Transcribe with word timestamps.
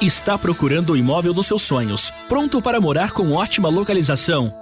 Está 0.00 0.36
procurando 0.38 0.92
o 0.92 0.96
imóvel 0.96 1.32
dos 1.32 1.46
seus 1.46 1.62
sonhos, 1.62 2.12
pronto 2.28 2.60
para 2.60 2.80
morar 2.80 3.12
com 3.12 3.32
ótima 3.32 3.68
localização 3.68 4.61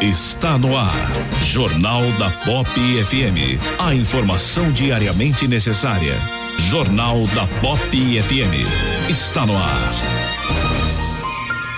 Está 0.00 0.58
no 0.58 0.76
ar. 0.76 0.92
Jornal 1.42 2.02
da 2.18 2.28
Pop 2.44 2.68
FM. 2.68 3.58
A 3.78 3.94
informação 3.94 4.70
diariamente 4.70 5.48
necessária. 5.48 6.14
Jornal 6.58 7.26
da 7.28 7.46
Pop 7.62 7.80
FM. 7.80 9.08
Está 9.08 9.46
no 9.46 9.56
ar. 9.56 9.92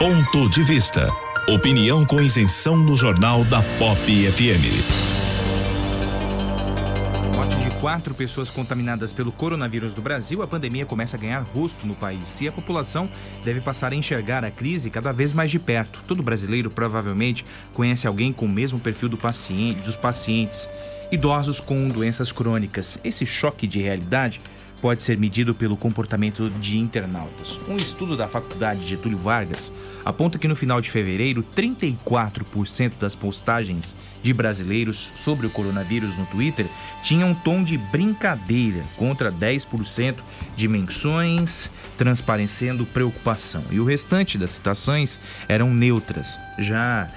Ponto 0.00 0.50
de 0.50 0.64
vista. 0.64 1.08
Opinião 1.48 2.04
com 2.04 2.20
isenção 2.20 2.76
no 2.76 2.96
Jornal 2.96 3.44
da 3.44 3.62
Pop 3.78 4.32
FM. 4.32 5.27
Morte 7.38 7.54
de 7.54 7.70
quatro 7.76 8.12
pessoas 8.16 8.50
contaminadas 8.50 9.12
pelo 9.12 9.30
coronavírus 9.30 9.94
do 9.94 10.02
Brasil, 10.02 10.42
a 10.42 10.46
pandemia 10.48 10.84
começa 10.84 11.16
a 11.16 11.20
ganhar 11.20 11.38
rosto 11.38 11.86
no 11.86 11.94
país 11.94 12.40
e 12.40 12.48
a 12.48 12.52
população 12.52 13.08
deve 13.44 13.60
passar 13.60 13.92
a 13.92 13.94
enxergar 13.94 14.44
a 14.44 14.50
crise 14.50 14.90
cada 14.90 15.12
vez 15.12 15.32
mais 15.32 15.48
de 15.48 15.60
perto. 15.60 16.02
Todo 16.08 16.20
brasileiro 16.20 16.68
provavelmente 16.68 17.46
conhece 17.72 18.08
alguém 18.08 18.32
com 18.32 18.46
o 18.46 18.48
mesmo 18.48 18.80
perfil 18.80 19.08
do 19.08 19.16
paciente, 19.16 19.82
dos 19.82 19.94
pacientes 19.94 20.68
idosos 21.12 21.60
com 21.60 21.88
doenças 21.88 22.32
crônicas. 22.32 22.98
Esse 23.04 23.24
choque 23.24 23.68
de 23.68 23.80
realidade 23.80 24.40
pode 24.80 25.02
ser 25.02 25.18
medido 25.18 25.54
pelo 25.54 25.76
comportamento 25.76 26.48
de 26.60 26.78
internautas. 26.78 27.60
Um 27.68 27.76
estudo 27.76 28.16
da 28.16 28.28
Faculdade 28.28 28.86
Getúlio 28.86 29.18
Vargas 29.18 29.72
aponta 30.04 30.38
que 30.38 30.48
no 30.48 30.56
final 30.56 30.80
de 30.80 30.90
fevereiro, 30.90 31.44
34% 31.56 32.92
das 32.98 33.14
postagens 33.14 33.96
de 34.22 34.32
brasileiros 34.32 35.10
sobre 35.14 35.46
o 35.46 35.50
coronavírus 35.50 36.16
no 36.16 36.26
Twitter 36.26 36.66
tinham 37.02 37.30
um 37.30 37.34
tom 37.34 37.62
de 37.62 37.76
brincadeira, 37.76 38.82
contra 38.96 39.30
10% 39.32 40.16
de 40.56 40.68
menções 40.68 41.70
transparecendo 41.96 42.86
preocupação. 42.86 43.64
E 43.70 43.80
o 43.80 43.84
restante 43.84 44.38
das 44.38 44.52
citações 44.52 45.18
eram 45.48 45.74
neutras. 45.74 46.38
Já 46.58 47.10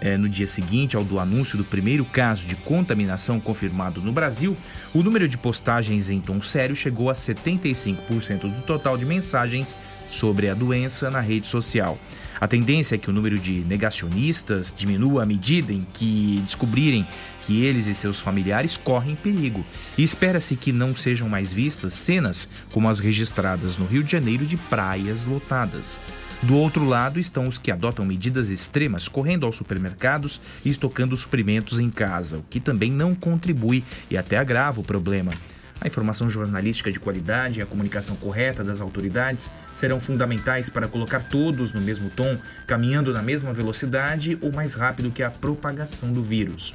é, 0.00 0.16
no 0.16 0.28
dia 0.28 0.46
seguinte 0.46 0.96
ao 0.96 1.04
do 1.04 1.18
anúncio 1.18 1.56
do 1.56 1.64
primeiro 1.64 2.04
caso 2.04 2.44
de 2.44 2.54
contaminação 2.56 3.40
confirmado 3.40 4.00
no 4.00 4.12
Brasil, 4.12 4.56
o 4.94 5.02
número 5.02 5.28
de 5.28 5.36
postagens 5.36 6.08
em 6.08 6.20
tom 6.20 6.40
sério 6.40 6.76
chegou 6.76 7.10
a 7.10 7.14
75% 7.14 8.40
do 8.40 8.62
total 8.62 8.96
de 8.96 9.04
mensagens 9.04 9.76
sobre 10.08 10.48
a 10.48 10.54
doença 10.54 11.10
na 11.10 11.20
rede 11.20 11.46
social. 11.46 11.98
A 12.40 12.46
tendência 12.46 12.94
é 12.94 12.98
que 12.98 13.10
o 13.10 13.12
número 13.12 13.38
de 13.38 13.60
negacionistas 13.60 14.72
diminua 14.76 15.24
à 15.24 15.26
medida 15.26 15.72
em 15.72 15.84
que 15.92 16.40
descobrirem 16.44 17.04
que 17.44 17.64
eles 17.64 17.86
e 17.86 17.94
seus 17.94 18.20
familiares 18.20 18.76
correm 18.76 19.16
perigo. 19.16 19.64
E 19.96 20.02
espera-se 20.02 20.54
que 20.54 20.70
não 20.70 20.94
sejam 20.94 21.28
mais 21.28 21.52
vistas 21.52 21.94
cenas 21.94 22.48
como 22.70 22.88
as 22.88 23.00
registradas 23.00 23.76
no 23.76 23.86
Rio 23.86 24.04
de 24.04 24.12
Janeiro 24.12 24.46
de 24.46 24.56
praias 24.56 25.24
lotadas. 25.24 25.98
Do 26.42 26.56
outro 26.56 26.84
lado 26.84 27.18
estão 27.18 27.48
os 27.48 27.58
que 27.58 27.70
adotam 27.70 28.04
medidas 28.04 28.48
extremas, 28.48 29.08
correndo 29.08 29.44
aos 29.44 29.56
supermercados 29.56 30.40
e 30.64 30.70
estocando 30.70 31.16
suprimentos 31.16 31.80
em 31.80 31.90
casa, 31.90 32.38
o 32.38 32.44
que 32.48 32.60
também 32.60 32.92
não 32.92 33.12
contribui 33.12 33.82
e 34.08 34.16
até 34.16 34.38
agrava 34.38 34.80
o 34.80 34.84
problema. 34.84 35.32
A 35.80 35.86
informação 35.88 36.30
jornalística 36.30 36.92
de 36.92 37.00
qualidade 37.00 37.58
e 37.58 37.62
a 37.62 37.66
comunicação 37.66 38.14
correta 38.16 38.62
das 38.62 38.80
autoridades 38.80 39.50
serão 39.74 39.98
fundamentais 39.98 40.68
para 40.68 40.88
colocar 40.88 41.20
todos 41.28 41.72
no 41.72 41.80
mesmo 41.80 42.08
tom, 42.10 42.38
caminhando 42.66 43.12
na 43.12 43.22
mesma 43.22 43.52
velocidade 43.52 44.38
ou 44.40 44.52
mais 44.52 44.74
rápido 44.74 45.10
que 45.10 45.24
a 45.24 45.30
propagação 45.30 46.12
do 46.12 46.22
vírus. 46.22 46.74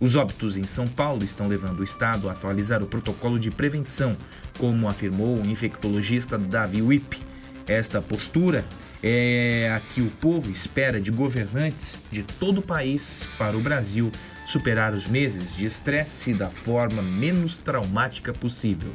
Os 0.00 0.16
óbitos 0.16 0.56
em 0.56 0.64
São 0.64 0.88
Paulo 0.88 1.24
estão 1.24 1.46
levando 1.46 1.80
o 1.80 1.84
Estado 1.84 2.28
a 2.28 2.32
atualizar 2.32 2.82
o 2.82 2.86
protocolo 2.86 3.38
de 3.38 3.50
prevenção, 3.50 4.16
como 4.58 4.88
afirmou 4.88 5.36
o 5.36 5.46
infectologista 5.46 6.38
Davi 6.38 6.82
Wipp. 6.82 7.29
Esta 7.66 8.00
postura 8.02 8.64
é 9.02 9.72
a 9.74 9.80
que 9.80 10.02
o 10.02 10.10
povo 10.10 10.50
espera 10.50 11.00
de 11.00 11.10
governantes 11.10 11.96
de 12.10 12.22
todo 12.22 12.58
o 12.58 12.62
país 12.62 13.28
para 13.38 13.56
o 13.56 13.60
Brasil 13.60 14.10
superar 14.46 14.92
os 14.92 15.06
meses 15.06 15.54
de 15.54 15.64
estresse 15.64 16.34
da 16.34 16.48
forma 16.48 17.00
menos 17.00 17.58
traumática 17.58 18.32
possível. 18.32 18.92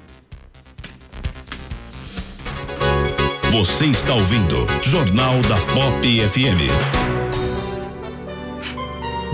Você 3.51 3.85
está 3.85 4.13
ouvindo 4.13 4.65
Jornal 4.83 5.41
da 5.43 5.55
Pop 5.73 6.27
FM. 6.27 7.04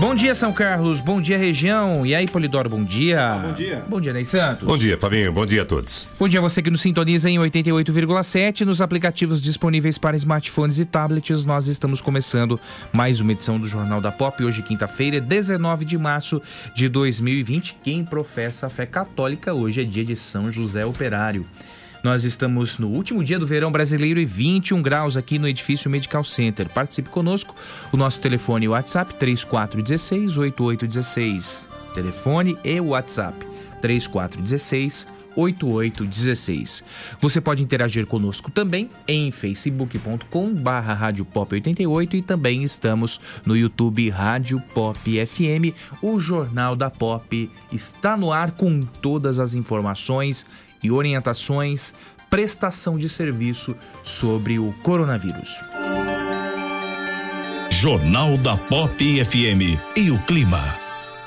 Bom 0.02 0.16
dia, 0.16 0.34
São 0.34 0.52
Carlos. 0.52 1.00
Bom 1.00 1.20
dia, 1.20 1.38
região. 1.38 2.04
E 2.04 2.12
aí, 2.12 2.26
Polidoro, 2.26 2.68
bom 2.68 2.82
dia. 2.82 3.38
Bom 3.38 3.52
dia. 3.52 3.84
Bom 3.88 4.00
dia, 4.00 4.12
Ney 4.12 4.24
Santos. 4.24 4.66
Bom 4.66 4.76
dia, 4.76 4.98
Fabinho. 4.98 5.32
Bom 5.32 5.46
dia 5.46 5.62
a 5.62 5.64
todos. 5.64 6.08
Bom 6.18 6.26
dia 6.26 6.40
a 6.40 6.42
você 6.42 6.60
que 6.60 6.70
nos 6.72 6.80
sintoniza 6.80 7.30
em 7.30 7.38
88,7 7.38 8.62
nos 8.62 8.80
aplicativos 8.80 9.40
disponíveis 9.40 9.98
para 9.98 10.16
smartphones 10.16 10.80
e 10.80 10.84
tablets. 10.84 11.44
Nós 11.44 11.68
estamos 11.68 12.00
começando 12.00 12.58
mais 12.92 13.20
uma 13.20 13.30
edição 13.30 13.60
do 13.60 13.68
Jornal 13.68 14.00
da 14.00 14.10
Pop. 14.10 14.42
Hoje, 14.42 14.60
quinta-feira, 14.64 15.20
19 15.20 15.84
de 15.84 15.96
março 15.96 16.42
de 16.74 16.88
2020. 16.88 17.76
Quem 17.80 18.04
professa 18.04 18.66
a 18.66 18.68
fé 18.68 18.86
católica, 18.86 19.54
hoje 19.54 19.82
é 19.82 19.84
dia 19.84 20.04
de 20.04 20.16
São 20.16 20.50
José 20.50 20.84
Operário. 20.84 21.46
Nós 22.02 22.24
estamos 22.24 22.78
no 22.78 22.88
último 22.88 23.22
dia 23.22 23.38
do 23.38 23.46
verão 23.46 23.70
brasileiro 23.70 24.18
e 24.18 24.24
21 24.24 24.82
graus 24.82 25.16
aqui 25.16 25.38
no 25.38 25.46
edifício 25.46 25.88
Medical 25.88 26.24
Center. 26.24 26.68
Participe 26.68 27.08
conosco. 27.08 27.54
O 27.92 27.96
nosso 27.96 28.20
telefone 28.20 28.66
e 28.66 28.68
WhatsApp 28.68 29.14
3416 29.14 30.36
8816. 30.36 31.68
Telefone 31.94 32.58
e 32.64 32.80
WhatsApp 32.80 33.46
3416 33.80 35.06
8816. 35.36 36.84
Você 37.20 37.40
pode 37.40 37.62
interagir 37.62 38.06
conosco 38.06 38.50
também 38.50 38.90
em 39.06 39.30
facebook.com 39.30 40.52
barra 40.54 40.92
Rádio 40.94 41.24
Pop 41.24 41.54
88 41.54 42.16
e 42.16 42.22
também 42.22 42.62
estamos 42.62 43.20
no 43.46 43.56
YouTube 43.56 44.10
Rádio 44.10 44.60
Pop 44.74 44.98
FM. 45.26 45.74
O 46.02 46.18
Jornal 46.18 46.76
da 46.76 46.90
Pop 46.90 47.50
está 47.72 48.16
no 48.16 48.32
ar 48.32 48.50
com 48.50 48.82
todas 48.82 49.38
as 49.38 49.54
informações 49.54 50.44
e 50.82 50.90
orientações, 50.90 51.94
prestação 52.28 52.96
de 52.96 53.08
serviço 53.08 53.76
sobre 54.02 54.58
o 54.58 54.72
coronavírus. 54.82 55.62
Jornal 57.70 58.38
da 58.38 58.56
Pop 58.56 59.24
FM 59.24 59.76
e 59.96 60.10
o 60.10 60.18
clima. 60.24 60.82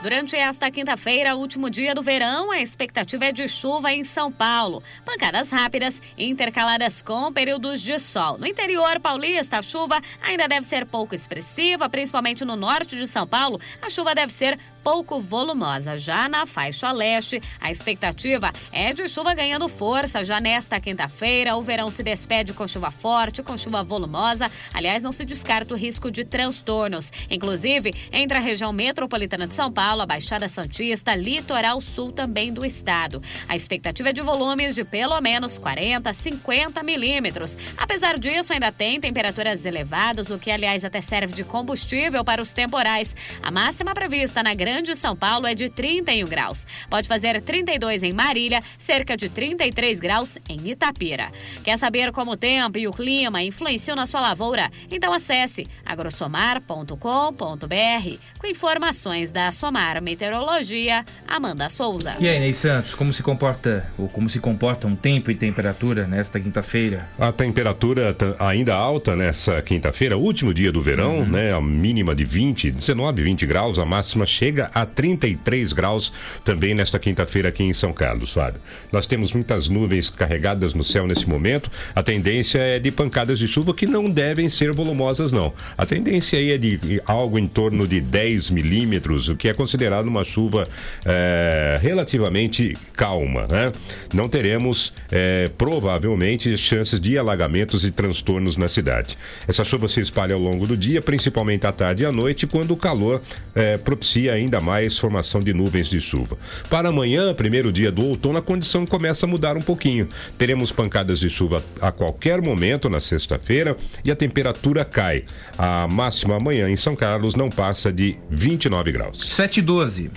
Durante 0.05 0.35
esta 0.35 0.69
quinta-feira, 0.69 1.35
último 1.35 1.67
dia 1.67 1.95
do 1.95 2.03
verão, 2.03 2.51
a 2.51 2.61
expectativa 2.61 3.25
é 3.25 3.31
de 3.31 3.47
chuva 3.47 3.91
em 3.91 4.03
São 4.03 4.31
Paulo. 4.31 4.83
Pancadas 5.03 5.49
rápidas, 5.49 5.99
intercaladas 6.15 7.01
com 7.01 7.33
períodos 7.33 7.81
de 7.81 7.97
sol. 7.97 8.37
No 8.37 8.45
interior 8.45 8.99
paulista, 8.99 9.57
a 9.57 9.61
chuva 9.63 9.99
ainda 10.21 10.47
deve 10.47 10.67
ser 10.67 10.85
pouco 10.85 11.15
expressiva, 11.15 11.89
principalmente 11.89 12.45
no 12.45 12.55
norte 12.55 12.95
de 12.95 13.07
São 13.07 13.25
Paulo. 13.25 13.59
A 13.81 13.89
chuva 13.89 14.13
deve 14.13 14.31
ser 14.31 14.59
pouco 14.85 15.19
volumosa. 15.19 15.97
Já 15.97 16.29
na 16.29 16.45
faixa 16.45 16.91
leste, 16.91 17.41
a 17.59 17.71
expectativa 17.71 18.53
é 18.71 18.93
de 18.93 19.09
chuva 19.09 19.33
ganhando 19.33 19.67
força. 19.67 20.23
Já 20.23 20.39
nesta 20.39 20.79
quinta-feira, 20.79 21.55
o 21.55 21.61
verão 21.63 21.89
se 21.89 22.03
despede 22.03 22.53
com 22.53 22.67
chuva 22.67 22.91
forte, 22.91 23.41
com 23.41 23.57
chuva 23.57 23.81
volumosa. 23.81 24.49
Aliás, 24.71 25.01
não 25.01 25.11
se 25.11 25.25
descarta 25.25 25.73
o 25.73 25.77
risco 25.77 26.11
de 26.11 26.23
transtornos. 26.23 27.11
Inclusive, 27.31 27.91
entre 28.11 28.37
a 28.37 28.39
região 28.39 28.71
metropolitana 28.71 29.47
de 29.47 29.55
São 29.55 29.73
Paulo, 29.73 30.03
a 30.03 30.05
Baixada 30.05 30.47
Santista, 30.47 31.15
litoral 31.15 31.81
sul 31.81 32.11
também 32.11 32.53
do 32.53 32.63
estado. 32.63 33.23
A 33.49 33.55
expectativa 33.55 34.09
é 34.09 34.13
de 34.13 34.21
volumes 34.21 34.75
de 34.75 34.83
pelo 34.83 35.19
menos 35.19 35.57
40, 35.57 36.13
50 36.13 36.83
milímetros. 36.83 37.57
Apesar 37.75 38.19
disso, 38.19 38.53
ainda 38.53 38.71
tem 38.71 39.01
temperaturas 39.01 39.65
elevadas, 39.65 40.29
o 40.29 40.38
que, 40.38 40.51
aliás, 40.51 40.85
até 40.85 41.01
serve 41.01 41.33
de 41.33 41.43
combustível 41.43 42.23
para 42.23 42.39
os 42.39 42.53
temporais. 42.53 43.15
A 43.41 43.49
máxima 43.49 43.91
prevista 43.95 44.43
na 44.43 44.53
Grande 44.53 44.75
São 44.95 45.16
Paulo 45.16 45.45
é 45.48 45.54
de 45.54 45.69
31 45.69 46.27
graus. 46.27 46.66
Pode 46.89 47.07
fazer 47.07 47.39
32 47.42 48.04
em 48.04 48.13
Marília, 48.13 48.62
cerca 48.80 49.16
de 49.16 49.30
33 49.30 50.00
graus 50.00 50.38
em 50.50 50.69
Itapira. 50.69 51.30
Quer 51.63 51.77
saber 51.77 52.12
como 52.12 52.31
o 52.31 52.38
tempo 52.38 52.77
e 52.77 52.88
o 52.88 52.92
clima 52.92 53.42
influenciam 53.44 53.95
na 53.95 54.07
sua 54.07 54.22
lavoura? 54.22 54.72
Então 54.92 55.13
acesse 55.13 55.63
agrosomar.com.br 55.86 58.18
com 58.39 58.48
informações 58.48 59.31
da 59.31 59.51
Somar 59.51 60.01
Meteorologia, 60.01 61.04
Amanda 61.27 61.69
Souza. 61.69 62.16
E 62.19 62.27
aí, 62.27 62.39
Ney 62.39 62.54
Santos, 62.54 62.94
como 62.95 63.12
se 63.13 63.22
comporta 63.24 63.89
ou 63.98 64.07
como 64.10 64.30
se 64.30 64.39
comportam 64.39 64.95
tempo 64.95 65.30
e 65.31 65.36
temperatura 65.36 66.07
nesta 66.07 66.39
quinta-feira? 66.39 67.07
A 67.19 67.31
temperatura 67.31 68.13
tá 68.13 68.36
ainda 68.39 68.74
alta 68.75 69.16
nessa 69.16 69.62
quinta-feira, 69.62 70.18
último 70.18 70.54
dia 70.54 70.72
do 70.72 70.81
verão, 70.81 71.19
Uhum. 71.19 71.25
né? 71.25 71.54
A 71.54 71.62
mínima 71.62 72.13
de 72.16 72.24
20, 72.25 72.72
19, 72.72 73.24
20 73.24 73.45
graus, 73.45 73.80
a 73.80 73.86
máxima 73.86 74.25
chega 74.25 74.64
a 74.73 74.85
33 74.85 75.73
graus 75.73 76.12
também 76.44 76.73
nesta 76.73 77.00
quinta-feira 77.00 77.50
aqui 77.50 77.63
em 77.63 77.73
São 77.73 77.94
Carlos, 77.94 78.33
Fábio. 78.33 78.62
Nós 78.91 79.06
temos 79.06 79.33
muitas 79.33 79.69
nuvens 79.69 80.09
carregadas 80.09 80.73
no 80.73 80.83
céu 80.83 81.07
nesse 81.07 81.27
momento. 81.27 81.69
A 81.94 82.01
tendência 82.01 82.59
é 82.59 82.79
de 82.79 82.91
pancadas 82.91 83.39
de 83.39 83.47
chuva 83.47 83.73
que 83.73 83.85
não 83.85 84.09
devem 84.09 84.50
ser 84.50 84.71
volumosas, 84.71 85.31
não. 85.31 85.53
A 85.77 85.85
tendência 85.85 86.39
aí 86.39 86.51
é 86.51 86.57
de 86.57 87.01
algo 87.06 87.38
em 87.38 87.47
torno 87.47 87.88
de 87.88 88.00
10 88.00 88.50
milímetros, 88.50 89.29
o 89.29 89.35
que 89.35 89.47
é 89.47 89.53
considerado 89.53 90.07
uma 90.07 90.23
chuva 90.23 90.63
eh, 91.06 91.79
relativamente 91.81 92.75
calma, 92.94 93.47
né? 93.50 93.71
Não 94.13 94.29
teremos, 94.29 94.94
eh, 95.12 95.50
provavelmente, 95.57 96.57
chances 96.57 97.00
de 97.00 97.17
alagamentos 97.17 97.83
e 97.83 97.91
transtornos 97.91 98.57
na 98.57 98.67
cidade. 98.67 99.17
Essa 99.47 99.63
chuva 99.63 99.88
se 99.88 100.01
espalha 100.01 100.33
ao 100.33 100.41
longo 100.41 100.65
do 100.65 100.77
dia, 100.77 101.01
principalmente 101.01 101.67
à 101.67 101.71
tarde 101.71 102.03
e 102.03 102.06
à 102.06 102.12
noite, 102.12 102.47
quando 102.47 102.71
o 102.71 102.77
calor 102.77 103.21
eh, 103.56 103.77
propicia 103.77 104.33
ainda 104.33 104.54
mais 104.59 104.97
formação 104.97 105.39
de 105.39 105.53
nuvens 105.53 105.87
de 105.87 105.99
chuva. 105.99 106.37
Para 106.69 106.89
amanhã, 106.89 107.33
primeiro 107.33 107.71
dia 107.71 107.91
do 107.91 108.05
outono, 108.05 108.37
a 108.37 108.41
condição 108.41 108.85
começa 108.85 109.25
a 109.25 109.29
mudar 109.29 109.57
um 109.57 109.61
pouquinho. 109.61 110.07
Teremos 110.37 110.71
pancadas 110.71 111.19
de 111.19 111.29
chuva 111.29 111.63
a 111.81 111.91
qualquer 111.91 112.41
momento 112.41 112.89
na 112.89 112.99
sexta-feira 112.99 113.77
e 114.03 114.11
a 114.11 114.15
temperatura 114.15 114.85
cai. 114.85 115.23
A 115.57 115.87
máxima 115.87 116.37
amanhã 116.37 116.69
em 116.69 116.77
São 116.77 116.95
Carlos 116.95 117.35
não 117.35 117.49
passa 117.49 117.91
de 117.91 118.17
29 118.29 118.91
graus. 118.91 119.31
7 119.31 119.59
e 119.59 119.62
12. 119.62 120.12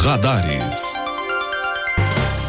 Radares. 0.00 0.82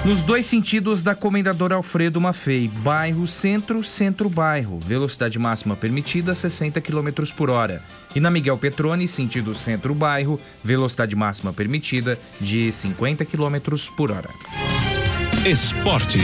Nos 0.08 0.24
dois 0.24 0.46
sentidos 0.46 1.04
da 1.04 1.14
Comendador 1.14 1.74
Alfredo 1.74 2.22
Maffei, 2.22 2.70
bairro 2.70 3.28
centro, 3.28 3.84
centro-bairro, 3.84 4.80
velocidade 4.80 5.38
máxima 5.38 5.76
permitida 5.76 6.34
60 6.34 6.80
km 6.80 7.10
por 7.36 7.50
hora. 7.50 7.82
E 8.16 8.20
na 8.20 8.32
Miguel 8.32 8.58
Petroni, 8.58 9.08
sentido 9.08 9.54
centro-bairro, 9.54 10.40
velocidade 10.64 11.16
máxima 11.16 11.54
permitida 11.54 12.18
de 12.40 12.72
50 12.72 13.26
km 13.26 13.58
por 13.96 14.12
hora. 14.12 14.30
Esportes. 15.46 16.24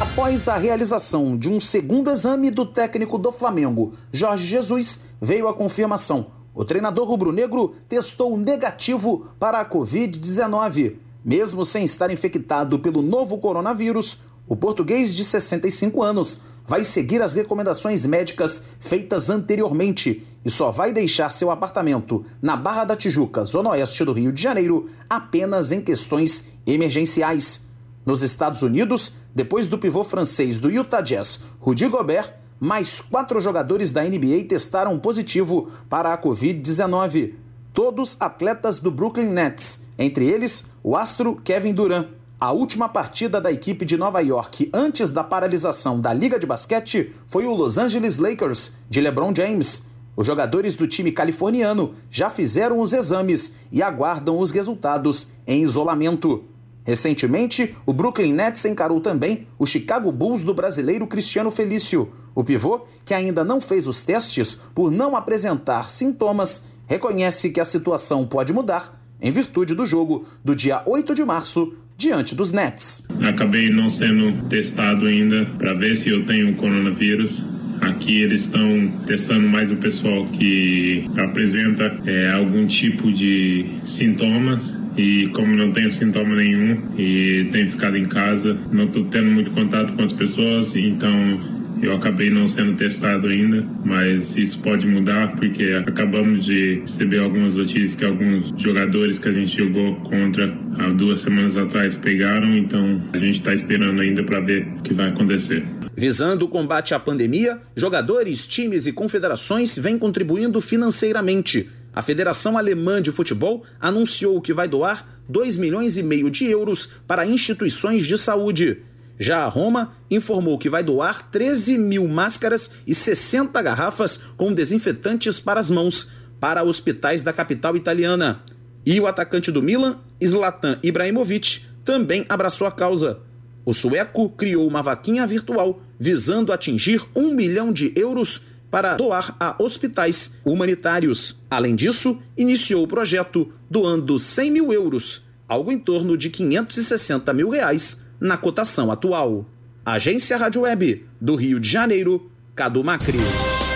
Após 0.00 0.48
a 0.48 0.56
realização 0.56 1.36
de 1.36 1.48
um 1.48 1.58
segundo 1.58 2.10
exame 2.10 2.50
do 2.50 2.66
técnico 2.66 3.16
do 3.16 3.32
Flamengo, 3.32 3.94
Jorge 4.12 4.46
Jesus, 4.46 5.00
veio 5.20 5.48
a 5.48 5.54
confirmação. 5.54 6.26
O 6.54 6.64
treinador 6.64 7.08
rubro-negro 7.08 7.74
testou 7.88 8.36
negativo 8.36 9.28
para 9.38 9.60
a 9.60 9.64
Covid-19. 9.64 10.96
Mesmo 11.24 11.64
sem 11.64 11.84
estar 11.84 12.10
infectado 12.10 12.78
pelo 12.80 13.00
novo 13.00 13.38
coronavírus, 13.38 14.18
o 14.46 14.56
português 14.56 15.14
de 15.14 15.24
65 15.24 16.02
anos 16.02 16.40
vai 16.66 16.84
seguir 16.84 17.20
as 17.22 17.34
recomendações 17.34 18.06
médicas 18.06 18.62
feitas 18.78 19.30
anteriormente 19.30 20.26
e 20.44 20.50
só 20.50 20.70
vai 20.70 20.92
deixar 20.92 21.30
seu 21.30 21.50
apartamento 21.50 22.24
na 22.40 22.56
Barra 22.56 22.84
da 22.84 22.96
Tijuca, 22.96 23.44
zona 23.44 23.70
oeste 23.70 24.04
do 24.04 24.12
Rio 24.12 24.32
de 24.32 24.42
Janeiro, 24.42 24.88
apenas 25.08 25.72
em 25.72 25.80
questões 25.80 26.50
emergenciais. 26.66 27.62
Nos 28.04 28.22
Estados 28.22 28.62
Unidos, 28.62 29.12
depois 29.34 29.68
do 29.68 29.78
pivô 29.78 30.02
francês 30.02 30.58
do 30.58 30.70
Utah 30.70 31.00
Jazz, 31.00 31.40
Rudy 31.60 31.86
Gobert, 31.88 32.34
mais 32.58 33.00
quatro 33.00 33.40
jogadores 33.40 33.90
da 33.90 34.02
NBA 34.02 34.44
testaram 34.48 34.98
positivo 34.98 35.70
para 35.88 36.12
a 36.12 36.18
Covid-19. 36.18 37.34
Todos 37.72 38.16
atletas 38.20 38.78
do 38.78 38.90
Brooklyn 38.90 39.30
Nets, 39.30 39.84
entre 39.98 40.26
eles 40.26 40.66
o 40.82 40.96
astro 40.96 41.36
Kevin 41.42 41.74
Durant. 41.74 42.08
A 42.42 42.50
última 42.50 42.88
partida 42.88 43.40
da 43.40 43.52
equipe 43.52 43.84
de 43.84 43.96
Nova 43.96 44.18
York 44.18 44.68
antes 44.74 45.12
da 45.12 45.22
paralisação 45.22 46.00
da 46.00 46.12
Liga 46.12 46.40
de 46.40 46.44
Basquete 46.44 47.14
foi 47.24 47.46
o 47.46 47.54
Los 47.54 47.78
Angeles 47.78 48.16
Lakers, 48.16 48.72
de 48.90 49.00
LeBron 49.00 49.32
James. 49.32 49.86
Os 50.16 50.26
jogadores 50.26 50.74
do 50.74 50.88
time 50.88 51.12
californiano 51.12 51.94
já 52.10 52.28
fizeram 52.28 52.80
os 52.80 52.92
exames 52.92 53.54
e 53.70 53.80
aguardam 53.80 54.40
os 54.40 54.50
resultados 54.50 55.28
em 55.46 55.62
isolamento. 55.62 56.42
Recentemente, 56.82 57.76
o 57.86 57.92
Brooklyn 57.92 58.32
Nets 58.32 58.64
encarou 58.64 59.00
também 59.00 59.46
o 59.56 59.64
Chicago 59.64 60.10
Bulls 60.10 60.42
do 60.42 60.52
brasileiro 60.52 61.06
Cristiano 61.06 61.48
Felício. 61.48 62.10
O 62.34 62.42
pivô, 62.42 62.86
que 63.04 63.14
ainda 63.14 63.44
não 63.44 63.60
fez 63.60 63.86
os 63.86 64.02
testes 64.02 64.58
por 64.74 64.90
não 64.90 65.14
apresentar 65.14 65.88
sintomas, 65.88 66.64
reconhece 66.88 67.50
que 67.50 67.60
a 67.60 67.64
situação 67.64 68.26
pode 68.26 68.52
mudar 68.52 69.00
em 69.22 69.30
virtude 69.30 69.76
do 69.76 69.86
jogo 69.86 70.26
do 70.44 70.56
dia 70.56 70.82
8 70.84 71.14
de 71.14 71.24
março 71.24 71.74
diante 72.02 72.34
dos 72.34 72.50
Nets. 72.52 73.04
Acabei 73.22 73.70
não 73.70 73.88
sendo 73.88 74.48
testado 74.48 75.06
ainda 75.06 75.46
para 75.56 75.72
ver 75.72 75.94
se 75.94 76.10
eu 76.10 76.24
tenho 76.24 76.54
coronavírus. 76.56 77.46
Aqui 77.80 78.22
eles 78.22 78.42
estão 78.42 79.02
testando 79.06 79.48
mais 79.48 79.70
o 79.70 79.76
pessoal 79.76 80.24
que 80.26 81.08
apresenta 81.16 81.96
é, 82.04 82.30
algum 82.30 82.66
tipo 82.66 83.12
de 83.12 83.66
sintomas 83.84 84.78
e 84.96 85.28
como 85.28 85.56
não 85.56 85.72
tenho 85.72 85.90
sintoma 85.90 86.36
nenhum 86.36 86.80
e 86.96 87.48
tenho 87.50 87.68
ficado 87.68 87.96
em 87.96 88.04
casa, 88.04 88.56
não 88.70 88.84
estou 88.84 89.04
tendo 89.04 89.30
muito 89.30 89.50
contato 89.52 89.94
com 89.94 90.02
as 90.02 90.12
pessoas, 90.12 90.76
então 90.76 91.61
eu 91.82 91.92
acabei 91.94 92.30
não 92.30 92.46
sendo 92.46 92.76
testado 92.76 93.26
ainda, 93.26 93.66
mas 93.84 94.36
isso 94.36 94.60
pode 94.62 94.86
mudar 94.86 95.32
porque 95.32 95.64
acabamos 95.86 96.44
de 96.44 96.80
receber 96.80 97.20
algumas 97.20 97.56
notícias 97.56 97.96
que 97.96 98.04
alguns 98.04 98.54
jogadores 98.56 99.18
que 99.18 99.28
a 99.28 99.32
gente 99.32 99.56
jogou 99.56 99.96
contra 99.96 100.56
há 100.78 100.90
duas 100.90 101.20
semanas 101.20 101.56
atrás 101.56 101.96
pegaram, 101.96 102.56
então 102.56 103.02
a 103.12 103.18
gente 103.18 103.34
está 103.34 103.52
esperando 103.52 104.00
ainda 104.00 104.22
para 104.22 104.40
ver 104.40 104.66
o 104.78 104.82
que 104.82 104.94
vai 104.94 105.08
acontecer. 105.08 105.64
Visando 105.96 106.46
o 106.46 106.48
combate 106.48 106.94
à 106.94 107.00
pandemia, 107.00 107.60
jogadores, 107.76 108.46
times 108.46 108.86
e 108.86 108.92
confederações 108.92 109.76
vêm 109.76 109.98
contribuindo 109.98 110.60
financeiramente. 110.60 111.68
A 111.94 112.00
Federação 112.00 112.56
Alemã 112.56 113.02
de 113.02 113.12
Futebol 113.12 113.64
anunciou 113.78 114.40
que 114.40 114.54
vai 114.54 114.66
doar 114.66 115.20
2 115.28 115.56
milhões 115.58 115.98
e 115.98 116.02
meio 116.02 116.30
de 116.30 116.46
euros 116.46 116.88
para 117.06 117.26
instituições 117.26 118.06
de 118.06 118.16
saúde. 118.16 118.78
Já 119.22 119.44
a 119.44 119.48
Roma 119.48 119.92
informou 120.10 120.58
que 120.58 120.68
vai 120.68 120.82
doar 120.82 121.30
13 121.30 121.78
mil 121.78 122.08
máscaras 122.08 122.72
e 122.84 122.92
60 122.92 123.62
garrafas 123.62 124.18
com 124.36 124.52
desinfetantes 124.52 125.38
para 125.38 125.60
as 125.60 125.70
mãos 125.70 126.08
para 126.40 126.64
hospitais 126.64 127.22
da 127.22 127.32
capital 127.32 127.76
italiana. 127.76 128.42
E 128.84 128.98
o 128.98 129.06
atacante 129.06 129.52
do 129.52 129.62
Milan, 129.62 130.00
Zlatan 130.20 130.76
Ibrahimovic, 130.82 131.60
também 131.84 132.26
abraçou 132.28 132.66
a 132.66 132.72
causa. 132.72 133.20
O 133.64 133.72
sueco 133.72 134.28
criou 134.30 134.66
uma 134.66 134.82
vaquinha 134.82 135.24
virtual 135.24 135.80
visando 136.00 136.52
atingir 136.52 137.00
um 137.14 137.32
milhão 137.32 137.72
de 137.72 137.92
euros 137.94 138.40
para 138.72 138.96
doar 138.96 139.36
a 139.38 139.54
hospitais 139.62 140.38
humanitários. 140.44 141.40
Além 141.48 141.76
disso, 141.76 142.20
iniciou 142.36 142.82
o 142.82 142.88
projeto 142.88 143.52
doando 143.70 144.18
100 144.18 144.50
mil 144.50 144.72
euros, 144.72 145.22
algo 145.46 145.70
em 145.70 145.78
torno 145.78 146.16
de 146.16 146.28
560 146.28 147.32
mil 147.32 147.50
reais 147.50 148.02
na 148.22 148.36
cotação 148.36 148.92
atual. 148.92 149.44
Agência 149.84 150.36
Rádio 150.36 150.62
Web 150.62 151.04
do 151.20 151.34
Rio 151.34 151.58
de 151.58 151.68
Janeiro, 151.68 152.30
Cadu 152.54 152.84
Macri. 152.84 153.18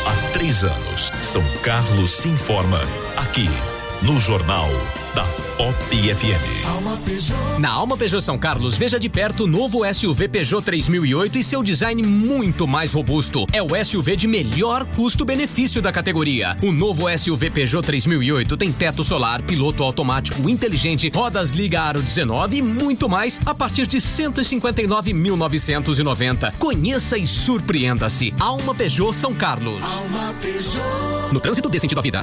Há 0.06 0.32
três 0.32 0.62
anos, 0.62 1.10
São 1.20 1.42
Carlos 1.64 2.12
se 2.12 2.28
informa 2.28 2.80
aqui 3.16 3.48
no 4.02 4.20
Jornal 4.20 4.70
da 5.16 5.24
Pop 5.56 5.74
FM. 5.90 7.58
Na 7.58 7.70
Alma 7.70 7.96
Peugeot 7.96 8.22
São 8.22 8.36
Carlos, 8.36 8.76
veja 8.76 9.00
de 9.00 9.08
perto 9.08 9.44
o 9.44 9.46
novo 9.46 9.80
SUV 9.90 10.28
Peugeot 10.28 10.62
3008 10.62 11.38
e 11.38 11.42
seu 11.42 11.62
design 11.62 12.02
muito 12.02 12.66
mais 12.66 12.92
robusto. 12.92 13.46
É 13.50 13.62
o 13.62 13.68
SUV 13.82 14.14
de 14.14 14.28
melhor 14.28 14.84
custo-benefício 14.84 15.80
da 15.80 15.90
categoria. 15.90 16.54
O 16.62 16.70
novo 16.70 17.06
SUV 17.16 17.48
Peugeot 17.48 17.86
3008 17.86 18.58
tem 18.58 18.70
teto 18.70 19.02
solar, 19.02 19.40
piloto 19.40 19.82
automático 19.82 20.50
inteligente, 20.50 21.08
rodas 21.08 21.52
liga 21.52 21.80
aro 21.80 22.02
19 22.02 22.58
e 22.58 22.62
muito 22.62 23.08
mais 23.08 23.40
a 23.46 23.54
partir 23.54 23.86
de 23.86 23.96
159.990. 23.96 26.52
Conheça 26.58 27.16
e 27.16 27.26
surpreenda-se. 27.26 28.34
Alma 28.38 28.74
Peugeot 28.74 29.14
São 29.14 29.32
Carlos. 29.32 29.82
Alma 29.82 30.34
Peugeot. 30.42 31.32
No 31.32 31.40
trânsito 31.40 31.70
dê 31.70 31.80
sentido 31.80 32.00
à 32.00 32.02
vida. 32.02 32.22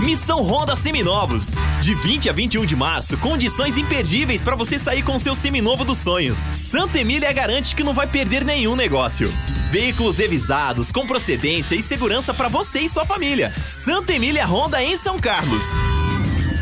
Missão 0.00 0.42
Honda 0.42 0.74
Seminovos. 0.76 1.54
De 1.80 1.94
20 1.94 2.28
a 2.28 2.32
21 2.32 2.66
de 2.66 2.76
março, 2.76 3.16
condições 3.16 3.78
imperdíveis 3.78 4.44
para 4.44 4.54
você 4.54 4.78
sair 4.78 5.02
com 5.02 5.18
seu 5.18 5.34
seminovo 5.34 5.84
dos 5.84 5.98
sonhos. 5.98 6.36
Santa 6.36 7.00
Emília 7.00 7.32
garante 7.32 7.74
que 7.74 7.82
não 7.82 7.94
vai 7.94 8.06
perder 8.06 8.44
nenhum 8.44 8.76
negócio. 8.76 9.26
Veículos 9.70 10.18
revisados, 10.18 10.92
com 10.92 11.06
procedência 11.06 11.74
e 11.74 11.80
segurança 11.82 12.34
para 12.34 12.48
você 12.48 12.80
e 12.80 12.88
sua 12.88 13.06
família. 13.06 13.52
Santa 13.64 14.12
Emília 14.12 14.46
Honda 14.46 14.82
em 14.82 14.96
São 14.96 15.18
Carlos. 15.18 15.64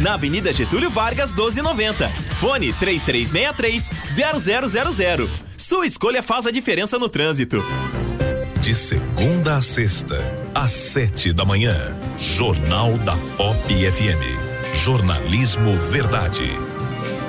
Na 0.01 0.15
Avenida 0.15 0.53
Getúlio 0.53 0.91
Vargas, 0.91 1.35
1290. 1.35 2.09
Fone 2.39 2.73
3363-0000. 2.75 5.29
Sua 5.57 5.87
escolha 5.87 6.23
faz 6.23 6.47
a 6.47 6.51
diferença 6.51 6.99
no 6.99 7.09
trânsito. 7.09 7.65
De 8.65 8.75
segunda 8.75 9.59
a 9.59 9.61
sexta, 9.61 10.17
às 10.55 10.71
sete 10.71 11.35
da 11.35 11.45
manhã. 11.45 11.77
Jornal 12.19 12.97
da 12.97 13.15
Pop 13.37 13.59
FM. 13.69 14.75
Jornalismo 14.83 15.77
Verdade. 15.77 16.45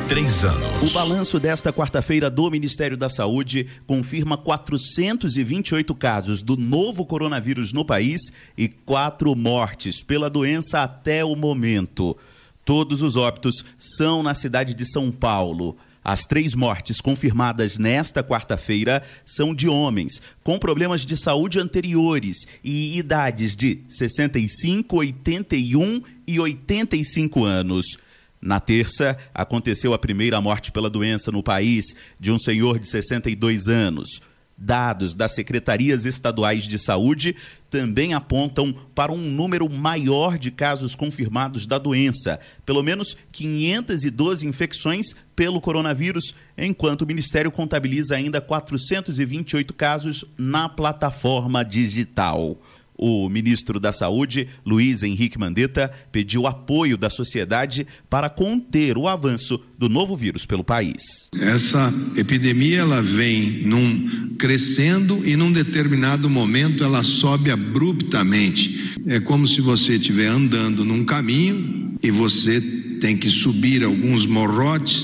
Três 0.08 0.46
anos. 0.46 0.92
O 0.92 0.94
balanço 0.94 1.38
desta 1.38 1.74
quarta-feira 1.74 2.30
do 2.30 2.50
Ministério 2.50 2.96
da 2.96 3.10
Saúde 3.10 3.68
confirma 3.86 4.38
428 4.38 5.94
casos 5.96 6.42
do 6.42 6.56
novo 6.56 7.06
coronavírus 7.06 7.74
no 7.74 7.84
país 7.84 8.32
e 8.58 8.70
quatro 8.70 9.36
mortes 9.36 10.02
pela 10.02 10.30
doença 10.30 10.84
até 10.84 11.26
o 11.26 11.36
momento. 11.36 12.16
Todos 12.64 13.02
os 13.02 13.18
óbitos 13.18 13.66
são 13.78 14.24
na 14.24 14.34
cidade 14.34 14.74
de 14.74 14.86
São 14.90 15.12
Paulo. 15.12 15.76
As 16.06 16.24
três 16.24 16.54
mortes 16.54 17.02
confirmadas 17.02 17.80
nesta 17.80 18.24
quarta-feira 18.24 19.02
são 19.26 19.56
de 19.56 19.68
homens 19.68 20.22
com 20.44 20.60
problemas 20.60 21.04
de 21.04 21.18
saúde 21.18 21.60
anteriores 21.60 22.46
e 22.64 22.96
idades 22.96 23.56
de 23.56 23.80
65, 23.90 24.98
81 24.98 26.04
e 26.28 26.40
85 26.40 27.44
anos. 27.44 27.98
Na 28.40 28.60
terça, 28.60 29.18
aconteceu 29.34 29.96
a 29.96 29.98
primeira 29.98 30.40
morte 30.40 30.72
pela 30.72 30.92
doença 30.92 31.32
no 31.32 31.42
país 31.42 31.96
de 32.20 32.32
um 32.32 32.38
senhor 32.38 32.78
de 32.78 32.88
62 32.88 33.68
anos. 33.68 34.22
Dados 34.58 35.14
das 35.14 35.36
secretarias 35.36 36.06
estaduais 36.06 36.64
de 36.64 36.80
saúde 36.80 37.36
também 37.70 38.14
apontam 38.14 38.74
para 38.96 39.12
um 39.12 39.18
número 39.18 39.70
maior 39.70 40.38
de 40.38 40.50
casos 40.50 40.96
confirmados 40.96 41.68
da 41.68 41.78
doença, 41.78 42.40
pelo 42.66 42.82
menos 42.82 43.18
512 43.34 44.48
infecções 44.48 45.14
pelo 45.36 45.60
coronavírus, 45.60 46.34
enquanto 46.58 47.02
o 47.02 47.06
Ministério 47.06 47.52
contabiliza 47.52 48.16
ainda 48.16 48.40
428 48.40 49.74
casos 49.74 50.24
na 50.38 50.70
plataforma 50.70 51.62
digital. 51.66 52.58
O 52.98 53.30
ministro 53.30 53.80
da 53.80 53.92
Saúde, 53.92 54.48
Luiz 54.66 55.04
Henrique 55.04 55.38
Mandetta, 55.38 55.92
pediu 56.12 56.48
apoio 56.48 56.98
da 56.98 57.10
sociedade 57.10 57.86
para 58.10 58.30
conter 58.30 58.98
o 58.98 59.08
avanço 59.08 59.60
do 59.78 59.90
novo 59.90 60.16
vírus 60.16 60.46
pelo 60.46 60.64
país. 60.64 61.30
Essa 61.38 61.94
epidemia 62.16 62.80
ela 62.80 63.02
vem 63.02 63.68
num 63.68 64.36
crescendo 64.40 65.26
e 65.26 65.36
num 65.36 65.52
determinado 65.52 66.30
momento 66.30 66.84
ela 66.84 67.04
sobe 67.04 67.52
abruptamente. 67.52 68.96
É 69.08 69.20
como 69.20 69.46
se 69.48 69.62
você 69.62 69.96
estiver 69.96 70.28
andando 70.28 70.86
num 70.86 71.06
caminho 71.06 71.98
e 72.02 72.12
você 72.12 72.62
tem 73.02 73.18
que 73.18 73.30
subir 73.30 73.84
alguns 73.84 74.26
morrotes 74.26 74.96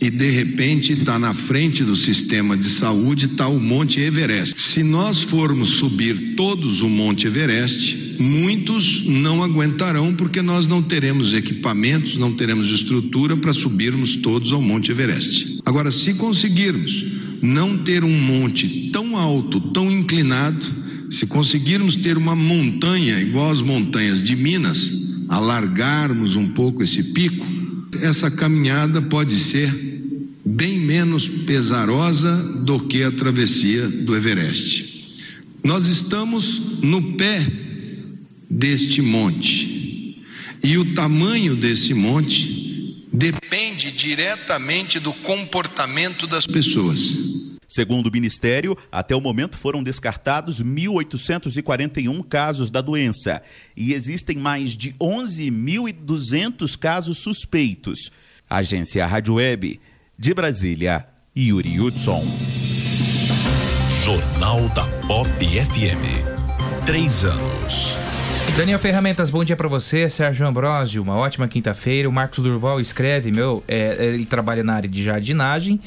e 0.00 0.10
de 0.10 0.30
repente 0.30 0.92
está 0.92 1.18
na 1.18 1.32
frente 1.32 1.82
do 1.82 1.96
sistema 1.96 2.56
de 2.56 2.68
saúde 2.70 3.26
está 3.26 3.48
o 3.48 3.58
Monte 3.58 4.00
Everest. 4.00 4.54
Se 4.74 4.82
nós 4.82 5.22
formos 5.24 5.70
subir 5.78 6.34
todos 6.36 6.82
o 6.82 6.88
Monte 6.88 7.26
Everest, 7.26 8.16
muitos 8.18 9.06
não 9.06 9.42
aguentarão 9.42 10.14
porque 10.14 10.42
nós 10.42 10.66
não 10.66 10.82
teremos 10.82 11.32
equipamentos, 11.32 12.18
não 12.18 12.32
teremos 12.32 12.68
estrutura 12.68 13.36
para 13.36 13.52
subirmos 13.52 14.16
todos 14.16 14.52
ao 14.52 14.60
Monte 14.60 14.90
Everest. 14.90 15.60
Agora, 15.64 15.90
se 15.90 16.14
conseguirmos 16.14 17.04
não 17.42 17.78
ter 17.78 18.04
um 18.04 18.18
monte 18.18 18.90
tão 18.92 19.16
alto, 19.16 19.60
tão 19.72 19.90
inclinado, 19.90 20.64
se 21.10 21.26
conseguirmos 21.26 21.96
ter 21.96 22.16
uma 22.16 22.34
montanha 22.34 23.20
igual 23.20 23.50
às 23.50 23.62
montanhas 23.62 24.22
de 24.24 24.34
Minas, 24.34 24.78
alargarmos 25.28 26.36
um 26.36 26.48
pouco 26.48 26.82
esse 26.82 27.02
pico, 27.12 27.46
essa 28.00 28.30
caminhada 28.30 29.02
pode 29.02 29.36
ser 29.38 29.72
bem 30.44 30.78
menos 30.78 31.28
pesarosa 31.46 32.62
do 32.64 32.80
que 32.86 33.02
a 33.02 33.10
travessia 33.10 33.88
do 33.88 34.14
Everest. 34.14 34.96
Nós 35.62 35.86
estamos 35.86 36.62
no 36.82 37.16
pé 37.16 37.46
deste 38.48 39.02
monte 39.02 40.24
e 40.62 40.78
o 40.78 40.94
tamanho 40.94 41.56
desse 41.56 41.92
monte 41.92 43.04
depende 43.12 43.92
diretamente 43.92 45.00
do 45.00 45.12
comportamento 45.12 46.26
das 46.26 46.46
pessoas. 46.46 47.00
Segundo 47.68 48.06
o 48.06 48.12
Ministério, 48.12 48.76
até 48.90 49.14
o 49.14 49.20
momento 49.20 49.58
foram 49.58 49.82
descartados 49.82 50.62
1.841 50.62 52.24
casos 52.28 52.70
da 52.70 52.80
doença 52.80 53.42
e 53.76 53.92
existem 53.92 54.36
mais 54.36 54.76
de 54.76 54.92
11.200 54.94 56.78
casos 56.78 57.18
suspeitos. 57.18 58.10
Agência 58.48 59.04
Rádio 59.06 59.34
Web 59.34 59.80
de 60.18 60.32
Brasília, 60.32 61.06
Yuri 61.36 61.80
Hudson. 61.80 62.24
Jornal 64.04 64.68
da 64.68 64.86
Pop 65.08 65.28
FM. 65.28 66.84
Três 66.84 67.24
anos. 67.24 67.96
Daniel 68.56 68.78
Ferramentas, 68.78 69.28
bom 69.28 69.44
dia 69.44 69.56
para 69.56 69.68
você. 69.68 70.08
Sérgio 70.08 70.46
Ambrosio, 70.46 71.02
uma 71.02 71.16
ótima 71.16 71.46
quinta-feira. 71.46 72.08
O 72.08 72.12
Marcos 72.12 72.42
Durval 72.42 72.80
escreve, 72.80 73.30
meu, 73.30 73.62
é, 73.68 73.96
ele 74.14 74.24
trabalha 74.24 74.62
na 74.62 74.74
área 74.74 74.88
de 74.88 75.02
jardinagem. 75.02 75.80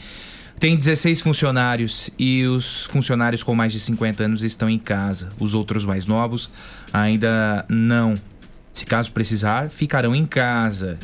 Tem 0.59 0.75
16 0.75 1.21
funcionários 1.21 2.09
e 2.19 2.43
os 2.43 2.83
funcionários 2.83 3.41
com 3.41 3.55
mais 3.55 3.71
de 3.71 3.79
50 3.79 4.23
anos 4.23 4.43
estão 4.43 4.69
em 4.69 4.77
casa. 4.77 5.29
Os 5.39 5.53
outros 5.53 5.85
mais 5.85 6.05
novos 6.05 6.51
ainda 6.91 7.65
não. 7.69 8.15
Se 8.73 8.85
caso 8.85 9.09
precisar, 9.13 9.69
ficarão 9.69 10.13
em 10.13 10.25
casa. 10.25 10.99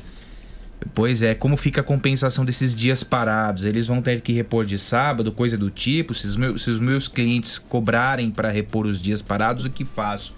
Pois 0.93 1.21
é, 1.21 1.33
como 1.33 1.55
fica 1.55 1.79
a 1.79 1.83
compensação 1.83 2.43
desses 2.43 2.75
dias 2.75 3.01
parados? 3.01 3.63
Eles 3.63 3.87
vão 3.87 4.01
ter 4.01 4.19
que 4.19 4.33
repor 4.33 4.65
de 4.65 4.77
sábado, 4.77 5.31
coisa 5.31 5.57
do 5.57 5.69
tipo? 5.69 6.13
Se 6.13 6.27
os 6.27 6.35
meus, 6.35 6.61
se 6.61 6.69
os 6.69 6.79
meus 6.79 7.07
clientes 7.07 7.57
cobrarem 7.57 8.29
para 8.31 8.51
repor 8.51 8.85
os 8.85 9.01
dias 9.01 9.21
parados, 9.21 9.63
o 9.63 9.69
que 9.69 9.85
faço? 9.85 10.35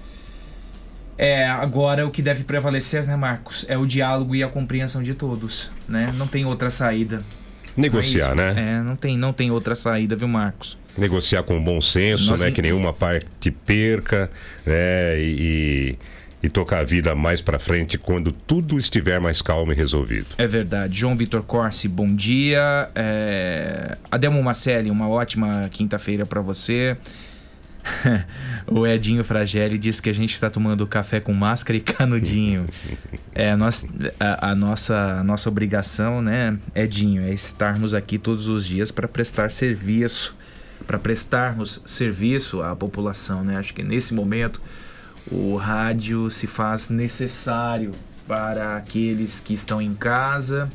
É, 1.18 1.48
agora 1.50 2.06
o 2.06 2.12
que 2.12 2.22
deve 2.22 2.44
prevalecer, 2.44 3.08
né, 3.08 3.16
Marcos? 3.16 3.66
É 3.68 3.76
o 3.80 3.88
diálogo 3.88 4.36
e 4.36 4.44
a 4.44 4.48
compreensão 4.48 5.02
de 5.02 5.16
todos, 5.16 5.72
né? 5.90 6.14
Não 6.16 6.28
tem 6.28 6.46
outra 6.46 6.70
saída. 6.70 7.24
Negociar, 7.78 8.30
não 8.30 8.36
né? 8.36 8.54
é 8.58 8.80
É, 8.80 8.82
não 8.82 8.96
tem, 8.96 9.18
não 9.18 9.32
tem 9.32 9.52
outra 9.52 9.76
saída, 9.76 10.16
viu, 10.16 10.28
Marcos? 10.28 10.78
Negociar 10.98 11.44
com 11.44 11.64
bom 11.64 11.80
senso, 11.80 12.32
Nossa, 12.32 12.46
né? 12.46 12.52
Que 12.52 12.62
nenhuma 12.62 12.92
parte 12.92 13.52
perca, 13.52 14.32
né? 14.66 15.20
E, 15.20 15.96
e 16.42 16.50
tocar 16.50 16.80
a 16.80 16.84
vida 16.84 17.14
mais 17.14 17.42
para 17.42 17.60
frente 17.60 17.98
quando 17.98 18.32
tudo 18.32 18.80
estiver 18.80 19.20
mais 19.20 19.42
calmo 19.42 19.72
e 19.72 19.76
resolvido. 19.76 20.28
É 20.38 20.48
verdade. 20.48 21.00
João 21.00 21.16
Vitor 21.16 21.44
Corsi, 21.44 21.88
bom 21.88 22.14
dia. 22.14 22.90
É... 22.96 23.98
Adelmo 24.10 24.42
Macelli, 24.42 24.90
uma 24.90 25.08
ótima 25.08 25.70
quinta-feira 25.72 26.26
para 26.26 26.42
você. 26.42 26.98
o 28.68 28.86
Edinho 28.86 29.24
Fragelli 29.24 29.78
disse 29.78 30.02
que 30.02 30.10
a 30.10 30.14
gente 30.14 30.34
está 30.34 30.50
tomando 30.50 30.86
café 30.86 31.20
com 31.20 31.34
máscara 31.34 31.78
e 31.78 31.82
canudinho. 31.82 32.66
É, 33.40 33.56
nós, 33.56 33.88
a, 34.20 34.50
a 34.50 34.56
nossa, 34.56 35.20
a 35.20 35.24
nossa 35.24 35.48
obrigação, 35.48 36.24
né, 36.24 36.58
Edinho, 36.74 37.22
é 37.22 37.32
estarmos 37.32 37.94
aqui 37.94 38.18
todos 38.18 38.48
os 38.48 38.66
dias 38.66 38.90
para 38.90 39.08
prestar 39.08 39.52
serviço, 39.52 40.36
para 40.88 40.98
prestarmos 40.98 41.80
serviço 41.86 42.64
à 42.64 42.76
população, 42.76 43.44
né? 43.44 43.58
Acho 43.58 43.76
que 43.76 43.84
nesse 43.84 44.16
momento 44.16 44.60
o 45.32 45.56
rádio 45.56 46.32
se 46.32 46.48
faz 46.48 46.90
necessário 46.90 47.92
para 48.28 48.76
aqueles 48.76 49.40
que 49.40 49.54
estão 49.54 49.80
em 49.80 49.94
casa, 49.94 50.68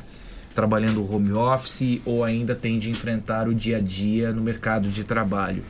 trabalhando 0.55 1.03
home 1.13 1.33
office 1.33 2.01
ou 2.05 2.23
ainda 2.23 2.55
têm 2.55 2.79
de 2.79 2.89
enfrentar 2.89 3.49
o 3.49 3.53
dia 3.53 3.77
a 3.77 3.81
dia 3.81 4.31
no 4.31 4.41
mercado 4.41 4.87
de 4.87 5.03
trabalho. 5.03 5.63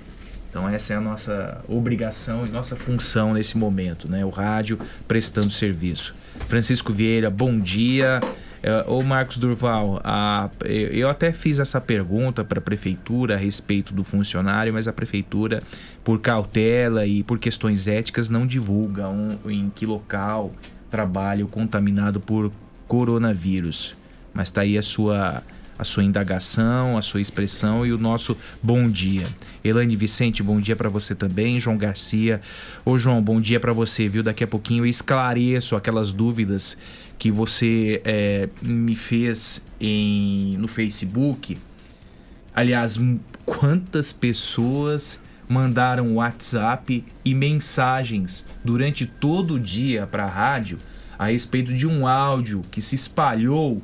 Então 0.53 0.69
essa 0.69 0.93
é 0.93 0.97
a 0.97 1.01
nossa 1.01 1.61
obrigação 1.67 2.45
e 2.45 2.49
nossa 2.49 2.75
função 2.75 3.33
nesse 3.33 3.57
momento, 3.57 4.07
né? 4.07 4.23
O 4.23 4.29
rádio 4.29 4.79
prestando 5.07 5.49
serviço. 5.49 6.13
Francisco 6.47 6.93
Vieira, 6.93 7.27
bom 7.27 7.59
dia. 7.59 8.19
É, 8.61 8.85
Ô 8.87 9.01
Marcos 9.01 9.37
Durval, 9.37 9.99
a- 10.03 10.51
eu 10.63 10.89
eu 10.89 11.09
até 11.09 11.31
fiz 11.31 11.57
essa 11.57 11.81
pergunta 11.81 12.45
para 12.45 12.59
a 12.59 12.61
prefeitura 12.61 13.33
a 13.33 13.37
respeito 13.37 13.95
do 13.95 14.03
funcionário, 14.03 14.71
mas 14.71 14.87
a 14.87 14.93
prefeitura, 14.93 15.63
por 16.03 16.19
cautela 16.21 17.03
e 17.07 17.23
por 17.23 17.39
questões 17.39 17.87
éticas, 17.87 18.29
não 18.29 18.45
divulga 18.45 19.09
um- 19.09 19.39
em 19.47 19.71
que 19.73 19.87
local 19.87 20.53
trabalha 20.91 21.43
o 21.43 21.47
contaminado 21.47 22.19
por 22.19 22.51
coronavírus. 22.87 23.95
Mas 24.35 24.49
está 24.49 24.61
aí 24.61 24.77
a 24.77 24.83
sua, 24.83 25.41
a 25.83 25.85
sua 25.85 26.03
indagação, 26.03 26.97
a 26.97 27.01
sua 27.01 27.19
expressão 27.19 27.85
e 27.85 27.91
o 27.91 27.97
nosso 27.97 28.37
bom 28.61 28.89
dia. 28.89 29.27
Elaine 29.63 29.95
Vicente, 29.97 30.41
bom 30.41 30.59
dia 30.59 30.77
para 30.77 30.89
você 30.89 31.13
também. 31.13 31.59
João 31.59 31.77
Garcia. 31.77 32.41
Ô 32.85 32.97
João, 32.97 33.21
bom 33.21 33.39
dia 33.39 33.59
para 33.59 33.73
você, 33.73 34.07
viu? 34.07 34.23
Daqui 34.23 34.45
a 34.45 34.47
pouquinho 34.47 34.85
eu 34.85 34.89
esclareço 34.89 35.75
aquelas 35.75 36.13
dúvidas 36.13 36.77
que 37.19 37.29
você 37.29 38.01
eh, 38.05 38.49
me 38.61 38.95
fez 38.95 39.63
em, 39.79 40.55
no 40.57 40.69
Facebook. 40.69 41.57
Aliás, 42.55 42.97
quantas 43.45 44.13
pessoas 44.13 45.21
mandaram 45.49 46.15
WhatsApp 46.15 47.03
e 47.25 47.35
mensagens 47.35 48.45
durante 48.63 49.05
todo 49.05 49.55
o 49.55 49.59
dia 49.59 50.07
para 50.07 50.23
a 50.23 50.29
rádio 50.29 50.79
a 51.19 51.25
respeito 51.25 51.73
de 51.73 51.85
um 51.85 52.07
áudio 52.07 52.63
que 52.71 52.81
se 52.81 52.95
espalhou 52.95 53.81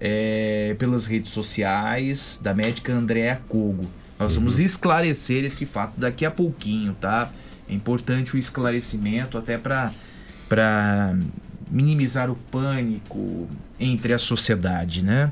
eh, 0.00 0.74
pelas 0.78 1.06
redes 1.06 1.32
sociais 1.32 2.38
da 2.42 2.54
médica 2.54 2.92
Andréa 2.92 3.40
Cogo. 3.48 3.90
Nós 4.18 4.34
vamos 4.34 4.58
esclarecer 4.58 5.44
esse 5.44 5.64
fato 5.64 5.98
daqui 5.98 6.24
a 6.24 6.30
pouquinho, 6.30 6.94
tá? 6.94 7.30
É 7.68 7.74
importante 7.74 8.34
o 8.34 8.38
esclarecimento 8.38 9.38
até 9.38 9.56
para 9.56 9.92
para 10.48 11.14
minimizar 11.70 12.30
o 12.30 12.34
pânico 12.34 13.46
entre 13.78 14.14
a 14.14 14.18
sociedade, 14.18 15.04
né? 15.04 15.30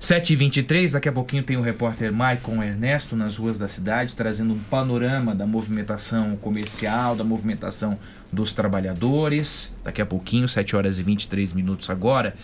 7h23, 0.00 0.90
daqui 0.90 1.08
a 1.08 1.12
pouquinho 1.12 1.44
tem 1.44 1.56
o 1.56 1.60
repórter 1.60 2.12
Maicon 2.12 2.60
Ernesto 2.60 3.14
nas 3.14 3.36
ruas 3.36 3.56
da 3.56 3.68
cidade, 3.68 4.16
trazendo 4.16 4.52
um 4.52 4.58
panorama 4.58 5.32
da 5.32 5.46
movimentação 5.46 6.34
comercial, 6.38 7.14
da 7.14 7.22
movimentação 7.22 7.96
dos 8.32 8.52
trabalhadores. 8.52 9.72
Daqui 9.84 10.02
a 10.02 10.06
pouquinho, 10.06 10.48
7 10.48 10.74
horas 10.74 10.98
e 10.98 11.04
23 11.04 11.52
minutos 11.52 11.88
agora. 11.88 12.34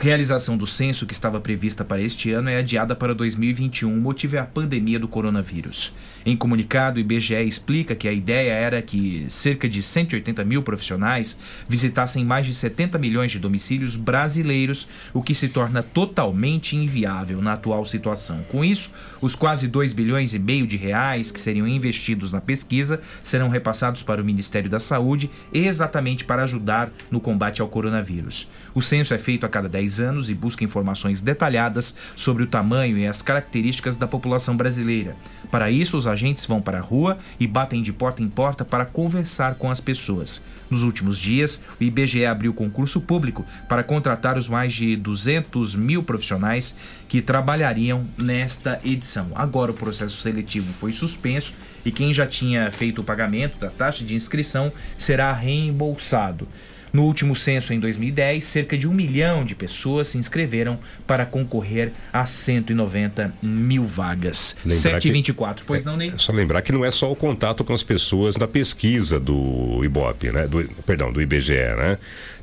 Realização 0.00 0.56
do 0.56 0.66
censo 0.66 1.04
que 1.04 1.12
estava 1.12 1.38
prevista 1.42 1.84
para 1.84 2.00
este 2.00 2.32
ano 2.32 2.48
é 2.48 2.56
adiada 2.56 2.96
para 2.96 3.14
2021, 3.14 3.92
o 3.92 4.00
motivo 4.00 4.36
é 4.36 4.38
a 4.38 4.46
pandemia 4.46 4.98
do 4.98 5.06
coronavírus. 5.06 5.94
Em 6.24 6.36
comunicado, 6.36 6.98
o 6.98 7.00
IBGE 7.00 7.34
explica 7.34 7.94
que 7.94 8.06
a 8.06 8.12
ideia 8.12 8.52
era 8.52 8.82
que 8.82 9.24
cerca 9.28 9.68
de 9.68 9.82
180 9.82 10.44
mil 10.44 10.62
profissionais 10.62 11.38
visitassem 11.66 12.24
mais 12.24 12.44
de 12.44 12.52
70 12.52 12.98
milhões 12.98 13.32
de 13.32 13.38
domicílios 13.38 13.96
brasileiros, 13.96 14.86
o 15.14 15.22
que 15.22 15.34
se 15.34 15.48
torna 15.48 15.82
totalmente 15.82 16.76
inviável 16.76 17.40
na 17.40 17.54
atual 17.54 17.86
situação. 17.86 18.42
Com 18.48 18.62
isso, 18.62 18.92
os 19.20 19.34
quase 19.34 19.66
2 19.66 19.92
bilhões 19.94 20.34
e 20.34 20.38
meio 20.38 20.66
de 20.66 20.76
reais 20.76 21.30
que 21.30 21.40
seriam 21.40 21.66
investidos 21.66 22.32
na 22.32 22.40
pesquisa 22.40 23.00
serão 23.22 23.48
repassados 23.48 24.02
para 24.02 24.20
o 24.20 24.24
Ministério 24.24 24.68
da 24.68 24.80
Saúde 24.80 25.30
exatamente 25.52 26.24
para 26.24 26.42
ajudar 26.42 26.90
no 27.10 27.20
combate 27.20 27.62
ao 27.62 27.68
coronavírus. 27.68 28.50
O 28.74 28.82
censo 28.82 29.14
é 29.14 29.18
feito 29.18 29.46
a 29.46 29.48
cada 29.48 29.68
10 29.68 30.00
anos 30.00 30.30
e 30.30 30.34
busca 30.34 30.64
informações 30.64 31.20
detalhadas 31.20 31.94
sobre 32.14 32.42
o 32.42 32.46
tamanho 32.46 32.98
e 32.98 33.06
as 33.06 33.22
características 33.22 33.96
da 33.96 34.06
população 34.06 34.56
brasileira. 34.56 35.16
Para 35.50 35.70
isso, 35.70 35.96
os 35.96 36.09
agentes 36.10 36.44
vão 36.44 36.60
para 36.60 36.78
a 36.78 36.82
rua 36.82 37.16
e 37.38 37.46
batem 37.46 37.82
de 37.82 37.92
porta 37.92 38.22
em 38.22 38.28
porta 38.28 38.64
para 38.64 38.84
conversar 38.84 39.54
com 39.54 39.70
as 39.70 39.80
pessoas. 39.80 40.42
Nos 40.68 40.82
últimos 40.82 41.18
dias, 41.18 41.62
o 41.80 41.82
IBGE 41.82 42.26
abriu 42.26 42.52
concurso 42.52 43.00
público 43.00 43.44
para 43.68 43.82
contratar 43.82 44.36
os 44.36 44.48
mais 44.48 44.72
de 44.72 44.96
200 44.96 45.74
mil 45.74 46.02
profissionais 46.02 46.76
que 47.08 47.22
trabalhariam 47.22 48.06
nesta 48.18 48.80
edição. 48.84 49.28
Agora, 49.34 49.72
o 49.72 49.74
processo 49.74 50.16
seletivo 50.16 50.72
foi 50.74 50.92
suspenso 50.92 51.54
e 51.84 51.90
quem 51.90 52.12
já 52.12 52.26
tinha 52.26 52.70
feito 52.70 53.00
o 53.00 53.04
pagamento 53.04 53.58
da 53.58 53.70
taxa 53.70 54.04
de 54.04 54.14
inscrição 54.14 54.72
será 54.98 55.32
reembolsado. 55.32 56.46
No 56.92 57.04
último 57.04 57.34
censo, 57.36 57.72
em 57.72 57.78
2010, 57.80 58.44
cerca 58.44 58.76
de 58.76 58.88
um 58.88 58.92
milhão 58.92 59.44
de 59.44 59.54
pessoas 59.54 60.08
se 60.08 60.18
inscreveram 60.18 60.78
para 61.06 61.24
concorrer 61.24 61.92
a 62.12 62.26
190 62.26 63.32
mil 63.42 63.84
vagas. 63.84 64.56
Lembrar 64.64 64.98
7h24, 65.00 65.54
que- 65.56 65.64
pois 65.64 65.84
não, 65.84 65.96
Ney? 65.96 66.12
É 66.14 66.18
só 66.18 66.32
lembrar 66.32 66.62
que 66.62 66.72
não 66.72 66.84
é 66.84 66.90
só 66.90 67.10
o 67.10 67.16
contato 67.16 67.62
com 67.64 67.72
as 67.72 67.82
pessoas 67.82 68.36
na 68.36 68.48
pesquisa 68.48 69.18
do 69.20 69.84
IBOP, 69.84 70.32
né? 70.32 70.46
Do, 70.46 70.64
perdão, 70.84 71.12
do 71.12 71.20
IBGE, 71.22 71.54
né? 71.54 71.98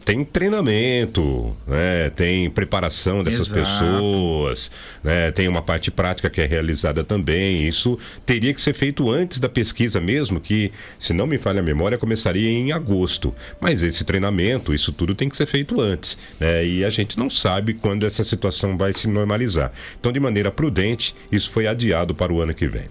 Tem 0.07 0.23
treinamento, 0.23 1.53
né? 1.67 2.09
tem 2.11 2.49
preparação 2.49 3.21
dessas 3.21 3.51
Exato. 3.51 3.59
pessoas, 3.59 4.71
né? 5.03 5.31
tem 5.31 5.49
uma 5.49 5.61
parte 5.61 5.91
prática 5.91 6.29
que 6.29 6.39
é 6.39 6.45
realizada 6.45 7.03
também. 7.03 7.67
Isso 7.67 7.99
teria 8.25 8.53
que 8.53 8.61
ser 8.61 8.73
feito 8.73 9.11
antes 9.11 9.37
da 9.37 9.49
pesquisa 9.49 9.99
mesmo, 9.99 10.39
que, 10.39 10.71
se 10.97 11.11
não 11.11 11.27
me 11.27 11.37
falha 11.37 11.59
a 11.59 11.63
memória, 11.63 11.97
começaria 11.97 12.49
em 12.49 12.71
agosto. 12.71 13.35
Mas 13.59 13.83
esse 13.83 14.05
treinamento, 14.05 14.73
isso 14.73 14.93
tudo 14.93 15.13
tem 15.13 15.27
que 15.27 15.35
ser 15.35 15.45
feito 15.45 15.81
antes. 15.81 16.17
Né? 16.39 16.65
E 16.65 16.85
a 16.85 16.89
gente 16.89 17.19
não 17.19 17.29
sabe 17.29 17.73
quando 17.73 18.05
essa 18.05 18.23
situação 18.23 18.77
vai 18.77 18.93
se 18.93 19.09
normalizar. 19.09 19.73
Então, 19.99 20.13
de 20.13 20.21
maneira 20.21 20.49
prudente, 20.49 21.13
isso 21.29 21.51
foi 21.51 21.67
adiado 21.67 22.15
para 22.15 22.31
o 22.31 22.39
ano 22.39 22.53
que 22.53 22.65
vem. 22.65 22.85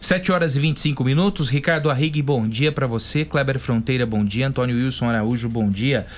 7 0.00 0.32
horas 0.32 0.56
e 0.56 0.58
25 0.58 1.04
minutos. 1.04 1.48
Ricardo 1.48 1.90
Arrigue, 1.90 2.20
bom 2.20 2.48
dia 2.48 2.72
para 2.72 2.88
você. 2.88 3.24
Kleber 3.24 3.60
Fronteira, 3.60 4.04
bom 4.04 4.24
dia. 4.24 4.48
Antônio 4.48 4.74
Wilson 4.74 5.10
Araújo, 5.10 5.48
bom 5.48 5.70
dia. 5.70 6.08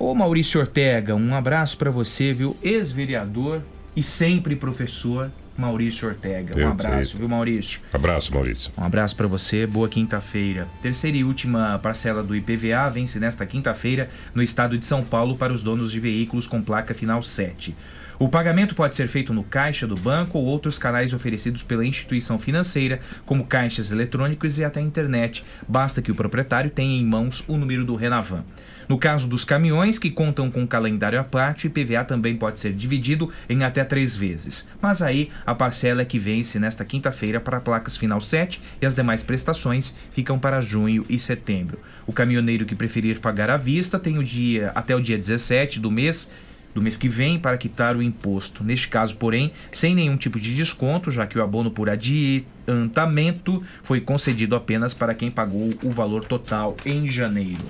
Ô 0.00 0.14
Maurício 0.14 0.58
Ortega, 0.58 1.14
um 1.14 1.34
abraço 1.34 1.76
para 1.76 1.90
você, 1.90 2.32
viu? 2.32 2.56
Ex-vereador 2.62 3.60
e 3.94 4.02
sempre 4.02 4.56
professor 4.56 5.30
Maurício 5.58 6.08
Ortega. 6.08 6.58
Um 6.58 6.70
abraço, 6.70 6.94
Perfeito. 6.94 7.18
viu, 7.18 7.28
Maurício? 7.28 7.80
Abraço, 7.92 8.32
Maurício. 8.32 8.72
Um 8.78 8.82
abraço 8.82 9.14
para 9.14 9.26
você, 9.26 9.66
boa 9.66 9.90
quinta-feira. 9.90 10.66
Terceira 10.80 11.18
e 11.18 11.22
última 11.22 11.78
parcela 11.80 12.22
do 12.22 12.34
IPVA 12.34 12.88
vence 12.88 13.20
nesta 13.20 13.44
quinta-feira 13.44 14.08
no 14.34 14.42
estado 14.42 14.78
de 14.78 14.86
São 14.86 15.04
Paulo 15.04 15.36
para 15.36 15.52
os 15.52 15.62
donos 15.62 15.92
de 15.92 16.00
veículos 16.00 16.46
com 16.46 16.62
placa 16.62 16.94
final 16.94 17.22
7. 17.22 17.76
O 18.18 18.28
pagamento 18.28 18.74
pode 18.74 18.94
ser 18.94 19.08
feito 19.08 19.32
no 19.32 19.42
caixa 19.42 19.86
do 19.86 19.96
banco 19.96 20.38
ou 20.38 20.44
outros 20.44 20.78
canais 20.78 21.14
oferecidos 21.14 21.62
pela 21.62 21.86
instituição 21.86 22.38
financeira, 22.38 23.00
como 23.24 23.46
caixas 23.46 23.90
eletrônicos 23.90 24.58
e 24.58 24.64
até 24.64 24.80
internet. 24.80 25.44
Basta 25.66 26.02
que 26.02 26.12
o 26.12 26.14
proprietário 26.14 26.70
tenha 26.70 27.00
em 27.00 27.04
mãos 27.06 27.42
o 27.48 27.56
número 27.56 27.82
do 27.82 27.96
Renavan. 27.96 28.44
No 28.90 28.98
caso 28.98 29.28
dos 29.28 29.44
caminhões 29.44 30.00
que 30.00 30.10
contam 30.10 30.50
com 30.50 30.66
calendário 30.66 31.20
à 31.20 31.22
parte, 31.22 31.64
o 31.64 31.68
IPVA 31.68 32.02
também 32.02 32.34
pode 32.34 32.58
ser 32.58 32.72
dividido 32.72 33.30
em 33.48 33.62
até 33.62 33.84
três 33.84 34.16
vezes. 34.16 34.68
Mas 34.82 35.00
aí 35.00 35.30
a 35.46 35.54
parcela 35.54 36.02
é 36.02 36.04
que 36.04 36.18
vence 36.18 36.58
nesta 36.58 36.84
quinta-feira 36.84 37.38
para 37.38 37.60
placas 37.60 37.96
final 37.96 38.20
7 38.20 38.60
e 38.82 38.84
as 38.84 38.92
demais 38.92 39.22
prestações 39.22 39.94
ficam 40.10 40.40
para 40.40 40.60
junho 40.60 41.06
e 41.08 41.20
setembro. 41.20 41.78
O 42.04 42.12
caminhoneiro 42.12 42.66
que 42.66 42.74
preferir 42.74 43.20
pagar 43.20 43.48
à 43.48 43.56
vista 43.56 43.96
tem 43.96 44.18
o 44.18 44.24
dia 44.24 44.72
até 44.74 44.92
o 44.96 45.00
dia 45.00 45.16
17 45.16 45.78
do 45.78 45.88
mês 45.88 46.28
do 46.74 46.82
mês 46.82 46.96
que 46.96 47.08
vem 47.08 47.38
para 47.38 47.56
quitar 47.56 47.96
o 47.96 48.02
imposto. 48.02 48.64
Neste 48.64 48.88
caso, 48.88 49.14
porém, 49.14 49.52
sem 49.70 49.94
nenhum 49.94 50.16
tipo 50.16 50.40
de 50.40 50.52
desconto, 50.52 51.12
já 51.12 51.28
que 51.28 51.38
o 51.38 51.42
abono 51.44 51.70
por 51.70 51.88
adiantamento 51.88 53.62
foi 53.84 54.00
concedido 54.00 54.56
apenas 54.56 54.92
para 54.92 55.14
quem 55.14 55.30
pagou 55.30 55.72
o 55.84 55.90
valor 55.90 56.24
total 56.24 56.76
em 56.84 57.06
janeiro. 57.06 57.64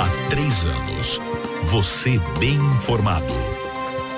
Há 0.00 0.28
três 0.30 0.64
anos, 0.64 1.20
você 1.64 2.20
bem 2.38 2.54
informado. 2.54 3.34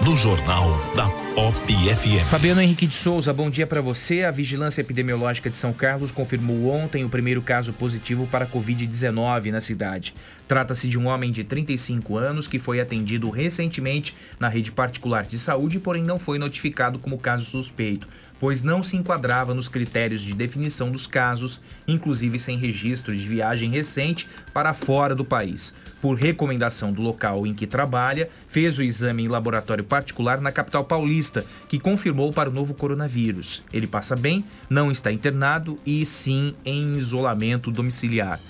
No 0.05 0.15
Jornal 0.15 0.79
da 0.95 1.09
Pop 1.35 1.55
FM. 1.73 2.23
Fabiano 2.29 2.61
Henrique 2.61 2.87
de 2.87 2.95
Souza, 2.95 3.33
bom 3.33 3.49
dia 3.49 3.67
para 3.67 3.81
você. 3.81 4.25
A 4.25 4.31
Vigilância 4.31 4.83
Epidemiológica 4.83 5.49
de 5.49 5.57
São 5.57 5.73
Carlos 5.73 6.11
confirmou 6.11 6.71
ontem 6.71 7.03
o 7.03 7.09
primeiro 7.09 7.41
caso 7.41 7.73
positivo 7.73 8.27
para 8.27 8.45
a 8.45 8.49
Covid-19 8.49 9.51
na 9.51 9.61
cidade. 9.61 10.15
Trata-se 10.47 10.87
de 10.87 10.99
um 10.99 11.07
homem 11.07 11.33
de 11.33 11.45
35 11.45 12.19
anos 12.19 12.47
que 12.47 12.59
foi 12.59 12.79
atendido 12.79 13.31
recentemente 13.31 14.15
na 14.39 14.49
rede 14.49 14.71
particular 14.71 15.25
de 15.25 15.39
saúde, 15.39 15.79
porém 15.79 16.03
não 16.03 16.19
foi 16.19 16.39
notificado 16.39 16.99
como 16.99 17.19
caso 17.19 17.45
suspeito, 17.47 18.07
pois 18.41 18.63
não 18.63 18.83
se 18.83 18.97
enquadrava 18.97 19.55
nos 19.55 19.69
critérios 19.69 20.23
de 20.23 20.33
definição 20.33 20.91
dos 20.91 21.07
casos, 21.07 21.61
inclusive 21.87 22.39
sem 22.39 22.57
registro 22.57 23.15
de 23.15 23.29
viagem 23.29 23.71
recente 23.71 24.27
para 24.53 24.75
fora 24.75 25.15
do 25.15 25.25
país. 25.25 25.75
Por 26.01 26.15
recomendação 26.15 26.93
do 26.93 27.03
local 27.03 27.47
em 27.47 27.53
que 27.53 27.67
trabalha, 27.67 28.31
fez 28.49 28.79
o 28.79 28.83
exame 28.83 29.25
em 29.25 29.29
laboratório 29.29 29.85
particular 29.85 30.41
na 30.41 30.51
capital 30.51 30.85
paulista, 30.85 31.45
que 31.69 31.79
confirmou 31.79 32.33
para 32.33 32.49
o 32.49 32.53
novo 32.53 32.73
coronavírus. 32.73 33.63
Ele 33.71 33.87
passa 33.87 34.17
bem, 34.17 34.43
não 34.71 34.91
está 34.91 35.13
internado 35.13 35.79
e 35.85 36.07
sim 36.07 36.55
em 36.65 36.97
isolamento 36.97 37.71
domiciliar. 37.71 38.41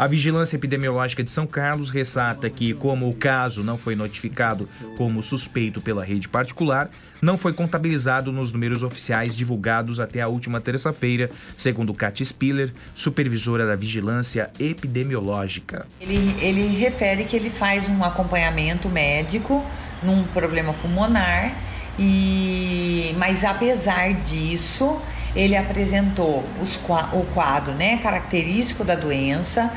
A 0.00 0.06
Vigilância 0.06 0.56
Epidemiológica 0.56 1.22
de 1.22 1.30
São 1.30 1.46
Carlos 1.46 1.90
ressata 1.90 2.48
que, 2.48 2.72
como 2.72 3.06
o 3.06 3.14
caso 3.14 3.62
não 3.62 3.76
foi 3.76 3.94
notificado 3.94 4.66
como 4.96 5.22
suspeito 5.22 5.78
pela 5.82 6.02
rede 6.02 6.26
particular, 6.26 6.88
não 7.20 7.36
foi 7.36 7.52
contabilizado 7.52 8.32
nos 8.32 8.50
números 8.50 8.82
oficiais 8.82 9.36
divulgados 9.36 10.00
até 10.00 10.22
a 10.22 10.26
última 10.26 10.58
terça-feira, 10.58 11.30
segundo 11.54 11.92
Kat 11.92 12.24
Spiller, 12.24 12.72
supervisora 12.94 13.66
da 13.66 13.76
Vigilância 13.76 14.50
Epidemiológica. 14.58 15.86
Ele, 16.00 16.34
ele 16.42 16.78
refere 16.78 17.24
que 17.24 17.36
ele 17.36 17.50
faz 17.50 17.86
um 17.86 18.02
acompanhamento 18.02 18.88
médico 18.88 19.62
num 20.02 20.24
problema 20.28 20.72
pulmonar 20.72 21.54
e 21.98 23.14
mas 23.18 23.44
apesar 23.44 24.14
disso 24.14 24.98
ele 25.34 25.56
apresentou 25.56 26.42
os 26.60 26.76
o 27.12 27.24
quadro 27.34 27.74
né, 27.74 27.98
característico 27.98 28.82
da 28.82 28.94
doença. 28.94 29.70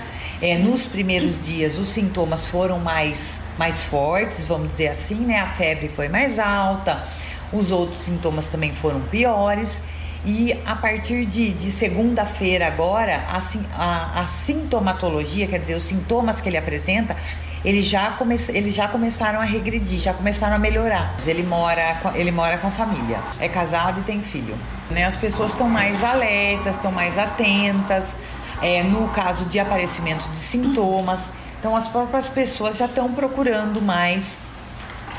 É, 0.43 0.57
nos 0.57 0.85
primeiros 0.85 1.45
dias 1.45 1.79
os 1.79 1.87
sintomas 1.87 2.45
foram 2.45 2.77
mais, 2.77 3.17
mais 3.57 3.85
fortes, 3.85 4.43
vamos 4.43 4.71
dizer 4.71 4.89
assim, 4.89 5.15
né? 5.15 5.39
A 5.39 5.47
febre 5.47 5.87
foi 5.87 6.09
mais 6.09 6.37
alta, 6.37 7.01
os 7.53 7.71
outros 7.71 8.01
sintomas 8.01 8.47
também 8.47 8.75
foram 8.75 8.99
piores. 9.03 9.79
E 10.25 10.51
a 10.65 10.75
partir 10.75 11.23
de, 11.25 11.53
de 11.53 11.71
segunda-feira 11.71 12.67
agora, 12.67 13.23
a, 13.25 13.41
a, 13.73 14.19
a 14.19 14.27
sintomatologia, 14.27 15.47
quer 15.47 15.59
dizer, 15.61 15.75
os 15.75 15.85
sintomas 15.85 16.41
que 16.41 16.49
ele 16.49 16.57
apresenta, 16.57 17.15
eles 17.63 17.85
já, 17.85 18.11
come, 18.11 18.37
eles 18.49 18.75
já 18.75 18.89
começaram 18.89 19.39
a 19.39 19.45
regredir, 19.45 20.01
já 20.01 20.13
começaram 20.13 20.57
a 20.57 20.59
melhorar. 20.59 21.15
Ele 21.25 21.43
mora, 21.43 22.01
ele 22.15 22.31
mora 22.31 22.57
com 22.57 22.67
a 22.67 22.71
família, 22.71 23.19
é 23.39 23.47
casado 23.47 24.01
e 24.01 24.03
tem 24.03 24.21
filho. 24.21 24.57
Né? 24.91 25.05
As 25.05 25.15
pessoas 25.15 25.51
estão 25.51 25.69
mais 25.69 26.03
alertas, 26.03 26.75
estão 26.75 26.91
mais 26.91 27.17
atentas, 27.17 28.07
é, 28.63 28.81
no 28.81 29.09
caso 29.09 29.45
de 29.45 29.59
aparecimento 29.59 30.27
de 30.29 30.39
sintomas. 30.39 31.21
Então 31.59 31.75
as 31.75 31.87
próprias 31.87 32.27
pessoas 32.27 32.77
já 32.77 32.85
estão 32.85 33.11
procurando 33.13 33.81
mais 33.81 34.37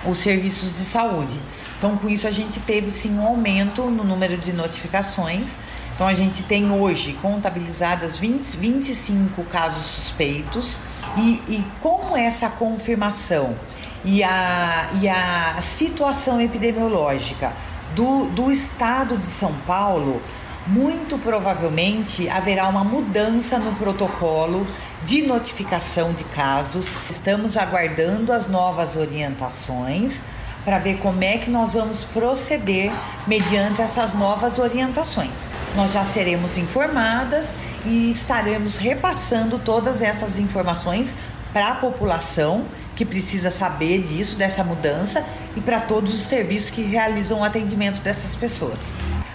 os 0.04 0.18
serviços 0.18 0.76
de 0.76 0.84
saúde. 0.84 1.38
Então, 1.78 1.96
com 1.96 2.08
isso, 2.08 2.26
a 2.26 2.30
gente 2.30 2.60
teve 2.60 2.90
sim 2.90 3.18
um 3.18 3.26
aumento 3.26 3.82
no 3.82 4.04
número 4.04 4.38
de 4.38 4.52
notificações. 4.52 5.48
Então, 5.94 6.06
a 6.06 6.14
gente 6.14 6.42
tem 6.42 6.70
hoje 6.70 7.12
contabilizadas 7.20 8.18
20, 8.18 8.56
25 8.56 9.44
casos 9.44 9.84
suspeitos. 9.84 10.78
E, 11.16 11.42
e 11.46 11.64
com 11.80 12.16
essa 12.16 12.48
confirmação 12.48 13.54
e 14.04 14.22
a, 14.24 14.88
e 15.00 15.08
a 15.08 15.56
situação 15.60 16.40
epidemiológica 16.40 17.52
do, 17.94 18.26
do 18.26 18.50
estado 18.50 19.16
de 19.16 19.28
São 19.28 19.52
Paulo, 19.66 20.20
muito 20.66 21.18
provavelmente 21.18 22.28
haverá 22.28 22.68
uma 22.68 22.84
mudança 22.84 23.58
no 23.58 23.74
protocolo 23.74 24.66
de 25.04 25.22
notificação 25.22 26.12
de 26.12 26.24
casos. 26.24 26.86
Estamos 27.10 27.56
aguardando 27.56 28.32
as 28.32 28.48
novas 28.48 28.96
orientações 28.96 30.22
para 30.64 30.78
ver 30.78 30.98
como 30.98 31.22
é 31.22 31.36
que 31.36 31.50
nós 31.50 31.74
vamos 31.74 32.04
proceder 32.04 32.90
mediante 33.26 33.82
essas 33.82 34.14
novas 34.14 34.58
orientações. 34.58 35.34
Nós 35.76 35.92
já 35.92 36.04
seremos 36.04 36.56
informadas 36.56 37.54
e 37.84 38.10
estaremos 38.10 38.76
repassando 38.76 39.58
todas 39.58 40.00
essas 40.00 40.38
informações 40.38 41.12
para 41.52 41.68
a 41.68 41.74
população 41.74 42.64
que 42.96 43.04
precisa 43.04 43.50
saber 43.50 44.02
disso, 44.02 44.36
dessa 44.36 44.64
mudança 44.64 45.24
e 45.54 45.60
para 45.60 45.80
todos 45.80 46.14
os 46.14 46.22
serviços 46.22 46.70
que 46.70 46.82
realizam 46.82 47.40
o 47.40 47.44
atendimento 47.44 48.00
dessas 48.00 48.34
pessoas. 48.34 48.78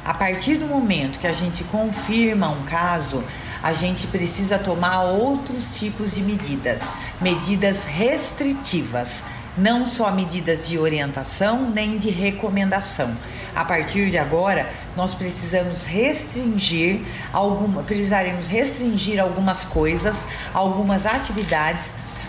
A 0.09 0.13
partir 0.15 0.55
do 0.55 0.65
momento 0.65 1.19
que 1.19 1.27
a 1.27 1.33
gente 1.33 1.63
confirma 1.65 2.49
um 2.49 2.63
caso, 2.63 3.23
a 3.61 3.73
gente 3.73 4.07
precisa 4.07 4.57
tomar 4.57 5.03
outros 5.03 5.77
tipos 5.77 6.15
de 6.15 6.23
medidas, 6.23 6.81
medidas 7.21 7.83
restritivas, 7.83 9.21
não 9.55 9.85
só 9.85 10.09
medidas 10.09 10.67
de 10.67 10.79
orientação 10.79 11.69
nem 11.69 11.99
de 11.99 12.09
recomendação. 12.09 13.15
A 13.55 13.63
partir 13.63 14.09
de 14.09 14.17
agora, 14.17 14.67
nós 14.97 15.13
precisamos 15.13 15.85
restringir 15.85 17.01
alguma, 17.31 17.83
precisaremos 17.83 18.47
restringir 18.47 19.21
algumas 19.21 19.63
coisas, 19.63 20.17
algumas 20.55 21.05
atividades, 21.05 21.85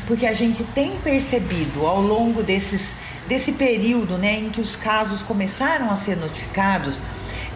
porque 0.06 0.26
a 0.26 0.34
gente 0.34 0.64
tem 0.64 0.98
percebido 0.98 1.86
ao 1.86 2.02
longo 2.02 2.42
desses 2.42 2.94
desse 3.26 3.52
período, 3.52 4.18
né, 4.18 4.40
em 4.40 4.50
que 4.50 4.60
os 4.60 4.74
casos 4.74 5.22
começaram 5.22 5.88
a 5.88 5.94
ser 5.94 6.16
notificados, 6.16 6.98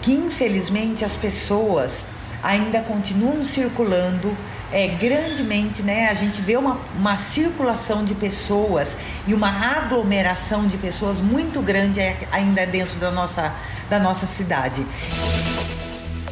que 0.05 0.13
infelizmente 0.13 1.03
as 1.03 1.17
pessoas 1.17 2.05
ainda 2.43 2.81
continuam 2.81 3.43
circulando 3.43 4.37
é, 4.71 4.87
grandemente, 4.89 5.83
né? 5.83 6.11
A 6.11 6.15
gente 6.15 6.43
vê 6.43 6.59
uma, 6.59 6.79
uma 6.95 7.17
circulação 7.17 8.05
de 8.05 8.15
pessoas 8.15 8.89
e 9.27 9.33
uma 9.33 9.49
aglomeração 9.49 10.67
de 10.67 10.77
pessoas 10.77 11.21
muito 11.21 11.63
grande 11.63 12.01
ainda 12.31 12.67
dentro 12.67 12.99
da 12.99 13.11
nossa, 13.11 13.55
da 13.89 13.99
nossa 13.99 14.27
cidade. 14.27 14.85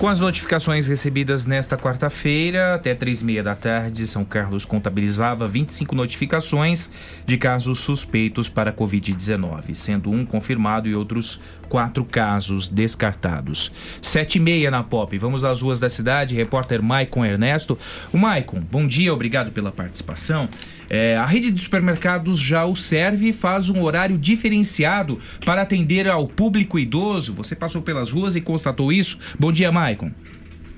Com 0.03 0.09
as 0.09 0.19
notificações 0.19 0.89
recebidas 0.89 1.47
nesta 1.47 1.79
quarta-feira, 1.79 2.75
até 2.75 2.93
três 2.93 3.21
e 3.21 3.25
meia 3.25 3.41
da 3.41 3.55
tarde, 3.55 4.05
São 4.05 4.25
Carlos 4.25 4.65
contabilizava 4.65 5.47
25 5.47 5.95
notificações 5.95 6.91
de 7.25 7.39
casos 7.39 7.79
suspeitos 7.79 8.49
para 8.49 8.73
Covid-19, 8.73 9.77
sendo 9.77 10.11
um 10.11 10.27
confirmado 10.27 10.89
e 10.89 10.95
outros 10.97 11.41
quatro 11.69 12.05
casos 12.05 12.69
descartados. 12.69 13.71
Sete 14.03 14.39
e 14.39 14.41
meia 14.41 14.73
na 14.73 14.83
Pop. 14.83 15.17
Vamos 15.17 15.45
às 15.45 15.63
ruas 15.63 15.79
da 15.79 15.89
cidade. 15.89 16.35
Repórter 16.35 16.83
Maicon 16.83 17.25
Ernesto. 17.25 17.79
O 18.13 18.19
Maicon, 18.19 18.61
bom 18.61 18.89
dia, 18.89 19.15
obrigado 19.15 19.53
pela 19.53 19.71
participação. 19.71 20.49
É, 20.95 21.17
a 21.17 21.25
rede 21.25 21.51
de 21.51 21.59
supermercados 21.59 22.39
já 22.39 22.67
o 22.67 22.77
serve 22.77 23.31
e 23.31 23.33
faz 23.33 23.71
um 23.71 23.83
horário 23.83 24.19
diferenciado 24.19 25.19
para 25.43 25.63
atender 25.63 26.07
ao 26.07 26.29
público 26.29 26.79
idoso. 26.79 27.33
Você 27.33 27.57
passou 27.57 27.81
pelas 27.81 28.11
ruas 28.11 28.37
e 28.37 28.43
constatou 28.43 28.93
isso? 28.93 29.19
Bom 29.41 29.51
dia, 29.51 29.73
Maicon. 29.73 30.13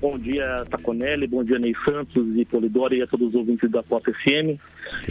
Bom 0.00 0.16
dia, 0.16 0.64
Taconelli, 0.70 1.26
bom 1.26 1.42
dia, 1.42 1.58
Ney 1.58 1.74
Santos 1.84 2.28
e 2.36 2.44
Polidoro 2.44 2.94
e 2.94 3.02
a 3.02 3.08
todos 3.08 3.30
os 3.30 3.34
ouvintes 3.34 3.68
da 3.68 3.82
Pop 3.82 4.08
FM. 4.08 4.56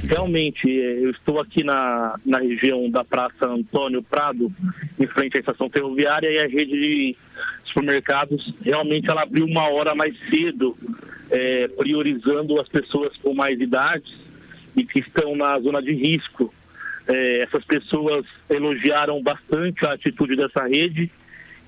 Realmente, 0.08 0.70
eu 0.70 1.10
estou 1.12 1.42
aqui 1.42 1.66
na, 1.66 2.18
na 2.26 2.38
região 2.38 2.90
da 2.90 3.04
Praça 3.04 3.46
Antônio 3.46 4.02
Prado, 4.02 4.54
em 4.98 5.08
frente 5.08 5.36
à 5.36 5.42
estação 5.42 5.70
ferroviária, 5.70 6.32
e 6.32 6.38
a 6.38 6.48
rede 6.48 6.80
de 6.80 7.18
supermercados 7.66 8.56
realmente 8.64 9.10
ela 9.10 9.24
abriu 9.24 9.46
uma 9.46 9.68
hora 9.68 9.94
mais 9.94 10.16
cedo, 10.30 10.78
é, 11.30 11.68
priorizando 11.68 12.62
as 12.62 12.70
pessoas 12.70 13.18
com 13.18 13.34
mais 13.34 13.60
idades 13.60 14.23
e 14.76 14.86
que 14.86 15.00
estão 15.00 15.36
na 15.36 15.60
zona 15.60 15.82
de 15.82 15.94
risco. 15.94 16.54
É, 17.08 17.44
essas 17.44 17.64
pessoas 17.66 18.26
elogiaram 18.50 19.22
bastante 19.22 19.86
a 19.86 19.94
atitude 19.94 20.36
dessa 20.36 20.66
rede 20.66 21.12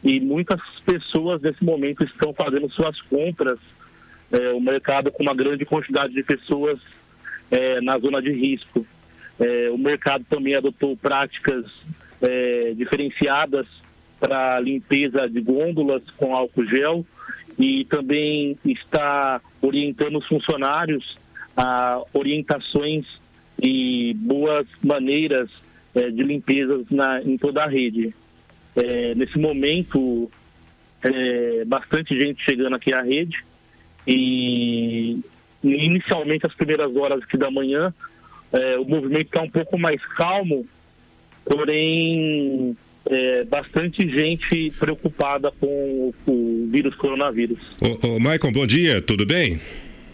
e 0.04 0.20
muitas 0.20 0.62
pessoas 0.86 1.42
nesse 1.42 1.64
momento 1.64 2.04
estão 2.04 2.34
fazendo 2.34 2.70
suas 2.72 3.00
compras. 3.02 3.60
É, 4.32 4.52
o 4.52 4.60
mercado 4.60 5.12
com 5.12 5.24
uma 5.24 5.36
grande 5.36 5.66
quantidade 5.66 6.14
de 6.14 6.24
pessoas 6.24 6.80
é, 7.52 7.82
na 7.82 7.98
zona 8.00 8.22
de 8.22 8.32
risco. 8.32 8.86
É, 9.40 9.70
o 9.70 9.78
mercado 9.78 10.26
também 10.30 10.56
adotou 10.56 10.96
práticas 10.96 11.66
é, 12.22 12.74
diferenciadas 12.76 13.68
para 14.20 14.60
limpeza 14.60 15.28
de 15.30 15.42
gôndolas 15.42 16.02
com 16.18 16.36
álcool 16.36 16.66
gel 16.66 17.06
e 17.60 17.86
também 17.86 18.58
está 18.66 19.42
orientando 19.62 20.18
os 20.18 20.28
funcionários 20.28 21.18
a 21.56 22.02
orientações 22.14 23.06
e 23.62 24.14
boas 24.16 24.68
maneiras 24.84 25.50
é, 25.94 26.10
de 26.10 26.24
limpeza 26.24 26.84
na, 26.92 27.22
em 27.22 27.38
toda 27.38 27.64
a 27.64 27.68
rede. 27.68 28.14
É, 28.76 29.16
nesse 29.16 29.38
momento, 29.38 30.30
é, 31.02 31.64
bastante 31.66 32.20
gente 32.20 32.44
chegando 32.44 32.76
aqui 32.76 32.94
à 32.94 33.02
rede 33.02 33.38
e 34.08 35.20
inicialmente 35.64 36.46
as 36.46 36.54
primeiras 36.54 36.96
horas 36.96 37.24
aqui 37.24 37.38
da 37.38 37.50
manhã 37.50 37.94
é, 38.52 38.78
o 38.78 38.86
movimento 38.86 39.28
está 39.28 39.42
um 39.42 39.50
pouco 39.50 39.78
mais 39.78 40.02
calmo, 40.18 40.66
porém 41.44 42.76
é, 43.06 43.44
bastante 43.44 44.08
gente 44.10 44.72
preocupada 44.80 45.52
com 45.60 46.14
o 46.26 46.70
vírus 46.72 46.96
coronavírus. 46.96 47.60
Ô, 47.82 48.16
ô 48.16 48.20
Maicon, 48.20 48.52
bom 48.52 48.66
dia, 48.66 49.02
tudo 49.02 49.26
bem? 49.26 49.60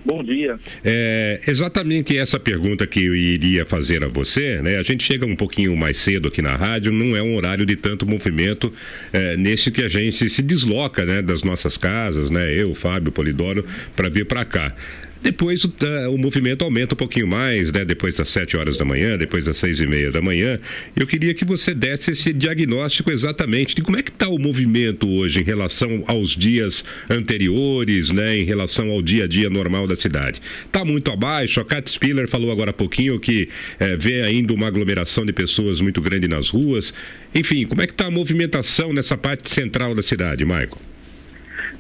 Bom 0.04 0.24
dia. 0.24 0.60
É 0.84 1.40
exatamente 1.48 2.18
essa 2.18 2.40
pergunta 2.40 2.88
que 2.88 3.06
eu 3.06 3.16
iria 3.16 3.66
fazer 3.66 4.04
a 4.04 4.08
você, 4.08 4.62
né? 4.62 4.78
A 4.78 4.84
gente 4.84 5.04
chega 5.04 5.26
um 5.26 5.36
pouquinho 5.36 5.76
mais 5.78 5.98
cedo 5.98 6.28
aqui 6.28 6.42
na 6.42 6.56
rádio, 6.56 6.92
não 6.92 7.16
é 7.16 7.22
um 7.22 7.36
horário 7.36 7.66
de 7.66 7.76
tanto 7.76 8.06
movimento 8.08 8.74
é, 9.14 9.38
nesse 9.38 9.70
que 9.70 9.84
a 9.84 9.88
gente 9.88 10.30
se 10.30 10.42
desloca, 10.42 11.06
né, 11.06 11.22
das 11.22 11.44
nossas 11.44 11.78
casas, 11.78 12.32
né? 12.32 12.52
Eu, 12.52 12.74
Fábio, 12.74 13.12
Polidoro, 13.12 13.66
para 13.96 14.10
vir 14.10 14.26
para 14.26 14.44
cá. 14.44 14.76
Depois 15.22 15.64
uh, 15.64 15.72
o 16.10 16.18
movimento 16.18 16.64
aumenta 16.64 16.96
um 16.96 16.98
pouquinho 16.98 17.28
mais, 17.28 17.72
né? 17.72 17.86
Depois 17.86 18.16
das 18.16 18.30
7 18.30 18.58
horas 18.58 18.78
da 18.78 18.84
manhã, 18.84 19.18
depois 19.18 19.46
das 19.46 19.58
seis 19.58 19.80
e 19.80 19.86
meia 19.86 20.12
da 20.12 20.22
manhã. 20.22 20.60
Eu 20.96 21.06
queria 21.06 21.34
que 21.34 21.46
você 21.46 21.74
desse 21.74 22.12
esse 22.12 22.34
diagnóstico 22.34 23.12
exatamente 23.12 23.76
de 23.76 23.82
como 23.82 23.98
é 23.98 24.02
que 24.02 24.10
está 24.10 24.28
o 24.28 24.40
movimento 24.40 25.08
hoje 25.08 25.40
em 25.40 25.44
relação 25.44 26.04
aos 26.08 26.36
dias 26.36 26.84
anteriores, 27.10 28.10
né? 28.10 28.38
Em 28.38 28.44
relação 28.44 28.90
ao 28.90 29.02
dia 29.02 29.26
a 29.26 29.28
dia 29.28 29.50
normal 29.50 29.86
da 29.86 29.96
cidade. 29.96 30.42
Está 30.66 30.84
muito 30.84 31.12
abaixo. 31.12 31.60
A 31.60 31.66
Kat 31.66 31.90
Spiller 31.90 32.28
falou 32.28 32.52
agora 32.52 32.72
há 32.72 32.74
pouquinho 32.74 33.20
que 33.20 33.48
eh, 33.80 33.96
vê 33.98 34.22
ainda 34.22 34.54
uma 34.54 34.68
aglomeração 34.68 35.26
de 35.26 35.34
pessoas 35.34 35.80
muito 35.80 36.02
grande 36.02 36.28
nas 36.28 36.50
ruas. 36.50 36.94
Enfim, 37.34 37.66
como 37.66 37.82
é 37.82 37.88
que 37.88 37.94
está 37.94 38.08
a 38.08 38.12
movimentação 38.12 38.92
nessa 38.92 39.18
parte 39.18 39.50
central 39.54 39.94
da 39.94 40.02
cidade, 40.02 40.44
Michael? 40.44 40.91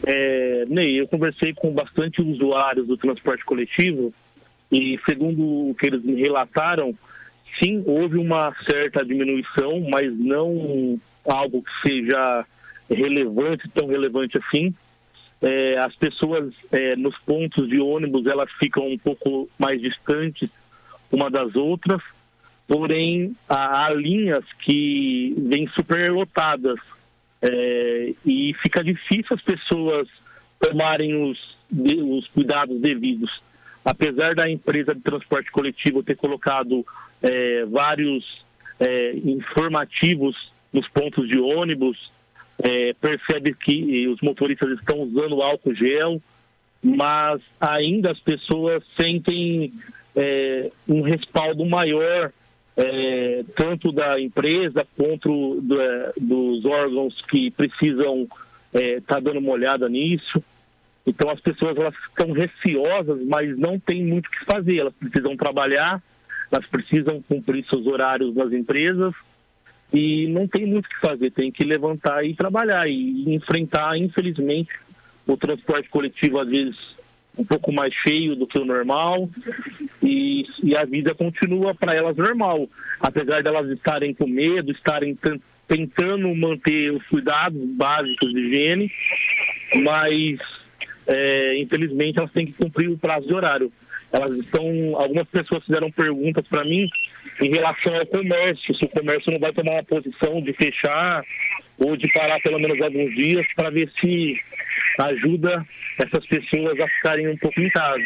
É, 0.06 0.66
Ney, 0.68 1.00
eu 1.00 1.08
conversei 1.08 1.54
com 1.54 1.72
bastante 1.72 2.22
usuários 2.22 2.88
do 2.88 2.98
transporte 2.98 3.46
coletivo 3.46 4.14
e, 4.72 5.00
segundo 5.08 5.70
o 5.70 5.76
que 5.76 5.88
eles 5.88 6.04
me 6.04 6.16
relataram, 6.16 6.96
sim, 7.62 7.84
houve 7.86 8.18
uma 8.18 8.54
certa 8.70 9.06
diminuição, 9.06 9.82
mas 9.90 10.12
não 10.18 11.00
algo 11.26 11.62
que 11.62 11.90
seja 11.90 12.46
relevante, 12.90 13.70
tão 13.70 13.88
relevante 13.88 14.38
assim. 14.38 14.74
É, 15.42 15.78
as 15.78 15.96
pessoas 15.96 16.54
é, 16.72 16.96
nos 16.96 17.18
pontos 17.20 17.68
de 17.68 17.80
ônibus 17.80 18.26
elas 18.28 18.50
ficam 18.62 18.88
um 18.88 18.98
pouco 18.98 19.50
mais 19.58 19.82
distantes 19.82 20.50
uma 21.12 21.30
das 21.30 21.56
outras, 21.56 22.02
porém 22.68 23.36
há, 23.50 23.90
linhas 23.94 24.46
que 24.64 25.36
vêm 25.38 25.68
superlotadas 25.70 26.80
é, 27.42 28.14
e 28.26 28.54
fica 28.62 28.84
difícil 28.84 29.36
as 29.36 29.42
pessoas 29.42 30.08
tomarem 30.60 31.24
os, 31.24 31.40
os 31.72 32.28
cuidados 32.28 32.80
devidos. 32.80 33.32
Apesar 33.84 34.36
da 34.36 34.50
empresa 34.50 34.94
de 34.94 35.02
transporte 35.02 35.52
coletivo 35.52 36.04
ter 36.04 36.16
colocado 36.16 36.86
é, 37.22 37.66
vários 37.66 38.46
é, 38.80 39.14
informativos 39.26 40.36
nos 40.72 40.88
pontos 40.90 41.28
de 41.28 41.40
ônibus, 41.40 42.12
é, 42.60 42.94
percebe 42.94 43.56
que 43.56 44.08
os 44.08 44.22
motoristas 44.22 44.70
estão 44.80 45.00
usando 45.00 45.42
álcool 45.42 45.74
gel, 45.74 46.22
mas 46.84 47.42
ainda 47.60 48.12
as 48.12 48.20
pessoas 48.20 48.84
sentem 49.00 49.74
é, 50.16 50.72
um 50.88 51.02
respaldo 51.02 51.66
maior 51.66 52.32
é, 52.78 53.44
tanto 53.56 53.92
da 53.92 54.20
empresa 54.20 54.88
quanto 54.96 55.60
do, 55.62 55.82
é, 55.82 56.14
dos 56.20 56.66
órgãos 56.66 57.22
que 57.30 57.52
precisam 57.52 58.28
estar 58.74 58.82
é, 58.82 59.02
tá 59.02 59.20
dando 59.20 59.40
uma 59.40 59.52
olhada 59.52 59.90
nisso. 59.90 60.42
Então 61.06 61.30
as 61.30 61.40
pessoas 61.40 61.76
elas 61.76 61.96
ficam 61.96 62.32
receosas, 62.32 63.22
mas 63.26 63.58
não 63.58 63.80
tem 63.80 64.04
muito 64.04 64.28
o 64.28 64.32
que 64.32 64.46
fazer. 64.46 64.78
Elas 64.78 64.94
precisam 64.94 65.36
trabalhar, 65.36 66.02
elas 66.52 66.66
precisam 66.68 67.22
cumprir 67.22 67.66
seus 67.68 67.86
horários 67.86 68.34
nas 68.36 68.52
empresas 68.54 69.14
e 69.94 70.28
não 70.28 70.48
tem 70.48 70.66
muito 70.66 70.86
o 70.86 70.90
que 70.90 71.00
fazer. 71.00 71.32
Tem 71.32 71.52
que 71.52 71.64
levantar 71.64 72.24
e 72.24 72.34
trabalhar 72.36 72.88
e 72.88 73.34
enfrentar, 73.34 73.98
infelizmente, 73.98 74.72
o 75.28 75.36
transporte 75.36 75.90
coletivo 75.90 76.40
às 76.40 76.48
vezes 76.48 76.78
um 77.38 77.46
pouco 77.46 77.72
mais 77.72 77.94
cheio 77.94 78.36
do 78.36 78.46
que 78.46 78.60
o 78.60 78.66
normal 78.66 79.30
e, 80.04 80.46
e 80.64 80.76
a 80.76 80.84
vida 80.86 81.16
continua 81.16 81.74
para 81.74 81.96
elas 81.96 82.16
normal, 82.18 82.68
apesar 83.00 83.42
delas 83.42 83.70
estarem 83.70 84.14
com 84.14 84.28
medo, 84.28 84.72
estarem 84.72 85.16
tan- 85.16 85.40
tentando 85.68 86.34
manter 86.36 86.92
os 86.92 87.06
cuidados 87.08 87.62
básicos 87.76 88.34
de 88.34 88.40
higiene, 88.40 88.92
mas 89.82 90.38
é, 91.08 91.58
infelizmente 91.58 92.20
elas 92.20 92.32
têm 92.32 92.46
que 92.46 92.54
cumprir 92.54 92.90
o 92.90 92.98
prazo 92.98 93.28
de 93.28 93.34
horário. 93.34 93.72
Elas 94.12 94.32
estão, 94.32 94.66
algumas 94.98 95.28
pessoas 95.30 95.64
fizeram 95.64 95.90
perguntas 95.90 96.46
para 96.50 96.66
mim 96.66 96.90
em 97.42 97.50
relação 97.50 97.96
ao 97.96 98.06
comércio, 98.06 98.76
se 98.76 98.84
o 98.84 98.90
comércio 98.90 99.32
não 99.32 99.40
vai 99.40 99.54
tomar 99.54 99.72
uma 99.72 99.84
posição 99.84 100.42
de 100.42 100.52
fechar 100.54 101.24
ou 101.78 101.96
de 101.96 102.12
parar 102.12 102.40
pelo 102.42 102.60
menos 102.60 102.80
alguns 102.82 103.16
dias 103.16 103.48
para 103.56 103.70
ver 103.70 103.90
se 104.02 104.38
ajuda 105.00 105.66
essas 105.98 106.26
pessoas 106.28 106.80
a 106.80 106.88
ficarem 106.88 107.28
um 107.30 107.38
pouco 107.38 107.60
em 107.60 107.70
casa. 107.70 108.04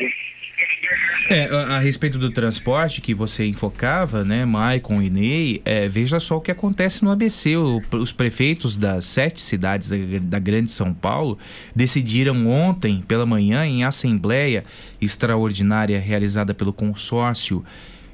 É, 1.29 1.45
a, 1.45 1.75
a 1.75 1.79
respeito 1.79 2.17
do 2.17 2.29
transporte 2.31 3.01
que 3.01 3.13
você 3.13 3.45
enfocava, 3.45 4.23
né, 4.23 4.45
Maicon 4.45 5.01
e 5.01 5.09
Ney, 5.09 5.61
é, 5.65 5.89
veja 5.89 6.19
só 6.19 6.37
o 6.37 6.41
que 6.41 6.51
acontece 6.51 7.03
no 7.03 7.11
ABC. 7.11 7.57
O- 7.57 7.81
os 7.93 8.11
prefeitos 8.11 8.77
das 8.77 9.05
sete 9.05 9.41
cidades 9.41 9.89
da, 9.89 9.97
da 10.21 10.39
Grande 10.39 10.71
São 10.71 10.93
Paulo 10.93 11.37
decidiram 11.75 12.47
ontem 12.47 13.03
pela 13.07 13.25
manhã, 13.25 13.65
em 13.65 13.83
assembleia 13.83 14.63
extraordinária 15.01 15.99
realizada 15.99 16.53
pelo 16.53 16.71
consórcio 16.71 17.63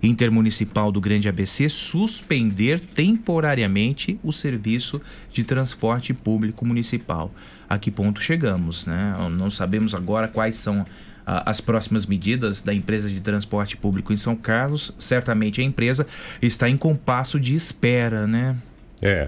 intermunicipal 0.01 0.91
do 0.91 0.99
Grande 0.99 1.29
ABC, 1.29 1.69
suspender 1.69 2.79
temporariamente 2.79 4.19
o 4.23 4.31
serviço 4.31 5.01
de 5.31 5.43
transporte 5.43 6.13
público 6.13 6.65
municipal. 6.65 7.31
A 7.69 7.77
que 7.77 7.91
ponto 7.91 8.21
chegamos, 8.21 8.85
né? 8.85 9.15
Não 9.31 9.51
sabemos 9.51 9.93
agora 9.93 10.27
quais 10.27 10.55
são 10.55 10.85
ah, 11.25 11.43
as 11.49 11.61
próximas 11.61 12.05
medidas 12.05 12.61
da 12.61 12.73
empresa 12.73 13.09
de 13.09 13.21
transporte 13.21 13.77
público 13.77 14.11
em 14.11 14.17
São 14.17 14.35
Carlos. 14.35 14.93
Certamente 14.97 15.61
a 15.61 15.63
empresa 15.63 16.07
está 16.41 16.67
em 16.67 16.77
compasso 16.77 17.39
de 17.39 17.53
espera, 17.53 18.25
né? 18.25 18.57
É, 19.01 19.27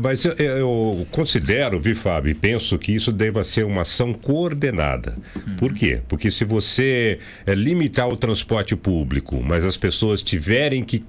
mas 0.00 0.24
eu, 0.24 0.32
eu 0.32 1.06
considero, 1.10 1.80
vi, 1.80 1.94
Fábio, 1.94 2.30
e 2.30 2.34
penso 2.34 2.78
que 2.78 2.92
isso 2.92 3.10
deva 3.10 3.44
ser 3.44 3.64
uma 3.64 3.82
ação 3.82 4.12
coordenada. 4.12 5.16
Por 5.58 5.72
quê? 5.72 6.00
Porque 6.06 6.30
se 6.30 6.44
você 6.44 7.18
eh, 7.46 7.54
limitar 7.54 8.08
o 8.08 8.16
transporte 8.16 8.76
público, 8.76 9.42
mas 9.42 9.64
as 9.64 9.76
pessoas 9.76 10.22
tiverem 10.22 10.84
que 10.84 11.04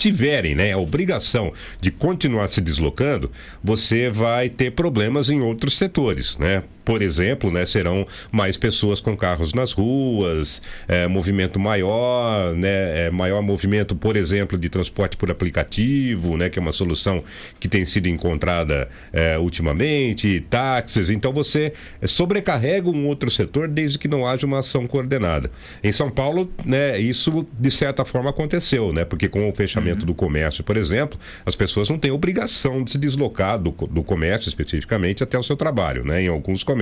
tiverem 0.00 0.54
né, 0.54 0.72
a 0.72 0.78
obrigação 0.78 1.52
de 1.78 1.90
continuar 1.90 2.48
se 2.48 2.62
deslocando, 2.62 3.30
você 3.62 4.08
vai 4.08 4.48
ter 4.48 4.72
problemas 4.72 5.28
em 5.28 5.42
outros 5.42 5.76
setores, 5.76 6.38
né? 6.38 6.62
Por 6.90 7.02
exemplo, 7.02 7.52
né, 7.52 7.64
serão 7.66 8.04
mais 8.32 8.56
pessoas 8.56 9.00
com 9.00 9.16
carros 9.16 9.54
nas 9.54 9.72
ruas, 9.72 10.60
é, 10.88 11.06
movimento 11.06 11.60
maior, 11.60 12.52
né, 12.52 13.06
é, 13.06 13.10
maior 13.12 13.40
movimento, 13.42 13.94
por 13.94 14.16
exemplo, 14.16 14.58
de 14.58 14.68
transporte 14.68 15.16
por 15.16 15.30
aplicativo, 15.30 16.36
né, 16.36 16.50
que 16.50 16.58
é 16.58 16.62
uma 16.62 16.72
solução 16.72 17.22
que 17.60 17.68
tem 17.68 17.86
sido 17.86 18.08
encontrada 18.08 18.88
é, 19.12 19.38
ultimamente, 19.38 20.44
táxis. 20.50 21.10
Então 21.10 21.32
você 21.32 21.72
sobrecarrega 22.02 22.90
um 22.90 23.06
outro 23.06 23.30
setor 23.30 23.68
desde 23.68 23.96
que 23.96 24.08
não 24.08 24.26
haja 24.26 24.44
uma 24.44 24.58
ação 24.58 24.84
coordenada. 24.88 25.48
Em 25.84 25.92
São 25.92 26.10
Paulo, 26.10 26.52
né, 26.64 26.98
isso 26.98 27.46
de 27.56 27.70
certa 27.70 28.04
forma 28.04 28.30
aconteceu, 28.30 28.92
né, 28.92 29.04
porque 29.04 29.28
com 29.28 29.48
o 29.48 29.54
fechamento 29.54 30.04
do 30.04 30.12
comércio, 30.12 30.64
por 30.64 30.76
exemplo, 30.76 31.20
as 31.46 31.54
pessoas 31.54 31.88
não 31.88 32.00
têm 32.00 32.10
obrigação 32.10 32.82
de 32.82 32.90
se 32.90 32.98
deslocar 32.98 33.60
do, 33.60 33.70
do 33.70 34.02
comércio 34.02 34.48
especificamente 34.48 35.22
até 35.22 35.38
o 35.38 35.42
seu 35.44 35.54
trabalho, 35.54 36.04
né, 36.04 36.24
em 36.24 36.26
alguns 36.26 36.64
comércios. 36.64 36.79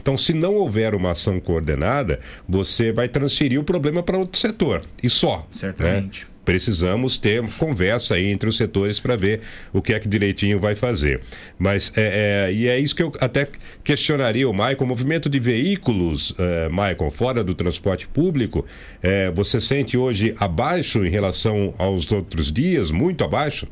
Então, 0.00 0.16
se 0.16 0.32
não 0.32 0.54
houver 0.54 0.94
uma 0.94 1.12
ação 1.12 1.38
coordenada, 1.40 2.20
você 2.48 2.92
vai 2.92 3.08
transferir 3.08 3.60
o 3.60 3.64
problema 3.64 4.02
para 4.02 4.16
outro 4.18 4.38
setor 4.38 4.82
e 5.02 5.08
só. 5.10 5.46
Certamente. 5.50 6.24
né? 6.24 6.30
Precisamos 6.44 7.18
ter 7.18 7.42
conversa 7.58 8.14
aí 8.14 8.24
entre 8.24 8.48
os 8.48 8.56
setores 8.56 8.98
para 8.98 9.14
ver 9.16 9.42
o 9.70 9.82
que 9.82 9.92
é 9.92 10.00
que 10.00 10.08
direitinho 10.08 10.58
vai 10.58 10.74
fazer. 10.74 11.20
Mas 11.58 11.92
é, 11.94 12.46
é- 12.48 12.52
e 12.54 12.66
é 12.66 12.78
isso 12.78 12.96
que 12.96 13.02
eu 13.02 13.12
até 13.20 13.46
questionaria 13.84 14.48
o 14.48 14.54
Maicon. 14.54 14.84
O 14.84 14.86
movimento 14.88 15.28
de 15.28 15.38
veículos, 15.38 16.34
é, 16.38 16.70
Maicon, 16.70 17.10
fora 17.10 17.44
do 17.44 17.54
transporte 17.54 18.08
público, 18.08 18.64
é, 19.02 19.30
você 19.30 19.60
sente 19.60 19.94
hoje 19.98 20.34
abaixo 20.40 21.04
em 21.04 21.10
relação 21.10 21.74
aos 21.76 22.10
outros 22.10 22.50
dias, 22.50 22.90
muito 22.90 23.22
abaixo? 23.24 23.68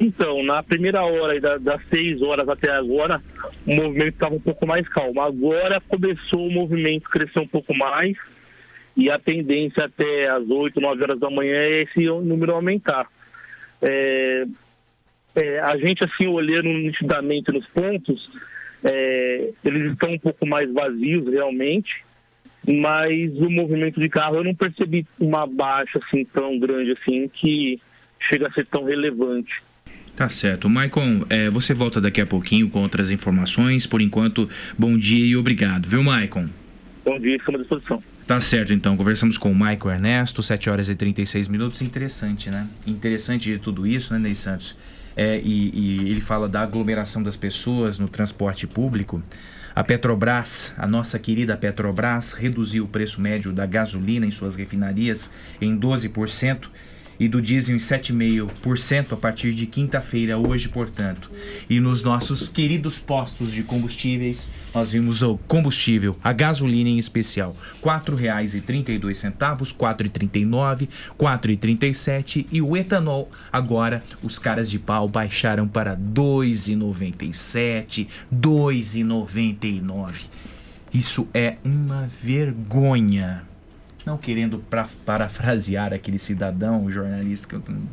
Então, 0.00 0.42
na 0.42 0.62
primeira 0.62 1.02
hora, 1.04 1.40
da- 1.40 1.58
das 1.58 1.80
seis 1.88 2.20
horas 2.22 2.48
até 2.48 2.70
agora, 2.70 3.22
o 3.66 3.74
movimento 3.74 4.14
estava 4.14 4.34
um 4.34 4.40
pouco 4.40 4.66
mais 4.66 4.88
calmo. 4.88 5.20
Agora 5.20 5.80
começou 5.80 6.46
o 6.46 6.50
movimento 6.50 7.08
crescer 7.08 7.38
um 7.38 7.46
pouco 7.46 7.74
mais 7.76 8.16
e 8.96 9.10
a 9.10 9.18
tendência 9.18 9.84
até 9.84 10.28
as 10.28 10.48
oito, 10.48 10.80
nove 10.80 11.02
horas 11.02 11.20
da 11.20 11.30
manhã 11.30 11.54
é 11.54 11.82
esse 11.82 12.04
número 12.04 12.52
aumentar. 12.52 13.06
É, 13.80 14.44
é, 15.36 15.60
a 15.60 15.76
gente, 15.76 16.04
assim, 16.04 16.26
olhando 16.26 16.68
nitidamente 16.68 17.50
nos 17.52 17.66
pontos, 17.68 18.28
é, 18.84 19.50
eles 19.64 19.92
estão 19.92 20.12
um 20.12 20.18
pouco 20.18 20.46
mais 20.46 20.70
vazios 20.72 21.26
realmente, 21.32 22.04
mas 22.66 23.32
o 23.38 23.50
movimento 23.50 24.00
de 24.00 24.08
carro 24.08 24.36
eu 24.36 24.44
não 24.44 24.54
percebi 24.54 25.06
uma 25.18 25.46
baixa 25.46 26.00
assim 26.04 26.24
tão 26.24 26.58
grande 26.58 26.92
assim 26.92 27.28
que 27.28 27.80
chega 28.30 28.48
a 28.48 28.52
ser 28.52 28.66
tão 28.66 28.84
relevante. 28.84 29.52
Tá 30.16 30.28
certo. 30.28 30.68
Maicon, 30.68 31.24
é, 31.30 31.48
você 31.48 31.72
volta 31.72 32.00
daqui 32.00 32.20
a 32.20 32.26
pouquinho 32.26 32.68
com 32.68 32.82
outras 32.82 33.10
informações. 33.10 33.86
Por 33.86 34.02
enquanto, 34.02 34.48
bom 34.78 34.96
dia 34.98 35.24
e 35.24 35.36
obrigado, 35.36 35.88
viu, 35.88 36.02
Maicon? 36.02 36.48
Bom 37.04 37.18
dia, 37.18 37.36
estamos 37.36 37.60
à 37.60 37.62
disposição. 37.62 38.02
Tá 38.26 38.40
certo, 38.40 38.72
então. 38.72 38.96
Conversamos 38.96 39.36
com 39.38 39.50
o 39.50 39.54
Maicon 39.54 39.90
Ernesto, 39.90 40.42
7 40.42 40.70
horas 40.70 40.88
e 40.88 40.94
36 40.94 41.48
minutos. 41.48 41.82
Interessante, 41.82 42.50
né? 42.50 42.68
Interessante 42.86 43.50
de 43.50 43.58
tudo 43.58 43.86
isso, 43.86 44.12
né, 44.12 44.18
Ney 44.18 44.34
Santos? 44.34 44.76
É, 45.16 45.40
e, 45.42 45.70
e 45.74 46.10
ele 46.10 46.20
fala 46.20 46.48
da 46.48 46.60
aglomeração 46.60 47.22
das 47.22 47.36
pessoas 47.36 47.98
no 47.98 48.06
transporte 48.06 48.66
público. 48.66 49.20
A 49.74 49.82
Petrobras, 49.82 50.74
a 50.76 50.86
nossa 50.86 51.18
querida 51.18 51.56
Petrobras, 51.56 52.32
reduziu 52.32 52.84
o 52.84 52.88
preço 52.88 53.20
médio 53.20 53.52
da 53.52 53.64
gasolina 53.64 54.26
em 54.26 54.30
suas 54.30 54.54
refinarias 54.54 55.32
em 55.60 55.76
12% 55.78 56.68
e 57.22 57.28
do 57.28 57.40
diesel 57.40 57.76
em 57.76 57.78
7,5% 57.78 59.12
a 59.12 59.16
partir 59.16 59.54
de 59.54 59.64
quinta-feira, 59.64 60.36
hoje, 60.36 60.68
portanto. 60.68 61.30
E 61.70 61.78
nos 61.78 62.02
nossos 62.02 62.48
queridos 62.48 62.98
postos 62.98 63.52
de 63.52 63.62
combustíveis, 63.62 64.50
nós 64.74 64.90
vimos 64.90 65.22
o 65.22 65.38
combustível, 65.46 66.16
a 66.24 66.32
gasolina 66.32 66.90
em 66.90 66.98
especial, 66.98 67.56
R$ 67.80 67.88
4,32, 67.88 69.22
R$ 69.22 69.30
4,39, 69.38 70.80
R$ 70.80 70.88
4,37 71.16 72.44
e 72.50 72.60
o 72.60 72.76
etanol, 72.76 73.30
agora 73.52 74.02
os 74.20 74.40
caras 74.40 74.68
de 74.68 74.80
pau 74.80 75.08
baixaram 75.08 75.68
para 75.68 75.92
R$ 75.92 75.98
2,97, 76.12 78.08
R$ 78.32 78.36
2,99. 78.36 80.24
Isso 80.92 81.28
é 81.32 81.54
uma 81.64 82.08
vergonha 82.08 83.51
não 84.04 84.16
querendo 84.18 84.58
pra, 84.58 84.88
parafrasear 85.06 85.92
aquele 85.92 86.18
cidadão, 86.18 86.90
jornalista, 86.90 87.48
que 87.48 87.54
eu 87.54 87.60
tenho- 87.60 87.88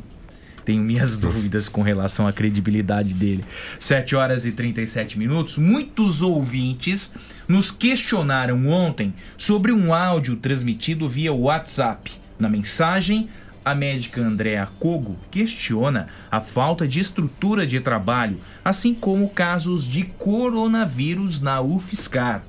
tenho 0.64 0.82
minhas 0.82 1.16
dúvidas 1.18 1.68
com 1.68 1.82
relação 1.82 2.26
à 2.26 2.32
credibilidade 2.32 3.14
dele. 3.14 3.44
7 3.78 4.14
horas 4.16 4.44
e 4.44 4.52
37 4.52 5.18
minutos. 5.18 5.56
Muitos 5.56 6.20
ouvintes 6.22 7.14
nos 7.48 7.70
questionaram 7.70 8.68
ontem 8.68 9.14
sobre 9.36 9.72
um 9.72 9.92
áudio 9.94 10.36
transmitido 10.36 11.08
via 11.08 11.32
WhatsApp. 11.32 12.12
Na 12.38 12.48
mensagem, 12.48 13.28
a 13.64 13.74
médica 13.74 14.20
Andréa 14.22 14.66
Kogo 14.78 15.16
questiona 15.30 16.08
a 16.30 16.40
falta 16.40 16.88
de 16.88 16.98
estrutura 17.00 17.66
de 17.66 17.78
trabalho, 17.80 18.38
assim 18.64 18.94
como 18.94 19.28
casos 19.28 19.86
de 19.86 20.04
coronavírus 20.04 21.40
na 21.40 21.60
UFSCar. 21.60 22.42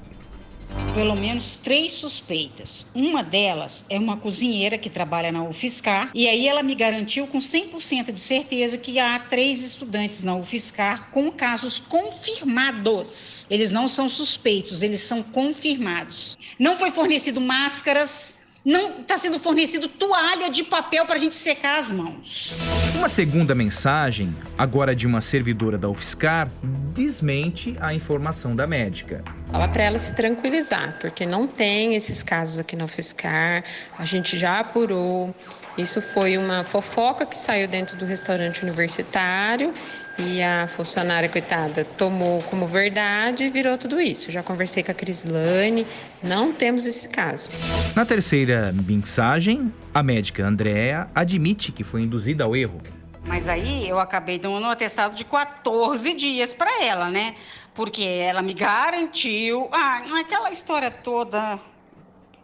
Pelo 0.94 1.16
menos 1.16 1.56
três 1.56 1.94
suspeitas. 1.94 2.88
Uma 2.94 3.24
delas 3.24 3.86
é 3.90 3.98
uma 3.98 4.18
cozinheira 4.18 4.78
que 4.78 4.90
trabalha 4.90 5.32
na 5.32 5.44
UFSCar, 5.44 6.12
e 6.14 6.28
aí 6.28 6.48
ela 6.48 6.62
me 6.62 6.76
garantiu 6.76 7.26
com 7.28 7.40
100% 7.40 8.12
de 8.12 8.20
certeza 8.20 8.78
que 8.78 9.00
há 9.00 9.18
três 9.18 9.62
estudantes 9.62 10.22
na 10.22 10.36
UFSCar 10.36 11.10
com 11.12 11.32
casos 11.32 11.80
confirmados. 11.80 13.46
Eles 13.50 13.70
não 13.70 13.88
são 13.88 14.10
suspeitos, 14.10 14.82
eles 14.82 15.02
são 15.02 15.24
confirmados. 15.24 16.38
Não 16.60 16.78
foi 16.78 16.92
fornecido 16.92 17.40
máscaras, 17.40 18.42
não 18.64 19.00
está 19.00 19.18
sendo 19.18 19.40
fornecido 19.40 19.88
toalha 19.88 20.50
de 20.50 20.64
papel 20.64 21.06
para 21.06 21.16
a 21.16 21.20
gente 21.20 21.36
secar 21.36 21.80
as 21.80 21.92
mãos. 21.92 22.56
Uma 22.96 23.10
segunda 23.10 23.56
mensagem, 23.56 24.36
agora 24.58 24.96
de 24.96 25.08
uma 25.08 25.20
servidora 25.20 25.78
da 25.78 25.90
UFSCar, 25.90 26.48
desmente 26.94 27.76
a 27.80 27.94
informação 27.94 28.56
da 28.56 28.68
médica. 28.68 29.24
Fala 29.52 29.68
para 29.68 29.84
ela 29.84 30.00
se 30.00 30.16
tranquilizar, 30.16 30.96
porque 31.02 31.26
não 31.26 31.46
tem 31.46 31.94
esses 31.94 32.24
casos 32.24 32.58
aqui 32.58 32.74
na 32.74 32.86
UFSCar, 32.86 33.66
a 34.00 34.06
gente 34.06 34.38
já 34.38 34.60
apurou. 34.62 35.36
Isso 35.78 36.02
foi 36.02 36.38
uma 36.38 36.64
fofoca 36.64 37.26
que 37.26 37.38
saiu 37.38 37.68
dentro 37.68 37.98
do 37.98 38.06
restaurante 38.06 38.64
universitário 38.64 39.74
e 40.18 40.42
a 40.42 40.70
funcionária, 40.70 41.28
coitada, 41.28 41.84
tomou 41.98 42.42
como 42.44 42.66
verdade 42.66 43.44
e 43.44 43.50
virou 43.50 43.78
tudo 43.78 44.00
isso. 44.00 44.32
Já 44.32 44.42
conversei 44.42 44.84
com 44.84 44.92
a 44.92 44.96
Crislane, 44.96 45.86
não 46.24 46.54
temos 46.54 46.86
esse 46.86 47.10
caso. 47.10 47.50
Na 47.94 48.06
terceira 48.06 48.74
mensagem, 48.88 49.72
a 49.94 50.02
médica 50.02 50.46
Andréa 50.46 51.10
admite 51.14 51.74
que 51.74 51.84
foi 51.84 52.04
induzida 52.04 52.46
ao 52.46 52.56
erro. 52.56 52.82
Mas 53.26 53.48
aí 53.48 53.88
eu 53.88 54.00
acabei 54.00 54.40
dando 54.40 54.66
um 54.66 54.70
atestado 54.70 55.16
de 55.16 55.24
14 55.24 56.14
dias 56.14 56.54
para 56.54 56.84
ela, 56.84 57.10
né? 57.10 57.36
Porque 57.74 58.04
ela 58.04 58.42
me 58.42 58.54
garantiu, 58.54 59.70
ah, 59.72 60.04
aquela 60.20 60.52
história 60.52 60.92
toda, 60.92 61.60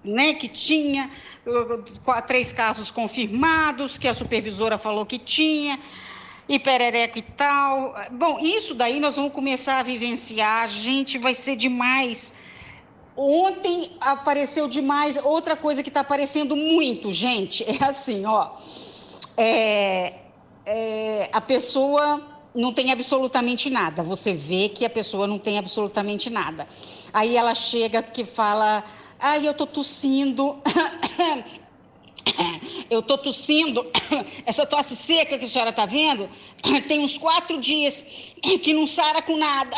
né, 0.04 0.34
que 0.34 0.48
tinha 0.48 1.12
três 2.28 2.54
casos 2.54 2.90
confirmados, 2.90 3.98
que 3.98 4.08
a 4.08 4.14
supervisora 4.14 4.78
falou 4.78 5.06
que 5.06 5.20
tinha, 5.20 5.80
e 6.48 6.58
perereca 6.58 7.20
e 7.20 7.22
tal. 7.22 7.94
Bom, 8.12 8.40
isso 8.40 8.74
daí 8.74 9.00
nós 9.00 9.16
vamos 9.18 9.34
começar 9.34 9.80
a 9.80 9.84
vivenciar, 9.84 10.68
gente, 10.70 11.18
vai 11.18 11.34
ser 11.34 11.56
demais. 11.56 12.34
Ontem 13.16 13.92
apareceu 14.00 14.68
demais, 14.68 15.18
outra 15.24 15.58
coisa 15.58 15.82
que 15.82 15.90
está 15.90 16.02
aparecendo 16.02 16.56
muito, 16.56 17.12
gente, 17.12 17.64
é 17.68 17.84
assim, 17.84 18.26
ó. 18.26 18.52
É, 19.36 20.14
é, 20.66 21.30
a 21.34 21.42
pessoa 21.42 22.37
não 22.58 22.74
tem 22.74 22.92
absolutamente 22.92 23.70
nada. 23.70 24.02
Você 24.02 24.34
vê 24.34 24.68
que 24.68 24.84
a 24.84 24.90
pessoa 24.90 25.28
não 25.28 25.38
tem 25.38 25.60
absolutamente 25.60 26.30
nada. 26.30 26.68
Aí 27.14 27.38
ela 27.38 27.54
chega 27.54 28.02
que 28.02 28.26
fala: 28.26 28.84
"Ai, 29.20 29.48
eu 29.48 29.54
tô 29.54 29.66
tossindo". 29.66 30.58
Eu 32.90 33.02
tô 33.02 33.18
tossindo, 33.18 33.86
essa 34.46 34.66
tosse 34.66 34.96
seca 34.96 35.38
que 35.38 35.46
a 35.46 35.48
senhora 35.48 35.72
tá 35.72 35.86
vendo, 35.86 36.30
tem 36.88 37.00
uns 37.00 37.18
quatro 37.18 37.60
dias 37.60 38.06
que 38.62 38.74
não 38.74 38.86
sara 38.86 39.22
com 39.22 39.38
nada. 39.38 39.76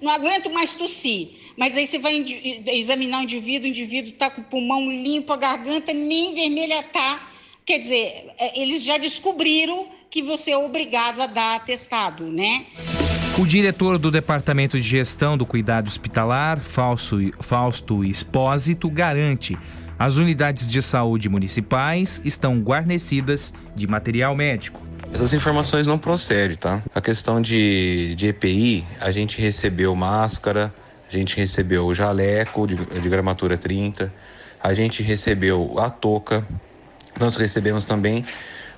Não 0.00 0.10
aguento 0.10 0.52
mais 0.52 0.72
tossir. 0.72 1.52
Mas 1.56 1.76
aí 1.76 1.86
você 1.86 1.98
vai 1.98 2.24
examinar 2.66 3.20
o 3.20 3.22
indivíduo, 3.22 3.66
o 3.66 3.70
indivíduo 3.70 4.12
está 4.12 4.28
com 4.30 4.40
o 4.40 4.44
pulmão 4.44 4.90
limpo, 4.90 5.32
a 5.32 5.36
garganta 5.36 5.92
nem 5.92 6.34
vermelha 6.34 6.82
tá. 6.82 7.33
Quer 7.66 7.78
dizer, 7.78 8.26
é, 8.38 8.60
eles 8.60 8.84
já 8.84 8.98
descobriram 8.98 9.86
que 10.10 10.22
você 10.22 10.50
é 10.50 10.58
obrigado 10.58 11.22
a 11.22 11.26
dar 11.26 11.56
atestado, 11.56 12.24
né? 12.24 12.66
O 13.38 13.46
diretor 13.46 13.98
do 13.98 14.10
Departamento 14.10 14.78
de 14.78 14.86
Gestão 14.86 15.36
do 15.36 15.46
Cuidado 15.46 15.88
Hospitalar, 15.88 16.60
Fausto, 16.60 17.16
Fausto 17.40 18.04
Espósito, 18.04 18.90
garante 18.90 19.58
as 19.98 20.16
unidades 20.16 20.68
de 20.68 20.82
saúde 20.82 21.28
municipais 21.28 22.20
estão 22.22 22.58
guarnecidas 22.58 23.54
de 23.74 23.86
material 23.86 24.36
médico. 24.36 24.82
Essas 25.12 25.32
informações 25.32 25.86
não 25.86 25.98
procedem, 25.98 26.56
tá? 26.56 26.82
A 26.94 27.00
questão 27.00 27.40
de, 27.40 28.14
de 28.14 28.26
EPI, 28.26 28.86
a 29.00 29.10
gente 29.10 29.40
recebeu 29.40 29.94
máscara, 29.94 30.74
a 31.08 31.16
gente 31.16 31.34
recebeu 31.36 31.94
jaleco 31.94 32.66
de, 32.66 32.76
de 32.76 33.08
gramatura 33.08 33.56
30, 33.56 34.12
a 34.62 34.74
gente 34.74 35.02
recebeu 35.02 35.78
a 35.78 35.88
touca, 35.88 36.46
nós 37.18 37.36
recebemos 37.36 37.84
também 37.84 38.24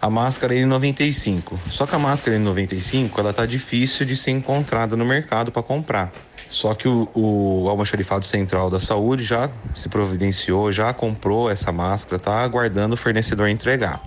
a 0.01 0.11
máscara 0.11 0.55
N95. 0.55 1.59
Só 1.71 1.87
que 1.87 1.95
a 1.95 1.99
máscara 1.99 2.37
N95 2.37 3.19
ela 3.19 3.33
tá 3.33 3.47
difícil 3.47 4.05
de 4.07 4.17
ser 4.17 4.33
encontrada 4.33 4.97
no 4.97 5.05
mercado 5.05 5.51
para 5.51 5.63
comprar. 5.63 6.13
Só 6.49 6.75
que 6.75 6.87
o, 6.87 7.09
o 7.15 7.69
Almoxarifado 7.69 8.25
Central 8.25 8.71
da 8.71 8.79
Saúde 8.79 9.25
já 9.25 9.51
se 9.75 9.89
providenciou, 9.89 10.71
já 10.71 10.93
comprou 10.93 11.51
essa 11.51 11.73
máscara, 11.73 12.21
tá 12.21 12.39
aguardando 12.43 12.95
o 12.95 12.97
fornecedor 12.97 13.49
entregar. 13.49 14.01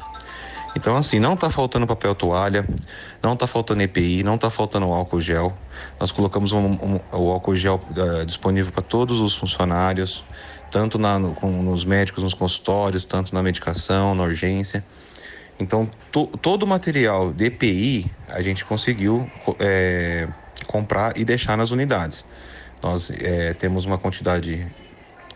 Então, 0.75 0.95
assim, 0.95 1.19
não 1.19 1.35
tá 1.35 1.49
faltando 1.49 1.87
papel 1.87 2.13
toalha, 2.13 2.65
não 3.21 3.35
tá 3.35 3.47
faltando 3.47 3.81
EPI, 3.81 4.23
não 4.23 4.37
tá 4.37 4.49
faltando 4.49 4.85
álcool 4.85 5.19
gel. 5.19 5.57
Nós 5.99 6.11
colocamos 6.11 6.51
um, 6.51 6.59
um, 6.59 6.99
o 7.11 7.31
álcool 7.31 7.55
gel 7.55 7.81
uh, 7.91 8.25
disponível 8.25 8.71
para 8.71 8.83
todos 8.83 9.19
os 9.19 9.35
funcionários, 9.35 10.23
tanto 10.69 10.97
na, 10.97 11.19
no, 11.19 11.33
com, 11.33 11.49
nos 11.63 11.83
médicos, 11.83 12.23
nos 12.23 12.33
consultórios, 12.33 13.05
tanto 13.05 13.33
na 13.33 13.41
medicação, 13.41 14.15
na 14.15 14.23
urgência. 14.23 14.83
Então, 15.59 15.89
to, 16.11 16.27
todo 16.41 16.63
o 16.63 16.67
material 16.67 17.33
de 17.33 17.45
EPI 17.45 18.09
a 18.29 18.41
gente 18.41 18.63
conseguiu 18.63 19.29
é, 19.59 20.27
comprar 20.65 21.17
e 21.17 21.25
deixar 21.25 21.57
nas 21.57 21.71
unidades. 21.71 22.25
Nós 22.81 23.11
é, 23.11 23.53
temos 23.53 23.83
uma 23.83 23.97
quantidade 23.97 24.65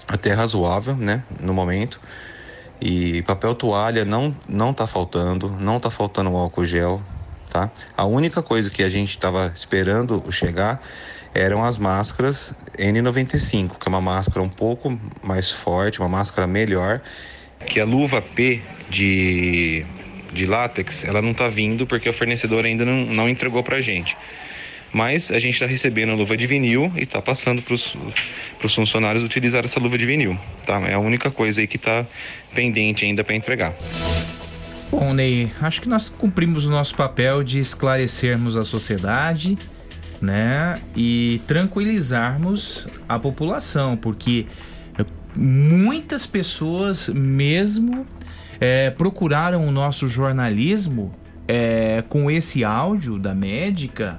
até 0.07 0.33
razoável, 0.33 0.95
né, 0.95 1.23
no 1.39 1.53
momento. 1.53 1.99
E 2.79 3.21
papel 3.23 3.53
toalha 3.55 4.03
não 4.03 4.35
não 4.47 4.71
está 4.71 4.85
faltando, 4.87 5.49
não 5.49 5.77
está 5.77 5.89
faltando 5.89 6.35
álcool 6.35 6.65
gel, 6.65 7.01
tá? 7.49 7.71
A 7.95 8.05
única 8.05 8.41
coisa 8.41 8.69
que 8.69 8.83
a 8.83 8.89
gente 8.89 9.11
estava 9.11 9.51
esperando 9.55 10.23
chegar 10.31 10.81
eram 11.33 11.63
as 11.63 11.77
máscaras 11.77 12.53
N95, 12.77 13.77
que 13.79 13.87
é 13.87 13.89
uma 13.89 14.01
máscara 14.01 14.41
um 14.41 14.49
pouco 14.49 14.99
mais 15.21 15.51
forte, 15.51 15.99
uma 15.99 16.09
máscara 16.09 16.47
melhor, 16.47 17.01
que 17.65 17.79
a 17.79 17.85
luva 17.85 18.21
P 18.21 18.61
de, 18.89 19.85
de 20.31 20.45
látex, 20.45 21.03
ela 21.03 21.21
não 21.21 21.31
está 21.31 21.47
vindo 21.47 21.87
porque 21.87 22.07
o 22.07 22.13
fornecedor 22.13 22.65
ainda 22.65 22.85
não, 22.85 23.05
não 23.05 23.29
entregou 23.29 23.63
para 23.63 23.77
a 23.77 23.81
gente. 23.81 24.15
Mas 24.91 25.31
a 25.31 25.39
gente 25.39 25.55
está 25.55 25.65
recebendo 25.65 26.11
a 26.11 26.15
luva 26.15 26.37
de 26.37 26.45
vinil 26.45 26.91
e 26.95 27.01
está 27.01 27.19
passando 27.19 27.63
para 27.63 27.73
os 27.73 28.75
funcionários 28.75 29.23
utilizar 29.23 29.65
essa 29.65 29.79
luva 29.79 29.97
de 29.97 30.05
vinil. 30.05 30.37
Tá? 30.67 30.79
É 30.81 30.93
a 30.93 30.99
única 30.99 31.31
coisa 31.31 31.61
aí 31.61 31.67
que 31.67 31.77
está 31.77 32.05
pendente 32.53 33.03
ainda 33.03 33.23
para 33.23 33.33
entregar. 33.35 33.73
Bom, 34.91 35.11
Ney, 35.11 35.51
acho 35.59 35.81
que 35.81 35.89
nós 35.89 36.09
cumprimos 36.09 36.67
o 36.67 36.69
nosso 36.69 36.95
papel 36.95 37.43
de 37.43 37.59
esclarecermos 37.59 38.55
a 38.55 38.63
sociedade, 38.63 39.57
né? 40.23 40.81
E 40.95 41.41
tranquilizarmos 41.45 42.87
a 43.09 43.19
população, 43.19 43.97
porque 43.97 44.47
muitas 45.35 46.25
pessoas 46.25 47.09
mesmo 47.09 48.07
é, 48.59 48.89
procuraram 48.89 49.67
o 49.67 49.71
nosso 49.71 50.07
jornalismo 50.07 51.13
é, 51.45 52.01
com 52.07 52.31
esse 52.31 52.63
áudio 52.63 53.19
da 53.19 53.35
médica 53.35 54.17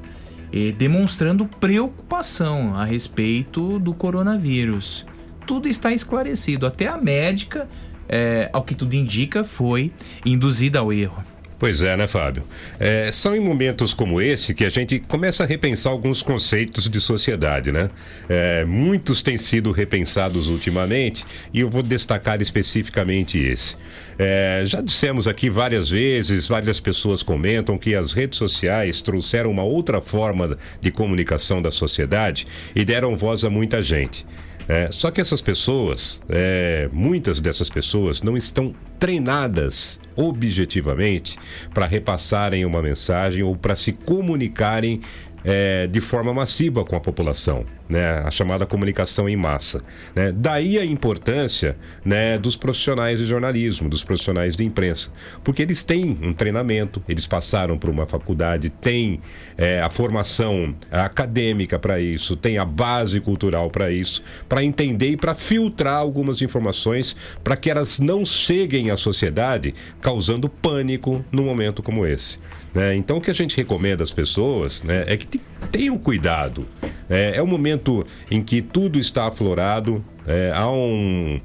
eh, 0.56 0.70
demonstrando 0.70 1.46
preocupação 1.46 2.76
a 2.76 2.84
respeito 2.84 3.80
do 3.80 3.92
coronavírus. 3.92 5.04
Tudo 5.44 5.66
está 5.66 5.92
esclarecido, 5.92 6.64
até 6.64 6.86
a 6.86 6.96
médica, 6.96 7.68
eh, 8.08 8.48
ao 8.52 8.62
que 8.62 8.72
tudo 8.72 8.94
indica, 8.94 9.42
foi 9.42 9.92
induzida 10.24 10.78
ao 10.78 10.92
erro. 10.92 11.24
Pois 11.56 11.82
é, 11.82 11.96
né, 11.96 12.06
Fábio? 12.06 12.42
É, 12.80 13.10
são 13.12 13.34
em 13.34 13.40
momentos 13.40 13.94
como 13.94 14.20
esse 14.20 14.52
que 14.54 14.64
a 14.64 14.70
gente 14.70 14.98
começa 14.98 15.44
a 15.44 15.46
repensar 15.46 15.90
alguns 15.90 16.20
conceitos 16.20 16.88
de 16.90 17.00
sociedade, 17.00 17.70
né? 17.70 17.90
É, 18.28 18.64
muitos 18.64 19.22
têm 19.22 19.38
sido 19.38 19.70
repensados 19.70 20.48
ultimamente 20.48 21.24
e 21.52 21.60
eu 21.60 21.70
vou 21.70 21.82
destacar 21.82 22.42
especificamente 22.42 23.38
esse. 23.38 23.76
É, 24.18 24.64
já 24.66 24.80
dissemos 24.80 25.28
aqui 25.28 25.48
várias 25.48 25.90
vezes, 25.90 26.48
várias 26.48 26.80
pessoas 26.80 27.22
comentam 27.22 27.78
que 27.78 27.94
as 27.94 28.12
redes 28.12 28.36
sociais 28.36 29.00
trouxeram 29.00 29.50
uma 29.50 29.62
outra 29.62 30.00
forma 30.00 30.58
de 30.80 30.90
comunicação 30.90 31.62
da 31.62 31.70
sociedade 31.70 32.48
e 32.74 32.84
deram 32.84 33.16
voz 33.16 33.44
a 33.44 33.50
muita 33.50 33.80
gente. 33.80 34.26
É, 34.68 34.88
só 34.90 35.10
que 35.10 35.20
essas 35.20 35.40
pessoas, 35.40 36.20
é, 36.28 36.88
muitas 36.92 37.40
dessas 37.40 37.68
pessoas, 37.70 38.22
não 38.22 38.36
estão 38.36 38.74
treinadas 38.98 40.00
objetivamente 40.16 41.38
para 41.72 41.86
repassarem 41.86 42.64
uma 42.64 42.82
mensagem 42.82 43.42
ou 43.42 43.56
para 43.56 43.76
se 43.76 43.92
comunicarem 43.92 45.00
é, 45.44 45.86
de 45.86 46.00
forma 46.00 46.32
massiva 46.32 46.84
com 46.84 46.96
a 46.96 47.00
população, 47.00 47.66
né? 47.88 48.22
a 48.24 48.30
chamada 48.30 48.64
comunicação 48.64 49.28
em 49.28 49.36
massa. 49.36 49.84
Né? 50.14 50.32
Daí 50.32 50.78
a 50.78 50.84
importância 50.84 51.76
né, 52.04 52.38
dos 52.38 52.56
profissionais 52.56 53.18
de 53.18 53.26
jornalismo, 53.26 53.88
dos 53.88 54.02
profissionais 54.02 54.56
de 54.56 54.64
imprensa, 54.64 55.10
porque 55.44 55.62
eles 55.62 55.82
têm 55.82 56.18
um 56.22 56.32
treinamento, 56.32 57.02
eles 57.06 57.26
passaram 57.26 57.76
por 57.76 57.90
uma 57.90 58.06
faculdade, 58.06 58.70
têm 58.70 59.20
é, 59.58 59.80
a 59.82 59.90
formação 59.90 60.74
acadêmica 60.90 61.78
para 61.78 62.00
isso, 62.00 62.36
têm 62.36 62.56
a 62.56 62.64
base 62.64 63.20
cultural 63.20 63.70
para 63.70 63.90
isso, 63.90 64.24
para 64.48 64.64
entender 64.64 65.10
e 65.10 65.16
para 65.16 65.34
filtrar 65.34 65.96
algumas 65.96 66.40
informações 66.40 67.16
para 67.42 67.56
que 67.56 67.70
elas 67.70 67.98
não 67.98 68.24
cheguem 68.24 68.90
à 68.90 68.96
sociedade 68.96 69.74
causando 70.00 70.48
pânico 70.48 71.24
num 71.30 71.44
momento 71.44 71.82
como 71.82 72.06
esse. 72.06 72.38
Né? 72.74 72.96
Então, 72.96 73.18
o 73.18 73.20
que 73.20 73.30
a 73.30 73.34
gente 73.34 73.56
recomenda 73.56 74.02
às 74.02 74.12
pessoas 74.12 74.82
né, 74.82 75.04
é 75.06 75.16
que 75.16 75.40
tenham 75.70 75.96
cuidado. 75.96 76.66
É, 77.08 77.36
é 77.36 77.42
um 77.42 77.46
momento 77.46 78.04
em 78.30 78.42
que 78.42 78.60
tudo 78.60 78.98
está 78.98 79.28
aflorado, 79.28 80.04
é, 80.26 80.50
há 80.54 80.68
um, 80.68 81.40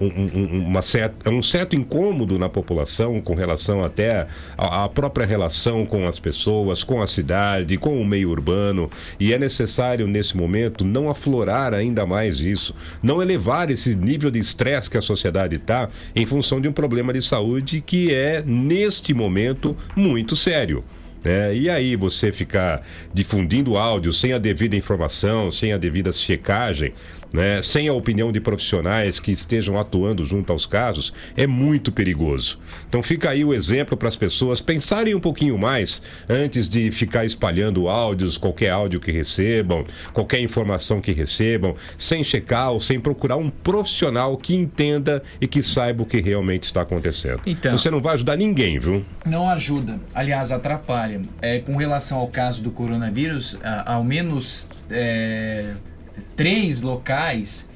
um, 0.00 0.06
um, 0.06 0.64
uma 0.66 0.82
certa, 0.82 1.30
um 1.30 1.42
certo 1.42 1.74
incômodo 1.74 2.38
na 2.38 2.48
população 2.48 3.20
com 3.20 3.34
relação 3.34 3.82
até 3.82 4.26
à 4.56 4.88
própria 4.88 5.26
relação 5.26 5.84
com 5.84 6.06
as 6.06 6.18
pessoas, 6.20 6.84
com 6.84 7.02
a 7.02 7.06
cidade, 7.06 7.76
com 7.76 8.00
o 8.00 8.04
meio 8.04 8.30
urbano. 8.30 8.90
E 9.18 9.32
é 9.32 9.38
necessário, 9.38 10.06
nesse 10.06 10.36
momento, 10.36 10.84
não 10.84 11.10
aflorar 11.10 11.74
ainda 11.74 12.06
mais 12.06 12.40
isso, 12.40 12.74
não 13.02 13.20
elevar 13.20 13.70
esse 13.70 13.94
nível 13.94 14.30
de 14.30 14.38
estresse 14.38 14.90
que 14.90 14.98
a 14.98 15.02
sociedade 15.02 15.56
está 15.56 15.88
em 16.14 16.26
função 16.26 16.60
de 16.60 16.68
um 16.68 16.72
problema 16.72 17.12
de 17.12 17.22
saúde 17.22 17.80
que 17.80 18.14
é, 18.14 18.42
neste 18.44 19.12
momento, 19.12 19.76
muito 19.96 20.36
sério. 20.36 20.84
É, 21.24 21.54
e 21.54 21.70
aí 21.70 21.94
você 21.94 22.32
ficar 22.32 22.82
difundindo 23.14 23.76
áudio 23.76 24.12
sem 24.12 24.32
a 24.32 24.38
devida 24.38 24.74
informação, 24.74 25.52
sem 25.52 25.72
a 25.72 25.78
devida 25.78 26.10
checagem, 26.10 26.92
né, 27.32 27.60
sem 27.62 27.88
a 27.88 27.92
opinião 27.94 28.30
de 28.30 28.40
profissionais 28.40 29.18
que 29.18 29.32
estejam 29.32 29.78
atuando 29.78 30.24
junto 30.24 30.52
aos 30.52 30.66
casos, 30.66 31.12
é 31.36 31.46
muito 31.46 31.90
perigoso. 31.92 32.58
Então 32.88 33.02
fica 33.02 33.30
aí 33.30 33.44
o 33.44 33.54
exemplo 33.54 33.96
para 33.96 34.08
as 34.08 34.16
pessoas 34.16 34.60
pensarem 34.60 35.14
um 35.14 35.20
pouquinho 35.20 35.56
mais 35.58 36.02
antes 36.28 36.68
de 36.68 36.90
ficar 36.90 37.24
espalhando 37.24 37.88
áudios, 37.88 38.36
qualquer 38.36 38.70
áudio 38.70 39.00
que 39.00 39.10
recebam, 39.10 39.84
qualquer 40.12 40.40
informação 40.40 41.00
que 41.00 41.12
recebam, 41.12 41.74
sem 41.96 42.22
checar 42.22 42.70
ou 42.72 42.80
sem 42.80 43.00
procurar 43.00 43.36
um 43.36 43.48
profissional 43.50 44.36
que 44.36 44.54
entenda 44.54 45.22
e 45.40 45.46
que 45.46 45.62
saiba 45.62 46.02
o 46.02 46.06
que 46.06 46.20
realmente 46.20 46.64
está 46.64 46.82
acontecendo. 46.82 47.40
Então- 47.46 47.76
Você 47.76 47.90
não 47.90 48.00
vai 48.00 48.14
ajudar 48.14 48.36
ninguém, 48.36 48.78
viu? 48.78 49.04
Não 49.24 49.48
ajuda, 49.48 49.98
aliás, 50.14 50.52
atrapalha. 50.52 51.22
É, 51.40 51.58
com 51.60 51.76
relação 51.76 52.18
ao 52.18 52.28
caso 52.28 52.62
do 52.62 52.70
coronavírus, 52.70 53.58
a- 53.62 53.94
ao 53.94 54.04
menos 54.04 54.66
é, 54.90 55.72
três 56.36 56.82
locais 56.82 57.70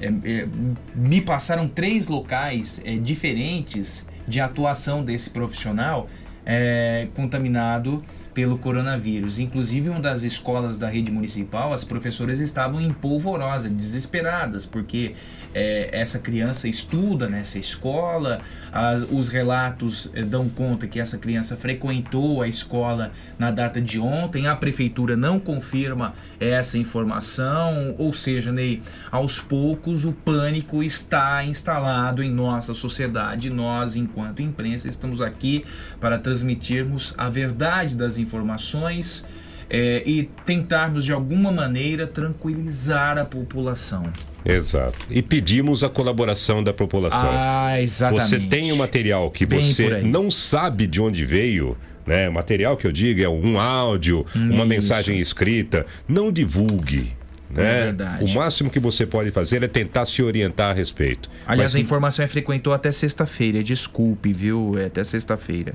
é, 0.00 0.06
é, 0.06 0.48
me 0.94 1.20
passaram 1.20 1.66
três 1.66 2.08
locais 2.08 2.80
é, 2.84 2.96
diferentes 2.96 4.06
de 4.26 4.40
atuação 4.40 5.04
desse 5.04 5.30
profissional 5.30 6.08
é, 6.46 7.08
contaminado 7.14 8.02
pelo 8.32 8.56
coronavírus. 8.56 9.38
Inclusive, 9.38 9.90
uma 9.90 10.00
das 10.00 10.22
escolas 10.22 10.78
da 10.78 10.88
rede 10.88 11.10
municipal, 11.10 11.72
as 11.72 11.84
professoras 11.84 12.38
estavam 12.38 12.80
em 12.80 12.92
polvorosa, 12.92 13.68
desesperadas, 13.68 14.64
porque 14.64 15.14
é, 15.54 15.88
essa 15.92 16.18
criança 16.18 16.68
estuda 16.68 17.28
nessa 17.28 17.58
escola, 17.58 18.40
as- 18.72 19.06
os 19.10 19.28
relatos 19.28 20.10
é, 20.14 20.22
dão 20.22 20.48
conta 20.48 20.86
que 20.86 20.98
essa 21.00 21.18
criança 21.18 21.56
frequentou 21.56 22.42
a 22.42 22.48
escola 22.48 23.10
na 23.38 23.50
data 23.50 23.80
de 23.80 23.98
ontem, 23.98 24.46
a 24.46 24.56
prefeitura 24.56 25.16
não 25.16 25.38
confirma 25.38 26.14
essa 26.40 26.78
informação, 26.78 27.94
ou 27.98 28.12
seja, 28.14 28.50
Ney, 28.52 28.82
aos 29.10 29.40
poucos 29.40 30.04
o 30.04 30.12
pânico 30.12 30.82
está 30.82 31.44
instalado 31.44 32.22
em 32.22 32.30
nossa 32.30 32.74
sociedade. 32.74 33.50
Nós, 33.50 33.96
enquanto 33.96 34.42
imprensa, 34.42 34.88
estamos 34.88 35.20
aqui 35.20 35.64
para 36.00 36.18
transmitirmos 36.18 37.14
a 37.18 37.28
verdade 37.28 37.94
das 37.96 38.18
informações 38.18 39.24
é, 39.70 40.02
e 40.06 40.24
tentarmos 40.44 41.04
de 41.04 41.12
alguma 41.12 41.50
maneira 41.50 42.06
tranquilizar 42.06 43.18
a 43.18 43.24
população. 43.24 44.12
Exato. 44.44 44.98
E 45.10 45.22
pedimos 45.22 45.84
a 45.84 45.88
colaboração 45.88 46.62
da 46.62 46.72
população. 46.72 47.30
Ah, 47.32 47.80
exatamente. 47.80 48.28
Você 48.28 48.38
tem 48.40 48.72
um 48.72 48.76
material 48.76 49.30
que 49.30 49.46
Bem 49.46 49.62
você 49.62 50.00
não 50.02 50.30
sabe 50.30 50.86
de 50.86 51.00
onde 51.00 51.24
veio, 51.24 51.76
né? 52.06 52.28
Material 52.28 52.76
que 52.76 52.86
eu 52.86 52.92
digo 52.92 53.22
é 53.22 53.28
um 53.28 53.58
áudio, 53.58 54.26
uma 54.34 54.56
Isso. 54.56 54.66
mensagem 54.66 55.20
escrita, 55.20 55.86
não 56.08 56.32
divulgue. 56.32 57.12
Né? 57.50 57.80
É 57.80 57.84
verdade. 57.84 58.24
O 58.24 58.34
máximo 58.34 58.70
que 58.70 58.80
você 58.80 59.04
pode 59.04 59.30
fazer 59.30 59.62
é 59.62 59.68
tentar 59.68 60.06
se 60.06 60.22
orientar 60.22 60.70
a 60.70 60.72
respeito. 60.72 61.28
Aliás, 61.46 61.72
Mas- 61.72 61.76
a 61.76 61.80
informação 61.80 62.24
é 62.24 62.28
frequentou 62.28 62.72
até 62.72 62.90
sexta-feira. 62.90 63.62
Desculpe, 63.62 64.32
viu? 64.32 64.78
É 64.78 64.86
até 64.86 65.04
sexta-feira. 65.04 65.74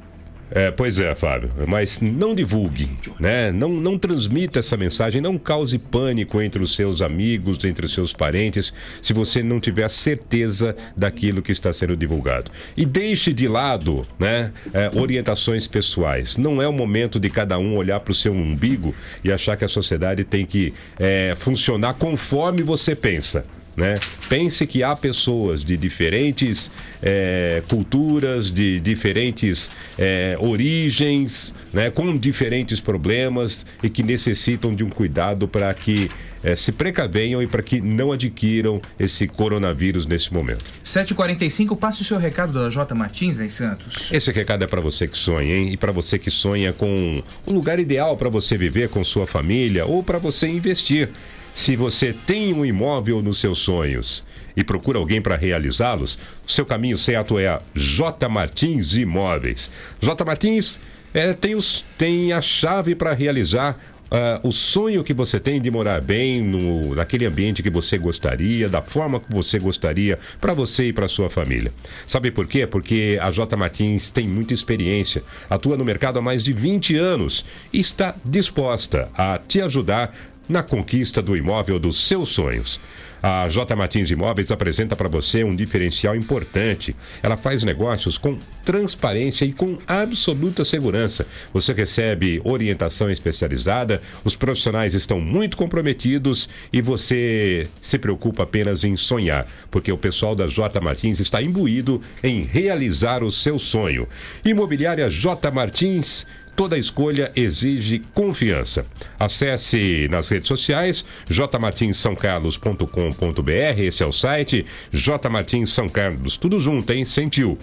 É, 0.49 0.71
pois 0.71 0.99
é, 0.99 1.13
Fábio, 1.13 1.51
mas 1.67 1.99
não 1.99 2.33
divulgue, 2.33 2.89
né? 3.19 3.51
Não, 3.51 3.69
não 3.69 3.97
transmita 3.97 4.59
essa 4.59 4.77
mensagem, 4.77 5.21
não 5.21 5.37
cause 5.37 5.77
pânico 5.77 6.41
entre 6.41 6.63
os 6.63 6.73
seus 6.73 7.01
amigos, 7.01 7.63
entre 7.65 7.85
os 7.85 7.93
seus 7.93 8.13
parentes, 8.13 8.73
se 9.01 9.11
você 9.11 9.43
não 9.43 9.59
tiver 9.59 9.89
certeza 9.89 10.75
daquilo 10.95 11.41
que 11.41 11.51
está 11.51 11.73
sendo 11.73 11.97
divulgado. 11.97 12.49
E 12.77 12.85
deixe 12.85 13.33
de 13.33 13.47
lado, 13.47 14.05
né, 14.17 14.51
é, 14.73 14.89
orientações 14.97 15.67
pessoais. 15.67 16.37
Não 16.37 16.61
é 16.61 16.67
o 16.67 16.73
momento 16.73 17.19
de 17.19 17.29
cada 17.29 17.59
um 17.59 17.75
olhar 17.75 17.99
para 17.99 18.11
o 18.11 18.15
seu 18.15 18.31
umbigo 18.31 18.95
e 19.23 19.31
achar 19.31 19.57
que 19.57 19.65
a 19.65 19.69
sociedade 19.69 20.23
tem 20.23 20.45
que 20.45 20.73
é, 20.97 21.33
funcionar 21.35 21.95
conforme 21.95 22.63
você 22.63 22.95
pensa. 22.95 23.45
Né? 23.77 23.93
Pense 24.27 24.65
que 24.65 24.81
há 24.81 24.95
pessoas 24.95 25.63
de 25.63 25.77
diferentes 25.77 26.71
eh, 26.99 27.61
culturas, 27.69 28.51
de 28.51 28.79
diferentes 28.79 29.69
eh, 29.99 30.35
origens, 30.39 31.53
né? 31.71 31.91
com 31.91 32.17
diferentes 32.17 32.81
problemas 32.81 33.67
e 33.83 33.89
que 33.89 34.01
necessitam 34.01 34.73
de 34.73 34.83
um 34.83 34.89
cuidado 34.89 35.47
para 35.47 35.71
que 35.75 36.09
eh, 36.43 36.55
se 36.55 36.71
precavenham 36.71 37.39
e 37.43 37.45
para 37.45 37.61
que 37.61 37.79
não 37.79 38.11
adquiram 38.11 38.81
esse 38.99 39.27
coronavírus 39.27 40.07
nesse 40.07 40.33
momento. 40.33 40.65
7h45, 40.83 41.77
passe 41.77 42.01
o 42.01 42.03
seu 42.03 42.17
recado 42.17 42.53
da 42.53 42.71
J. 42.71 42.95
Martins, 42.95 43.37
né, 43.37 43.47
Santos? 43.47 44.11
Esse 44.11 44.31
recado 44.31 44.63
é 44.63 44.67
para 44.67 44.81
você 44.81 45.07
que 45.07 45.17
sonha, 45.17 45.55
hein? 45.55 45.73
E 45.73 45.77
para 45.77 45.91
você 45.91 46.17
que 46.17 46.31
sonha 46.31 46.73
com 46.73 47.21
um 47.45 47.53
lugar 47.53 47.79
ideal 47.79 48.17
para 48.17 48.27
você 48.27 48.57
viver 48.57 48.89
com 48.89 49.03
sua 49.03 49.27
família 49.27 49.85
ou 49.85 50.01
para 50.01 50.17
você 50.17 50.47
investir. 50.47 51.09
Se 51.57 51.75
você 51.75 52.13
tem 52.13 52.53
um 52.53 52.63
imóvel 52.63 53.19
nos 53.19 53.39
seus 53.39 53.57
sonhos 53.57 54.23
e 54.55 54.63
procura 54.63 54.99
alguém 54.99 55.19
para 55.19 55.35
realizá-los, 55.35 56.19
seu 56.45 56.63
caminho 56.63 56.95
certo 56.99 57.39
é 57.39 57.47
a 57.47 57.59
J. 57.73 58.29
Martins 58.29 58.93
Imóveis. 58.93 59.71
J. 59.99 60.23
Martins 60.23 60.79
é, 61.15 61.33
tem, 61.33 61.55
os, 61.55 61.83
tem 61.97 62.31
a 62.31 62.41
chave 62.43 62.93
para 62.93 63.11
realizar 63.11 63.75
ah, 64.11 64.39
o 64.43 64.51
sonho 64.51 65.03
que 65.03 65.15
você 65.15 65.39
tem 65.39 65.59
de 65.59 65.71
morar 65.71 65.99
bem 65.99 66.43
no, 66.43 66.93
naquele 66.93 67.25
ambiente 67.25 67.63
que 67.63 67.71
você 67.71 67.97
gostaria, 67.97 68.69
da 68.69 68.81
forma 68.81 69.19
que 69.19 69.33
você 69.33 69.57
gostaria 69.57 70.19
para 70.39 70.53
você 70.53 70.89
e 70.89 70.93
para 70.93 71.07
sua 71.07 71.27
família. 71.27 71.73
Sabe 72.05 72.29
por 72.29 72.45
quê? 72.45 72.67
Porque 72.67 73.17
a 73.19 73.31
J 73.31 73.57
Martins 73.57 74.11
tem 74.11 74.27
muita 74.27 74.53
experiência, 74.53 75.23
atua 75.49 75.75
no 75.75 75.83
mercado 75.83 76.19
há 76.19 76.21
mais 76.21 76.43
de 76.43 76.53
20 76.53 76.95
anos 76.97 77.43
e 77.73 77.79
está 77.79 78.15
disposta 78.23 79.09
a 79.17 79.39
te 79.39 79.59
ajudar 79.59 80.15
na 80.47 80.63
conquista 80.63 81.21
do 81.21 81.35
imóvel 81.35 81.79
dos 81.79 82.07
seus 82.07 82.29
sonhos. 82.29 82.79
A 83.21 83.49
J 83.49 83.75
Martins 83.75 84.11
Imóveis 84.11 84.51
apresenta 84.51 84.95
para 84.95 85.09
você 85.09 85.43
um 85.43 85.55
diferencial 85.55 86.15
importante. 86.15 86.95
Ela 87.23 87.35
faz 87.35 87.63
negócios 87.63 88.17
com 88.17 88.37
transparência 88.63 89.43
e 89.43 89.51
com 89.51 89.77
absoluta 89.87 90.63
segurança. 90.63 91.25
Você 91.51 91.73
recebe 91.73 92.39
orientação 92.43 93.09
especializada, 93.09 94.01
os 94.23 94.35
profissionais 94.35 94.93
estão 94.93 95.19
muito 95.19 95.57
comprometidos 95.57 96.47
e 96.71 96.81
você 96.81 97.67
se 97.81 97.97
preocupa 97.97 98.43
apenas 98.43 98.83
em 98.83 98.95
sonhar, 98.95 99.47
porque 99.71 99.91
o 99.91 99.97
pessoal 99.97 100.35
da 100.35 100.45
J 100.45 100.79
Martins 100.79 101.19
está 101.19 101.41
imbuído 101.41 102.01
em 102.23 102.43
realizar 102.43 103.23
o 103.23 103.31
seu 103.31 103.57
sonho. 103.57 104.07
Imobiliária 104.45 105.09
J 105.09 105.49
Martins 105.49 106.25
Toda 106.57 106.75
escolha 106.75 107.31
exige 107.35 108.01
confiança. 108.15 108.83
Acesse 109.19 110.07
nas 110.09 110.27
redes 110.27 110.47
sociais 110.47 111.05
jmartinssaocarlos.com.br, 111.29 113.51
esse 113.77 114.01
é 114.01 114.05
o 114.07 114.11
site 114.11 114.65
J 114.91 115.29
Martins 115.29 115.69
São 115.69 115.87
Carlos, 115.87 116.35
tudo 116.35 116.59
junto, 116.59 116.91
hein? 116.91 117.05
Sentiu 117.05 117.59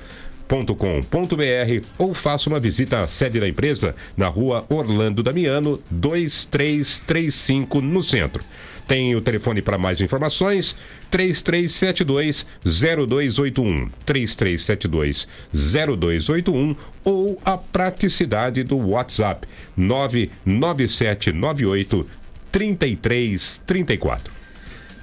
com.br 0.47 1.85
ou 1.99 2.15
faça 2.15 2.49
uma 2.49 2.61
visita 2.61 3.03
à 3.03 3.09
sede 3.09 3.41
da 3.41 3.49
empresa 3.49 3.97
na 4.17 4.29
rua 4.29 4.65
Orlando 4.69 5.25
Damiano 5.25 5.83
2335 5.91 7.81
no 7.81 8.01
centro. 8.01 8.45
Tem 8.87 9.17
o 9.17 9.21
telefone 9.21 9.61
para 9.63 9.79
mais 9.79 10.01
informações 10.01 10.77
3372 11.11 12.47
0281 12.65 13.91
3372 14.05 15.27
0281 15.53 16.77
ou 17.03 17.41
a 17.45 17.57
praticidade 17.57 18.63
do 18.63 18.77
WhatsApp 18.77 19.49
99798 19.77 22.07
3334. 22.53 24.35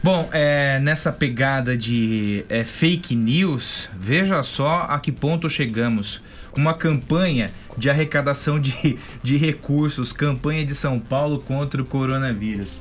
Bom, 0.04 0.28
é, 0.32 0.80
nessa 0.80 1.12
pegada 1.12 1.78
de 1.78 2.44
é, 2.50 2.64
fake 2.64 3.16
news, 3.16 3.88
veja 3.96 4.42
só 4.42 4.88
a 4.90 5.00
que 5.00 5.12
ponto 5.12 5.50
chegamos. 5.50 6.22
Uma 6.56 6.74
campanha 6.74 7.52
de 7.78 7.90
arrecadação 7.90 8.60
de, 8.60 8.98
de 9.22 9.38
recursos, 9.38 10.12
campanha 10.12 10.66
de 10.66 10.74
São 10.74 11.00
Paulo 11.00 11.40
contra 11.40 11.82
o 11.82 11.86
coronavírus. 11.86 12.80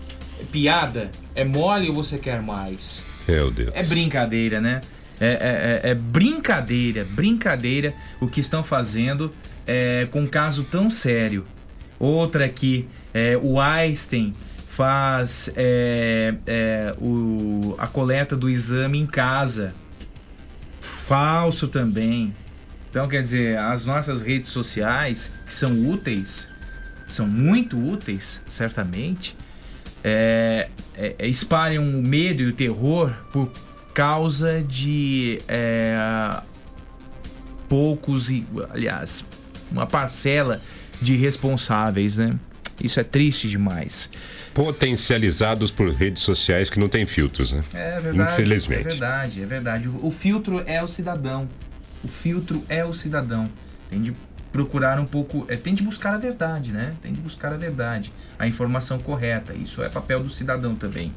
Piada? 0.52 1.10
É 1.34 1.44
mole 1.44 1.88
ou 1.88 1.94
você 1.94 2.18
quer 2.18 2.42
mais? 2.42 3.04
Meu 3.28 3.50
Deus. 3.50 3.70
É 3.74 3.82
brincadeira, 3.82 4.60
né? 4.60 4.80
É, 5.20 5.26
é- 5.84 5.88
é- 5.88 5.90
é 5.90 5.94
brincadeira, 5.94 7.04
brincadeira 7.04 7.92
o 8.20 8.26
que 8.26 8.40
estão 8.40 8.64
fazendo 8.64 9.30
é, 9.66 10.08
com 10.10 10.22
um 10.22 10.26
caso 10.26 10.64
tão 10.64 10.90
sério. 10.90 11.46
Outra 11.98 12.46
aqui, 12.46 12.88
é, 13.12 13.36
o 13.40 13.60
Einstein 13.60 14.32
faz 14.66 15.52
é, 15.56 16.34
é, 16.46 16.94
o- 16.98 17.74
a 17.78 17.86
coleta 17.86 18.34
do 18.36 18.48
exame 18.48 18.98
em 18.98 19.06
casa. 19.06 19.74
falso 20.80 21.66
também. 21.68 22.34
Então, 22.88 23.06
quer 23.08 23.20
dizer, 23.22 23.58
as 23.58 23.84
nossas 23.84 24.22
redes 24.22 24.50
sociais, 24.50 25.32
que 25.44 25.52
são 25.52 25.90
úteis, 25.90 26.48
são 27.08 27.26
muito 27.26 27.76
úteis, 27.76 28.40
certamente, 28.48 29.36
é, 30.02 30.68
é, 30.94 31.14
é, 31.18 31.26
espalham 31.26 31.82
o 31.82 32.02
medo 32.02 32.42
e 32.42 32.46
o 32.46 32.52
terror 32.52 33.14
por 33.32 33.50
causa 33.94 34.62
de 34.62 35.40
é, 35.48 35.96
poucos, 37.68 38.30
e, 38.30 38.46
aliás, 38.70 39.24
uma 39.70 39.86
parcela 39.86 40.60
de 41.00 41.16
responsáveis, 41.16 42.18
né? 42.18 42.38
Isso 42.82 42.98
é 42.98 43.04
triste 43.04 43.48
demais. 43.48 44.10
Potencializados 44.54 45.70
por 45.70 45.90
redes 45.90 46.22
sociais 46.22 46.70
que 46.70 46.80
não 46.80 46.88
têm 46.88 47.04
filtros, 47.06 47.52
né? 47.52 47.62
É 47.74 48.00
verdade. 48.00 48.32
Infelizmente. 48.32 48.80
É 48.80 48.90
verdade, 48.90 49.42
é 49.42 49.46
verdade. 49.46 49.88
O, 49.88 50.06
o 50.06 50.10
filtro 50.10 50.62
é 50.66 50.82
o 50.82 50.88
cidadão. 50.88 51.48
O 52.02 52.08
filtro 52.08 52.64
é 52.68 52.84
o 52.84 52.94
cidadão. 52.94 53.46
Tem 53.90 54.00
de 54.00 54.12
procurar 54.52 54.98
um 54.98 55.06
pouco, 55.06 55.44
é, 55.48 55.56
tem 55.56 55.74
de 55.74 55.82
buscar 55.82 56.14
a 56.14 56.18
verdade, 56.18 56.72
né? 56.72 56.94
Tem 57.02 57.12
de 57.12 57.20
buscar 57.20 57.52
a 57.52 57.56
verdade, 57.56 58.12
a 58.38 58.46
informação 58.46 58.98
correta. 58.98 59.54
Isso 59.54 59.82
é 59.82 59.88
papel 59.88 60.22
do 60.22 60.30
cidadão 60.30 60.74
também. 60.74 61.12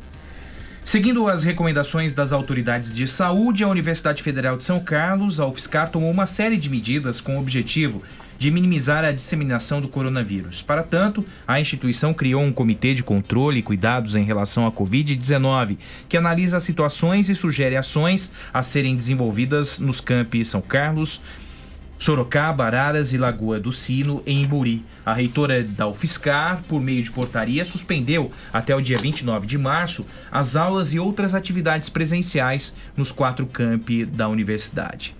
Seguindo 0.85 1.29
as 1.29 1.43
recomendações 1.43 2.13
das 2.13 2.33
autoridades 2.33 2.93
de 2.93 3.07
saúde, 3.07 3.63
a 3.63 3.67
Universidade 3.69 4.21
Federal 4.21 4.57
de 4.57 4.65
São 4.65 4.81
Carlos, 4.81 5.39
a 5.39 5.47
UFSCar, 5.47 5.89
tomou 5.89 6.11
uma 6.11 6.25
série 6.25 6.57
de 6.57 6.69
medidas 6.69 7.21
com 7.21 7.37
o 7.37 7.39
objetivo 7.39 8.03
de 8.37 8.51
minimizar 8.51 9.05
a 9.05 9.13
disseminação 9.13 9.79
do 9.79 9.87
coronavírus. 9.87 10.61
Para 10.61 10.83
tanto, 10.83 11.23
a 11.47 11.61
instituição 11.61 12.13
criou 12.13 12.41
um 12.41 12.51
comitê 12.51 12.93
de 12.93 13.01
controle 13.01 13.59
e 13.59 13.63
cuidados 13.63 14.17
em 14.17 14.23
relação 14.23 14.67
à 14.67 14.71
Covid-19, 14.71 15.77
que 16.09 16.17
analisa 16.17 16.57
as 16.57 16.63
situações 16.63 17.29
e 17.29 17.35
sugere 17.35 17.77
ações 17.77 18.33
a 18.53 18.61
serem 18.61 18.97
desenvolvidas 18.97 19.79
nos 19.79 20.01
campi 20.01 20.43
São 20.43 20.59
Carlos, 20.59 21.21
Sorocaba, 22.03 22.65
Araras 22.65 23.13
e 23.13 23.17
Lagoa 23.17 23.61
do 23.61 23.71
Sino, 23.71 24.21
em 24.25 24.41
Imburi. 24.41 24.83
A 25.05 25.13
reitora 25.13 25.63
da 25.63 25.87
UFSCar, 25.87 26.61
por 26.67 26.81
meio 26.81 27.01
de 27.01 27.09
portaria, 27.09 27.63
suspendeu 27.63 28.29
até 28.51 28.75
o 28.75 28.81
dia 28.81 28.97
29 28.97 29.47
de 29.47 29.57
março 29.57 30.05
as 30.29 30.57
aulas 30.57 30.93
e 30.93 30.99
outras 30.99 31.33
atividades 31.33 31.87
presenciais 31.87 32.75
nos 32.97 33.09
quatro 33.09 33.45
campi 33.45 34.03
da 34.03 34.27
universidade. 34.27 35.15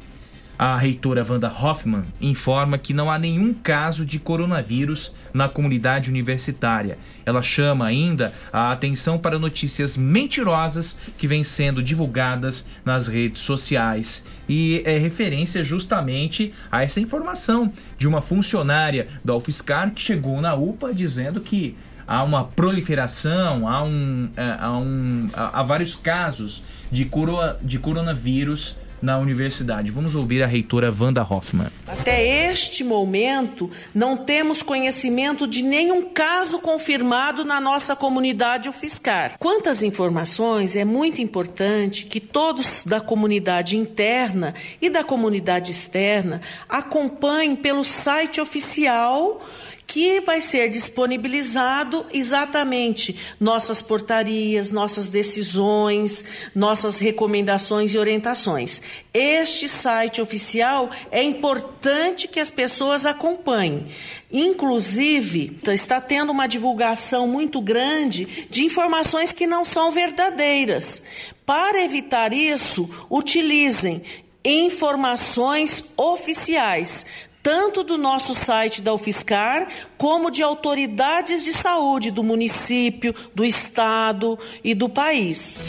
A 0.66 0.78
reitora 0.78 1.26
Wanda 1.30 1.52
Hoffman 1.52 2.06
informa 2.22 2.78
que 2.78 2.94
não 2.94 3.12
há 3.12 3.20
nenhum 3.20 3.54
caso 3.54 4.06
de 4.06 4.18
coronavírus 4.18 5.14
na 5.34 5.50
comunidade 5.50 6.10
universitária. 6.10 6.98
Ela 7.26 7.42
chama 7.42 7.86
ainda 7.86 8.34
a 8.50 8.72
atenção 8.72 9.20
para 9.20 9.38
notícias 9.38 9.98
mentirosas 9.98 10.98
que 11.18 11.28
vêm 11.28 11.44
sendo 11.44 11.84
divulgadas 11.84 12.66
nas 12.86 13.10
redes 13.10 13.42
sociais 13.42 14.26
e 14.48 14.82
é 14.86 14.98
referência 14.98 15.66
justamente 15.66 16.54
a 16.72 16.82
essa 16.82 17.02
informação 17.02 17.70
de 17.98 18.08
uma 18.08 18.22
funcionária 18.22 19.10
da 19.22 19.36
UFSCar 19.36 19.92
que 19.92 20.02
chegou 20.02 20.40
na 20.40 20.56
UPA 20.56 20.94
dizendo 20.94 21.42
que 21.42 21.76
há 22.08 22.24
uma 22.24 22.46
proliferação, 22.46 23.68
há, 23.68 23.84
um, 23.84 24.30
é, 24.38 24.56
há, 24.58 24.72
um, 24.72 25.30
há 25.34 25.62
vários 25.62 25.98
casos 25.98 26.64
de, 26.90 27.04
coro, 27.04 27.38
de 27.62 27.78
coronavírus 27.80 28.78
na 29.04 29.20
universidade. 29.20 29.92
Vamos 29.92 30.16
ouvir 30.16 30.42
a 30.42 30.48
reitora 30.48 30.90
Wanda 30.98 31.22
Hoffman. 31.22 31.68
Até 31.86 32.50
este 32.50 32.86
momento, 32.86 33.70
não 33.94 34.16
temos 34.16 34.62
conhecimento 34.62 35.46
de 35.46 35.62
nenhum 35.62 36.10
caso 36.10 36.60
confirmado 36.60 37.44
na 37.44 37.60
nossa 37.60 37.98
comunidade 37.98 38.70
UFSCar. 38.70 39.34
Quantas 39.38 39.84
informações, 39.84 40.74
é 40.78 40.86
muito 40.86 41.22
importante 41.22 42.06
que 42.06 42.22
todos 42.22 42.86
da 42.86 43.02
comunidade 43.02 43.76
interna 43.76 44.56
e 44.82 44.90
da 44.90 45.04
comunidade 45.04 45.70
externa 45.70 46.42
acompanhem 46.70 47.58
pelo 47.58 47.84
site 47.84 48.40
oficial 48.40 49.42
que 49.86 50.22
vai 50.22 50.42
ser 50.42 50.70
disponibilizado 50.70 52.06
exatamente 52.12 53.20
nossas 53.40 53.82
portarias, 53.82 54.72
nossas 54.72 55.08
decisões, 55.08 56.24
nossas 56.56 56.98
recomendações 56.98 57.94
e 57.94 57.98
orientações. 57.98 58.82
Este 59.14 59.68
site 59.68 60.22
oficial 60.22 60.90
é 61.12 61.22
importante 61.22 62.28
que 62.28 62.40
as 62.40 62.50
pessoas 62.50 63.06
acompanhem. 63.06 63.88
Inclusive, 64.32 65.58
está 65.68 66.02
tendo 66.02 66.32
uma 66.32 66.48
divulgação 66.48 67.28
muito 67.28 67.62
grande 67.62 68.48
de 68.50 68.64
informações 68.64 69.32
que 69.32 69.46
não 69.46 69.64
são 69.64 69.92
verdadeiras. 69.92 71.04
Para 71.46 71.84
evitar 71.84 72.34
isso, 72.34 72.90
utilizem 73.12 74.02
informações 74.44 75.84
oficiais 75.96 77.06
tanto 77.44 77.84
do 77.84 77.98
nosso 77.98 78.34
site 78.34 78.82
da 78.82 78.94
UFSCar, 78.94 79.68
como 79.98 80.32
de 80.32 80.42
autoridades 80.42 81.44
de 81.44 81.52
saúde 81.52 82.10
do 82.10 82.24
município, 82.24 83.14
do 83.36 83.44
estado 83.44 84.40
e 84.64 84.74
do 84.74 84.88
país. 84.88 85.62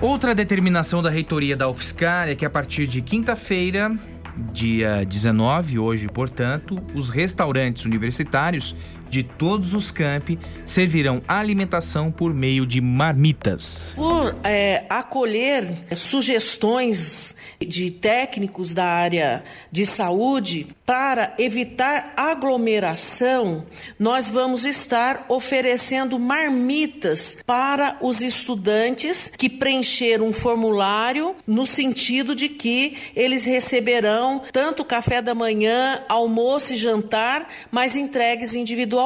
Outra 0.00 0.34
determinação 0.34 1.02
da 1.02 1.10
reitoria 1.10 1.56
da 1.56 1.68
UFSCar 1.68 2.28
é 2.28 2.36
que 2.36 2.44
a 2.44 2.50
partir 2.50 2.86
de 2.86 3.02
quinta-feira, 3.02 3.90
dia 4.52 5.04
19, 5.04 5.78
hoje, 5.80 6.06
portanto, 6.08 6.80
os 6.94 7.10
restaurantes 7.10 7.84
universitários 7.84 8.76
de 9.14 9.22
todos 9.22 9.74
os 9.74 9.92
campi 9.92 10.36
servirão 10.66 11.22
alimentação 11.28 12.10
por 12.10 12.34
meio 12.34 12.66
de 12.66 12.80
marmitas. 12.80 13.92
Por 13.94 14.34
é, 14.42 14.84
acolher 14.88 15.84
sugestões 15.96 17.36
de 17.60 17.92
técnicos 17.92 18.72
da 18.72 18.84
área 18.84 19.44
de 19.70 19.86
saúde 19.86 20.66
para 20.84 21.32
evitar 21.38 22.12
aglomeração, 22.16 23.64
nós 23.96 24.28
vamos 24.28 24.64
estar 24.64 25.26
oferecendo 25.28 26.18
marmitas 26.18 27.38
para 27.46 27.96
os 28.00 28.20
estudantes 28.20 29.30
que 29.38 29.48
preencheram 29.48 30.26
um 30.26 30.32
formulário 30.32 31.36
no 31.46 31.64
sentido 31.64 32.34
de 32.34 32.48
que 32.48 32.96
eles 33.14 33.44
receberão 33.44 34.42
tanto 34.52 34.84
café 34.84 35.22
da 35.22 35.36
manhã, 35.36 36.02
almoço 36.08 36.74
e 36.74 36.76
jantar, 36.76 37.48
mas 37.70 37.94
entregues 37.94 38.56
individualmente. 38.56 39.03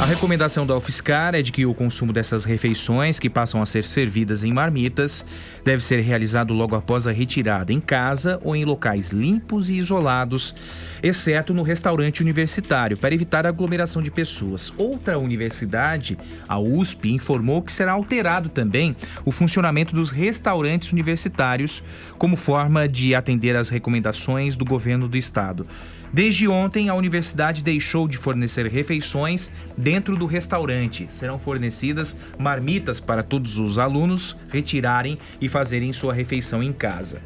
A 0.00 0.04
recomendação 0.04 0.64
da 0.64 0.76
UFSCar 0.76 1.34
é 1.34 1.42
de 1.42 1.50
que 1.50 1.66
o 1.66 1.74
consumo 1.74 2.12
dessas 2.12 2.44
refeições, 2.44 3.18
que 3.18 3.28
passam 3.28 3.60
a 3.60 3.66
ser 3.66 3.82
servidas 3.82 4.44
em 4.44 4.52
marmitas, 4.52 5.24
deve 5.64 5.82
ser 5.82 5.98
realizado 5.98 6.54
logo 6.54 6.76
após 6.76 7.04
a 7.04 7.10
retirada 7.10 7.72
em 7.72 7.80
casa 7.80 8.38
ou 8.44 8.54
em 8.54 8.64
locais 8.64 9.10
limpos 9.10 9.70
e 9.70 9.76
isolados 9.76 10.54
exceto 11.02 11.52
no 11.52 11.62
restaurante 11.62 12.20
universitário, 12.20 12.96
para 12.96 13.14
evitar 13.14 13.44
aglomeração 13.44 14.02
de 14.02 14.10
pessoas. 14.10 14.72
Outra 14.76 15.18
universidade, 15.18 16.16
a 16.46 16.58
USP, 16.58 17.10
informou 17.10 17.62
que 17.62 17.72
será 17.72 17.92
alterado 17.92 18.48
também 18.48 18.94
o 19.24 19.32
funcionamento 19.32 19.94
dos 19.94 20.10
restaurantes 20.10 20.92
universitários 20.92 21.82
como 22.18 22.36
forma 22.36 22.88
de 22.88 23.14
atender 23.14 23.56
às 23.56 23.68
recomendações 23.68 24.54
do 24.56 24.64
governo 24.64 25.08
do 25.08 25.16
estado. 25.16 25.66
Desde 26.12 26.48
ontem, 26.48 26.88
a 26.88 26.94
universidade 26.94 27.62
deixou 27.62 28.08
de 28.08 28.16
fornecer 28.16 28.66
refeições 28.66 29.50
dentro 29.76 30.16
do 30.16 30.26
restaurante. 30.26 31.06
Serão 31.10 31.38
fornecidas 31.38 32.16
marmitas 32.38 33.00
para 33.00 33.22
todos 33.22 33.58
os 33.58 33.78
alunos 33.78 34.36
retirarem 34.50 35.18
e 35.40 35.48
fazerem 35.48 35.92
sua 35.92 36.14
refeição 36.14 36.62
em 36.62 36.72
casa. 36.72 37.20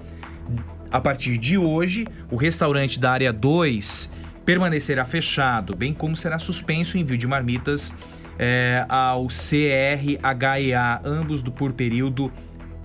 A 0.91 1.01
partir 1.01 1.39
de 1.39 1.57
hoje, 1.57 2.07
o 2.31 2.37
restaurante 2.37 2.99
da 2.99 3.13
área 3.13 3.33
2 3.33 4.11
permanecerá 4.45 5.05
fechado, 5.05 5.75
bem 5.75 5.95
como 5.95 6.17
será 6.17 6.39
suspenso 6.39 6.97
o 6.97 7.01
envio 7.01 7.17
de 7.17 7.27
marmitas 7.27 7.95
é, 8.39 8.85
ao 8.89 9.29
CRHEA, 9.29 11.01
ambos 11.05 11.43
do, 11.43 11.53
por 11.53 11.73
período 11.73 12.31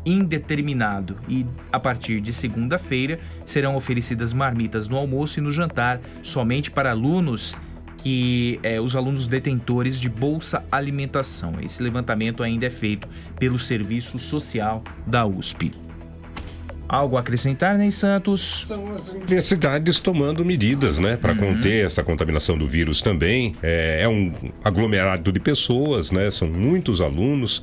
indeterminado. 0.07 1.17
E 1.27 1.45
a 1.71 1.79
partir 1.79 2.21
de 2.21 2.31
segunda-feira 2.33 3.19
serão 3.45 3.75
oferecidas 3.75 4.33
marmitas 4.33 4.87
no 4.87 4.97
almoço 4.97 5.39
e 5.39 5.41
no 5.41 5.51
jantar 5.51 5.99
somente 6.23 6.71
para 6.71 6.91
alunos 6.91 7.55
que 7.97 8.59
é, 8.63 8.79
os 8.79 8.95
alunos 8.95 9.27
detentores 9.27 9.99
de 9.99 10.07
bolsa 10.07 10.63
alimentação. 10.71 11.55
Esse 11.61 11.81
levantamento 11.81 12.43
ainda 12.43 12.65
é 12.65 12.69
feito 12.69 13.07
pelo 13.37 13.59
Serviço 13.59 14.17
Social 14.17 14.83
da 15.05 15.25
USP. 15.25 15.71
Algo 16.89 17.17
a 17.17 17.19
acrescentar, 17.19 17.77
Ney 17.77 17.91
Santos? 17.91 18.65
São 18.65 18.93
as 18.93 19.09
universidades 19.09 19.99
tomando 19.99 20.45
medidas, 20.45 20.97
né, 20.99 21.17
para 21.17 21.33
uhum. 21.33 21.55
conter 21.55 21.85
essa 21.85 22.01
contaminação 22.01 22.57
do 22.57 22.65
vírus 22.65 23.01
também. 23.01 23.55
É, 23.61 24.03
é, 24.03 24.07
um 24.07 24.31
aglomerado 24.63 25.31
de 25.33 25.39
pessoas, 25.39 26.11
né, 26.11 26.31
são 26.31 26.47
muitos 26.47 27.01
alunos. 27.01 27.61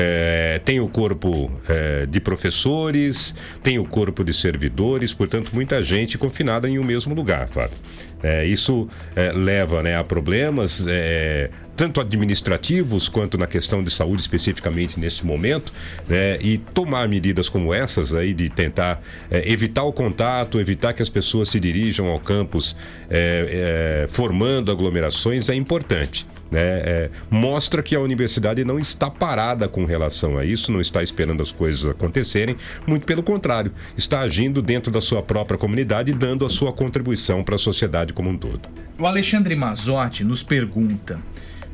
É, 0.00 0.60
tem 0.64 0.78
o 0.78 0.86
corpo 0.86 1.50
é, 1.68 2.06
de 2.06 2.20
professores, 2.20 3.34
tem 3.64 3.80
o 3.80 3.84
corpo 3.84 4.22
de 4.22 4.32
servidores, 4.32 5.12
portanto, 5.12 5.50
muita 5.52 5.82
gente 5.82 6.16
confinada 6.16 6.68
em 6.68 6.78
um 6.78 6.84
mesmo 6.84 7.12
lugar, 7.16 7.48
Fábio. 7.48 7.76
É, 8.22 8.44
isso 8.44 8.88
é, 9.16 9.32
leva 9.32 9.82
né, 9.82 9.96
a 9.96 10.04
problemas, 10.04 10.84
é, 10.86 11.50
tanto 11.76 12.00
administrativos 12.00 13.08
quanto 13.08 13.36
na 13.36 13.48
questão 13.48 13.82
de 13.82 13.90
saúde 13.90 14.22
especificamente 14.22 15.00
neste 15.00 15.26
momento, 15.26 15.72
né? 16.08 16.36
E 16.40 16.58
tomar 16.58 17.08
medidas 17.08 17.48
como 17.48 17.74
essas 17.74 18.14
aí 18.14 18.34
de 18.34 18.48
tentar 18.48 19.00
é, 19.28 19.50
evitar 19.50 19.82
o 19.82 19.92
contato, 19.92 20.60
evitar 20.60 20.92
que 20.92 21.02
as 21.02 21.08
pessoas 21.08 21.48
se 21.48 21.58
dirijam 21.58 22.06
ao 22.06 22.20
campus 22.20 22.76
é, 23.10 24.04
é, 24.04 24.08
formando 24.08 24.70
aglomerações 24.70 25.48
é 25.48 25.54
importante. 25.54 26.24
Né, 26.50 26.60
é, 26.60 27.10
mostra 27.30 27.82
que 27.82 27.94
a 27.94 28.00
universidade 28.00 28.64
não 28.64 28.78
está 28.78 29.10
parada 29.10 29.68
com 29.68 29.84
relação 29.84 30.38
a 30.38 30.44
isso, 30.46 30.72
não 30.72 30.80
está 30.80 31.02
esperando 31.02 31.42
as 31.42 31.52
coisas 31.52 31.84
acontecerem, 31.84 32.56
muito 32.86 33.06
pelo 33.06 33.22
contrário, 33.22 33.70
está 33.96 34.20
agindo 34.20 34.62
dentro 34.62 34.90
da 34.90 35.00
sua 35.00 35.22
própria 35.22 35.58
comunidade 35.58 36.10
e 36.10 36.14
dando 36.14 36.46
a 36.46 36.48
sua 36.48 36.72
contribuição 36.72 37.44
para 37.44 37.56
a 37.56 37.58
sociedade 37.58 38.14
como 38.14 38.30
um 38.30 38.36
todo. 38.38 38.68
O 38.98 39.06
Alexandre 39.06 39.54
Mazotti 39.54 40.24
nos 40.24 40.42
pergunta: 40.42 41.20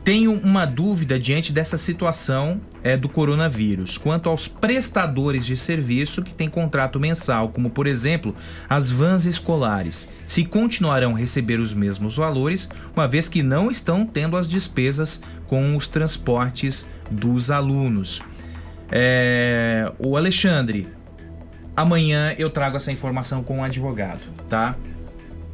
tenho 0.04 0.34
uma 0.34 0.66
dúvida 0.66 1.18
diante 1.18 1.50
dessa 1.50 1.78
situação 1.78 2.60
é, 2.82 2.94
do 2.94 3.08
coronavírus 3.08 3.96
quanto 3.96 4.28
aos 4.28 4.46
prestadores 4.46 5.46
de 5.46 5.56
serviço 5.56 6.22
que 6.22 6.36
têm 6.36 6.48
contrato 6.48 7.00
mensal, 7.00 7.48
como 7.48 7.70
por 7.70 7.86
exemplo 7.86 8.36
as 8.68 8.90
vans 8.90 9.24
escolares, 9.24 10.06
se 10.26 10.44
continuarão 10.44 11.14
a 11.14 11.18
receber 11.18 11.58
os 11.58 11.72
mesmos 11.72 12.16
valores, 12.16 12.68
uma 12.94 13.08
vez 13.08 13.30
que 13.30 13.42
não 13.42 13.70
estão 13.70 14.04
tendo 14.04 14.36
as 14.36 14.46
despesas 14.46 15.22
com 15.46 15.74
os 15.74 15.88
transportes 15.88 16.86
dos 17.10 17.50
alunos. 17.50 18.20
É, 18.92 19.90
o 19.98 20.18
Alexandre, 20.18 20.86
amanhã 21.74 22.34
eu 22.36 22.50
trago 22.50 22.76
essa 22.76 22.92
informação 22.92 23.42
com 23.42 23.54
o 23.54 23.60
um 23.60 23.64
advogado, 23.64 24.22
tá? 24.50 24.76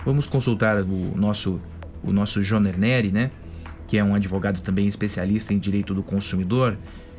Vamos 0.05 0.27
consultar 0.27 0.83
o 0.83 1.17
nosso, 1.17 1.61
o 2.03 2.13
nosso 2.13 2.43
Joner 2.43 2.77
Neri, 2.77 3.13
né? 3.13 3.31
Que 3.91 3.99
é 3.99 4.05
um 4.05 4.15
advogado 4.15 4.61
também 4.61 4.87
especialista 4.87 5.53
em 5.53 5.59
direito 5.59 5.93
do 5.93 6.01
consumidor. 6.01 6.79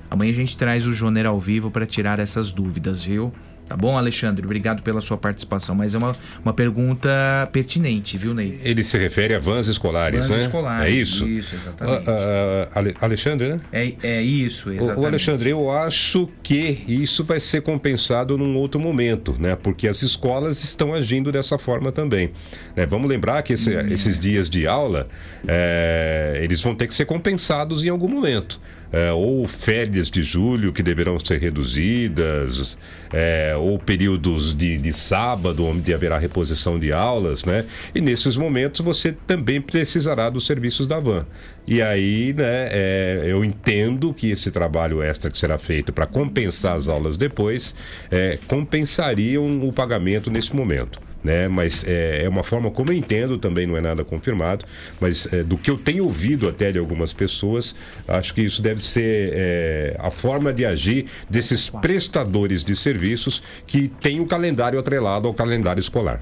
Amanhã 0.10 0.32
a 0.32 0.36
gente 0.36 0.56
traz 0.56 0.88
o 0.88 0.94
Joner 0.94 1.26
ao 1.26 1.38
vivo 1.38 1.70
para 1.70 1.86
tirar 1.86 2.18
essas 2.18 2.50
dúvidas, 2.54 3.04
viu? 3.04 3.34
Tá 3.72 3.78
bom, 3.78 3.98
Alexandre? 3.98 4.44
Obrigado 4.44 4.84
pela 4.84 5.00
sua 5.00 5.16
participação. 5.16 5.74
Mas 5.74 5.96
é 5.96 5.98
uma, 5.98 6.14
uma 6.44 6.54
pergunta 6.54 7.10
pertinente, 7.54 8.18
viu, 8.18 8.34
Ney? 8.34 8.60
Ele 8.66 8.84
se 8.84 8.98
refere 8.98 9.34
a 9.34 9.40
vans 9.40 9.70
escolares, 9.70 10.28
vans 10.28 10.38
né? 10.40 10.44
escolares. 10.44 10.94
É 10.94 10.98
isso? 10.98 11.26
Isso, 11.26 11.56
exatamente. 11.56 12.02
Uh, 12.02 12.92
uh, 12.92 12.98
Alexandre, 13.00 13.48
né? 13.48 13.62
É, 13.72 13.94
é 14.04 14.22
isso, 14.22 14.72
exatamente. 14.72 15.00
O 15.00 15.06
Alexandre, 15.06 15.50
eu 15.52 15.72
acho 15.72 16.28
que 16.44 16.84
isso 16.86 17.24
vai 17.24 17.40
ser 17.40 17.62
compensado 17.62 18.38
num 18.38 18.58
outro 18.58 18.78
momento, 18.78 19.38
né? 19.40 19.56
Porque 19.56 19.88
as 19.88 20.02
escolas 20.02 20.62
estão 20.66 20.94
agindo 20.94 21.32
dessa 21.32 21.58
forma 21.58 21.94
também. 21.94 22.32
Né? 22.76 22.86
Vamos 22.86 23.10
lembrar 23.10 23.42
que 23.42 23.54
esse, 23.54 23.74
esses 23.90 24.20
dias 24.20 24.50
de 24.50 24.68
aula, 24.68 25.08
é, 25.48 26.42
eles 26.44 26.62
vão 26.62 26.76
ter 26.76 26.88
que 26.88 26.94
ser 26.94 27.06
compensados 27.06 27.86
em 27.86 27.88
algum 27.88 28.10
momento. 28.10 28.60
É, 28.94 29.14
ou 29.14 29.48
férias 29.48 30.12
de 30.12 30.22
julho 30.22 30.74
que 30.74 30.84
deverão 30.84 31.18
ser 31.18 31.40
reduzidas, 31.40 32.78
é, 33.14 33.56
ou 33.58 33.78
períodos 33.78 34.56
de, 34.56 34.78
de 34.78 34.94
sábado, 34.94 35.66
onde 35.66 35.94
haverá 35.94 36.18
reposição 36.18 36.80
de 36.80 36.92
aulas, 36.92 37.46
né? 37.46 37.66
E 37.94 38.02
nesses 38.02 38.38
momentos 38.38 38.82
você 38.82 39.12
também 39.12 39.62
precisará 39.62 40.30
dos 40.30 40.46
serviços 40.46 40.88
da 40.88 41.00
van. 41.00 41.26
E 41.68 41.82
aí, 41.82 42.34
né, 42.34 42.70
é, 42.72 43.22
eu 43.26 43.46
entendo 43.46 44.14
que 44.14 44.32
esse 44.32 44.50
trabalho 44.52 45.02
extra 45.02 45.30
que 45.30 45.38
será 45.38 45.58
feito 45.58 45.94
para 45.94 46.06
compensar 46.06 46.76
as 46.76 46.88
aulas 46.88 47.18
depois, 47.18 47.76
é, 48.10 48.40
compensariam 48.48 49.68
o 49.68 49.72
pagamento 49.72 50.32
nesse 50.32 50.56
momento 50.56 51.00
né? 51.24 51.48
Mas 51.48 51.84
é, 51.88 52.24
é, 52.24 52.30
uma 52.30 52.44
forma 52.44 52.72
como 52.72 52.92
eu 52.92 52.96
entendo, 52.96 53.38
também 53.38 53.68
não 53.68 53.78
é 53.78 53.82
nada 53.82 54.04
confirmado, 54.04 54.66
mas 55.00 55.32
é, 55.32 55.44
do 55.44 55.58
que 55.58 55.70
eu 55.70 55.78
tenho 55.78 56.06
ouvido 56.06 56.48
até 56.48 56.72
de 56.72 56.80
algumas 56.80 57.14
pessoas, 57.14 57.76
acho 58.08 58.34
que 58.34 58.42
isso 58.42 58.62
deve 58.62 58.82
ser 58.84 59.32
é, 59.34 59.96
a 60.00 60.10
forma 60.10 60.54
de 60.54 60.66
agir 60.66 61.06
desses 61.30 61.70
prestadores 61.70 62.64
de 62.64 62.76
serviços 62.76 63.42
que 63.68 63.88
têm 63.88 64.20
o 64.20 64.26
calendário 64.26 64.80
atrelado 64.80 65.28
ao 65.28 65.34
calendário 65.34 65.80
escolar. 65.80 66.22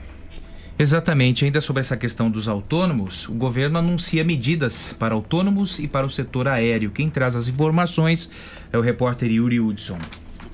Exatamente, 0.81 1.43
ainda 1.43 1.59
sobre 1.59 1.81
essa 1.81 1.97
questão 1.97 2.31
dos 2.31 2.47
autônomos, 2.47 3.27
o 3.27 3.33
governo 3.33 3.77
anuncia 3.77 4.23
medidas 4.23 4.95
para 4.97 5.13
autônomos 5.13 5.77
e 5.77 5.89
para 5.89 6.05
o 6.05 6.09
setor 6.09 6.47
aéreo. 6.47 6.89
Quem 6.89 7.09
traz 7.09 7.35
as 7.35 7.49
informações 7.49 8.31
é 8.71 8.77
o 8.77 8.81
repórter 8.81 9.29
Yuri 9.29 9.59
Hudson 9.59 9.99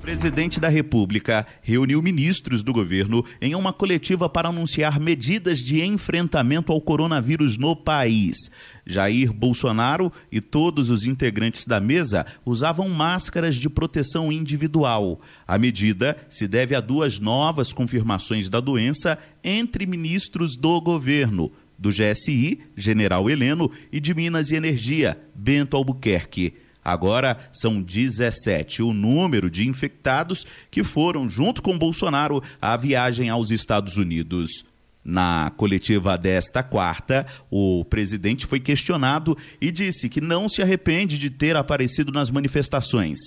presidente 0.06 0.60
da 0.60 0.68
República 0.68 1.44
reuniu 1.60 2.00
ministros 2.00 2.62
do 2.62 2.72
governo 2.72 3.24
em 3.40 3.56
uma 3.56 3.72
coletiva 3.72 4.28
para 4.28 4.50
anunciar 4.50 5.00
medidas 5.00 5.58
de 5.58 5.82
enfrentamento 5.82 6.70
ao 6.72 6.80
coronavírus 6.80 7.58
no 7.58 7.74
país. 7.74 8.48
Jair 8.86 9.32
Bolsonaro 9.32 10.12
e 10.30 10.40
todos 10.40 10.90
os 10.90 11.04
integrantes 11.04 11.64
da 11.64 11.80
mesa 11.80 12.24
usavam 12.44 12.88
máscaras 12.88 13.56
de 13.56 13.68
proteção 13.68 14.30
individual. 14.30 15.20
A 15.44 15.58
medida 15.58 16.16
se 16.30 16.46
deve 16.46 16.76
a 16.76 16.80
duas 16.80 17.18
novas 17.18 17.72
confirmações 17.72 18.48
da 18.48 18.60
doença 18.60 19.18
entre 19.42 19.86
ministros 19.86 20.56
do 20.56 20.80
governo. 20.80 21.50
Do 21.76 21.90
GSI, 21.90 22.60
General 22.76 23.28
Heleno, 23.28 23.72
e 23.90 23.98
de 23.98 24.14
Minas 24.14 24.52
e 24.52 24.54
Energia, 24.54 25.18
Bento 25.34 25.76
Albuquerque. 25.76 26.54
Agora 26.86 27.36
são 27.52 27.82
17 27.82 28.80
o 28.80 28.92
número 28.92 29.50
de 29.50 29.66
infectados 29.66 30.46
que 30.70 30.84
foram, 30.84 31.28
junto 31.28 31.60
com 31.60 31.76
Bolsonaro, 31.76 32.40
à 32.62 32.76
viagem 32.76 33.28
aos 33.28 33.50
Estados 33.50 33.96
Unidos. 33.96 34.64
Na 35.04 35.50
coletiva 35.56 36.16
desta 36.16 36.62
quarta, 36.62 37.26
o 37.50 37.84
presidente 37.86 38.46
foi 38.46 38.60
questionado 38.60 39.36
e 39.60 39.72
disse 39.72 40.08
que 40.08 40.20
não 40.20 40.48
se 40.48 40.62
arrepende 40.62 41.18
de 41.18 41.28
ter 41.28 41.56
aparecido 41.56 42.12
nas 42.12 42.30
manifestações. 42.30 43.18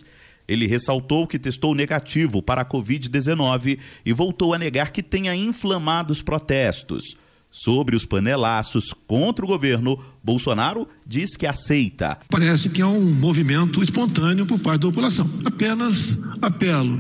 Ele 0.48 0.66
ressaltou 0.66 1.28
que 1.28 1.38
testou 1.38 1.76
negativo 1.76 2.42
para 2.42 2.62
a 2.62 2.66
Covid-19 2.66 3.78
e 4.06 4.14
voltou 4.14 4.54
a 4.54 4.58
negar 4.58 4.92
que 4.92 5.04
tenha 5.04 5.36
inflamado 5.36 6.14
os 6.14 6.22
protestos. 6.22 7.04
Sobre 7.52 7.96
os 7.96 8.06
panelaços 8.06 8.94
contra 9.08 9.44
o 9.44 9.48
governo, 9.48 10.00
Bolsonaro 10.24 10.88
diz 11.06 11.36
que 11.36 11.48
aceita. 11.48 12.20
Parece 12.30 12.70
que 12.70 12.82
é 12.82 12.86
um 12.86 13.12
movimento 13.12 13.82
espontâneo 13.82 14.46
por 14.46 14.60
parte 14.60 14.82
da 14.82 14.88
população. 14.88 15.28
Apenas 15.44 15.96
apelo 16.42 17.00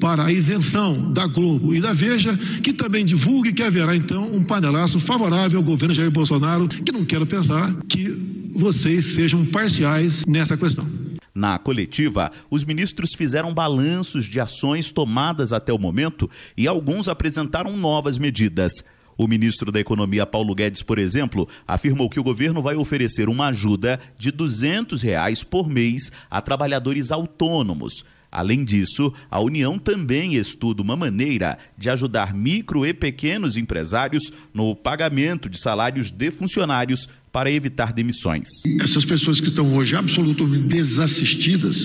para 0.00 0.26
a 0.26 0.32
isenção 0.32 1.12
da 1.12 1.26
Globo 1.26 1.74
e 1.74 1.80
da 1.80 1.92
Veja, 1.92 2.36
que 2.62 2.72
também 2.72 3.04
divulgue 3.04 3.52
que 3.52 3.62
haverá 3.62 3.94
então 3.94 4.32
um 4.32 4.44
panelaço 4.44 4.98
favorável 5.00 5.58
ao 5.58 5.64
governo 5.64 5.94
Jair 5.94 6.10
Bolsonaro, 6.10 6.68
que 6.68 6.92
não 6.92 7.04
quero 7.04 7.26
pensar 7.26 7.74
que 7.88 8.08
vocês 8.54 9.14
sejam 9.14 9.44
parciais 9.46 10.24
nessa 10.26 10.56
questão. 10.56 10.88
Na 11.34 11.58
coletiva, 11.58 12.30
os 12.50 12.64
ministros 12.64 13.14
fizeram 13.14 13.54
balanços 13.54 14.24
de 14.24 14.40
ações 14.40 14.90
tomadas 14.90 15.52
até 15.52 15.72
o 15.72 15.78
momento 15.78 16.28
e 16.56 16.66
alguns 16.66 17.08
apresentaram 17.08 17.76
novas 17.76 18.18
medidas. 18.18 18.84
O 19.16 19.28
ministro 19.28 19.70
da 19.70 19.80
Economia, 19.80 20.24
Paulo 20.24 20.54
Guedes, 20.54 20.82
por 20.82 20.98
exemplo, 20.98 21.48
afirmou 21.66 22.08
que 22.08 22.18
o 22.18 22.22
governo 22.22 22.62
vai 22.62 22.74
oferecer 22.74 23.28
uma 23.28 23.48
ajuda 23.48 24.00
de 24.18 24.30
200 24.30 25.02
reais 25.02 25.44
por 25.44 25.68
mês 25.68 26.10
a 26.30 26.40
trabalhadores 26.40 27.10
autônomos. 27.12 28.04
Além 28.32 28.64
disso, 28.64 29.12
a 29.28 29.40
União 29.40 29.76
também 29.76 30.36
estuda 30.36 30.80
uma 30.80 30.94
maneira 30.94 31.58
de 31.76 31.90
ajudar 31.90 32.32
micro 32.32 32.86
e 32.86 32.94
pequenos 32.94 33.56
empresários 33.56 34.32
no 34.54 34.74
pagamento 34.76 35.48
de 35.48 35.60
salários 35.60 36.12
de 36.12 36.30
funcionários 36.30 37.08
para 37.32 37.50
evitar 37.50 37.92
demissões. 37.92 38.48
Essas 38.80 39.04
pessoas 39.04 39.40
que 39.40 39.48
estão 39.48 39.74
hoje 39.76 39.94
absolutamente 39.94 40.68
desassistidas, 40.68 41.76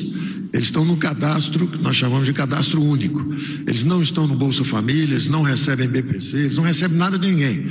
eles 0.52 0.68
estão 0.68 0.84
no 0.84 0.98
cadastro 0.98 1.68
que 1.68 1.78
nós 1.78 1.96
chamamos 1.96 2.26
de 2.26 2.34
cadastro 2.34 2.82
único. 2.82 3.22
Eles 3.68 3.84
não 3.84 4.02
estão 4.02 4.28
no 4.28 4.36
Bolsa 4.36 4.64
Família, 4.66 5.04
eles 5.04 5.30
não 5.30 5.44
recebem 5.44 5.88
BPC, 5.88 6.38
eles 6.38 6.56
não 6.56 6.64
recebem 6.64 6.98
nada 6.98 7.20
de 7.20 7.28
ninguém. 7.28 7.66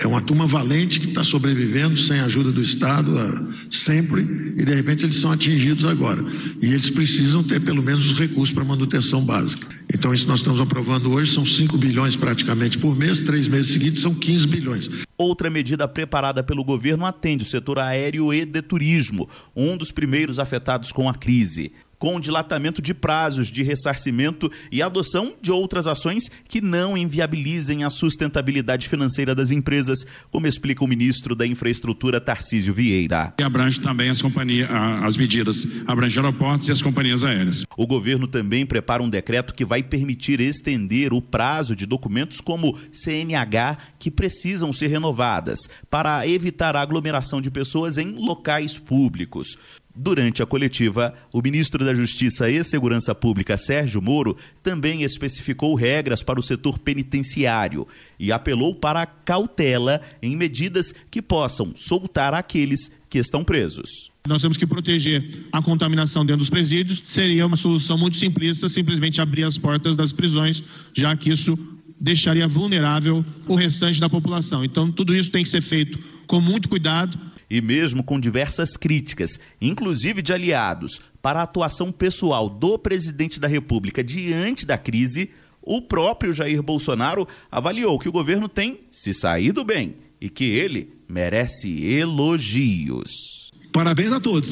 É 0.00 0.06
uma 0.06 0.20
turma 0.20 0.46
valente 0.46 1.00
que 1.00 1.08
está 1.08 1.24
sobrevivendo 1.24 1.98
sem 1.98 2.20
a 2.20 2.26
ajuda 2.26 2.52
do 2.52 2.62
Estado 2.62 3.10
uh, 3.10 3.48
sempre 3.70 4.22
e 4.56 4.64
de 4.64 4.74
repente 4.74 5.04
eles 5.04 5.20
são 5.20 5.32
atingidos 5.32 5.84
agora. 5.84 6.22
E 6.62 6.66
eles 6.66 6.90
precisam 6.90 7.42
ter 7.42 7.60
pelo 7.60 7.82
menos 7.82 8.12
os 8.12 8.18
recursos 8.18 8.54
para 8.54 8.64
manutenção 8.64 9.24
básica. 9.24 9.66
Então, 9.92 10.12
isso 10.12 10.26
nós 10.26 10.40
estamos 10.40 10.60
aprovando 10.60 11.10
hoje, 11.10 11.34
são 11.34 11.46
5 11.46 11.78
bilhões 11.78 12.14
praticamente 12.14 12.78
por 12.78 12.94
mês, 12.94 13.22
três 13.22 13.48
meses 13.48 13.72
seguidos 13.72 14.02
são 14.02 14.14
15 14.14 14.46
bilhões. 14.46 14.88
Outra 15.16 15.48
medida 15.48 15.88
preparada 15.88 16.42
pelo 16.42 16.62
governo 16.62 17.06
atende 17.06 17.42
o 17.42 17.46
setor 17.46 17.78
aéreo 17.78 18.32
e 18.32 18.44
de 18.44 18.60
turismo, 18.60 19.28
um 19.56 19.76
dos 19.76 19.90
primeiros 19.90 20.38
afetados 20.38 20.92
com 20.92 21.08
a 21.08 21.14
crise. 21.14 21.72
Com 21.98 22.20
dilatamento 22.20 22.80
de 22.80 22.94
prazos 22.94 23.48
de 23.48 23.62
ressarcimento 23.62 24.50
e 24.70 24.82
adoção 24.82 25.34
de 25.40 25.50
outras 25.50 25.86
ações 25.86 26.30
que 26.48 26.60
não 26.60 26.96
inviabilizem 26.96 27.84
a 27.84 27.90
sustentabilidade 27.90 28.88
financeira 28.88 29.34
das 29.34 29.50
empresas, 29.50 30.06
como 30.30 30.46
explica 30.46 30.84
o 30.84 30.88
ministro 30.88 31.34
da 31.34 31.46
Infraestrutura 31.46 32.20
Tarcísio 32.20 32.72
Vieira. 32.72 33.34
E 33.38 33.42
abrange 33.42 33.80
também 33.82 34.10
as 34.10 34.22
companhias, 34.22 34.68
as 34.70 35.16
medidas, 35.16 35.56
abrange 35.86 36.18
aeroportos 36.18 36.68
e 36.68 36.72
as 36.72 36.82
companhias 36.82 37.22
aéreas. 37.24 37.64
O 37.76 37.86
governo 37.86 38.26
também 38.26 38.64
prepara 38.64 39.02
um 39.02 39.08
decreto 39.08 39.54
que 39.54 39.64
vai 39.64 39.82
permitir 39.82 40.40
estender 40.40 41.12
o 41.12 41.20
prazo 41.20 41.74
de 41.74 41.86
documentos 41.86 42.40
como 42.40 42.78
CNH 42.92 43.76
que 43.98 44.10
precisam 44.10 44.72
ser 44.72 44.88
renovadas, 44.88 45.68
para 45.90 46.26
evitar 46.26 46.76
a 46.76 46.80
aglomeração 46.80 47.40
de 47.40 47.50
pessoas 47.50 47.98
em 47.98 48.12
locais 48.12 48.78
públicos. 48.78 49.58
Durante 50.00 50.40
a 50.40 50.46
coletiva, 50.46 51.12
o 51.32 51.42
ministro 51.42 51.84
da 51.84 51.92
Justiça 51.92 52.48
e 52.48 52.62
Segurança 52.62 53.16
Pública, 53.16 53.56
Sérgio 53.56 54.00
Moro, 54.00 54.36
também 54.62 55.02
especificou 55.02 55.74
regras 55.74 56.22
para 56.22 56.38
o 56.38 56.42
setor 56.42 56.78
penitenciário 56.78 57.84
e 58.16 58.30
apelou 58.30 58.76
para 58.76 59.02
a 59.02 59.06
cautela 59.06 60.00
em 60.22 60.36
medidas 60.36 60.94
que 61.10 61.20
possam 61.20 61.72
soltar 61.74 62.32
aqueles 62.32 62.92
que 63.10 63.18
estão 63.18 63.42
presos. 63.42 64.12
Nós 64.28 64.40
temos 64.40 64.56
que 64.56 64.68
proteger 64.68 65.48
a 65.50 65.60
contaminação 65.60 66.24
dentro 66.24 66.42
dos 66.42 66.50
presídios. 66.50 67.02
Seria 67.06 67.44
uma 67.44 67.56
solução 67.56 67.98
muito 67.98 68.18
simplista 68.18 68.68
simplesmente 68.68 69.20
abrir 69.20 69.42
as 69.42 69.58
portas 69.58 69.96
das 69.96 70.12
prisões, 70.12 70.62
já 70.96 71.16
que 71.16 71.30
isso 71.30 71.58
deixaria 72.00 72.46
vulnerável 72.46 73.24
o 73.48 73.56
restante 73.56 73.98
da 73.98 74.08
população. 74.08 74.64
Então, 74.64 74.92
tudo 74.92 75.12
isso 75.12 75.32
tem 75.32 75.42
que 75.42 75.50
ser 75.50 75.62
feito 75.62 75.98
com 76.28 76.40
muito 76.40 76.68
cuidado. 76.68 77.18
E 77.50 77.60
mesmo 77.60 78.02
com 78.02 78.20
diversas 78.20 78.76
críticas, 78.76 79.40
inclusive 79.60 80.20
de 80.20 80.32
aliados, 80.32 81.00
para 81.22 81.40
a 81.40 81.44
atuação 81.44 81.90
pessoal 81.90 82.48
do 82.48 82.78
presidente 82.78 83.40
da 83.40 83.48
República 83.48 84.04
diante 84.04 84.66
da 84.66 84.76
crise, 84.76 85.30
o 85.62 85.82
próprio 85.82 86.32
Jair 86.32 86.62
Bolsonaro 86.62 87.26
avaliou 87.50 87.98
que 87.98 88.08
o 88.08 88.12
governo 88.12 88.48
tem 88.48 88.80
se 88.90 89.12
saído 89.12 89.64
bem 89.64 89.96
e 90.20 90.28
que 90.28 90.44
ele 90.44 90.94
merece 91.08 91.84
elogios. 91.86 93.37
Parabéns 93.72 94.12
a 94.12 94.20
todos. 94.20 94.48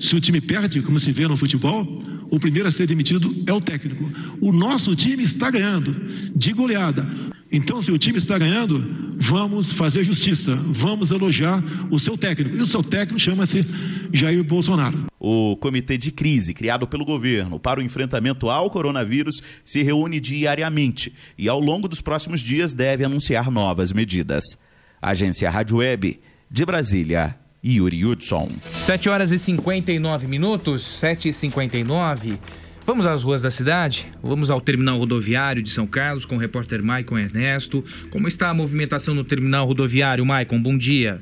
Se 0.00 0.14
o 0.14 0.20
time 0.20 0.40
perde, 0.40 0.82
como 0.82 0.98
se 1.00 1.12
vê 1.12 1.26
no 1.26 1.36
futebol, 1.36 2.02
o 2.30 2.38
primeiro 2.38 2.68
a 2.68 2.72
ser 2.72 2.86
demitido 2.86 3.34
é 3.46 3.52
o 3.52 3.60
técnico. 3.60 4.10
O 4.40 4.52
nosso 4.52 4.94
time 4.96 5.22
está 5.24 5.50
ganhando, 5.50 5.94
de 6.34 6.52
goleada. 6.52 7.06
Então, 7.52 7.82
se 7.82 7.92
o 7.92 7.98
time 7.98 8.18
está 8.18 8.36
ganhando, 8.36 8.82
vamos 9.28 9.72
fazer 9.74 10.02
justiça, 10.02 10.56
vamos 10.56 11.10
elogiar 11.10 11.62
o 11.90 11.98
seu 11.98 12.18
técnico. 12.18 12.56
E 12.56 12.60
o 12.60 12.66
seu 12.66 12.82
técnico 12.82 13.20
chama-se 13.20 13.64
Jair 14.12 14.42
Bolsonaro. 14.42 15.06
O 15.20 15.56
comitê 15.56 15.96
de 15.96 16.10
crise 16.10 16.52
criado 16.52 16.86
pelo 16.86 17.04
governo 17.04 17.60
para 17.60 17.78
o 17.78 17.82
enfrentamento 17.82 18.50
ao 18.50 18.68
coronavírus 18.70 19.40
se 19.64 19.82
reúne 19.82 20.18
diariamente 20.18 21.12
e, 21.38 21.48
ao 21.48 21.60
longo 21.60 21.86
dos 21.86 22.00
próximos 22.00 22.40
dias, 22.40 22.72
deve 22.72 23.04
anunciar 23.04 23.50
novas 23.50 23.92
medidas. 23.92 24.58
Agência 25.00 25.48
Rádio 25.48 25.76
Web, 25.76 26.18
de 26.50 26.64
Brasília, 26.64 27.38
Yuri 27.64 28.04
Hudson. 28.04 28.50
7 28.72 29.08
horas 29.08 29.30
e 29.30 29.38
59 29.38 30.26
minutos, 30.26 30.82
7 30.82 31.30
e 31.30 31.32
59 31.32 32.38
Vamos 32.86 33.06
às 33.06 33.22
ruas 33.22 33.40
da 33.40 33.50
cidade? 33.50 34.12
Vamos 34.22 34.50
ao 34.50 34.60
terminal 34.60 34.98
rodoviário 34.98 35.62
de 35.62 35.70
São 35.70 35.86
Carlos 35.86 36.26
com 36.26 36.36
o 36.36 36.38
repórter 36.38 36.82
Maicon 36.82 37.18
Ernesto. 37.18 37.82
Como 38.10 38.28
está 38.28 38.50
a 38.50 38.54
movimentação 38.54 39.14
no 39.14 39.24
terminal 39.24 39.66
rodoviário, 39.66 40.24
Maicon? 40.26 40.60
Bom 40.60 40.76
dia. 40.76 41.18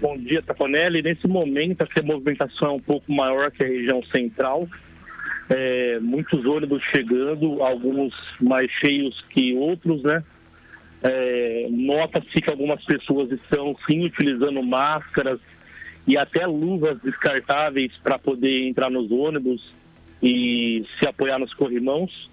Bom 0.00 0.18
dia, 0.18 0.42
Tafanelli. 0.42 1.02
Nesse 1.02 1.28
momento, 1.28 1.82
a 1.82 2.02
movimentação 2.02 2.68
é 2.70 2.72
um 2.72 2.80
pouco 2.80 3.12
maior 3.12 3.52
que 3.52 3.62
a 3.62 3.68
região 3.68 4.02
central. 4.12 4.68
É, 5.48 6.00
muitos 6.00 6.44
ônibus 6.44 6.82
chegando, 6.92 7.62
alguns 7.62 8.12
mais 8.40 8.68
cheios 8.84 9.14
que 9.30 9.54
outros, 9.54 10.02
né? 10.02 10.24
É, 11.04 11.68
Nota-se 11.70 12.42
que 12.42 12.50
algumas 12.50 12.84
pessoas 12.84 13.30
estão 13.30 13.76
sim 13.88 14.04
utilizando 14.04 14.60
máscaras 14.60 15.38
e 16.06 16.16
até 16.16 16.46
luvas 16.46 17.00
descartáveis 17.02 17.92
para 18.02 18.18
poder 18.18 18.68
entrar 18.68 18.90
nos 18.90 19.10
ônibus 19.10 19.62
e 20.22 20.84
se 20.98 21.08
apoiar 21.08 21.38
nos 21.38 21.52
corrimãos. 21.54 22.30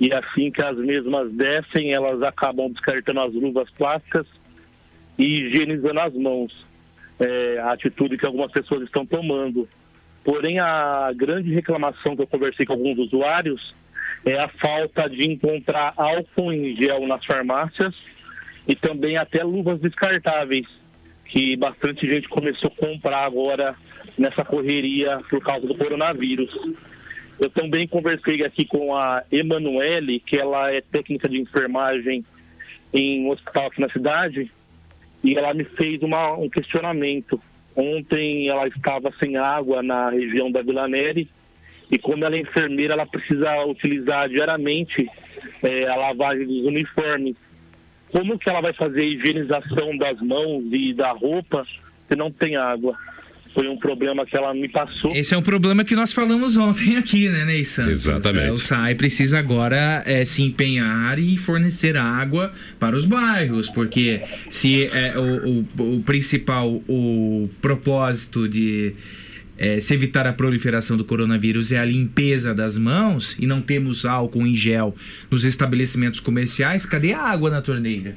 E 0.00 0.12
assim 0.12 0.50
que 0.50 0.62
as 0.62 0.76
mesmas 0.76 1.32
descem, 1.32 1.92
elas 1.92 2.22
acabam 2.22 2.70
descartando 2.70 3.20
as 3.20 3.32
luvas 3.32 3.70
plásticas 3.70 4.26
e 5.16 5.24
higienizando 5.24 6.00
as 6.00 6.14
mãos. 6.14 6.52
É, 7.20 7.58
a 7.60 7.72
atitude 7.72 8.18
que 8.18 8.26
algumas 8.26 8.50
pessoas 8.50 8.82
estão 8.82 9.06
tomando. 9.06 9.68
Porém, 10.24 10.58
a 10.58 11.12
grande 11.14 11.52
reclamação 11.52 12.16
que 12.16 12.22
eu 12.22 12.26
conversei 12.26 12.66
com 12.66 12.72
alguns 12.72 12.98
usuários 12.98 13.74
é 14.24 14.38
a 14.38 14.48
falta 14.48 15.08
de 15.08 15.30
encontrar 15.30 15.94
álcool 15.96 16.52
em 16.52 16.76
gel 16.76 17.06
nas 17.06 17.24
farmácias 17.24 17.94
e 18.66 18.74
também 18.74 19.16
até 19.16 19.42
luvas 19.42 19.80
descartáveis, 19.80 20.66
que 21.32 21.56
bastante 21.56 22.06
gente 22.06 22.28
começou 22.28 22.70
a 22.70 22.86
comprar 22.86 23.24
agora 23.24 23.74
nessa 24.18 24.44
correria 24.44 25.18
por 25.30 25.42
causa 25.42 25.66
do 25.66 25.74
coronavírus. 25.74 26.54
Eu 27.40 27.48
também 27.48 27.88
conversei 27.88 28.44
aqui 28.44 28.66
com 28.66 28.94
a 28.94 29.24
Emanuele, 29.32 30.20
que 30.20 30.36
ela 30.36 30.70
é 30.70 30.82
técnica 30.82 31.30
de 31.30 31.40
enfermagem 31.40 32.22
em 32.92 33.24
um 33.24 33.30
hospital 33.30 33.68
aqui 33.68 33.80
na 33.80 33.88
cidade, 33.88 34.52
e 35.24 35.34
ela 35.34 35.54
me 35.54 35.64
fez 35.64 36.02
uma- 36.02 36.34
um 36.36 36.50
questionamento. 36.50 37.40
Ontem 37.74 38.48
ela 38.48 38.68
estava 38.68 39.10
sem 39.18 39.38
água 39.38 39.82
na 39.82 40.10
região 40.10 40.52
da 40.52 40.60
Vila 40.60 40.86
Neri, 40.86 41.30
e 41.90 41.98
como 41.98 42.26
ela 42.26 42.36
é 42.36 42.40
enfermeira, 42.40 42.92
ela 42.92 43.06
precisa 43.06 43.64
utilizar 43.64 44.28
diariamente 44.28 45.08
eh, 45.62 45.86
a 45.88 45.96
lavagem 45.96 46.46
dos 46.46 46.66
uniformes. 46.66 47.36
Como 48.12 48.38
que 48.38 48.48
ela 48.48 48.60
vai 48.60 48.72
fazer 48.74 49.00
a 49.00 49.04
higienização 49.04 49.96
das 49.96 50.20
mãos 50.20 50.64
e 50.70 50.92
da 50.94 51.12
roupa 51.12 51.64
se 52.10 52.16
não 52.16 52.30
tem 52.30 52.56
água? 52.56 52.94
Foi 53.54 53.68
um 53.68 53.76
problema 53.76 54.24
que 54.24 54.34
ela 54.34 54.54
me 54.54 54.66
passou. 54.66 55.12
Esse 55.14 55.34
é 55.34 55.36
um 55.36 55.42
problema 55.42 55.84
que 55.84 55.94
nós 55.94 56.10
falamos 56.12 56.56
ontem 56.56 56.96
aqui, 56.96 57.28
né, 57.28 57.44
Ney 57.44 57.66
Santos? 57.66 57.92
Exatamente. 58.06 58.50
O 58.52 58.56
SAI 58.56 58.94
precisa 58.94 59.38
agora 59.38 60.02
é, 60.06 60.24
se 60.24 60.42
empenhar 60.42 61.18
e 61.18 61.36
fornecer 61.36 61.94
água 61.98 62.50
para 62.80 62.96
os 62.96 63.04
bairros, 63.04 63.68
porque 63.68 64.22
se 64.48 64.86
é, 64.86 65.18
o, 65.18 65.66
o- 65.82 65.96
o 65.98 66.02
principal 66.02 66.80
o 66.88 67.50
propósito 67.60 68.48
de 68.48 68.94
é, 69.62 69.80
se 69.80 69.94
evitar 69.94 70.26
a 70.26 70.32
proliferação 70.32 70.96
do 70.96 71.04
coronavírus 71.04 71.70
é 71.70 71.78
a 71.78 71.84
limpeza 71.84 72.52
das 72.52 72.76
mãos 72.76 73.36
e 73.38 73.46
não 73.46 73.62
temos 73.62 74.04
álcool 74.04 74.44
em 74.44 74.56
gel 74.56 74.92
nos 75.30 75.44
estabelecimentos 75.44 76.18
comerciais, 76.18 76.84
cadê 76.84 77.12
a 77.12 77.22
água 77.22 77.48
na 77.48 77.62
torneira? 77.62 78.16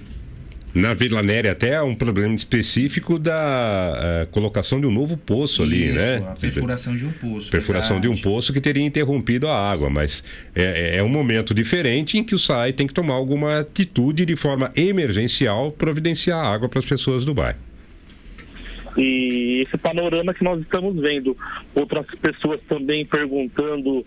Na 0.73 0.95
Vila 0.95 1.21
Néria 1.21 1.51
até 1.51 1.75
é 1.75 1.81
um 1.83 1.93
problema 1.93 2.33
específico 2.33 3.19
da 3.19 3.95
eh, 3.97 4.27
colocação 4.31 4.81
de 4.81 4.87
um 4.87 4.91
novo 4.91 5.15
poço 5.15 5.61
ali, 5.61 5.85
Isso, 5.85 5.95
né? 5.95 6.17
a 6.17 6.35
perfuração 6.35 6.95
de 6.95 7.05
um 7.05 7.11
poço. 7.11 7.51
Perfuração 7.51 8.01
de 8.01 8.07
um 8.07 8.13
verdade. 8.13 8.23
poço 8.23 8.51
que 8.51 8.59
teria 8.59 8.83
interrompido 8.83 9.47
a 9.47 9.71
água, 9.71 9.89
mas 9.89 10.23
é, 10.55 10.97
é 10.97 11.03
um 11.03 11.07
momento 11.07 11.53
diferente 11.53 12.17
em 12.17 12.23
que 12.23 12.33
o 12.33 12.39
SAI 12.39 12.73
tem 12.73 12.87
que 12.87 12.93
tomar 12.93 13.13
alguma 13.13 13.59
atitude 13.59 14.25
de 14.25 14.35
forma 14.35 14.71
emergencial, 14.75 15.71
providenciar 15.71 16.43
água 16.43 16.67
para 16.67 16.79
as 16.79 16.85
pessoas 16.85 17.23
do 17.23 17.35
bairro. 17.35 17.59
E 18.97 19.61
esse 19.67 19.77
panorama 19.77 20.33
que 20.33 20.43
nós 20.43 20.61
estamos 20.61 20.95
vendo. 21.01 21.35
Outras 21.75 22.05
pessoas 22.21 22.59
também 22.67 23.05
perguntando 23.05 24.05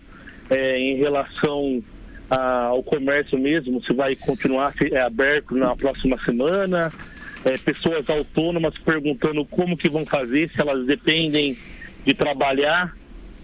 eh, 0.49 0.79
em 0.79 0.95
relação 0.97 1.83
a- 2.29 2.65
ao 2.65 2.81
comércio 2.81 3.37
mesmo, 3.37 3.83
se 3.83 3.93
vai 3.93 4.15
continuar 4.15 4.73
eh, 4.81 4.99
aberto 4.99 5.55
na 5.55 5.75
próxima 5.75 6.17
semana. 6.25 6.91
Eh, 7.45 7.57
pessoas 7.59 8.09
autônomas 8.09 8.73
perguntando 8.79 9.45
como 9.45 9.77
que 9.77 9.89
vão 9.89 10.05
fazer, 10.05 10.49
se 10.49 10.59
elas 10.59 10.85
dependem 10.87 11.55
de 12.05 12.13
trabalhar 12.13 12.95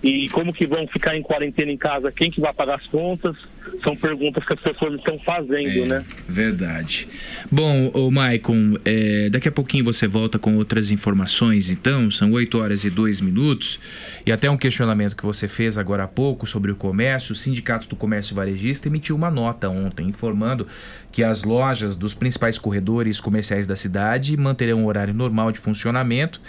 e 0.03 0.27
como 0.29 0.51
que 0.51 0.65
vão 0.67 0.87
ficar 0.87 1.15
em 1.15 1.21
quarentena 1.21 1.71
em 1.71 1.77
casa, 1.77 2.11
quem 2.11 2.29
que 2.31 2.41
vai 2.41 2.53
pagar 2.53 2.75
as 2.75 2.87
contas. 2.87 3.35
São 3.83 3.95
perguntas 3.95 4.43
que 4.45 4.53
as 4.53 4.59
pessoas 4.59 4.95
estão 4.95 5.17
fazendo, 5.19 5.85
né? 5.85 6.03
Verdade. 6.27 7.07
Bom, 7.51 7.89
o 7.93 8.09
Maicon, 8.09 8.75
é, 8.83 9.29
daqui 9.29 9.47
a 9.47 9.51
pouquinho 9.51 9.83
você 9.83 10.07
volta 10.07 10.39
com 10.39 10.55
outras 10.55 10.91
informações, 10.91 11.69
então. 11.69 12.09
São 12.09 12.31
8 12.31 12.57
horas 12.57 12.83
e 12.83 12.89
2 12.89 13.21
minutos. 13.21 13.79
E 14.25 14.31
até 14.31 14.49
um 14.49 14.57
questionamento 14.57 15.15
que 15.15 15.25
você 15.25 15.47
fez 15.47 15.77
agora 15.77 16.03
há 16.03 16.07
pouco 16.07 16.47
sobre 16.47 16.71
o 16.71 16.75
comércio. 16.75 17.33
O 17.33 17.35
Sindicato 17.35 17.87
do 17.87 17.95
Comércio 17.95 18.35
Varejista 18.35 18.87
emitiu 18.87 19.15
uma 19.15 19.29
nota 19.29 19.69
ontem 19.69 20.07
informando 20.07 20.67
que 21.11 21.23
as 21.23 21.43
lojas 21.43 21.95
dos 21.95 22.13
principais 22.13 22.57
corredores 22.57 23.19
comerciais 23.19 23.67
da 23.67 23.75
cidade 23.75 24.35
manterão 24.35 24.83
o 24.83 24.87
horário 24.87 25.13
normal 25.13 25.51
de 25.51 25.59
funcionamento. 25.59 26.41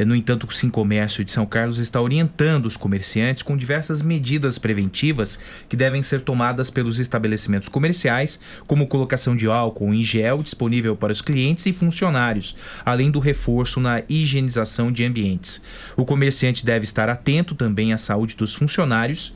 Eh, 0.00 0.04
No 0.04 0.16
entanto, 0.16 0.46
o 0.46 0.50
Sim 0.50 0.70
Comércio 0.70 1.22
de 1.22 1.30
São 1.30 1.44
Carlos 1.44 1.78
está 1.78 2.00
orientando 2.00 2.64
os 2.64 2.76
comerciantes 2.76 3.42
com 3.42 3.54
diversas 3.54 4.00
medidas 4.00 4.56
preventivas 4.58 5.38
que 5.68 5.76
devem 5.76 6.02
ser 6.02 6.22
tomadas 6.22 6.70
pelos 6.70 6.98
estabelecimentos 6.98 7.68
comerciais, 7.68 8.40
como 8.66 8.86
colocação 8.86 9.36
de 9.36 9.46
álcool 9.46 9.92
em 9.92 10.02
gel 10.02 10.42
disponível 10.42 10.96
para 10.96 11.12
os 11.12 11.20
clientes 11.20 11.66
e 11.66 11.72
funcionários, 11.72 12.56
além 12.84 13.10
do 13.10 13.18
reforço 13.18 13.78
na 13.78 14.02
higienização 14.08 14.90
de 14.90 15.04
ambientes. 15.04 15.60
O 15.96 16.06
comerciante 16.06 16.64
deve 16.64 16.84
estar 16.84 17.10
atento 17.10 17.54
também 17.54 17.92
à 17.92 17.98
saúde 17.98 18.36
dos 18.36 18.54
funcionários 18.54 19.34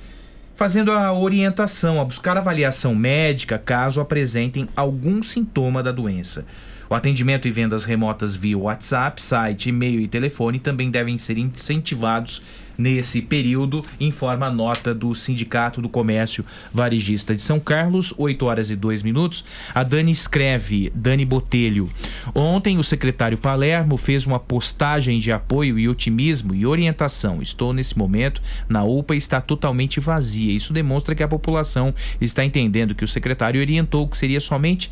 fazendo 0.56 0.92
a 0.92 1.12
orientação 1.12 2.00
a 2.00 2.04
buscar 2.04 2.36
avaliação 2.36 2.94
médica 2.94 3.58
caso 3.58 4.00
apresentem 4.00 4.68
algum 4.76 5.20
sintoma 5.20 5.82
da 5.82 5.90
doença. 5.90 6.46
O 6.94 6.96
atendimento 6.96 7.48
e 7.48 7.50
vendas 7.50 7.84
remotas 7.84 8.36
via 8.36 8.56
WhatsApp, 8.56 9.20
site, 9.20 9.68
e-mail 9.68 10.00
e 10.00 10.06
telefone 10.06 10.60
também 10.60 10.92
devem 10.92 11.18
ser 11.18 11.36
incentivados 11.36 12.40
nesse 12.78 13.20
período, 13.20 13.84
informa 14.00 14.46
a 14.46 14.50
nota 14.50 14.94
do 14.94 15.12
Sindicato 15.12 15.82
do 15.82 15.88
Comércio 15.88 16.44
Varejista 16.72 17.34
de 17.34 17.42
São 17.42 17.58
Carlos, 17.58 18.14
8 18.16 18.46
horas 18.46 18.70
e 18.70 18.76
2 18.76 19.02
minutos. 19.02 19.44
A 19.74 19.82
Dani 19.82 20.12
escreve, 20.12 20.92
Dani 20.94 21.24
Botelho. 21.24 21.90
Ontem 22.34 22.78
o 22.78 22.84
secretário 22.84 23.38
Palermo 23.38 23.96
fez 23.96 24.24
uma 24.24 24.38
postagem 24.38 25.18
de 25.18 25.32
apoio 25.32 25.78
e 25.78 25.88
otimismo 25.88 26.54
e 26.54 26.64
orientação. 26.64 27.42
Estou 27.42 27.72
nesse 27.72 27.98
momento 27.98 28.40
na 28.68 28.84
UPA 28.84 29.16
e 29.16 29.18
está 29.18 29.40
totalmente 29.40 29.98
vazia. 29.98 30.52
Isso 30.52 30.72
demonstra 30.72 31.14
que 31.14 31.24
a 31.24 31.28
população 31.28 31.92
está 32.20 32.44
entendendo 32.44 32.94
que 32.94 33.04
o 33.04 33.08
secretário 33.08 33.60
orientou 33.60 34.06
que 34.06 34.16
seria 34.16 34.40
somente 34.40 34.90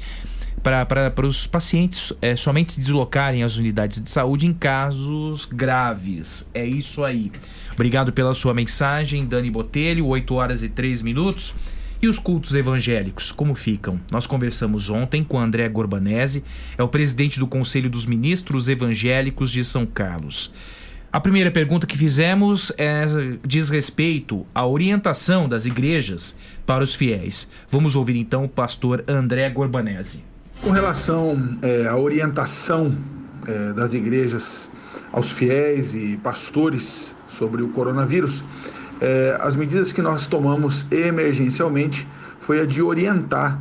para 0.63 1.27
os 1.27 1.47
pacientes 1.47 2.13
é, 2.23 2.37
somente 2.37 2.73
se 2.73 2.81
deslocarem 2.81 3.43
às 3.43 3.57
unidades 3.57 4.01
de 4.01 4.09
saúde 4.09 4.47
em 4.47 4.53
casos 4.53 5.45
graves. 5.45 6.49
É 6.55 6.65
isso 6.65 7.05
aí. 7.05 7.33
Obrigado 7.73 8.13
pela 8.13 8.35
sua 8.35 8.55
mensagem, 8.55 9.27
Dani 9.27 9.51
Botelho, 9.51 10.07
8 10.07 10.35
horas 10.35 10.63
e 10.63 10.69
3 10.69 11.03
minutos. 11.03 11.55
E 12.01 12.09
os 12.09 12.19
cultos 12.19 12.55
evangélicos, 12.55 13.31
como 13.31 13.55
ficam? 13.55 14.01
Nós 14.11 14.27
conversamos 14.27 14.91
ontem 14.91 15.23
com 15.23 15.39
André 15.39 15.69
Gorbanese, 15.69 16.45
é 16.77 16.83
o 16.83 16.89
presidente 16.89 17.39
do 17.39 17.47
Conselho 17.47 17.89
dos 17.89 18.07
Ministros 18.07 18.69
Evangélicos 18.69 19.53
de 19.53 19.65
São 19.65 19.87
Carlos. 19.87 20.53
A 21.13 21.21
primeira 21.21 21.51
pergunta 21.51 21.87
que 21.87 21.97
fizemos 21.97 22.73
é, 22.77 23.05
diz 23.47 23.69
respeito 23.69 24.45
à 24.55 24.67
orientação 24.67 25.49
das 25.49 25.67
igrejas 25.67 26.37
para 26.67 26.83
os 26.83 26.95
fiéis. 26.95 27.51
Vamos 27.69 27.95
ouvir 27.95 28.17
então 28.17 28.45
o 28.45 28.49
pastor 28.49 29.05
André 29.07 29.49
Gorbanese. 29.51 30.32
Com 30.63 30.71
relação 30.71 31.59
é, 31.61 31.89
à 31.89 31.97
orientação 31.97 32.97
é, 33.49 33.73
das 33.73 33.95
igrejas 33.95 34.69
aos 35.11 35.33
fiéis 35.33 35.93
e 35.93 36.17
pastores 36.23 37.13
sobre 37.27 37.63
o 37.63 37.69
coronavírus, 37.71 38.45
é, 39.01 39.37
as 39.41 39.57
medidas 39.57 39.93
que 39.93 40.01
nós 40.01 40.29
tomamos 40.29 40.87
emergencialmente 40.93 42.07
foi 42.39 42.61
a 42.61 42.65
de 42.65 42.81
orientar 42.81 43.61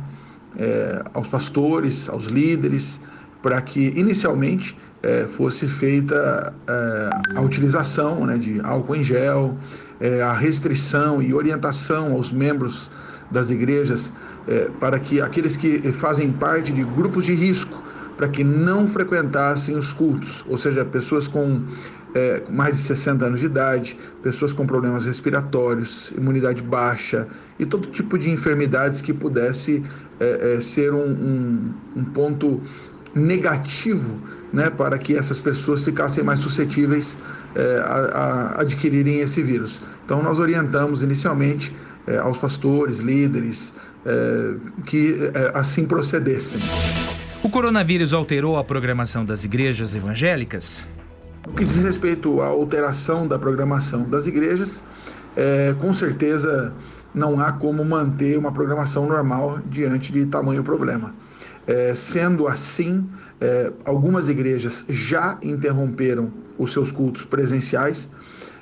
é, 0.56 1.02
aos 1.12 1.26
pastores, 1.26 2.08
aos 2.08 2.26
líderes, 2.26 3.00
para 3.42 3.60
que 3.60 3.92
inicialmente 3.96 4.78
é, 5.02 5.24
fosse 5.24 5.66
feita 5.66 6.54
é, 6.68 7.36
a 7.36 7.40
utilização 7.40 8.24
né, 8.26 8.38
de 8.38 8.60
álcool 8.60 8.94
em 8.94 9.02
gel, 9.02 9.58
a 10.24 10.32
restrição 10.32 11.22
e 11.22 11.32
orientação 11.32 12.12
aos 12.12 12.32
membros 12.32 12.90
das 13.30 13.50
igrejas 13.50 14.12
é, 14.46 14.68
para 14.80 14.98
que 14.98 15.20
aqueles 15.20 15.56
que 15.56 15.80
fazem 15.92 16.32
parte 16.32 16.72
de 16.72 16.82
grupos 16.82 17.24
de 17.24 17.34
risco, 17.34 17.82
para 18.16 18.28
que 18.28 18.44
não 18.44 18.86
frequentassem 18.86 19.76
os 19.76 19.92
cultos, 19.92 20.44
ou 20.48 20.58
seja, 20.58 20.84
pessoas 20.84 21.26
com 21.26 21.62
é, 22.14 22.42
mais 22.50 22.76
de 22.76 22.82
60 22.82 23.24
anos 23.24 23.40
de 23.40 23.46
idade, 23.46 23.96
pessoas 24.22 24.52
com 24.52 24.66
problemas 24.66 25.04
respiratórios, 25.04 26.12
imunidade 26.16 26.62
baixa 26.62 27.26
e 27.58 27.64
todo 27.64 27.88
tipo 27.88 28.18
de 28.18 28.30
enfermidades 28.30 29.00
que 29.00 29.12
pudesse 29.12 29.82
é, 30.20 30.54
é, 30.54 30.60
ser 30.60 30.92
um, 30.92 31.04
um, 31.04 31.74
um 31.96 32.04
ponto 32.04 32.60
negativo 33.14 34.20
né, 34.52 34.70
para 34.70 34.98
que 34.98 35.16
essas 35.16 35.40
pessoas 35.40 35.84
ficassem 35.84 36.22
mais 36.24 36.40
suscetíveis 36.40 37.16
é, 37.54 37.78
a, 37.78 38.54
a 38.56 38.60
adquirirem 38.60 39.20
esse 39.20 39.42
vírus. 39.42 39.80
Então, 40.04 40.22
nós 40.22 40.38
orientamos 40.38 41.02
inicialmente 41.02 41.74
é, 42.06 42.18
aos 42.18 42.38
pastores, 42.38 42.98
líderes, 42.98 43.74
que 44.86 45.16
é, 45.34 45.52
assim 45.54 45.86
procedessem. 45.86 46.60
O 47.42 47.48
coronavírus 47.48 48.12
alterou 48.12 48.56
a 48.56 48.64
programação 48.64 49.24
das 49.24 49.44
igrejas 49.44 49.94
evangélicas? 49.94 50.88
No 51.46 51.52
que 51.52 51.64
diz 51.64 51.76
respeito 51.76 52.40
à 52.40 52.46
alteração 52.46 53.26
da 53.26 53.38
programação 53.38 54.04
das 54.04 54.26
igrejas, 54.26 54.80
é, 55.36 55.74
com 55.80 55.92
certeza 55.92 56.72
não 57.14 57.40
há 57.40 57.52
como 57.52 57.84
manter 57.84 58.38
uma 58.38 58.52
programação 58.52 59.06
normal 59.06 59.58
diante 59.66 60.12
de 60.12 60.24
tamanho 60.26 60.62
problema. 60.62 61.14
É, 61.66 61.94
sendo 61.94 62.48
assim, 62.48 63.08
é, 63.40 63.72
algumas 63.84 64.28
igrejas 64.28 64.84
já 64.88 65.38
interromperam 65.42 66.30
os 66.58 66.72
seus 66.72 66.90
cultos 66.90 67.24
presenciais. 67.24 68.10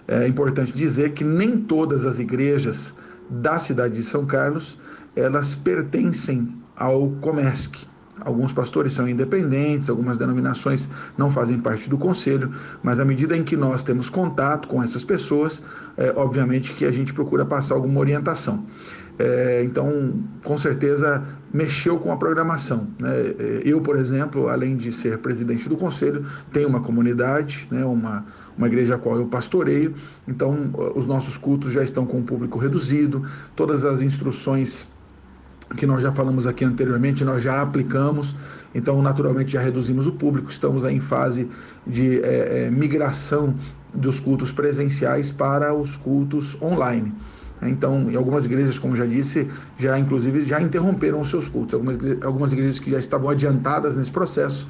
É 0.09 0.26
importante 0.26 0.72
dizer 0.72 1.12
que 1.12 1.22
nem 1.22 1.57
todas 1.57 2.05
as 2.05 2.18
igrejas 2.18 2.95
da 3.31 3.59
cidade 3.59 3.95
de 3.95 4.03
São 4.03 4.26
Carlos 4.26 4.76
elas 5.16 5.55
pertencem 5.55 6.57
ao 6.76 7.11
Comesc. 7.20 7.87
Alguns 8.20 8.53
pastores 8.53 8.93
são 8.93 9.09
independentes, 9.09 9.89
algumas 9.89 10.18
denominações 10.18 10.89
não 11.16 11.31
fazem 11.31 11.59
parte 11.59 11.89
do 11.89 11.97
conselho, 11.97 12.51
mas 12.83 13.01
à 13.01 13.05
medida 13.05 13.35
em 13.35 13.43
que 13.43 13.57
nós 13.57 13.83
temos 13.83 14.11
contato 14.11 14.68
com 14.68 14.83
essas 14.83 15.03
pessoas, 15.03 15.62
é, 15.97 16.12
obviamente 16.14 16.74
que 16.74 16.85
a 16.85 16.91
gente 16.91 17.14
procura 17.14 17.47
passar 17.47 17.74
alguma 17.74 17.99
orientação. 17.99 18.66
É, 19.18 19.62
então, 19.64 20.22
com 20.45 20.59
certeza, 20.59 21.24
mexeu 21.53 21.99
com 21.99 22.13
a 22.13 22.17
programação. 22.17 22.89
Né? 22.99 23.11
Eu, 23.65 23.81
por 23.81 23.97
exemplo, 23.97 24.49
além 24.49 24.77
de 24.77 24.93
ser 24.93 25.19
presidente 25.19 25.69
do 25.69 25.77
conselho, 25.77 26.25
tenho 26.53 26.69
uma 26.69 26.81
comunidade, 26.81 27.67
né? 27.71 27.85
uma, 27.85 28.25
uma 28.57 28.67
igreja 28.67 28.95
a 28.95 28.99
qual 28.99 29.17
eu 29.17 29.27
pastoreio, 29.27 29.95
então 30.27 30.71
os 30.95 31.07
nossos 31.07 31.37
cultos 31.37 31.73
já 31.73 31.83
estão 31.83 32.07
com 32.07 32.19
um 32.19 32.23
público 32.23 32.59
reduzido, 32.59 33.23
todas 33.57 33.85
as 33.85 34.01
instruções 34.01 34.87
que 35.77 35.87
nós 35.87 36.03
já 36.03 36.13
falamos 36.13 36.47
aqui 36.47 36.65
anteriormente, 36.65 37.25
nós 37.25 37.43
já 37.43 37.63
aplicamos, 37.63 38.35
então 38.75 39.01
naturalmente 39.03 39.53
já 39.53 39.61
reduzimos 39.61 40.07
o 40.07 40.13
público, 40.13 40.51
estamos 40.51 40.85
em 40.85 40.99
fase 40.99 41.49
de 41.87 42.21
é, 42.23 42.67
é, 42.67 42.71
migração 42.71 43.55
dos 43.95 44.21
cultos 44.21 44.53
presenciais 44.53 45.31
para 45.31 45.75
os 45.75 45.97
cultos 45.97 46.61
online. 46.61 47.15
Então, 47.63 48.11
em 48.11 48.17
algumas 48.17 48.45
igrejas, 48.45 48.79
como 48.79 48.97
já 48.97 49.05
disse, 49.07 49.49
já 49.79 49.99
inclusive 49.99 50.43
já 50.43 50.61
interromperam 50.61 51.21
os 51.21 51.29
seus 51.29 51.49
cultos. 51.49 51.75
Algumas, 51.75 51.97
algumas 52.23 52.53
igrejas 52.53 52.79
que 52.79 52.91
já 52.91 52.99
estavam 52.99 53.29
adiantadas 53.29 53.97
nesse 53.97 54.11
processo 54.11 54.67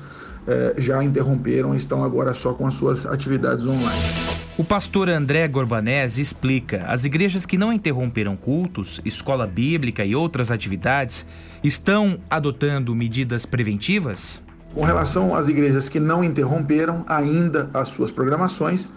eh, 0.47 0.75
já 0.79 1.03
interromperam 1.05 1.75
e 1.75 1.77
estão 1.77 2.03
agora 2.03 2.35
só 2.35 2.53
com 2.53 2.67
as 2.67 2.75
suas 2.75 3.07
atividades 3.07 3.67
online. 3.67 4.41
O 4.59 4.65
pastor 4.65 5.09
André 5.09 5.47
Gorbanese 5.47 6.21
explica: 6.21 6.85
as 6.87 7.05
igrejas 7.05 7.47
que 7.47 7.57
não 7.57 7.73
interromperam 7.73 8.37
cultos, 8.37 9.01
escola 9.05 9.47
bíblica 9.47 10.05
e 10.05 10.15
outras 10.15 10.51
atividades 10.51 11.25
estão 11.63 12.19
adotando 12.29 12.95
medidas 12.95 13.47
preventivas? 13.47 14.43
Com 14.75 14.85
relação 14.85 15.35
às 15.35 15.49
igrejas 15.49 15.89
que 15.89 16.01
não 16.01 16.23
interromperam 16.23 17.05
ainda 17.09 17.71
as 17.73 17.89
suas 17.89 18.11
programações, 18.11 18.91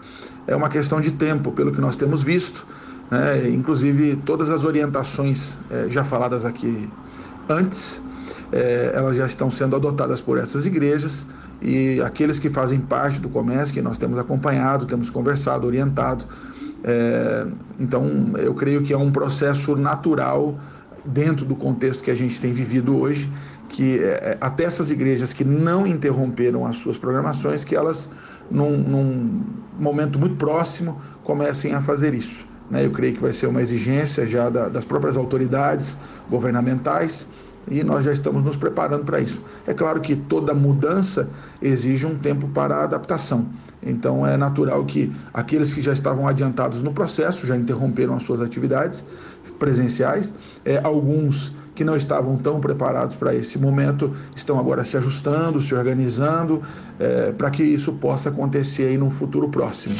é 0.47 0.55
uma 0.55 0.69
questão 0.69 0.99
de 1.01 1.11
tempo, 1.11 1.51
pelo 1.51 1.71
que 1.71 1.81
nós 1.81 1.95
temos 1.95 2.21
visto. 2.21 2.65
Né? 3.13 3.47
Inclusive, 3.49 4.15
todas 4.25 4.49
as 4.49 4.63
orientações 4.63 5.55
é, 5.69 5.85
já 5.87 6.03
faladas 6.03 6.45
aqui 6.45 6.89
antes, 7.47 8.01
é, 8.51 8.91
elas 8.95 9.15
já 9.15 9.27
estão 9.27 9.51
sendo 9.51 9.75
adotadas 9.75 10.19
por 10.19 10.39
essas 10.39 10.65
igrejas 10.65 11.23
e 11.61 12.01
aqueles 12.01 12.39
que 12.39 12.49
fazem 12.49 12.79
parte 12.79 13.19
do 13.19 13.29
comércio, 13.29 13.71
que 13.71 13.83
nós 13.83 13.99
temos 13.99 14.17
acompanhado, 14.17 14.87
temos 14.87 15.11
conversado, 15.11 15.67
orientado. 15.67 16.25
É, 16.83 17.45
então, 17.79 18.31
eu 18.35 18.55
creio 18.55 18.81
que 18.81 18.91
é 18.91 18.97
um 18.97 19.11
processo 19.11 19.75
natural 19.75 20.57
dentro 21.05 21.45
do 21.45 21.55
contexto 21.55 22.03
que 22.03 22.09
a 22.09 22.15
gente 22.15 22.41
tem 22.41 22.51
vivido 22.51 22.99
hoje, 22.99 23.31
que 23.69 23.99
é, 23.99 24.39
até 24.41 24.63
essas 24.63 24.89
igrejas 24.89 25.33
que 25.33 25.43
não 25.43 25.85
interromperam 25.85 26.65
as 26.65 26.77
suas 26.77 26.97
programações, 26.97 27.63
que 27.63 27.75
elas, 27.75 28.09
num, 28.49 28.75
num 28.75 29.43
momento 29.77 30.17
muito 30.17 30.35
próximo, 30.35 30.99
comecem 31.23 31.75
a 31.75 31.81
fazer 31.81 32.15
isso. 32.15 32.51
Né? 32.73 32.83
Eu 32.83 32.89
creio 32.89 33.13
que 33.13 33.21
vai 33.21 33.31
ser 33.31 33.45
uma 33.45 33.61
exigência 33.61 34.25
já 34.25 34.49
da, 34.49 34.67
das 34.67 34.83
próprias 34.83 35.15
autoridades 35.15 35.95
governamentais 36.27 37.27
e 37.69 37.83
nós 37.83 38.03
já 38.03 38.11
estamos 38.11 38.43
nos 38.43 38.57
preparando 38.57 39.05
para 39.05 39.19
isso. 39.19 39.41
É 39.67 39.73
claro 39.75 40.01
que 40.01 40.15
toda 40.15 40.55
mudança 40.55 41.29
exige 41.61 42.05
um 42.07 42.17
tempo 42.17 42.47
para 42.47 42.77
a 42.77 42.83
adaptação. 42.83 43.45
Então 43.81 44.25
é 44.25 44.35
natural 44.35 44.83
que 44.85 45.13
aqueles 45.31 45.71
que 45.71 45.81
já 45.81 45.93
estavam 45.93 46.27
adiantados 46.27 46.81
no 46.81 46.91
processo, 46.91 47.45
já 47.45 47.55
interromperam 47.55 48.15
as 48.15 48.23
suas 48.23 48.41
atividades 48.41 49.03
presenciais, 49.59 50.33
é, 50.65 50.81
alguns 50.83 51.53
que 51.75 51.83
não 51.83 51.95
estavam 51.95 52.37
tão 52.37 52.59
preparados 52.59 53.15
para 53.15 53.35
esse 53.35 53.59
momento 53.59 54.11
estão 54.35 54.59
agora 54.59 54.83
se 54.83 54.97
ajustando, 54.97 55.61
se 55.61 55.75
organizando 55.75 56.61
é, 56.99 57.31
para 57.33 57.51
que 57.51 57.63
isso 57.63 57.93
possa 57.93 58.29
acontecer 58.29 58.87
aí 58.87 58.97
no 58.97 59.11
futuro 59.11 59.47
próximo. 59.49 59.95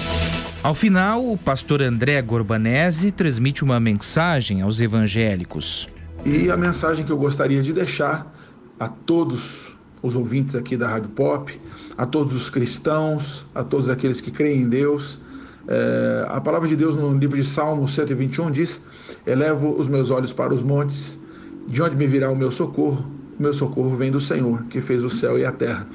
Ao 0.64 0.74
final, 0.74 1.30
o 1.30 1.38
pastor 1.38 1.82
André 1.82 2.22
Gorbanese 2.22 3.12
transmite 3.12 3.66
uma 3.66 3.82
mensagem 3.82 4.62
aos 4.62 4.80
evangélicos. 4.80 5.90
E 6.26 6.50
a 6.50 6.56
mensagem 6.56 7.06
que 7.06 7.12
eu 7.12 7.18
gostaria 7.18 7.62
de 7.62 7.74
deixar 7.74 8.34
a 8.80 8.88
todos 8.88 9.76
os 10.02 10.16
ouvintes 10.16 10.56
aqui 10.56 10.78
da 10.78 10.88
Rádio 10.88 11.10
Pop, 11.10 11.60
a 11.98 12.06
todos 12.06 12.34
os 12.34 12.50
cristãos, 12.50 13.46
a 13.54 13.62
todos 13.62 13.90
aqueles 13.90 14.22
que 14.22 14.32
creem 14.32 14.62
em 14.62 14.70
Deus. 14.70 15.20
É, 15.68 16.26
a 16.30 16.40
palavra 16.40 16.70
de 16.70 16.78
Deus 16.78 16.96
no 16.96 17.14
livro 17.14 17.36
de 17.36 17.44
Salmo 17.44 17.86
121 17.86 18.50
diz: 18.50 18.82
Elevo 19.28 19.76
os 19.78 19.90
meus 19.90 20.12
olhos 20.12 20.32
para 20.32 20.54
os 20.54 20.64
montes, 20.64 21.20
de 21.68 21.82
onde 21.82 21.98
me 21.98 22.08
virá 22.08 22.32
o 22.32 22.38
meu 22.38 22.52
socorro? 22.52 23.06
O 23.38 23.44
meu 23.44 23.52
socorro 23.52 23.98
vem 23.98 24.10
do 24.10 24.20
Senhor, 24.22 24.64
que 24.70 24.80
fez 24.80 25.04
o 25.04 25.10
céu 25.10 25.38
e 25.38 25.44
a 25.44 25.52
terra. 25.52 25.86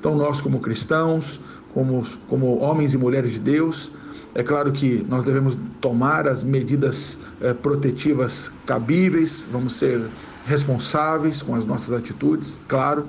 Então, 0.00 0.16
nós, 0.16 0.40
como 0.40 0.60
cristãos, 0.60 1.38
como, 1.74 2.06
como 2.26 2.58
homens 2.58 2.94
e 2.94 2.96
mulheres 2.96 3.32
de 3.32 3.38
Deus, 3.38 3.92
é 4.34 4.42
claro 4.42 4.72
que 4.72 5.04
nós 5.08 5.24
devemos 5.24 5.58
tomar 5.80 6.26
as 6.26 6.42
medidas 6.42 7.18
eh, 7.40 7.54
protetivas 7.54 8.50
cabíveis, 8.66 9.46
vamos 9.50 9.76
ser 9.76 10.00
responsáveis 10.46 11.40
com 11.40 11.54
as 11.54 11.64
nossas 11.64 11.96
atitudes, 11.96 12.60
claro, 12.68 13.06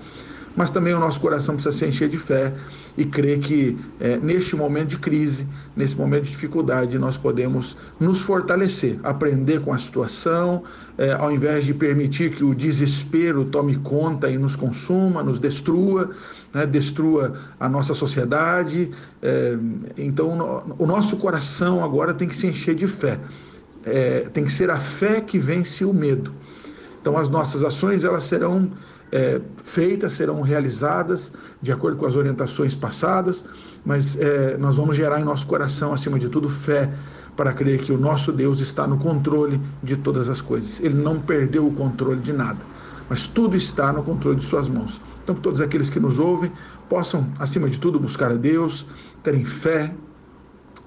mas 0.55 0.69
também 0.69 0.93
o 0.93 0.99
nosso 0.99 1.19
coração 1.19 1.55
precisa 1.55 1.75
se 1.75 1.85
encher 1.85 2.07
de 2.07 2.17
fé 2.17 2.53
e 2.97 3.03
crer 3.05 3.39
que 3.39 3.77
eh, 3.99 4.17
neste 4.21 4.55
momento 4.55 4.89
de 4.89 4.97
crise, 4.97 5.47
nesse 5.75 5.97
momento 5.97 6.23
de 6.23 6.29
dificuldade, 6.29 6.97
nós 6.97 7.17
podemos 7.17 7.75
nos 7.99 8.21
fortalecer, 8.21 8.99
aprender 9.03 9.59
com 9.61 9.73
a 9.73 9.77
situação, 9.77 10.63
eh, 10.97 11.11
ao 11.11 11.31
invés 11.31 11.65
de 11.65 11.73
permitir 11.73 12.31
que 12.31 12.43
o 12.43 12.55
desespero 12.55 13.43
tome 13.45 13.75
conta 13.77 14.29
e 14.29 14.37
nos 14.37 14.55
consuma, 14.55 15.21
nos 15.21 15.39
destrua, 15.39 16.11
né, 16.55 16.65
destrua 16.65 17.33
a 17.59 17.67
nossa 17.67 17.93
sociedade. 17.93 18.89
É, 19.21 19.57
então, 19.97 20.37
no, 20.37 20.75
o 20.79 20.87
nosso 20.87 21.17
coração 21.17 21.83
agora 21.83 22.13
tem 22.13 22.29
que 22.29 22.35
se 22.35 22.47
encher 22.47 22.73
de 22.73 22.87
fé. 22.87 23.19
É, 23.83 24.21
tem 24.33 24.45
que 24.45 24.51
ser 24.51 24.69
a 24.69 24.79
fé 24.79 25.19
que 25.19 25.37
vence 25.37 25.83
o 25.83 25.93
medo. 25.93 26.33
Então, 27.01 27.17
as 27.17 27.27
nossas 27.27 27.61
ações 27.61 28.05
elas 28.05 28.23
serão 28.23 28.71
é, 29.11 29.41
feitas, 29.65 30.13
serão 30.13 30.41
realizadas 30.41 31.33
de 31.61 31.73
acordo 31.73 31.97
com 31.97 32.05
as 32.05 32.15
orientações 32.15 32.73
passadas, 32.73 33.43
mas 33.85 34.15
é, 34.15 34.55
nós 34.57 34.77
vamos 34.77 34.95
gerar 34.95 35.19
em 35.19 35.25
nosso 35.25 35.45
coração, 35.45 35.93
acima 35.93 36.17
de 36.17 36.29
tudo, 36.29 36.49
fé 36.49 36.89
para 37.35 37.51
crer 37.51 37.79
que 37.79 37.91
o 37.91 37.97
nosso 37.97 38.31
Deus 38.31 38.61
está 38.61 38.87
no 38.87 38.97
controle 38.97 39.59
de 39.83 39.97
todas 39.97 40.29
as 40.29 40.39
coisas. 40.39 40.79
Ele 40.79 40.95
não 40.95 41.19
perdeu 41.19 41.67
o 41.67 41.73
controle 41.73 42.21
de 42.21 42.31
nada, 42.31 42.59
mas 43.09 43.27
tudo 43.27 43.57
está 43.57 43.91
no 43.91 44.03
controle 44.03 44.37
de 44.37 44.43
Suas 44.43 44.69
mãos. 44.69 45.01
Então, 45.25 45.33
que 45.33 45.41
todos 45.41 45.59
aqueles 45.59 45.89
que 45.89 45.99
nos 45.99 46.19
ouvem 46.19 46.51
possam, 46.87 47.27
acima 47.39 47.67
de 47.67 47.79
tudo, 47.79 47.99
buscar 47.99 48.31
a 48.31 48.35
Deus, 48.35 48.85
terem 49.23 49.43
fé 49.43 49.91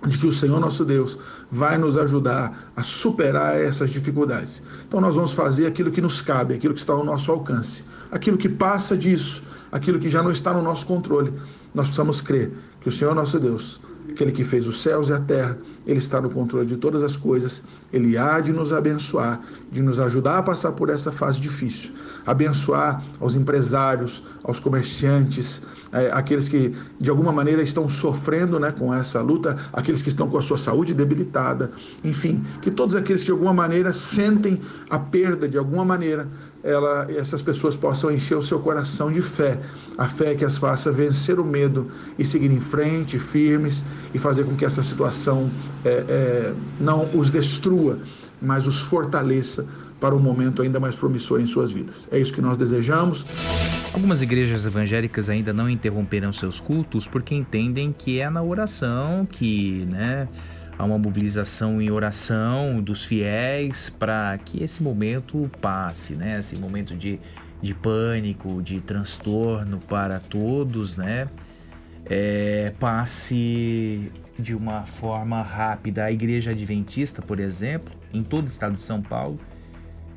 de 0.06 0.16
que 0.16 0.28
o 0.28 0.32
Senhor 0.32 0.60
nosso 0.60 0.84
Deus 0.84 1.18
vai 1.50 1.76
nos 1.76 1.96
ajudar 1.96 2.70
a 2.76 2.84
superar 2.84 3.60
essas 3.60 3.90
dificuldades. 3.90 4.62
Então, 4.86 5.00
nós 5.00 5.16
vamos 5.16 5.32
fazer 5.32 5.66
aquilo 5.66 5.90
que 5.90 6.00
nos 6.00 6.22
cabe, 6.22 6.54
aquilo 6.54 6.72
que 6.72 6.78
está 6.78 6.92
ao 6.92 7.04
nosso 7.04 7.32
alcance, 7.32 7.84
aquilo 8.12 8.38
que 8.38 8.48
passa 8.48 8.96
disso, 8.96 9.42
aquilo 9.72 9.98
que 9.98 10.08
já 10.08 10.22
não 10.22 10.30
está 10.30 10.54
no 10.54 10.62
nosso 10.62 10.86
controle. 10.86 11.34
Nós 11.74 11.86
precisamos 11.86 12.20
crer 12.20 12.52
que 12.80 12.88
o 12.88 12.92
Senhor 12.92 13.16
nosso 13.16 13.40
Deus 13.40 13.80
aquele 14.10 14.32
que 14.32 14.44
fez 14.44 14.66
os 14.66 14.82
céus 14.82 15.08
e 15.08 15.12
a 15.12 15.20
terra, 15.20 15.58
ele 15.86 15.98
está 15.98 16.20
no 16.20 16.30
controle 16.30 16.66
de 16.66 16.76
todas 16.76 17.02
as 17.02 17.16
coisas, 17.16 17.62
ele 17.92 18.16
há 18.16 18.40
de 18.40 18.52
nos 18.52 18.72
abençoar, 18.72 19.40
de 19.70 19.82
nos 19.82 20.00
ajudar 20.00 20.38
a 20.38 20.42
passar 20.42 20.72
por 20.72 20.90
essa 20.90 21.12
fase 21.12 21.40
difícil. 21.40 21.92
Abençoar 22.28 23.02
aos 23.18 23.34
empresários, 23.34 24.22
aos 24.44 24.60
comerciantes, 24.60 25.62
é, 25.92 26.10
aqueles 26.12 26.48
que 26.48 26.74
de 27.00 27.08
alguma 27.08 27.32
maneira 27.32 27.62
estão 27.62 27.88
sofrendo 27.88 28.60
né, 28.60 28.70
com 28.70 28.92
essa 28.92 29.20
luta, 29.22 29.56
aqueles 29.72 30.02
que 30.02 30.10
estão 30.10 30.28
com 30.28 30.36
a 30.36 30.42
sua 30.42 30.58
saúde 30.58 30.92
debilitada, 30.92 31.72
enfim, 32.04 32.44
que 32.60 32.70
todos 32.70 32.94
aqueles 32.94 33.22
que 33.22 33.26
de 33.26 33.32
alguma 33.32 33.54
maneira 33.54 33.92
sentem 33.92 34.60
a 34.90 34.98
perda 34.98 35.48
de 35.48 35.56
alguma 35.56 35.84
maneira, 35.84 36.28
ela, 36.62 37.06
essas 37.10 37.40
pessoas 37.40 37.74
possam 37.76 38.10
encher 38.10 38.36
o 38.36 38.42
seu 38.42 38.58
coração 38.58 39.10
de 39.10 39.22
fé, 39.22 39.58
a 39.96 40.06
fé 40.06 40.34
que 40.34 40.44
as 40.44 40.58
faça 40.58 40.92
vencer 40.92 41.40
o 41.40 41.44
medo 41.44 41.90
e 42.18 42.26
seguir 42.26 42.50
em 42.50 42.60
frente, 42.60 43.18
firmes, 43.18 43.84
e 44.12 44.18
fazer 44.18 44.44
com 44.44 44.54
que 44.54 44.64
essa 44.64 44.82
situação 44.82 45.50
é, 45.84 46.04
é, 46.08 46.54
não 46.78 47.08
os 47.14 47.30
destrua, 47.30 47.98
mas 48.42 48.66
os 48.66 48.80
fortaleça 48.80 49.66
para 50.00 50.14
um 50.14 50.20
momento 50.20 50.62
ainda 50.62 50.78
mais 50.78 50.94
promissor 50.94 51.40
em 51.40 51.46
suas 51.46 51.72
vidas. 51.72 52.08
É 52.10 52.18
isso 52.18 52.32
que 52.32 52.40
nós 52.40 52.56
desejamos. 52.56 53.24
Algumas 53.92 54.22
igrejas 54.22 54.64
evangélicas 54.64 55.28
ainda 55.28 55.52
não 55.52 55.68
interromperão 55.68 56.32
seus 56.32 56.60
cultos 56.60 57.06
porque 57.06 57.34
entendem 57.34 57.92
que 57.92 58.20
é 58.20 58.30
na 58.30 58.42
oração 58.42 59.26
que, 59.26 59.86
né, 59.86 60.28
há 60.78 60.84
uma 60.84 60.98
mobilização 60.98 61.82
em 61.82 61.90
oração 61.90 62.80
dos 62.80 63.04
fiéis 63.04 63.90
para 63.90 64.38
que 64.38 64.62
esse 64.62 64.82
momento 64.82 65.50
passe, 65.60 66.14
né? 66.14 66.38
Esse 66.38 66.54
momento 66.54 66.94
de, 66.94 67.18
de 67.60 67.74
pânico, 67.74 68.62
de 68.62 68.80
transtorno 68.80 69.78
para 69.88 70.20
todos, 70.20 70.96
né? 70.96 71.28
É, 72.06 72.72
passe 72.78 74.10
de 74.38 74.54
uma 74.54 74.84
forma 74.84 75.42
rápida. 75.42 76.04
A 76.04 76.12
Igreja 76.12 76.52
Adventista, 76.52 77.20
por 77.20 77.40
exemplo, 77.40 77.92
em 78.14 78.22
todo 78.22 78.46
o 78.46 78.48
estado 78.48 78.76
de 78.76 78.84
São 78.84 79.02
Paulo, 79.02 79.38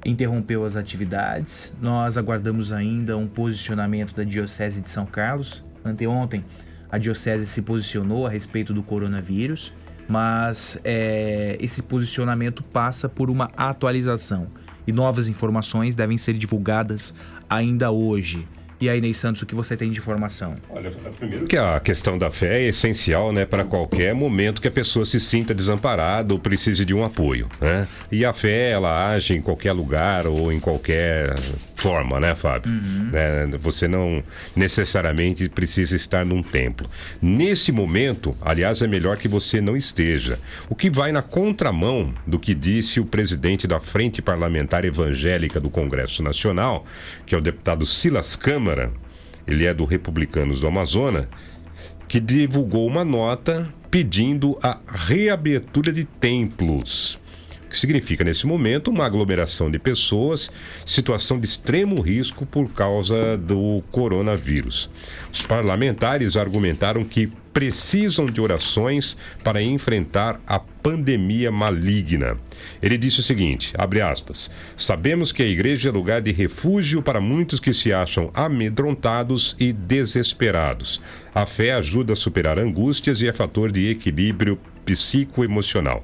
interrompeu 0.06 0.66
as 0.66 0.76
atividades. 0.76 1.74
Nós 1.82 2.18
aguardamos 2.18 2.72
ainda 2.72 3.18
um 3.18 3.28
posicionamento 3.28 4.16
da 4.16 4.24
Diocese 4.24 4.82
de 4.82 4.90
São 4.90 5.06
Carlos. 5.06 5.64
Anteontem, 5.84 6.44
a 6.92 6.98
Diocese 6.98 7.46
se 7.48 7.62
posicionou 7.62 8.28
a 8.28 8.30
respeito 8.30 8.74
do 8.74 8.84
coronavírus 8.84 9.74
mas 10.12 10.78
é, 10.84 11.56
esse 11.62 11.82
posicionamento 11.82 12.62
passa 12.62 13.08
por 13.08 13.30
uma 13.30 13.50
atualização 13.56 14.48
e 14.86 14.92
novas 14.92 15.30
informações 15.30 15.96
devem 15.96 16.18
ser 16.18 16.34
divulgadas 16.34 17.14
ainda 17.50 17.92
hoje. 17.92 18.46
E 18.82 18.90
aí, 18.90 19.00
Ney 19.00 19.14
Santos, 19.14 19.44
o 19.44 19.46
que 19.46 19.54
você 19.54 19.78
tem 19.78 19.92
de 19.92 20.00
informação? 20.00 20.56
Olha, 20.68 20.90
primeiro 21.20 21.46
que 21.46 21.56
a 21.56 21.80
questão 21.80 22.18
da 22.18 22.32
fé 22.32 22.62
é 22.62 22.70
essencial, 22.70 23.32
né, 23.32 23.46
para 23.46 23.64
qualquer 23.64 24.16
momento 24.16 24.60
que 24.60 24.68
a 24.68 24.72
pessoa 24.72 25.06
se 25.06 25.20
sinta 25.20 25.54
desamparada 25.54 26.34
ou 26.34 26.40
precise 26.40 26.84
de 26.84 26.92
um 26.92 27.06
apoio, 27.06 27.48
né? 27.62 27.88
E 28.12 28.26
a 28.26 28.34
fé, 28.34 28.72
ela 28.72 29.12
age 29.14 29.36
em 29.36 29.42
qualquer 29.42 29.74
lugar 29.74 30.26
ou 30.26 30.52
em 30.52 30.60
qualquer 30.60 31.36
forma, 31.82 32.20
né, 32.20 32.36
Fábio? 32.36 32.72
Uhum. 32.72 33.10
É, 33.12 33.48
você 33.58 33.88
não 33.88 34.24
necessariamente 34.56 35.50
precisa 35.50 35.96
estar 35.96 36.24
num 36.24 36.44
templo. 36.44 36.88
Nesse 37.20 37.72
momento, 37.72 38.38
aliás, 38.40 38.84
é 38.84 38.88
melhor 38.88 39.18
que 39.18 39.28
você 39.28 39.60
não 39.60 39.76
esteja. 39.76 40.38
O 40.70 40.76
que 40.76 40.92
vai 40.92 41.12
na 41.12 41.24
contramão 41.24 42.14
do 42.28 42.38
que 42.38 42.54
disse 42.54 43.00
o 43.00 43.06
presidente 43.06 43.66
da 43.66 43.80
Frente 43.80 44.22
Parlamentar 44.22 44.86
Evangélica 44.86 45.60
do 45.60 45.72
Congresso 45.72 46.22
Nacional, 46.22 46.86
que 47.26 47.34
é 47.34 47.38
o 47.38 47.42
deputado 47.42 47.84
Silas 47.84 48.36
Câmara, 48.36 48.92
ele 49.48 49.66
é 49.66 49.74
do 49.74 49.84
Republicanos 49.84 50.62
do 50.62 50.68
Amazonas, 50.68 51.26
que 52.08 52.20
divulgou 52.20 52.86
uma 52.86 53.04
nota 53.04 53.74
pedindo 53.90 54.58
a 54.62 54.78
reabertura 54.88 55.92
de 55.92 56.04
templos 56.04 57.20
que 57.72 57.78
significa, 57.78 58.24
nesse 58.24 58.46
momento, 58.46 58.92
uma 58.92 59.06
aglomeração 59.06 59.72
de 59.72 59.80
pessoas, 59.80 60.52
situação 60.86 61.40
de 61.40 61.46
extremo 61.46 62.02
risco 62.02 62.46
por 62.46 62.70
causa 62.74 63.38
do 63.38 63.82
coronavírus. 63.92 64.90
Os 65.32 65.42
parlamentares 65.44 66.36
argumentaram 66.36 67.06
que 67.06 67.32
precisam 67.54 68.26
de 68.26 68.40
orações 68.40 69.18
para 69.44 69.62
enfrentar 69.62 70.40
a 70.48 70.60
pandemia 70.60 71.52
maligna. 71.52 72.38
Ele 72.82 72.98
disse 72.98 73.20
o 73.20 73.24
seguinte, 73.24 73.74
abre 73.78 74.02
aspas: 74.02 74.50
"Sabemos 74.78 75.32
que 75.32 75.44
a 75.44 75.48
igreja 75.48 75.90
é 75.90 75.92
lugar 75.92 76.22
de 76.22 76.32
refúgio 76.32 77.02
para 77.02 77.22
muitos 77.22 77.60
que 77.60 77.74
se 77.74 77.92
acham 77.92 78.30
amedrontados 78.34 79.56
e 79.60 79.74
desesperados. 79.74 81.02
A 81.34 81.46
fé 81.46 81.74
ajuda 81.74 82.14
a 82.14 82.16
superar 82.16 82.60
angústias 82.60 83.22
e 83.22 83.28
é 83.28 83.34
fator 83.34 83.72
de 83.72 83.90
equilíbrio 83.90 84.60
psicoemocional. 84.86 86.04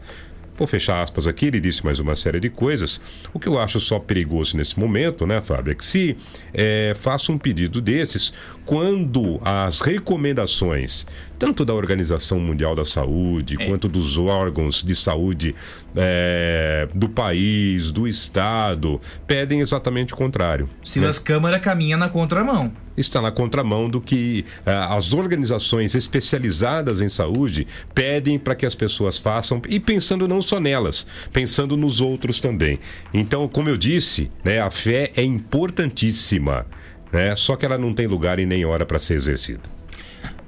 Vou 0.58 0.66
fechar 0.66 1.04
aspas 1.04 1.28
aqui, 1.28 1.46
ele 1.46 1.60
disse 1.60 1.86
mais 1.86 2.00
uma 2.00 2.16
série 2.16 2.40
de 2.40 2.50
coisas. 2.50 3.00
O 3.32 3.40
que 3.40 3.48
eu 3.48 3.60
acho 3.60 3.80
só 3.80 4.00
perigoso 4.00 4.58
nesse 4.58 4.80
momento, 4.80 5.24
né, 5.28 5.40
Fábio, 5.40 5.72
é 5.72 5.76
que 5.76 5.86
se 5.86 6.18
é, 6.52 6.94
faça 6.96 7.32
um 7.32 7.38
pedido 7.38 7.80
desses 7.80 8.34
quando 8.66 9.40
as 9.46 9.82
recomendações, 9.82 11.06
tanto 11.38 11.64
da 11.64 11.76
Organização 11.76 12.40
Mundial 12.40 12.76
da 12.76 12.84
Saúde, 12.84 13.56
quanto 13.68 13.88
dos 13.88 14.18
órgãos 14.18 14.82
de 14.82 14.96
saúde 14.96 15.54
é, 15.98 16.88
do 16.94 17.10
país, 17.10 17.92
do 17.92 18.08
Estado, 18.08 19.02
pedem 19.26 19.60
exatamente 19.60 20.14
o 20.14 20.18
contrário. 20.18 20.70
Silas 20.84 21.20
Câmara 21.20 21.60
caminha 21.60 21.98
na 21.98 22.08
contramão. 22.08 22.72
Está 22.96 23.22
na 23.22 23.32
contramão 23.32 23.90
do 23.90 24.02
que 24.02 24.44
eh, 24.66 24.72
as 24.90 25.14
organizações 25.14 25.94
especializadas 25.94 27.00
em 27.00 27.10
saúde 27.10 27.68
pedem 27.94 28.40
para 28.40 28.56
que 28.56 28.66
as 28.66 28.74
pessoas 28.74 29.20
façam, 29.20 29.62
e 29.70 29.80
pensando 29.80 30.28
não 30.28 30.42
só 30.42 30.60
nelas, 30.60 31.06
pensando 31.32 31.78
nos 31.78 32.02
outros 32.02 32.40
também. 32.40 32.80
Então, 33.14 33.48
como 33.48 33.70
eu 33.70 33.78
disse, 33.78 34.32
né, 34.44 34.60
a 34.60 34.72
fé 34.72 35.12
é 35.16 35.22
importantíssima, 35.24 36.66
né, 37.12 37.36
só 37.36 37.56
que 37.56 37.68
ela 37.68 37.78
não 37.78 37.94
tem 37.94 38.08
lugar 38.08 38.40
e 38.40 38.48
nem 38.48 38.66
hora 38.66 38.84
para 38.84 38.98
ser 38.98 39.14
exercida. 39.14 39.62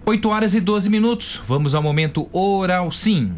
8 0.03 0.27
horas 0.29 0.55
e 0.55 0.59
12 0.59 0.89
minutos. 0.89 1.39
Vamos 1.45 1.75
ao 1.75 1.83
momento 1.83 2.27
Oral 2.33 2.91
Sim. 2.91 3.35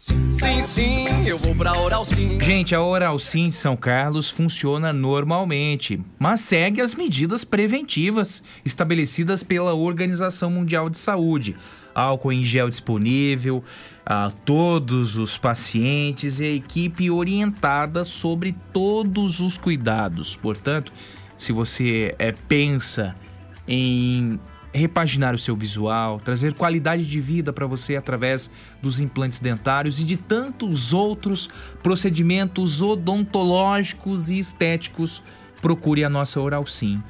Sim, 0.00 0.62
sim, 0.62 1.26
eu 1.26 1.36
vou 1.36 1.54
pra 1.54 1.78
Oral 1.78 2.06
Sim. 2.06 2.40
Gente, 2.40 2.74
a 2.74 2.82
Oral 2.82 3.18
Sim 3.18 3.50
de 3.50 3.54
São 3.54 3.76
Carlos 3.76 4.30
funciona 4.30 4.94
normalmente, 4.94 6.00
mas 6.18 6.40
segue 6.40 6.80
as 6.80 6.94
medidas 6.94 7.44
preventivas 7.44 8.42
estabelecidas 8.64 9.42
pela 9.42 9.74
Organização 9.74 10.50
Mundial 10.50 10.88
de 10.88 10.96
Saúde. 10.96 11.54
Álcool 11.94 12.32
em 12.32 12.42
gel 12.42 12.70
disponível 12.70 13.62
a 14.06 14.32
todos 14.46 15.18
os 15.18 15.36
pacientes 15.36 16.40
e 16.40 16.44
a 16.44 16.50
equipe 16.50 17.10
orientada 17.10 18.02
sobre 18.02 18.56
todos 18.72 19.40
os 19.40 19.58
cuidados. 19.58 20.34
Portanto, 20.34 20.90
se 21.36 21.52
você 21.52 22.14
é, 22.18 22.32
pensa 22.32 23.14
em 23.68 24.40
repaginar 24.72 25.34
o 25.34 25.38
seu 25.38 25.56
visual, 25.56 26.20
trazer 26.20 26.54
qualidade 26.54 27.04
de 27.06 27.20
vida 27.20 27.52
para 27.52 27.66
você 27.66 27.96
através 27.96 28.50
dos 28.80 29.00
implantes 29.00 29.40
dentários 29.40 30.00
e 30.00 30.04
de 30.04 30.16
tantos 30.16 30.92
outros 30.92 31.48
procedimentos 31.82 32.80
odontológicos 32.80 34.28
e 34.28 34.38
estéticos, 34.38 35.22
procure 35.60 36.04
a 36.04 36.08
nossa 36.08 36.40
Oral 36.40 36.66
Sim, 36.66 37.02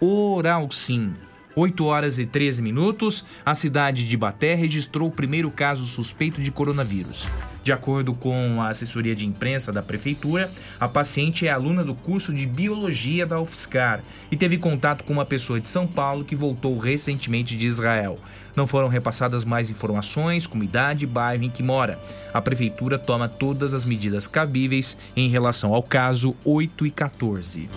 Oral 0.00 0.70
Sim. 0.70 1.12
8 1.56 1.84
horas 1.84 2.18
e 2.18 2.26
13 2.26 2.60
minutos, 2.60 3.24
a 3.44 3.54
cidade 3.54 4.06
de 4.06 4.16
Baté 4.16 4.54
registrou 4.54 5.08
o 5.08 5.12
primeiro 5.12 5.50
caso 5.50 5.86
suspeito 5.86 6.40
de 6.40 6.50
coronavírus. 6.50 7.28
De 7.62 7.72
acordo 7.72 8.12
com 8.12 8.60
a 8.60 8.68
assessoria 8.68 9.14
de 9.14 9.24
imprensa 9.24 9.72
da 9.72 9.82
prefeitura, 9.82 10.50
a 10.78 10.86
paciente 10.86 11.46
é 11.46 11.50
aluna 11.50 11.82
do 11.82 11.94
curso 11.94 12.32
de 12.32 12.44
biologia 12.44 13.24
da 13.24 13.40
UFSCar 13.40 14.02
e 14.30 14.36
teve 14.36 14.58
contato 14.58 15.02
com 15.02 15.14
uma 15.14 15.24
pessoa 15.24 15.58
de 15.58 15.66
São 15.66 15.86
Paulo 15.86 16.24
que 16.24 16.36
voltou 16.36 16.76
recentemente 16.76 17.56
de 17.56 17.66
Israel. 17.66 18.18
Não 18.54 18.66
foram 18.66 18.88
repassadas 18.88 19.44
mais 19.44 19.70
informações, 19.70 20.46
como 20.46 20.62
idade 20.62 21.04
e 21.04 21.08
bairro 21.08 21.44
em 21.44 21.50
que 21.50 21.62
mora. 21.62 21.98
A 22.32 22.40
prefeitura 22.40 22.98
toma 22.98 23.28
todas 23.28 23.72
as 23.72 23.84
medidas 23.84 24.26
cabíveis 24.26 24.96
em 25.16 25.28
relação 25.28 25.72
ao 25.74 25.82
caso 25.82 26.36
8 26.44 26.86
e 26.86 26.90
14. 26.90 27.68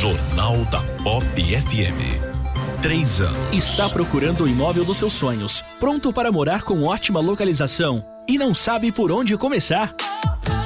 Jornal 0.00 0.64
da 0.66 0.80
Pop 1.02 1.24
FM. 1.26 2.80
Três 2.80 3.20
anos. 3.20 3.36
Está 3.52 3.88
procurando 3.88 4.44
o 4.44 4.48
imóvel 4.48 4.84
dos 4.84 4.96
seus 4.96 5.12
sonhos, 5.12 5.64
pronto 5.80 6.12
para 6.12 6.30
morar 6.30 6.62
com 6.62 6.84
ótima 6.84 7.18
localização 7.18 8.04
e 8.28 8.38
não 8.38 8.54
sabe 8.54 8.92
por 8.92 9.10
onde 9.10 9.36
começar? 9.36 9.92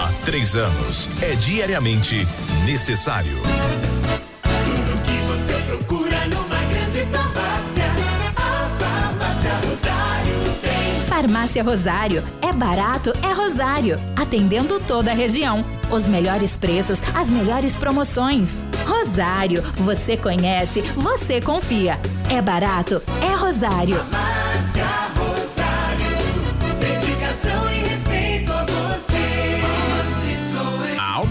Há 0.00 0.10
três 0.24 0.56
anos 0.56 1.10
é 1.20 1.34
diariamente 1.34 2.26
necessário. 2.64 3.36
Tudo 4.42 5.02
que 5.02 5.18
você 5.26 5.52
procura 5.66 6.26
numa 6.26 6.64
grande 6.72 7.04
farmácia. 7.04 7.84
A 8.34 8.70
Farmácia 8.78 9.52
Rosário 9.56 10.34
tem. 10.62 11.04
Farmácia 11.04 11.62
Rosário. 11.62 12.24
É 12.40 12.50
barato, 12.50 13.12
é 13.22 13.30
Rosário. 13.34 14.00
Atendendo 14.16 14.80
toda 14.80 15.10
a 15.10 15.14
região. 15.14 15.62
Os 15.90 16.08
melhores 16.08 16.56
preços, 16.56 16.98
as 17.14 17.28
melhores 17.28 17.76
promoções. 17.76 18.58
Rosário, 18.86 19.62
você 19.76 20.16
conhece, 20.16 20.80
você 20.96 21.42
confia. 21.42 22.00
É 22.30 22.40
barato, 22.40 23.02
é 23.20 23.34
Rosário. 23.34 23.96
Farmácia 23.96 25.09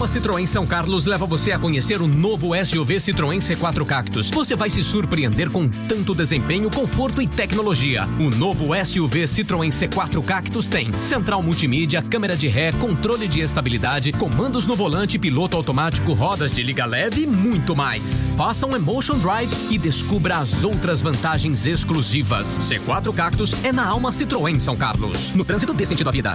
A 0.00 0.02
Alma 0.02 0.06
Citroën 0.06 0.46
São 0.46 0.66
Carlos 0.66 1.06
leva 1.06 1.26
você 1.26 1.52
a 1.52 1.58
conhecer 1.58 2.00
o 2.00 2.06
novo 2.06 2.52
SUV 2.64 2.96
Citroën 2.96 3.38
C4 3.38 3.84
Cactus. 3.84 4.30
Você 4.30 4.56
vai 4.56 4.70
se 4.70 4.82
surpreender 4.82 5.50
com 5.50 5.68
tanto 5.68 6.14
desempenho, 6.14 6.70
conforto 6.70 7.20
e 7.20 7.26
tecnologia. 7.26 8.08
O 8.18 8.30
novo 8.30 8.68
SUV 8.82 9.24
Citroën 9.24 9.68
C4 9.68 10.24
Cactus 10.24 10.68
tem 10.68 10.90
central 11.00 11.42
multimídia, 11.42 12.02
câmera 12.02 12.34
de 12.36 12.48
ré, 12.48 12.72
controle 12.72 13.28
de 13.28 13.40
estabilidade, 13.40 14.12
comandos 14.12 14.66
no 14.66 14.74
volante, 14.74 15.18
piloto 15.18 15.56
automático, 15.56 16.12
rodas 16.14 16.52
de 16.52 16.62
liga 16.62 16.86
leve 16.86 17.22
e 17.22 17.26
muito 17.26 17.76
mais. 17.76 18.30
Faça 18.36 18.66
um 18.66 18.74
Emotion 18.74 19.18
Drive 19.18 19.52
e 19.70 19.76
descubra 19.76 20.38
as 20.38 20.64
outras 20.64 21.02
vantagens 21.02 21.66
exclusivas. 21.66 22.58
C4 22.60 23.14
Cactus 23.14 23.54
é 23.64 23.72
na 23.72 23.86
Alma 23.86 24.10
Citroën 24.10 24.58
São 24.58 24.76
Carlos. 24.76 25.32
No 25.34 25.44
trânsito 25.44 25.74
dê 25.74 25.84
sentido 25.84 26.08
à 26.08 26.12
vida. 26.12 26.34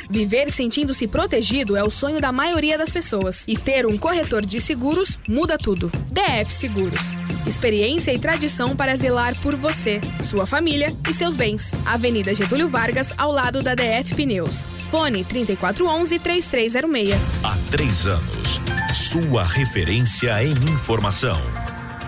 Viver 0.11 0.51
sentindo-se 0.51 1.07
protegido 1.07 1.77
é 1.77 1.83
o 1.83 1.89
sonho 1.89 2.19
da 2.19 2.33
maioria 2.33 2.77
das 2.77 2.91
pessoas. 2.91 3.45
E 3.47 3.57
ter 3.57 3.85
um 3.85 3.97
corretor 3.97 4.45
de 4.45 4.59
seguros 4.59 5.17
muda 5.25 5.57
tudo. 5.57 5.89
DF 6.11 6.51
Seguros. 6.51 7.15
Experiência 7.47 8.13
e 8.13 8.19
tradição 8.19 8.75
para 8.75 8.93
zelar 8.97 9.39
por 9.39 9.55
você, 9.55 10.01
sua 10.21 10.45
família 10.45 10.93
e 11.09 11.13
seus 11.13 11.37
bens. 11.37 11.71
Avenida 11.85 12.35
Getúlio 12.35 12.67
Vargas, 12.69 13.13
ao 13.17 13.31
lado 13.31 13.63
da 13.63 13.73
DF 13.73 14.13
Pneus. 14.13 14.65
Fone 14.91 15.23
3411-3306. 15.23 17.15
Há 17.41 17.57
três 17.71 18.05
anos, 18.05 18.61
sua 18.93 19.45
referência 19.45 20.43
em 20.43 20.51
informação. 20.73 21.41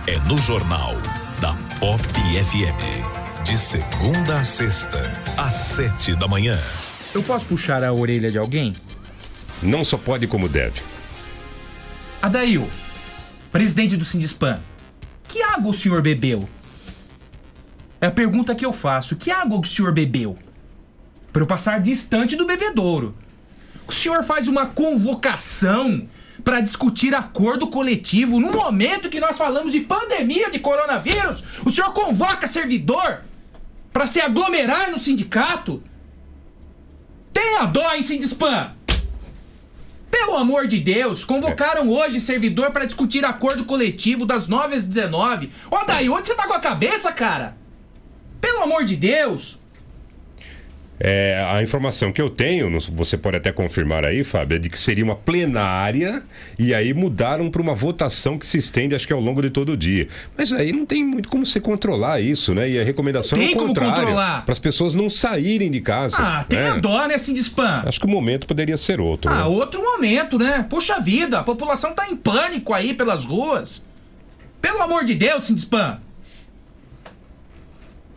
É 0.06 0.20
no 0.28 0.38
Jornal 0.40 0.94
da 1.40 1.54
Pop 1.80 2.04
FM. 2.04 3.46
De 3.46 3.58
segunda 3.58 4.40
a 4.40 4.44
sexta, 4.44 5.00
às 5.38 5.54
sete 5.54 6.14
da 6.18 6.28
manhã. 6.28 6.60
Eu 7.14 7.22
posso 7.22 7.46
puxar 7.46 7.84
a 7.84 7.94
orelha 7.94 8.32
de 8.32 8.38
alguém? 8.40 8.76
Não 9.62 9.84
só 9.84 9.98
pode 9.98 10.26
como 10.26 10.50
deve. 10.50 10.82
Adail, 12.22 12.68
presidente 13.52 13.96
do 13.96 14.04
Sindispan, 14.04 14.60
que 15.28 15.42
água 15.44 15.72
o 15.72 15.74
senhor 15.74 16.02
bebeu? 16.02 16.50
É 18.02 18.08
a 18.08 18.12
pergunta 18.12 18.56
que 18.56 18.66
eu 18.66 18.74
faço. 18.74 19.16
Que 19.16 19.32
água 19.32 19.60
o 19.60 19.64
senhor 19.66 19.94
bebeu? 19.94 20.38
Para 21.32 21.44
eu 21.44 21.48
passar 21.48 21.80
distante 21.80 22.36
do 22.36 22.46
bebedouro. 22.46 23.16
O 23.88 23.92
senhor 23.92 24.24
faz 24.24 24.48
uma 24.48 24.66
convocação 24.66 26.08
para 26.44 26.62
discutir 26.62 27.14
acordo 27.14 27.68
coletivo 27.68 28.40
no 28.40 28.52
momento 28.52 29.10
que 29.10 29.20
nós 29.20 29.38
falamos 29.38 29.72
de 29.72 29.82
pandemia 29.82 30.50
de 30.50 30.60
coronavírus? 30.60 31.44
O 31.66 31.70
senhor 31.70 31.94
convoca 31.94 32.48
servidor 32.48 33.24
para 33.92 34.08
se 34.08 34.20
aglomerar 34.20 34.92
no 34.92 35.00
sindicato? 35.00 35.82
Tenha 37.34 37.66
dó, 37.66 37.94
hein, 37.94 38.02
Sindispan! 38.02 38.76
Pelo 40.12 40.38
amor 40.38 40.68
de 40.68 40.80
Deus, 40.80 41.26
convocaram 41.26 41.90
hoje 41.90 42.22
servidor 42.22 42.72
para 42.72 42.86
discutir 42.86 43.26
acordo 43.26 43.66
coletivo 43.66 44.26
das 44.26 44.48
9 44.48 44.76
às 44.76 44.86
19. 44.86 45.50
Ó, 45.72 45.84
daí, 45.84 46.08
onde 46.08 46.28
você 46.28 46.36
tá 46.36 46.46
com 46.46 46.54
a 46.54 46.60
cabeça, 46.60 47.12
cara? 47.12 47.58
Pelo 48.40 48.62
amor 48.62 48.86
de 48.86 48.96
Deus! 48.96 49.63
É, 51.00 51.44
a 51.50 51.62
informação 51.62 52.12
que 52.12 52.22
eu 52.22 52.30
tenho, 52.30 52.80
você 52.92 53.18
pode 53.18 53.38
até 53.38 53.52
confirmar 53.52 54.06
aí, 54.06 54.24
Fábio, 54.24 54.56
é 54.56 54.60
de 54.60 54.70
que 54.70 54.80
seria 54.80 55.04
uma 55.04 55.16
plenária 55.16 56.24
e 56.58 56.74
aí 56.74 56.94
mudaram 56.94 57.50
para 57.50 57.62
uma 57.62 57.74
votação 57.74 58.38
que 58.38 58.46
se 58.46 58.58
estende, 58.58 58.94
acho 58.94 59.08
que 59.08 59.14
ao 59.14 59.20
longo 59.20 59.42
de 59.42 59.50
todo 59.50 59.74
o 59.74 59.78
dia. 59.78 60.08
Mas 60.38 60.54
aí 60.54 60.72
não 60.72 60.86
tem 60.86 61.04
muito 61.04 61.30
como 61.30 61.46
você 61.46 61.60
controlar 61.60 62.22
isso, 62.22 62.54
né? 62.54 62.70
E 62.70 62.80
a 62.80 62.84
recomendação 62.84 63.38
tem 63.38 63.50
é 63.50 63.52
o 63.52 63.54
como 63.56 63.68
contrário. 63.70 63.96
controlar? 63.96 64.46
Para 64.46 64.54
as 64.54 64.60
pessoas 64.60 64.94
não 64.94 65.10
saírem 65.10 65.72
de 65.72 65.82
casa. 65.82 66.18
Ah, 66.20 66.44
tem 66.48 66.60
a 66.60 66.76
né? 66.76 66.80
dó, 66.80 67.08
né, 67.08 67.18
Sindispan? 67.18 67.84
Acho 67.86 68.00
que 68.00 68.06
o 68.06 68.10
momento 68.10 68.46
poderia 68.46 68.78
ser 68.78 69.02
outro. 69.02 69.32
Ah, 69.32 69.38
né? 69.40 69.44
outro 69.46 69.82
momento, 69.82 70.38
né? 70.38 70.66
Puxa 70.70 71.00
vida, 71.00 71.40
a 71.40 71.44
população 71.44 71.94
tá 71.94 72.08
em 72.10 72.16
pânico 72.16 72.74
aí 72.74 72.94
pelas 72.94 73.26
ruas. 73.26 73.84
Pelo 74.62 74.82
amor 74.82 75.04
de 75.04 75.16
Deus, 75.16 75.46
Sindispan. 75.46 76.00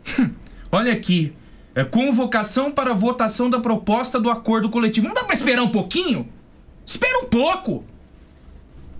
Olha 0.71 0.93
aqui. 0.93 1.33
É 1.77 1.83
convocação 1.83 2.71
para 2.71 2.91
votação 2.93 3.51
da 3.51 3.59
proposta 3.59 4.19
do 4.19 4.31
acordo 4.31 4.67
coletivo. 4.67 5.05
Não 5.07 5.13
dá 5.13 5.23
pra 5.23 5.35
esperar 5.35 5.61
um 5.61 5.69
pouquinho? 5.69 6.27
Espera 6.83 7.19
um 7.19 7.25
pouco. 7.25 7.85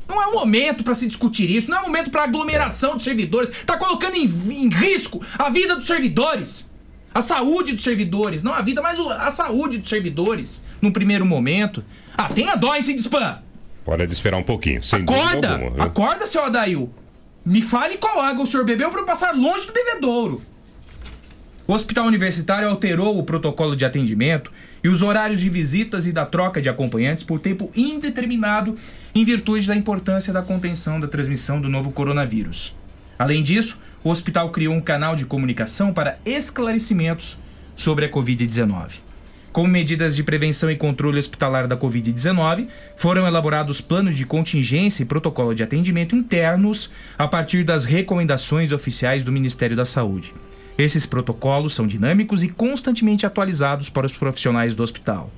Não 0.08 0.22
é 0.22 0.28
um 0.28 0.34
momento 0.34 0.84
para 0.84 0.94
se 0.94 1.08
discutir 1.08 1.50
isso, 1.50 1.70
não 1.72 1.78
é 1.78 1.82
um 1.82 1.86
momento 1.88 2.12
para 2.12 2.24
aglomeração 2.24 2.96
de 2.96 3.04
servidores. 3.04 3.64
Tá 3.66 3.78
colocando 3.78 4.16
em, 4.16 4.26
em 4.26 4.70
risco 4.70 5.20
a 5.40 5.50
vida 5.50 5.76
dos 5.76 5.88
servidores. 5.88 6.66
A 7.14 7.22
saúde 7.22 7.74
dos 7.74 7.84
servidores, 7.84 8.44
não 8.44 8.54
a 8.54 8.62
vida, 8.62 8.80
mas 8.80 9.00
o- 9.00 9.10
a 9.10 9.32
saúde 9.32 9.80
dos 9.80 9.90
servidores 9.90 10.64
num 10.80 10.92
primeiro 10.92 11.26
momento. 11.26 11.84
Ah, 12.16 12.30
tenha 12.30 12.56
dó, 12.56 12.76
hein, 12.76 12.84
Sindispan? 12.84 13.42
Pode 13.84 14.04
esperar 14.04 14.38
um 14.38 14.44
pouquinho, 14.44 14.84
sem 14.84 15.02
Acorda! 15.02 15.54
alguma. 15.56 15.84
Acorda, 15.84 16.28
seu 16.28 16.44
Adail! 16.46 16.94
Me 17.44 17.64
fale 17.64 17.98
qual 17.98 18.20
água 18.20 18.44
o 18.44 18.46
senhor 18.46 18.66
bebeu 18.66 18.92
para 18.92 19.02
eu 19.02 19.06
passar 19.06 19.34
longe 19.36 19.66
do 19.66 19.74
bebedouro. 19.74 20.44
O 21.68 21.74
hospital 21.74 22.06
universitário 22.08 22.70
alterou 22.70 23.20
o 23.20 23.24
protocolo 23.24 23.76
de 23.76 23.84
atendimento 23.84 24.50
e 24.82 24.88
os 24.88 25.02
horários 25.02 25.42
de 25.42 25.50
visitas 25.50 26.08
e 26.08 26.14
da 26.14 26.26
troca 26.26 26.62
de 26.62 26.70
acompanhantes 26.70 27.26
por 27.26 27.42
tempo 27.42 27.70
indeterminado 27.76 28.74
em 29.14 29.26
virtude 29.26 29.68
da 29.68 29.76
importância 29.76 30.32
da 30.32 30.42
contenção 30.42 30.98
da 30.98 31.10
transmissão 31.10 31.60
do 31.60 31.68
novo 31.68 31.92
coronavírus. 31.92 32.74
Além 33.20 33.44
disso, 33.44 33.82
o 34.02 34.10
hospital 34.10 34.50
criou 34.52 34.74
um 34.74 34.80
canal 34.80 35.14
de 35.14 35.26
comunicação 35.26 35.92
para 35.92 36.18
esclarecimentos 36.26 37.36
sobre 37.76 38.06
a 38.06 38.10
Covid-19. 38.10 39.00
Como 39.52 39.68
medidas 39.68 40.16
de 40.16 40.24
prevenção 40.24 40.72
e 40.72 40.78
controle 40.78 41.20
hospitalar 41.20 41.68
da 41.68 41.76
Covid-19, 41.76 42.70
foram 42.96 43.28
elaborados 43.28 43.82
planos 43.82 44.16
de 44.16 44.26
contingência 44.26 45.04
e 45.04 45.06
protocolo 45.06 45.54
de 45.54 45.64
atendimento 45.64 46.16
internos 46.16 46.92
a 47.18 47.28
partir 47.28 47.66
das 47.66 47.84
recomendações 47.84 48.72
oficiais 48.72 49.26
do 49.26 49.34
Ministério 49.34 49.76
da 49.76 49.84
Saúde. 49.84 50.34
Esses 50.78 51.06
protocolos 51.06 51.74
são 51.74 51.88
dinâmicos 51.88 52.44
e 52.44 52.50
constantemente 52.50 53.26
atualizados 53.26 53.90
para 53.90 54.06
os 54.06 54.14
profissionais 54.14 54.76
do 54.76 54.84
hospital. 54.84 55.32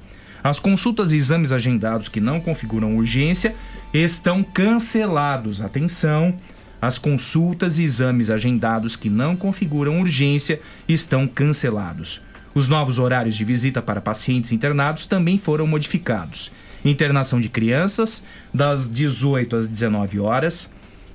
As 0.44 0.60
consultas 0.60 1.12
e 1.12 1.18
exames 1.18 1.52
agendados 1.52 2.10
que 2.10 2.20
não 2.20 2.40
configuram 2.40 2.98
urgência 2.98 3.56
estão 3.94 4.44
cancelados. 4.44 5.62
Atenção! 5.62 6.36
As 6.82 6.98
consultas 6.98 7.78
e 7.78 7.84
exames 7.84 8.30
agendados 8.30 8.96
que 8.96 9.10
não 9.10 9.36
configuram 9.36 10.00
urgência 10.00 10.62
estão 10.88 11.28
cancelados. 11.28 12.22
Os 12.56 12.68
novos 12.68 13.00
horários 13.00 13.36
de 13.36 13.44
visita 13.44 13.82
para 13.82 14.02
pacientes 14.02 14.52
internados 14.52 15.06
também 15.06 15.38
foram 15.38 15.68
modificados. 15.68 16.52
Internação 16.84 17.42
de 17.42 17.50
crianças, 17.50 18.24
das 18.54 18.90
18 18.90 19.56
às 19.58 19.68
19 19.68 20.20
horas. 20.20 20.72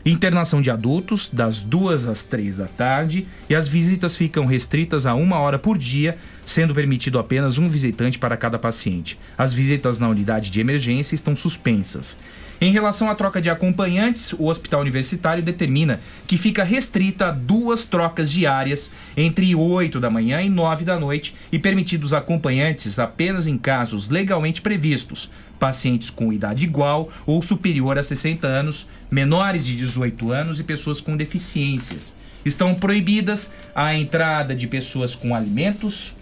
Internação 0.07 0.61
de 0.61 0.71
adultos, 0.71 1.31
das 1.33 1.63
2 1.63 2.07
às 2.09 2.25
3 2.25 2.59
da 2.59 2.67
tarde. 2.67 3.27
E 3.49 3.55
as 3.55 3.67
visitas 3.67 4.15
ficam 4.15 4.45
restritas 4.45 5.07
a 5.07 5.15
uma 5.15 5.39
hora 5.39 5.59
por 5.59 5.79
dia, 5.79 6.19
sendo 6.45 6.75
permitido 6.75 7.19
apenas 7.19 7.57
um 7.57 7.71
visitante 7.71 8.19
para 8.19 8.37
cada 8.37 8.59
paciente. 8.59 9.19
As 9.39 9.55
visitas 9.55 9.99
na 9.99 10.09
unidade 10.09 10.51
de 10.51 10.61
emergência 10.61 11.15
estão 11.15 11.35
suspensas. 11.35 12.19
Em 12.61 12.71
relação 12.71 13.11
à 13.11 13.15
troca 13.15 13.41
de 13.41 13.51
acompanhantes, 13.51 14.33
o 14.35 14.45
hospital 14.45 14.81
universitário 14.81 15.43
determina 15.43 16.01
que 16.27 16.39
fica 16.39 16.63
restrita 16.63 17.29
a 17.29 17.31
duas 17.31 17.85
trocas 17.85 18.31
diárias 18.31 18.91
entre 19.17 19.55
8 19.55 19.99
da 19.99 20.09
manhã 20.09 20.41
e 20.41 20.49
9 20.49 20.85
da 20.85 20.99
noite 20.99 21.35
e 21.51 21.59
permitidos 21.59 22.15
acompanhantes 22.15 22.99
apenas 22.99 23.47
em 23.47 23.59
casos 23.59 24.09
legalmente 24.09 24.63
previstos, 24.63 25.31
pacientes 25.65 26.11
com 26.11 26.31
idade 26.31 26.63
igual 26.63 27.09
ou 27.25 27.41
superior 27.41 27.97
a 27.97 28.03
60 28.03 28.47
anos, 28.47 28.87
menores 29.11 29.65
de 29.65 29.75
18 29.75 30.31
anos 30.31 30.61
e 30.61 30.63
pessoas 30.63 31.01
com 31.01 31.17
deficiências. 31.17 32.15
Estão 32.45 32.75
proibidas 32.75 33.51
a 33.75 33.95
entrada 33.95 34.55
de 34.55 34.67
pessoas 34.67 35.17
com 35.17 35.35
alimentos 35.35 36.15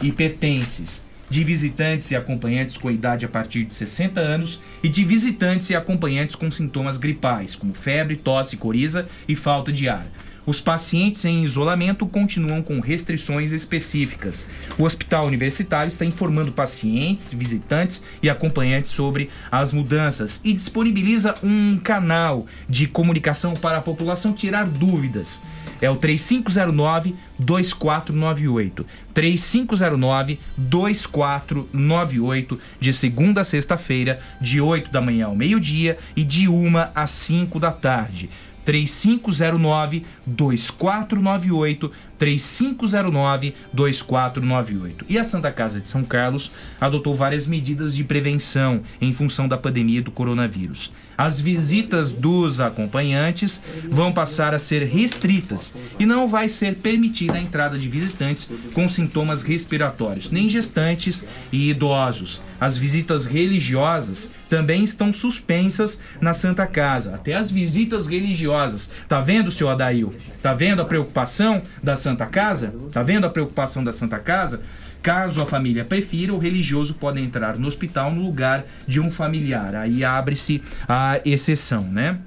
e 0.00 0.10
pertences, 0.10 1.02
de 1.28 1.44
visitantes 1.44 2.10
e 2.10 2.16
acompanhantes 2.16 2.78
com 2.78 2.90
idade 2.90 3.26
a 3.26 3.28
partir 3.28 3.66
de 3.66 3.74
60 3.74 4.18
anos 4.18 4.62
e 4.82 4.88
de 4.88 5.04
visitantes 5.04 5.68
e 5.68 5.76
acompanhantes 5.76 6.34
com 6.34 6.50
sintomas 6.50 6.96
gripais, 6.96 7.54
como 7.54 7.74
febre, 7.74 8.16
tosse, 8.16 8.56
coriza 8.56 9.06
e 9.28 9.36
falta 9.36 9.70
de 9.70 9.90
ar. 9.90 10.06
Os 10.46 10.60
pacientes 10.60 11.24
em 11.24 11.42
isolamento 11.42 12.06
continuam 12.06 12.62
com 12.62 12.78
restrições 12.78 13.50
específicas. 13.50 14.46
O 14.78 14.84
hospital 14.84 15.26
universitário 15.26 15.88
está 15.88 16.04
informando 16.04 16.52
pacientes, 16.52 17.32
visitantes 17.32 18.00
e 18.22 18.30
acompanhantes 18.30 18.92
sobre 18.92 19.28
as 19.50 19.72
mudanças 19.72 20.40
e 20.44 20.52
disponibiliza 20.52 21.34
um 21.42 21.76
canal 21.82 22.46
de 22.68 22.86
comunicação 22.86 23.54
para 23.54 23.78
a 23.78 23.82
população 23.82 24.32
tirar 24.32 24.66
dúvidas. 24.66 25.42
É 25.80 25.90
o 25.90 25.96
3509 25.96 27.16
2498. 27.38 28.86
3509 29.12 30.38
2498 30.56 32.58
de 32.80 32.92
segunda 32.92 33.42
a 33.42 33.44
sexta-feira, 33.44 34.18
de 34.40 34.60
8 34.60 34.90
da 34.90 35.00
manhã 35.00 35.26
ao 35.26 35.34
meio-dia 35.34 35.98
e 36.14 36.22
de 36.24 36.48
1 36.48 36.72
às 36.94 37.10
5 37.10 37.60
da 37.60 37.72
tarde. 37.72 38.30
3509 38.66 40.04
2498 40.26 41.92
3509 42.18 43.54
2498. 43.72 45.06
E 45.08 45.18
a 45.18 45.24
Santa 45.24 45.52
Casa 45.52 45.80
de 45.80 45.88
São 45.88 46.04
Carlos 46.04 46.50
adotou 46.80 47.14
várias 47.14 47.46
medidas 47.46 47.94
de 47.94 48.02
prevenção 48.02 48.82
em 49.00 49.14
função 49.14 49.46
da 49.46 49.56
pandemia 49.56 50.02
do 50.02 50.10
coronavírus. 50.10 50.92
As 51.16 51.40
visitas 51.40 52.12
dos 52.12 52.60
acompanhantes 52.60 53.62
vão 53.88 54.12
passar 54.12 54.54
a 54.54 54.58
ser 54.58 54.82
restritas 54.84 55.72
e 55.98 56.04
não 56.04 56.28
vai 56.28 56.48
ser 56.48 56.76
permitida 56.76 57.34
a 57.34 57.40
entrada 57.40 57.78
de 57.78 57.88
visitantes 57.88 58.48
com 58.74 58.88
sintomas 58.88 59.42
respiratórios, 59.42 60.30
nem 60.30 60.48
gestantes 60.48 61.24
e 61.50 61.70
idosos. 61.70 62.42
As 62.60 62.76
visitas 62.76 63.26
religiosas 63.26 64.30
também 64.48 64.84
estão 64.84 65.12
suspensas 65.12 66.00
na 66.20 66.32
Santa 66.32 66.66
Casa, 66.66 67.14
até 67.14 67.34
as 67.34 67.50
visitas 67.50 68.06
religiosas. 68.06 68.90
Tá 69.08 69.20
vendo, 69.20 69.50
senhor 69.50 69.70
Adail? 69.70 70.14
Tá 70.42 70.54
vendo 70.54 70.80
a 70.80 70.84
preocupação 70.84 71.62
da 71.82 71.96
Santa 71.96 72.26
Casa? 72.26 72.74
Tá 72.92 73.02
vendo 73.02 73.26
a 73.26 73.30
preocupação 73.30 73.82
da 73.82 73.92
Santa 73.92 74.18
Casa? 74.18 74.62
Caso 75.06 75.40
a 75.40 75.46
família 75.46 75.84
prefira, 75.84 76.34
o 76.34 76.38
religioso 76.38 76.94
pode 76.94 77.22
entrar 77.22 77.56
no 77.56 77.68
hospital 77.68 78.10
no 78.12 78.22
lugar 78.22 78.64
de 78.88 78.98
um 78.98 79.08
familiar. 79.08 79.72
Aí 79.76 80.02
abre-se 80.02 80.60
a 80.88 81.20
exceção, 81.24 81.84
né? 81.84 82.18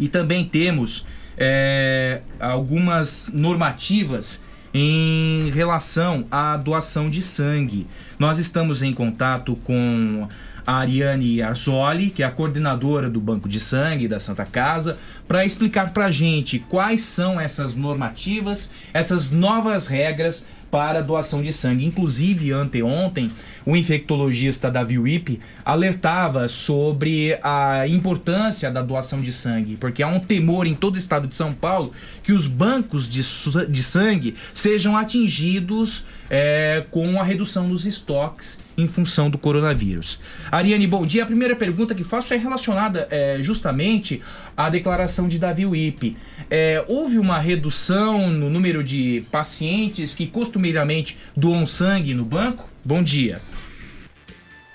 E 0.00 0.08
também 0.08 0.44
temos 0.44 1.06
é, 1.38 2.20
algumas 2.40 3.30
normativas 3.32 4.42
em 4.74 5.48
relação 5.54 6.26
à 6.28 6.56
doação 6.56 7.08
de 7.08 7.22
sangue. 7.22 7.86
Nós 8.18 8.40
estamos 8.40 8.82
em 8.82 8.92
contato 8.92 9.54
com 9.62 10.26
a 10.66 10.78
Ariane 10.78 11.40
Arzoli, 11.40 12.10
que 12.10 12.24
é 12.24 12.26
a 12.26 12.32
coordenadora 12.32 13.08
do 13.08 13.20
Banco 13.20 13.48
de 13.48 13.60
Sangue 13.60 14.08
da 14.08 14.18
Santa 14.18 14.44
Casa, 14.44 14.98
para 15.28 15.44
explicar 15.44 15.92
para 15.92 16.06
a 16.06 16.10
gente 16.10 16.58
quais 16.58 17.02
são 17.02 17.40
essas 17.40 17.76
normativas, 17.76 18.72
essas 18.92 19.30
novas 19.30 19.86
regras 19.86 20.46
para 20.72 21.02
doação 21.02 21.42
de 21.42 21.52
sangue. 21.52 21.84
Inclusive, 21.84 22.50
anteontem, 22.50 23.30
o 23.66 23.76
infectologista 23.76 24.70
Davi 24.70 24.98
Wipp 24.98 25.38
alertava 25.62 26.48
sobre 26.48 27.38
a 27.42 27.86
importância 27.86 28.70
da 28.70 28.80
doação 28.80 29.20
de 29.20 29.30
sangue, 29.30 29.76
porque 29.76 30.02
há 30.02 30.08
um 30.08 30.18
temor 30.18 30.66
em 30.66 30.74
todo 30.74 30.94
o 30.94 30.98
estado 30.98 31.28
de 31.28 31.34
São 31.34 31.52
Paulo 31.52 31.92
que 32.22 32.32
os 32.32 32.46
bancos 32.46 33.06
de, 33.06 33.20
de 33.68 33.82
sangue 33.82 34.34
sejam 34.54 34.96
atingidos 34.96 36.06
é, 36.30 36.82
com 36.90 37.20
a 37.20 37.22
redução 37.22 37.68
dos 37.68 37.84
estoques 37.84 38.58
em 38.78 38.88
função 38.88 39.28
do 39.28 39.36
coronavírus. 39.36 40.18
Ariane, 40.50 40.86
bom 40.86 41.04
dia. 41.04 41.24
A 41.24 41.26
primeira 41.26 41.54
pergunta 41.54 41.94
que 41.94 42.02
faço 42.02 42.32
é 42.32 42.38
relacionada 42.38 43.06
é, 43.10 43.36
justamente 43.42 44.22
à 44.56 44.70
declaração 44.70 45.28
de 45.28 45.38
Davi 45.38 45.66
Wipp. 45.66 46.16
É, 46.54 46.84
houve 46.86 47.18
uma 47.18 47.38
redução 47.38 48.28
no 48.28 48.50
número 48.50 48.84
de 48.84 49.24
pacientes 49.32 50.14
que 50.14 50.26
costumeiramente 50.26 51.16
doam 51.34 51.64
sangue 51.64 52.12
no 52.12 52.26
banco? 52.26 52.68
Bom 52.84 53.02
dia. 53.02 53.38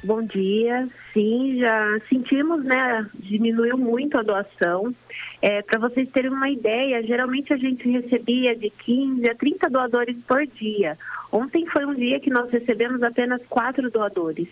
Bom 0.04 0.24
dia. 0.24 0.90
Sim, 1.14 1.60
já 1.60 2.00
sentimos, 2.10 2.64
né? 2.66 3.08
Diminuiu 3.14 3.78
muito 3.78 4.18
a 4.18 4.24
doação. 4.24 4.92
É, 5.40 5.62
Para 5.62 5.80
vocês 5.82 6.10
terem 6.10 6.32
uma 6.32 6.50
ideia, 6.50 7.04
geralmente 7.04 7.54
a 7.54 7.58
gente 7.58 7.88
recebia 7.88 8.56
de 8.56 8.72
15 8.72 9.30
a 9.30 9.36
30 9.36 9.70
doadores 9.70 10.18
por 10.28 10.48
dia. 10.48 10.98
Ontem 11.32 11.68
foi 11.68 11.86
um 11.86 11.94
dia 11.94 12.20
que 12.20 12.32
nós 12.32 12.50
recebemos 12.50 13.04
apenas 13.04 13.40
quatro 13.48 13.92
doadores. 13.92 14.48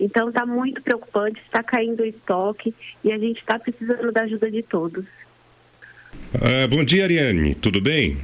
Então 0.00 0.30
está 0.30 0.46
muito 0.46 0.82
preocupante, 0.82 1.38
está 1.44 1.62
caindo 1.62 2.00
o 2.00 2.06
estoque 2.06 2.74
e 3.04 3.12
a 3.12 3.18
gente 3.18 3.38
está 3.40 3.58
precisando 3.58 4.10
da 4.10 4.22
ajuda 4.22 4.50
de 4.50 4.62
todos. 4.62 5.04
Ah, 6.40 6.66
bom 6.66 6.82
dia, 6.82 7.04
Ariane. 7.04 7.54
Tudo 7.54 7.80
bem? 7.80 8.16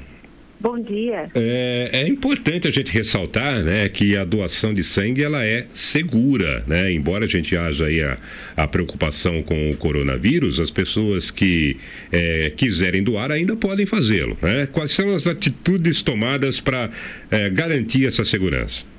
Bom 0.58 0.78
dia. 0.78 1.30
É, 1.34 1.90
é, 1.92 2.08
importante 2.08 2.68
a 2.68 2.70
gente 2.70 2.92
ressaltar, 2.92 3.62
né, 3.62 3.88
que 3.88 4.14
a 4.14 4.24
doação 4.24 4.74
de 4.74 4.84
sangue 4.84 5.22
ela 5.22 5.42
é 5.42 5.66
segura, 5.72 6.62
né? 6.66 6.92
Embora 6.92 7.24
a 7.24 7.28
gente 7.28 7.56
haja 7.56 7.86
aí 7.86 8.02
a, 8.02 8.18
a 8.56 8.66
preocupação 8.66 9.42
com 9.42 9.70
o 9.70 9.76
coronavírus, 9.76 10.60
as 10.60 10.70
pessoas 10.70 11.30
que 11.30 11.78
é, 12.12 12.52
quiserem 12.54 13.02
doar 13.02 13.30
ainda 13.30 13.56
podem 13.56 13.86
fazê-lo, 13.86 14.36
né? 14.42 14.68
Quais 14.70 14.92
são 14.92 15.14
as 15.14 15.26
atitudes 15.26 16.02
tomadas 16.02 16.60
para 16.60 16.90
é, 17.30 17.48
garantir 17.48 18.04
essa 18.04 18.24
segurança? 18.24 18.89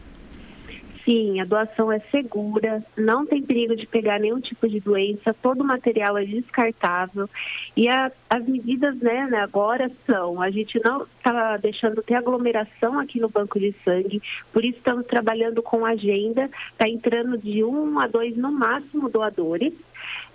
Sim, 1.06 1.40
a 1.40 1.46
doação 1.46 1.92
é 1.92 2.00
segura, 2.12 2.84
não 2.96 3.26
tem 3.26 3.42
perigo 3.42 3.76
de 3.76 3.88
pegar 3.88 4.20
nenhum 4.20 4.40
tipo 4.40 4.68
de 4.70 4.80
doença, 4.80 5.34
todo 5.42 5.62
o 5.62 5.66
material 5.66 6.18
é 6.18 6.26
descartável 6.26 7.30
e 7.76 7.90
a, 7.90 8.12
as 8.30 8.46
medidas 8.46 8.96
né, 8.98 9.26
né, 9.28 9.40
agora 9.40 9.92
são, 10.06 10.42
a 10.42 10.52
gente 10.52 10.80
não 10.84 11.04
está 11.04 11.58
deixando 11.58 12.04
ter 12.04 12.16
aglomeração 12.16 13.00
aqui 13.00 13.20
no 13.20 13.30
banco 13.30 13.60
de 13.60 13.74
sangue, 13.84 14.22
por 14.54 14.64
isso 14.64 14.78
estamos 14.78 15.08
trabalhando 15.08 15.64
com 15.64 15.86
agenda, 15.86 16.50
está 16.72 16.88
entrando 16.88 17.38
de 17.38 17.64
um 17.64 18.00
a 18.00 18.08
dois 18.08 18.38
no 18.38 18.52
máximo 18.52 19.10
doadores. 19.10 19.74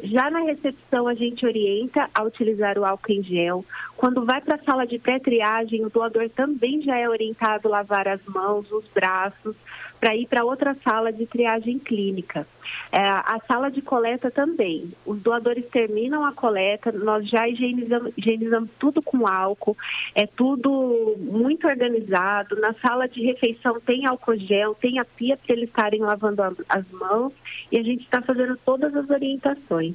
Já 0.03 0.31
na 0.31 0.41
recepção, 0.41 1.09
a 1.09 1.15
gente 1.15 1.45
orienta 1.47 2.09
a 2.15 2.23
utilizar 2.23 2.79
o 2.79 2.85
álcool 2.85 3.13
em 3.13 3.23
gel. 3.23 3.65
Quando 3.97 4.25
vai 4.25 4.41
para 4.41 4.57
a 4.57 4.63
sala 4.63 4.87
de 4.87 4.99
pré-triagem, 4.99 5.85
o 5.85 5.91
doador 5.91 6.29
também 6.31 6.83
já 6.83 6.97
é 6.99 7.09
orientado 7.09 7.69
a 7.69 7.79
lavar 7.79 8.07
as 8.07 8.21
mãos, 8.27 8.71
os 8.71 8.87
braços, 8.89 9.57
para 10.01 10.14
ir 10.14 10.27
para 10.27 10.44
outra 10.44 10.77
sala 10.85 11.12
de 11.12 11.27
triagem 11.27 11.78
clínica. 11.78 12.47
É, 12.93 13.01
a 13.01 13.40
sala 13.47 13.70
de 13.70 13.81
coleta 13.81 14.31
também. 14.31 14.93
Os 15.05 15.20
doadores 15.20 15.64
terminam 15.70 16.24
a 16.24 16.32
coleta, 16.32 16.93
nós 16.93 17.28
já 17.28 17.48
higienizamos, 17.48 18.12
higienizamos 18.16 18.70
tudo 18.78 19.01
com 19.02 19.27
álcool, 19.27 19.77
é 20.14 20.27
tudo 20.27 21.16
muito 21.18 21.66
organizado. 21.66 22.56
Na 22.60 22.74
sala 22.74 23.09
de 23.09 23.23
refeição 23.23 23.81
tem 23.81 24.06
álcool 24.06 24.36
gel, 24.36 24.74
tem 24.74 24.98
a 24.98 25.05
pia 25.05 25.36
para 25.36 25.55
eles 25.55 25.68
estarem 25.68 26.01
lavando 26.01 26.43
as 26.68 26.90
mãos 26.90 27.32
e 27.70 27.78
a 27.78 27.82
gente 27.82 28.02
está 28.02 28.23
fazendo 28.23 28.56
todas 28.64 28.94
as 28.94 29.09
orientações. 29.09 29.94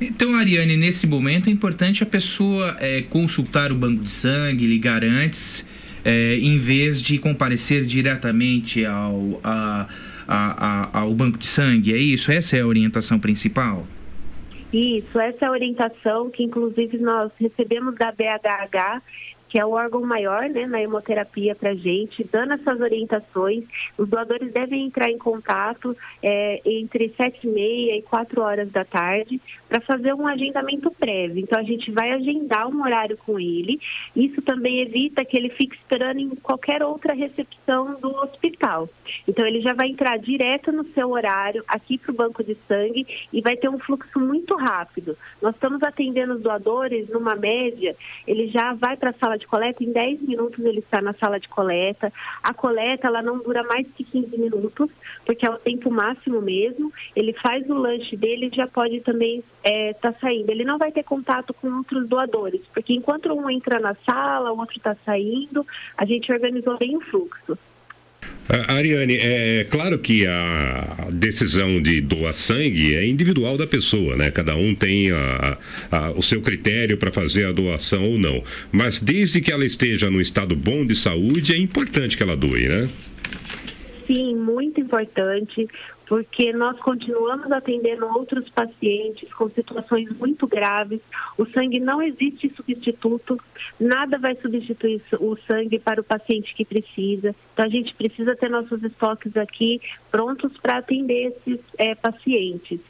Então, 0.00 0.34
Ariane, 0.34 0.76
nesse 0.76 1.06
momento 1.06 1.48
é 1.48 1.52
importante 1.52 2.02
a 2.02 2.06
pessoa 2.06 2.76
é, 2.80 3.02
consultar 3.02 3.70
o 3.70 3.74
banco 3.74 4.02
de 4.02 4.10
sangue, 4.10 4.66
ligar 4.66 5.04
antes 5.04 5.66
é, 6.04 6.36
em 6.36 6.58
vez 6.58 7.00
de 7.00 7.18
comparecer 7.18 7.84
diretamente 7.84 8.84
ao, 8.84 9.40
a, 9.42 9.86
a, 10.26 10.96
a, 10.96 11.00
ao 11.00 11.14
banco 11.14 11.38
de 11.38 11.46
sangue. 11.46 11.92
É 11.92 11.96
isso? 11.96 12.30
Essa 12.30 12.56
é 12.56 12.60
a 12.60 12.66
orientação 12.66 13.18
principal? 13.18 13.86
Isso, 14.72 15.20
essa 15.20 15.44
é 15.44 15.48
a 15.48 15.50
orientação 15.50 16.30
que 16.30 16.42
inclusive 16.42 16.96
nós 16.96 17.30
recebemos 17.38 17.94
da 17.96 18.10
BHH 18.10 19.02
que 19.52 19.60
é 19.60 19.66
o 19.66 19.72
órgão 19.72 20.00
maior 20.00 20.48
né, 20.48 20.66
na 20.66 20.80
hemoterapia 20.80 21.54
para 21.54 21.74
gente, 21.74 22.24
dando 22.32 22.54
essas 22.54 22.80
orientações. 22.80 23.64
Os 23.98 24.08
doadores 24.08 24.50
devem 24.50 24.86
entrar 24.86 25.10
em 25.10 25.18
contato 25.18 25.94
é, 26.22 26.62
entre 26.64 27.12
sete 27.18 27.46
e 27.46 27.50
meia 27.50 27.98
e 27.98 28.00
quatro 28.00 28.40
horas 28.40 28.70
da 28.70 28.82
tarde 28.82 29.38
para 29.68 29.78
fazer 29.82 30.14
um 30.14 30.26
agendamento 30.26 30.90
prévio. 30.90 31.38
Então, 31.38 31.58
a 31.58 31.62
gente 31.62 31.90
vai 31.90 32.12
agendar 32.12 32.66
um 32.66 32.82
horário 32.82 33.18
com 33.18 33.38
ele. 33.38 33.78
Isso 34.16 34.40
também 34.40 34.80
evita 34.80 35.22
que 35.22 35.36
ele 35.36 35.50
fique 35.50 35.76
esperando 35.76 36.18
em 36.18 36.30
qualquer 36.30 36.82
outra 36.82 37.12
recepção 37.12 38.00
do 38.00 38.08
hospital. 38.22 38.88
Então, 39.28 39.46
ele 39.46 39.60
já 39.60 39.74
vai 39.74 39.88
entrar 39.88 40.16
direto 40.18 40.72
no 40.72 40.84
seu 40.94 41.10
horário 41.10 41.62
aqui 41.68 41.98
para 41.98 42.10
o 42.10 42.14
banco 42.14 42.42
de 42.42 42.56
sangue 42.66 43.06
e 43.30 43.42
vai 43.42 43.54
ter 43.58 43.68
um 43.68 43.78
fluxo 43.78 44.18
muito 44.18 44.56
rápido. 44.56 45.14
Nós 45.42 45.54
estamos 45.54 45.82
atendendo 45.82 46.36
os 46.36 46.40
doadores 46.40 47.06
numa 47.10 47.36
média, 47.36 47.94
ele 48.26 48.48
já 48.48 48.72
vai 48.72 48.96
para 48.96 49.10
a 49.10 49.14
sala 49.14 49.36
de 49.41 49.41
de 49.42 49.46
coleta, 49.46 49.82
em 49.84 49.92
10 49.92 50.22
minutos 50.22 50.64
ele 50.64 50.78
está 50.78 51.02
na 51.02 51.12
sala 51.14 51.38
de 51.38 51.48
coleta. 51.48 52.12
A 52.42 52.54
coleta 52.54 53.08
ela 53.08 53.22
não 53.22 53.38
dura 53.38 53.62
mais 53.64 53.86
que 53.94 54.04
15 54.04 54.38
minutos, 54.38 54.90
porque 55.26 55.46
é 55.46 55.50
o 55.50 55.58
tempo 55.58 55.90
máximo 55.90 56.40
mesmo. 56.40 56.92
Ele 57.14 57.32
faz 57.34 57.68
o 57.68 57.74
lanche 57.74 58.16
dele 58.16 58.48
e 58.50 58.56
já 58.56 58.66
pode 58.66 59.00
também 59.00 59.42
estar 59.64 59.70
é, 59.70 59.92
tá 59.92 60.12
saindo. 60.20 60.50
Ele 60.50 60.64
não 60.64 60.78
vai 60.78 60.90
ter 60.90 61.02
contato 61.02 61.52
com 61.54 61.68
outros 61.78 62.08
doadores, 62.08 62.62
porque 62.72 62.94
enquanto 62.94 63.32
um 63.32 63.50
entra 63.50 63.78
na 63.78 63.94
sala, 64.06 64.52
o 64.52 64.58
outro 64.58 64.76
está 64.76 64.96
saindo, 65.04 65.66
a 65.96 66.04
gente 66.04 66.32
organizou 66.32 66.78
bem 66.78 66.96
o 66.96 67.00
fluxo. 67.00 67.58
Ariane, 68.68 69.18
é 69.20 69.66
claro 69.70 69.98
que 69.98 70.26
a 70.26 71.08
decisão 71.12 71.80
de 71.80 72.00
doar 72.00 72.34
sangue 72.34 72.94
é 72.94 73.06
individual 73.06 73.56
da 73.56 73.66
pessoa, 73.66 74.16
né? 74.16 74.30
Cada 74.30 74.56
um 74.56 74.74
tem 74.74 75.10
a, 75.12 75.58
a, 75.90 76.10
o 76.10 76.22
seu 76.22 76.40
critério 76.42 76.96
para 76.96 77.12
fazer 77.12 77.46
a 77.46 77.52
doação 77.52 78.04
ou 78.04 78.18
não. 78.18 78.42
Mas 78.70 78.98
desde 78.98 79.40
que 79.40 79.52
ela 79.52 79.64
esteja 79.64 80.10
num 80.10 80.20
estado 80.20 80.56
bom 80.56 80.84
de 80.84 80.96
saúde, 80.96 81.54
é 81.54 81.56
importante 81.56 82.16
que 82.16 82.22
ela 82.22 82.36
doe, 82.36 82.68
né? 82.68 82.88
Sim, 84.06 84.34
muito 84.36 84.80
importante 84.80 85.68
porque 86.06 86.52
nós 86.52 86.78
continuamos 86.80 87.50
atendendo 87.50 88.06
outros 88.06 88.48
pacientes 88.50 89.32
com 89.34 89.48
situações 89.50 90.10
muito 90.18 90.46
graves. 90.46 91.00
O 91.38 91.46
sangue 91.46 91.80
não 91.80 92.02
existe 92.02 92.52
substituto, 92.54 93.38
nada 93.78 94.18
vai 94.18 94.34
substituir 94.36 95.02
o 95.18 95.36
sangue 95.46 95.78
para 95.78 96.00
o 96.00 96.04
paciente 96.04 96.54
que 96.54 96.64
precisa. 96.64 97.34
Então 97.52 97.64
a 97.64 97.68
gente 97.68 97.94
precisa 97.94 98.36
ter 98.36 98.50
nossos 98.50 98.82
estoques 98.82 99.36
aqui 99.36 99.80
prontos 100.10 100.52
para 100.58 100.78
atender 100.78 101.34
esses 101.34 101.60
é, 101.78 101.94
pacientes. 101.94 102.80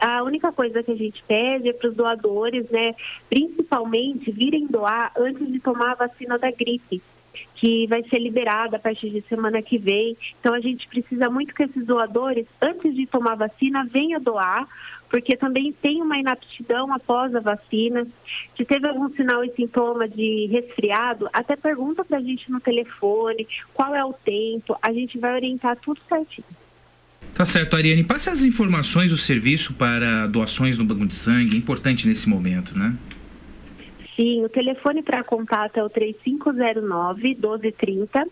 A 0.00 0.22
única 0.22 0.52
coisa 0.52 0.82
que 0.82 0.92
a 0.92 0.96
gente 0.96 1.22
pede 1.26 1.68
é 1.68 1.72
para 1.72 1.90
os 1.90 1.94
doadores, 1.94 2.68
né, 2.70 2.94
principalmente 3.28 4.30
virem 4.30 4.66
doar 4.66 5.12
antes 5.16 5.50
de 5.50 5.60
tomar 5.60 5.92
a 5.92 6.06
vacina 6.06 6.38
da 6.38 6.50
gripe 6.50 7.02
que 7.56 7.86
vai 7.86 8.02
ser 8.08 8.18
liberada 8.18 8.76
a 8.76 8.80
partir 8.80 9.10
de 9.10 9.22
semana 9.28 9.62
que 9.62 9.78
vem. 9.78 10.16
Então 10.40 10.54
a 10.54 10.60
gente 10.60 10.86
precisa 10.88 11.30
muito 11.30 11.54
que 11.54 11.62
esses 11.62 11.86
doadores, 11.86 12.46
antes 12.60 12.94
de 12.94 13.06
tomar 13.06 13.36
vacina, 13.36 13.86
venham 13.92 14.20
doar, 14.20 14.66
porque 15.08 15.36
também 15.36 15.72
tem 15.72 16.02
uma 16.02 16.18
inaptidão 16.18 16.92
após 16.92 17.34
a 17.34 17.40
vacina. 17.40 18.06
Se 18.56 18.64
teve 18.64 18.88
algum 18.88 19.08
sinal 19.10 19.44
e 19.44 19.52
sintoma 19.52 20.08
de 20.08 20.48
resfriado, 20.50 21.28
até 21.32 21.54
pergunta 21.54 22.04
para 22.04 22.18
a 22.18 22.22
gente 22.22 22.50
no 22.50 22.60
telefone 22.60 23.46
qual 23.74 23.94
é 23.94 24.04
o 24.04 24.12
tempo, 24.12 24.76
a 24.82 24.92
gente 24.92 25.18
vai 25.18 25.34
orientar 25.34 25.76
tudo 25.76 26.00
certinho. 26.08 26.46
Tá 27.34 27.46
certo, 27.46 27.76
Ariane. 27.76 28.04
Passe 28.04 28.28
as 28.28 28.42
informações 28.42 29.10
do 29.10 29.16
serviço 29.16 29.74
para 29.74 30.26
doações 30.26 30.76
no 30.76 30.84
banco 30.84 31.06
de 31.06 31.14
sangue, 31.14 31.56
importante 31.56 32.06
nesse 32.06 32.28
momento, 32.28 32.76
né? 32.76 32.94
Sim, 34.16 34.44
o 34.44 34.48
telefone 34.48 35.02
para 35.02 35.24
contato 35.24 35.78
é 35.78 35.84
o 35.84 35.90
3509-1230. 35.90 38.28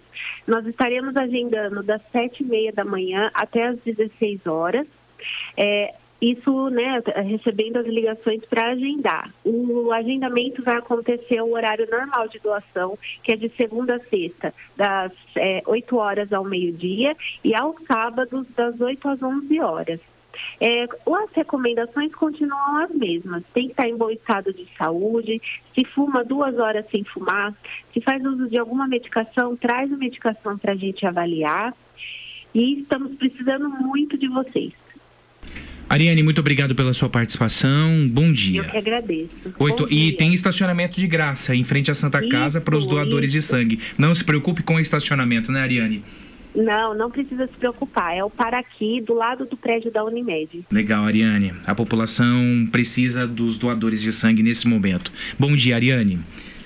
Nós 0.47 0.65
estaremos 0.67 1.17
agendando 1.17 1.83
das 1.83 2.01
7h30 2.13 2.75
da 2.75 2.85
manhã 2.85 3.31
até 3.33 3.69
as 3.69 3.79
16 3.79 4.47
horas. 4.47 4.87
É, 5.57 5.95
isso, 6.21 6.69
né, 6.69 7.01
recebendo 7.25 7.79
as 7.79 7.87
ligações 7.87 8.45
para 8.45 8.73
agendar. 8.73 9.33
O 9.43 9.91
agendamento 9.91 10.63
vai 10.63 10.77
acontecer 10.77 11.41
o 11.41 11.53
horário 11.53 11.89
normal 11.91 12.29
de 12.29 12.39
doação, 12.41 12.99
que 13.23 13.33
é 13.33 13.37
de 13.37 13.49
segunda 13.57 13.97
a 13.97 14.01
sexta, 14.01 14.53
das 14.77 15.13
é, 15.35 15.63
8 15.67 15.97
horas 15.97 16.31
ao 16.31 16.45
meio-dia, 16.45 17.17
e 17.43 17.55
aos 17.55 17.77
sábados, 17.91 18.47
das 18.55 18.79
8 18.79 19.09
às 19.09 19.23
11 19.23 19.61
horas. 19.61 19.99
É, 20.61 20.85
as 20.85 21.33
recomendações 21.35 22.15
continuam 22.15 22.79
as 22.79 22.91
mesmas. 22.91 23.43
Tem 23.55 23.67
que 23.67 23.73
estar 23.73 23.89
em 23.89 23.97
bom 23.97 24.11
estado 24.11 24.53
de 24.53 24.67
saúde. 24.77 25.41
Se 25.75 25.85
fuma 25.95 26.25
duas 26.25 26.59
horas 26.59 26.85
sem 26.91 27.05
fumar, 27.05 27.55
se 27.93 28.01
faz 28.01 28.25
uso 28.25 28.49
de 28.49 28.59
alguma 28.59 28.87
medicação, 28.87 29.57
traz 29.57 29.93
a 29.93 29.97
medicação 29.97 30.59
para 30.59 30.73
a 30.73 30.77
gente 30.77 31.07
avaliar. 31.07 31.75
E 32.55 32.81
estamos 32.81 33.15
precisando 33.17 33.69
muito 33.69 34.19
de 34.19 34.29
vocês. 34.29 34.73
Ariane, 35.89 36.23
muito 36.23 36.41
obrigado 36.41 36.73
pela 36.73 36.93
sua 36.93 37.09
participação. 37.09 38.09
Bom 38.09 38.33
dia. 38.33 38.61
Eu 38.61 38.71
que 38.71 38.77
agradeço. 38.77 39.35
Oito, 39.59 39.93
e 39.93 40.13
tem 40.13 40.33
estacionamento 40.33 41.01
de 41.01 41.07
graça 41.09 41.53
em 41.53 41.65
frente 41.65 41.91
à 41.91 41.95
Santa 41.97 42.29
Casa 42.29 42.61
para 42.61 42.77
os 42.77 42.87
doadores 42.87 43.35
isso. 43.35 43.39
de 43.39 43.43
sangue. 43.43 43.81
Não 43.99 44.15
se 44.15 44.23
preocupe 44.23 44.63
com 44.63 44.77
o 44.77 44.81
estacionamento, 44.81 45.51
né, 45.51 45.61
Ariane? 45.61 46.05
Não, 46.55 46.95
não 46.95 47.11
precisa 47.11 47.47
se 47.47 47.53
preocupar. 47.53 48.17
É 48.17 48.25
o 48.25 48.31
para 48.31 48.59
aqui, 48.59 49.01
do 49.01 49.15
lado 49.15 49.47
do 49.47 49.57
prédio 49.57 49.91
da 49.91 50.05
Unimed. 50.05 50.67
Legal, 50.71 51.05
Ariane. 51.05 51.55
A 51.67 51.75
população 51.75 52.69
precisa 52.71 53.27
dos 53.27 53.57
doadores 53.57 54.01
de 54.01 54.13
sangue 54.13 54.43
nesse 54.43 54.67
momento. 54.67 55.13
Bom 55.39 55.55
dia, 55.55 55.77
Ariane. 55.77 56.21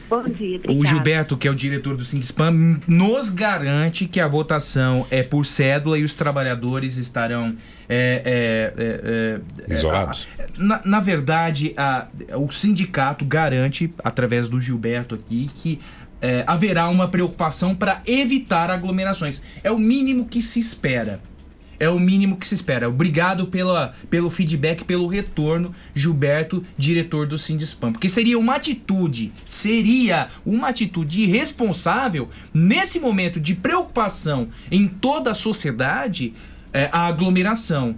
Bom 0.08 0.22
dia, 0.24 0.56
obrigada. 0.56 0.78
O 0.78 0.84
Gilberto, 0.84 1.36
que 1.36 1.48
é 1.48 1.50
o 1.50 1.54
diretor 1.54 1.96
do 1.96 2.04
Sindspam, 2.04 2.78
nos 2.86 3.30
garante 3.30 4.06
que 4.06 4.20
a 4.20 4.28
votação 4.28 5.06
é 5.10 5.22
por 5.22 5.46
cédula 5.46 5.98
e 5.98 6.04
os 6.04 6.14
trabalhadores 6.14 6.96
estarão 6.96 7.56
é, 7.88 8.22
é, 8.24 8.82
é, 8.82 9.40
é 9.68 9.72
isolados. 9.72 10.28
Na, 10.58 10.82
na 10.84 11.00
verdade, 11.00 11.74
a, 11.76 12.06
o 12.36 12.50
sindicato 12.50 13.24
garante, 13.24 13.92
através 14.04 14.48
do 14.48 14.60
Gilberto 14.60 15.14
aqui, 15.14 15.50
que 15.54 15.80
é, 16.24 16.42
haverá 16.46 16.88
uma 16.88 17.06
preocupação 17.06 17.74
para 17.74 18.00
evitar 18.06 18.70
aglomerações. 18.70 19.42
É 19.62 19.70
o 19.70 19.78
mínimo 19.78 20.24
que 20.24 20.40
se 20.40 20.58
espera. 20.58 21.20
É 21.78 21.86
o 21.90 22.00
mínimo 22.00 22.38
que 22.38 22.48
se 22.48 22.54
espera. 22.54 22.88
Obrigado 22.88 23.48
pela, 23.48 23.94
pelo 24.08 24.30
feedback, 24.30 24.84
pelo 24.84 25.06
retorno, 25.06 25.74
Gilberto, 25.94 26.64
diretor 26.78 27.26
do 27.26 27.36
Sindispam. 27.36 27.92
Porque 27.92 28.08
seria 28.08 28.38
uma 28.38 28.54
atitude, 28.54 29.34
seria 29.44 30.28
uma 30.46 30.68
atitude 30.68 31.24
irresponsável 31.24 32.30
nesse 32.54 32.98
momento 32.98 33.38
de 33.38 33.54
preocupação 33.54 34.48
em 34.70 34.88
toda 34.88 35.32
a 35.32 35.34
sociedade, 35.34 36.32
é, 36.72 36.88
a 36.90 37.04
aglomeração. 37.04 37.96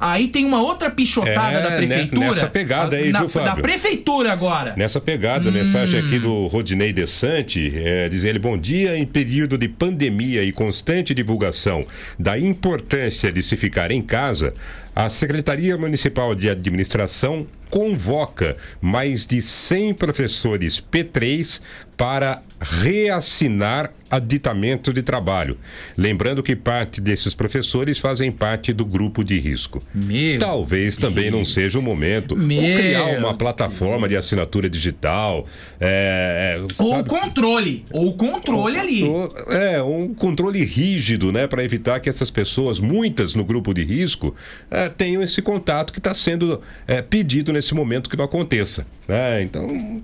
Aí 0.00 0.28
tem 0.28 0.46
uma 0.46 0.62
outra 0.62 0.90
pichotada 0.90 1.58
é, 1.58 1.62
da 1.62 1.70
prefeitura. 1.72 2.26
Nessa 2.28 2.46
pegada 2.46 2.96
aí, 2.96 3.12
na, 3.12 3.18
viu, 3.20 3.28
Fábio? 3.28 3.54
Da 3.54 3.60
prefeitura 3.60 4.32
agora. 4.32 4.74
Nessa 4.74 4.98
pegada, 4.98 5.50
hum. 5.50 5.52
mensagem 5.52 6.00
aqui 6.00 6.18
do 6.18 6.46
Rodinei 6.46 6.90
Desante, 6.90 7.70
é, 7.76 8.08
diz 8.08 8.24
ele, 8.24 8.38
bom 8.38 8.56
dia, 8.56 8.96
em 8.96 9.04
período 9.04 9.58
de 9.58 9.68
pandemia 9.68 10.42
e 10.42 10.52
constante 10.52 11.12
divulgação 11.12 11.86
da 12.18 12.38
importância 12.38 13.30
de 13.30 13.42
se 13.42 13.58
ficar 13.58 13.90
em 13.90 14.00
casa, 14.00 14.54
a 14.96 15.10
Secretaria 15.10 15.76
Municipal 15.76 16.34
de 16.34 16.48
Administração 16.48 17.46
convoca 17.68 18.56
mais 18.80 19.26
de 19.26 19.42
100 19.42 19.94
professores 19.94 20.80
P3 20.80 21.60
para 21.96 22.42
reassinar 22.60 23.92
aditamento 24.10 24.92
de 24.92 25.02
trabalho. 25.02 25.56
Lembrando 25.96 26.42
que 26.42 26.56
parte 26.56 27.00
desses 27.00 27.34
professores 27.34 27.98
fazem 27.98 28.32
parte 28.32 28.72
do 28.72 28.84
grupo 28.84 29.22
de 29.22 29.38
risco. 29.38 29.82
Meu 29.94 30.38
Talvez 30.38 30.96
também 30.96 31.30
não 31.30 31.44
seja 31.44 31.78
o 31.78 31.82
momento. 31.82 32.36
Meu 32.36 32.62
ou 32.62 32.76
criar 32.76 33.18
uma 33.18 33.34
plataforma 33.34 34.08
de 34.08 34.16
assinatura 34.16 34.68
digital. 34.68 35.46
É, 35.80 36.58
é 36.58 36.82
ou 36.82 37.04
controle. 37.04 37.84
Ou 37.90 38.14
controle 38.14 38.76
ou, 38.76 38.82
ali. 38.82 39.04
Ou, 39.04 39.34
é, 39.48 39.82
um 39.82 40.12
controle 40.12 40.64
rígido, 40.64 41.32
né? 41.32 41.46
Para 41.46 41.62
evitar 41.62 42.00
que 42.00 42.08
essas 42.08 42.30
pessoas, 42.30 42.80
muitas 42.80 43.34
no 43.34 43.44
grupo 43.44 43.72
de 43.72 43.84
risco, 43.84 44.34
é, 44.70 44.88
tenham 44.88 45.22
esse 45.22 45.40
contato 45.40 45.92
que 45.92 45.98
está 45.98 46.14
sendo 46.14 46.60
é, 46.86 47.00
pedido 47.00 47.52
nesse 47.52 47.74
momento 47.74 48.10
que 48.10 48.16
não 48.16 48.24
aconteça. 48.24 48.86
Né? 49.10 49.42
Então, 49.42 50.00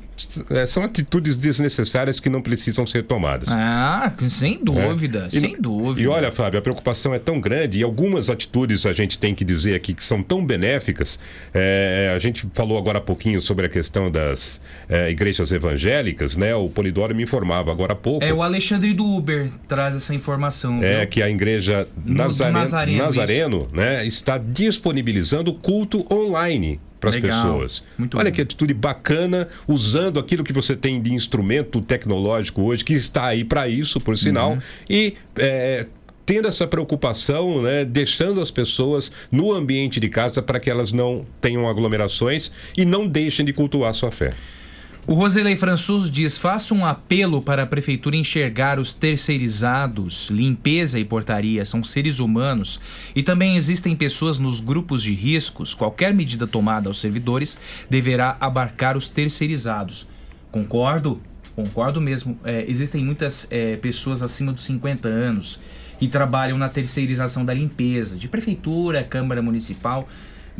é, 0.50 0.66
são 0.66 0.82
atitudes 0.82 1.36
desnecessárias 1.36 2.18
que 2.18 2.28
não 2.28 2.42
precisam 2.42 2.84
ser 2.84 3.04
tomadas. 3.04 3.50
Ah, 3.52 3.95
sem 4.28 4.62
dúvida, 4.62 5.26
é. 5.26 5.30
sem 5.30 5.54
e, 5.54 5.56
dúvida. 5.56 6.00
E 6.00 6.06
olha, 6.06 6.32
Fábio, 6.32 6.58
a 6.58 6.62
preocupação 6.62 7.14
é 7.14 7.18
tão 7.18 7.40
grande 7.40 7.78
e 7.78 7.82
algumas 7.82 8.30
atitudes 8.30 8.86
a 8.86 8.92
gente 8.92 9.18
tem 9.18 9.34
que 9.34 9.44
dizer 9.44 9.74
aqui 9.74 9.94
que 9.94 10.04
são 10.04 10.22
tão 10.22 10.44
benéficas. 10.44 11.18
É, 11.52 12.12
a 12.14 12.18
gente 12.18 12.46
falou 12.52 12.78
agora 12.78 12.98
há 12.98 13.00
pouquinho 13.00 13.40
sobre 13.40 13.66
a 13.66 13.68
questão 13.68 14.10
das 14.10 14.60
é, 14.88 15.10
igrejas 15.10 15.52
evangélicas, 15.52 16.36
né? 16.36 16.54
O 16.54 16.68
Polidoro 16.68 17.14
me 17.14 17.22
informava 17.22 17.70
agora 17.70 17.92
há 17.92 17.96
pouco. 17.96 18.24
É, 18.24 18.32
o 18.32 18.42
Alexandre 18.42 18.92
do 18.92 19.04
Uber 19.04 19.48
traz 19.68 19.96
essa 19.96 20.14
informação. 20.14 20.82
É, 20.82 21.00
viu? 21.00 21.08
que 21.08 21.22
a 21.22 21.30
igreja 21.30 21.88
Nazareno, 22.04 22.58
Nazareno, 22.58 23.02
Nazareno 23.04 23.68
né, 23.72 24.06
está 24.06 24.38
disponibilizando 24.38 25.52
culto 25.52 26.06
online 26.12 26.80
para 27.00 27.10
as 27.10 27.16
pessoas. 27.16 27.84
Muito 27.96 28.18
Olha 28.18 28.30
bom. 28.30 28.36
que 28.36 28.42
atitude 28.42 28.74
bacana, 28.74 29.48
usando 29.66 30.18
aquilo 30.18 30.42
que 30.42 30.52
você 30.52 30.74
tem 30.74 31.00
de 31.00 31.12
instrumento 31.12 31.80
tecnológico 31.80 32.62
hoje, 32.62 32.84
que 32.84 32.94
está 32.94 33.26
aí 33.26 33.44
para 33.44 33.68
isso, 33.68 34.00
por 34.00 34.16
sinal, 34.16 34.52
uhum. 34.52 34.58
e 34.88 35.14
é, 35.36 35.86
tendo 36.26 36.48
essa 36.48 36.66
preocupação, 36.66 37.62
né, 37.62 37.84
deixando 37.84 38.40
as 38.40 38.50
pessoas 38.50 39.12
no 39.30 39.52
ambiente 39.52 40.00
de 40.00 40.08
casa 40.08 40.42
para 40.42 40.58
que 40.58 40.68
elas 40.68 40.90
não 40.90 41.24
tenham 41.40 41.68
aglomerações 41.68 42.50
e 42.76 42.84
não 42.84 43.06
deixem 43.06 43.46
de 43.46 43.52
cultuar 43.52 43.94
sua 43.94 44.10
fé. 44.10 44.34
O 45.08 45.14
Roselei 45.14 45.54
Françoso 45.54 46.10
diz: 46.10 46.36
faça 46.36 46.74
um 46.74 46.84
apelo 46.84 47.40
para 47.40 47.62
a 47.62 47.66
prefeitura 47.66 48.16
enxergar 48.16 48.80
os 48.80 48.92
terceirizados, 48.92 50.28
limpeza 50.30 50.98
e 50.98 51.04
portaria 51.04 51.64
são 51.64 51.84
seres 51.84 52.18
humanos 52.18 52.80
e 53.14 53.22
também 53.22 53.56
existem 53.56 53.94
pessoas 53.94 54.36
nos 54.36 54.58
grupos 54.58 55.04
de 55.04 55.14
riscos. 55.14 55.74
Qualquer 55.74 56.12
medida 56.12 56.44
tomada 56.44 56.88
aos 56.88 56.98
servidores 56.98 57.56
deverá 57.88 58.36
abarcar 58.40 58.96
os 58.96 59.08
terceirizados. 59.08 60.08
Concordo, 60.50 61.22
concordo 61.54 62.00
mesmo. 62.00 62.36
É, 62.42 62.64
existem 62.66 63.04
muitas 63.04 63.46
é, 63.48 63.76
pessoas 63.76 64.22
acima 64.22 64.52
dos 64.52 64.64
50 64.64 65.06
anos 65.06 65.60
que 66.00 66.08
trabalham 66.08 66.58
na 66.58 66.68
terceirização 66.68 67.44
da 67.44 67.54
limpeza, 67.54 68.16
de 68.16 68.26
prefeitura, 68.26 69.04
Câmara 69.04 69.40
Municipal. 69.40 70.08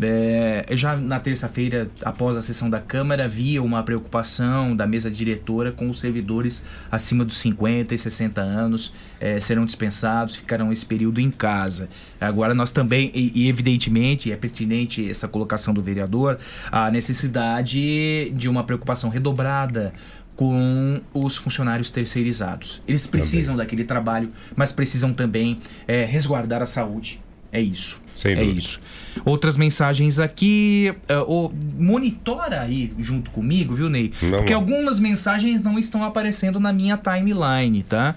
É, 0.01 0.67
já 0.73 0.97
na 0.97 1.19
terça-feira, 1.19 1.89
após 2.03 2.37
a 2.37 2.43
sessão 2.43 2.69
da 2.69 2.81
Câmara, 2.81 3.25
havia 3.25 3.63
uma 3.63 3.83
preocupação 3.83 4.77
da 4.77 4.87
mesa 4.87 5.11
diretora 5.11 5.73
com 5.73 5.89
os 5.89 6.01
servidores 6.01 6.65
acima 6.91 7.25
dos 7.25 7.39
50 7.39 7.95
e 7.95 7.99
60 7.99 8.41
anos 8.41 8.93
é, 9.21 9.41
serão 9.41 9.65
dispensados, 9.65 10.37
ficarão 10.37 10.73
esse 10.73 10.85
período 10.85 11.21
em 11.21 11.31
casa. 11.31 11.89
Agora 12.21 12.55
nós 12.55 12.71
também, 12.71 13.11
e, 13.15 13.33
e 13.35 13.49
evidentemente, 13.49 14.31
é 14.31 14.37
pertinente 14.37 15.09
essa 15.09 15.27
colocação 15.27 15.73
do 15.73 15.83
vereador, 15.83 16.39
a 16.71 16.91
necessidade 16.91 18.31
de 18.31 18.49
uma 18.49 18.65
preocupação 18.65 19.11
redobrada 19.11 19.93
com 20.35 21.01
os 21.15 21.37
funcionários 21.37 21.91
terceirizados. 21.91 22.83
Eles 22.87 23.07
precisam 23.07 23.55
também. 23.55 23.67
daquele 23.67 23.85
trabalho, 23.85 24.29
mas 24.55 24.71
precisam 24.71 25.13
também 25.13 25.59
é, 25.89 26.05
resguardar 26.05 26.61
a 26.61 26.67
saúde. 26.67 27.21
É 27.57 27.61
isso. 27.61 28.03
Sem 28.17 28.33
é 28.33 28.37
dúvida. 28.37 28.59
isso. 28.59 28.81
Outras 29.25 29.57
mensagens 29.57 30.19
aqui. 30.19 30.95
Uh, 31.29 31.53
monitora 31.79 32.61
aí 32.63 32.93
junto 32.99 33.31
comigo, 33.31 33.75
viu, 33.75 33.89
Ney? 33.89 34.13
Não, 34.23 34.39
Porque 34.39 34.53
não. 34.53 34.61
algumas 34.61 34.99
mensagens 34.99 35.63
não 35.63 35.79
estão 35.79 36.05
aparecendo 36.05 36.61
na 36.61 36.73
minha 36.73 36.97
timeline, 36.99 37.83
tá? 37.83 38.15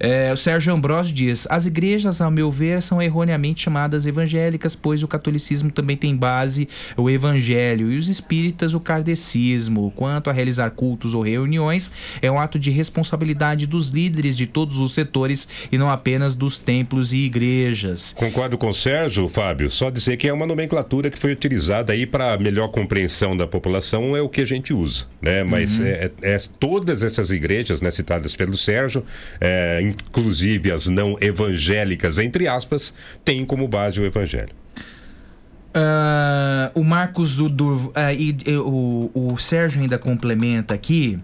É, 0.00 0.32
o 0.32 0.36
Sérgio 0.36 0.72
Ambrosio 0.72 1.14
diz: 1.14 1.46
as 1.50 1.66
igrejas, 1.66 2.20
ao 2.20 2.30
meu 2.30 2.50
ver, 2.50 2.82
são 2.82 3.00
erroneamente 3.02 3.62
chamadas 3.62 4.06
evangélicas, 4.06 4.74
pois 4.76 5.02
o 5.02 5.08
catolicismo 5.08 5.70
também 5.70 5.96
tem 5.96 6.16
base 6.16 6.68
o 6.96 7.08
evangelho 7.10 7.90
e 7.92 7.96
os 7.96 8.08
espíritas 8.08 8.74
o 8.74 8.80
kardecismo. 8.80 9.92
Quanto 9.96 10.30
a 10.30 10.32
realizar 10.32 10.70
cultos 10.70 11.14
ou 11.14 11.22
reuniões, 11.22 11.90
é 12.22 12.30
um 12.30 12.38
ato 12.38 12.58
de 12.58 12.70
responsabilidade 12.70 13.66
dos 13.66 13.88
líderes 13.88 14.36
de 14.36 14.46
todos 14.46 14.78
os 14.80 14.92
setores 14.94 15.48
e 15.70 15.78
não 15.78 15.90
apenas 15.90 16.34
dos 16.34 16.58
templos 16.58 17.12
e 17.12 17.18
igrejas. 17.24 18.12
Concordo 18.16 18.56
com 18.56 18.68
o 18.68 18.74
Sérgio, 18.74 19.28
Fábio. 19.28 19.70
Só 19.70 19.90
dizer 19.90 20.16
que 20.16 20.28
é 20.28 20.32
uma 20.32 20.46
nomenclatura 20.46 21.10
que 21.10 21.18
foi 21.18 21.32
utilizada 21.32 21.92
aí 21.92 22.06
para 22.06 22.38
melhor 22.38 22.68
compreensão 22.68 23.36
da 23.36 23.46
população, 23.46 24.16
é 24.16 24.20
o 24.22 24.28
que 24.28 24.40
a 24.40 24.44
gente 24.46 24.72
usa, 24.72 25.06
né? 25.20 25.42
Mas 25.44 25.80
Uhum. 25.80 25.86
é, 25.86 26.10
é- 26.22 26.38
todas 26.58 27.02
essas 27.02 27.30
igrejas, 27.30 27.80
né, 27.80 27.90
citadas 27.90 28.34
pelo 28.36 28.56
Sérgio, 28.56 29.04
é, 29.40 29.80
inclusive 29.88 30.70
as 30.70 30.86
não 30.86 31.16
evangélicas, 31.20 32.18
entre 32.18 32.46
aspas, 32.46 32.94
têm 33.24 33.44
como 33.44 33.66
base 33.66 34.00
o 34.00 34.04
evangelho. 34.04 34.54
Uh, 35.68 36.80
o 36.80 36.82
Marcos 36.82 37.36
do, 37.36 37.48
do 37.48 37.74
uh, 37.74 37.92
e, 38.16 38.36
e, 38.46 38.56
o, 38.56 39.10
o 39.14 39.36
Sérgio 39.36 39.82
ainda 39.82 39.98
complementa 39.98 40.74
aqui 40.74 41.20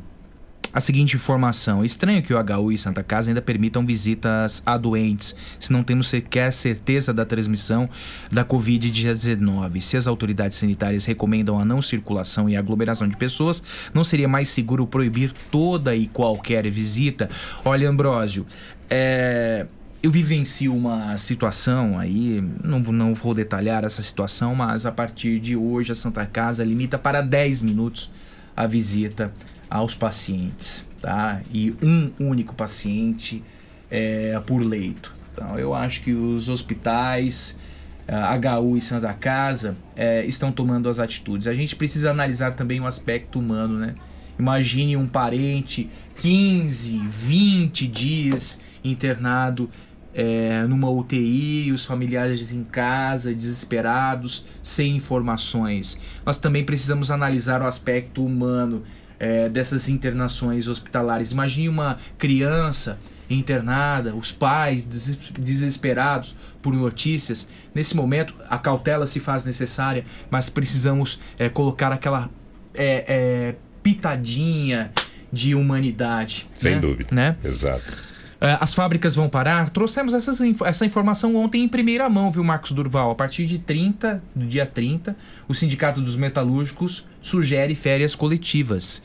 a 0.74 0.80
seguinte 0.80 1.14
informação: 1.14 1.84
estranho 1.84 2.22
que 2.22 2.34
o 2.34 2.36
HU 2.36 2.72
e 2.72 2.76
Santa 2.76 3.02
Casa 3.02 3.30
ainda 3.30 3.40
permitam 3.40 3.86
visitas 3.86 4.60
a 4.66 4.76
doentes, 4.76 5.36
se 5.59 5.72
não 5.72 5.84
temos 5.84 6.09
sequer 6.09 6.52
certeza 6.52 7.14
da 7.14 7.24
transmissão 7.24 7.88
da 8.30 8.44
Covid-19. 8.44 9.80
Se 9.80 9.96
as 9.96 10.09
autoridades 10.09 10.59
sanitárias 10.59 11.05
recomendam 11.05 11.59
a 11.59 11.64
não 11.64 11.80
circulação 11.80 12.51
e 12.51 12.56
aglomeração 12.56 13.06
de 13.06 13.16
pessoas, 13.16 13.62
não 13.94 14.02
seria 14.02 14.26
mais 14.26 14.48
seguro 14.48 14.84
proibir 14.84 15.32
toda 15.51 15.94
e 15.94 16.09
qualquer 16.09 16.68
visita? 16.68 17.30
Olha, 17.64 17.88
Ambrósio, 17.88 18.44
é 18.90 19.66
eu 20.02 20.10
vivencio 20.10 20.76
uma 20.76 21.16
situação 21.16 21.98
aí, 21.98 22.44
não, 22.62 22.78
não 22.80 23.14
vou 23.14 23.32
detalhar 23.32 23.86
essa 23.86 24.02
situação, 24.02 24.55
mas 24.55 24.84
a 24.84 24.92
partir 24.92 25.38
de 25.38 25.56
hoje 25.56 25.92
a 25.92 25.94
Santa 25.94 26.26
Casa 26.26 26.62
limita 26.62 26.98
para 26.98 27.22
10 27.22 27.62
minutos 27.62 28.12
a 28.55 28.66
visita 28.66 29.32
aos 29.74 29.92
pacientes, 29.92 30.86
tá? 31.01 31.42
E 31.52 31.74
um 31.82 32.12
único 32.20 32.55
paciente 32.55 33.42
é, 33.90 34.40
por 34.46 34.62
leito. 34.62 35.12
Então, 35.32 35.59
eu 35.59 35.74
acho 35.74 36.01
que 36.02 36.12
os 36.12 36.48
hospitais, 36.48 37.59
HU 38.06 38.76
e 38.76 38.80
Santa 38.80 39.12
Casa, 39.12 39.76
é, 39.96 40.24
estão 40.26 40.52
tomando 40.52 40.88
as 40.88 41.01
atitudes. 41.01 41.48
A 41.48 41.52
gente 41.52 41.74
precisa 41.74 42.12
analisar 42.12 42.55
também 42.55 42.78
o 42.78 42.86
aspecto 42.86 43.40
humano, 43.40 43.76
né? 43.76 43.96
Imagine 44.38 44.96
um 44.96 45.09
parente 45.09 45.90
15, 46.18 46.98
20 47.09 47.88
dias 47.88 48.60
internado 48.84 49.68
é, 50.14 50.64
numa 50.68 50.88
UTI, 50.88 51.72
os 51.72 51.84
familiares 51.84 52.52
em 52.52 52.62
casa, 52.62 53.34
desesperados, 53.34 54.46
sem 54.62 54.94
informações. 54.94 56.01
Nós 56.24 56.38
também 56.38 56.64
precisamos 56.64 57.10
analisar 57.10 57.60
o 57.60 57.66
aspecto 57.66 58.24
humano 58.24 58.84
é, 59.19 59.49
dessas 59.49 59.89
internações 59.89 60.69
hospitalares. 60.69 61.32
Imagine 61.32 61.69
uma 61.69 61.99
criança 62.19 62.99
internada, 63.28 64.15
os 64.15 64.32
pais 64.32 64.85
des 64.85 65.16
desesperados 65.39 66.36
por 66.62 66.74
notícias. 66.74 67.49
Nesse 67.74 67.97
momento, 67.97 68.35
a 68.49 68.59
cautela 68.59 69.07
se 69.07 69.20
faz 69.20 69.45
necessária, 69.45 70.05
mas 70.31 70.49
precisamos 70.49 71.20
é, 71.39 71.49
colocar 71.49 71.93
aquela 71.93 72.31
é, 72.74 73.05
é 73.07 73.55
pitadinha 73.82 74.93
de 75.32 75.55
humanidade. 75.55 76.47
Sem 76.55 76.77
né? 76.77 76.81
dúvida. 76.81 77.15
Né? 77.15 77.36
Exato. 77.45 78.15
É, 78.41 78.59
as 78.61 78.74
fábricas 78.74 79.15
vão 79.15 79.28
parar. 79.28 79.70
Trouxemos 79.70 80.12
essas, 80.12 80.39
essa 80.65 80.85
informação 80.85 81.35
ontem 81.36 81.62
em 81.65 81.69
primeira 81.69 82.09
mão, 82.09 82.31
viu, 82.31 82.45
Marcos 82.45 82.73
Durval? 82.73 83.11
A 83.11 83.15
partir 83.15 83.47
de 83.47 83.59
30, 83.59 84.23
do 84.35 84.47
dia 84.47 84.66
30, 84.66 85.16
o 85.49 85.55
Sindicato 85.55 86.01
dos 86.01 86.16
Metalúrgicos 86.16 87.07
sugere 87.24 87.74
férias 87.74 88.14
coletivas. 88.14 89.02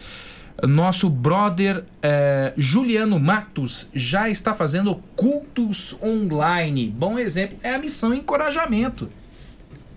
Nosso 0.68 1.10
brother 1.10 1.86
é, 2.04 2.54
Juliano 2.58 3.18
Matos 3.18 3.90
já 3.94 4.30
está 4.30 4.54
fazendo 4.54 5.02
cultos 5.16 5.98
online. 6.04 6.94
Bom 6.96 7.18
exemplo 7.18 7.58
é 7.64 7.74
a 7.74 7.80
missão 7.80 8.14
Encorajamento. 8.14 9.10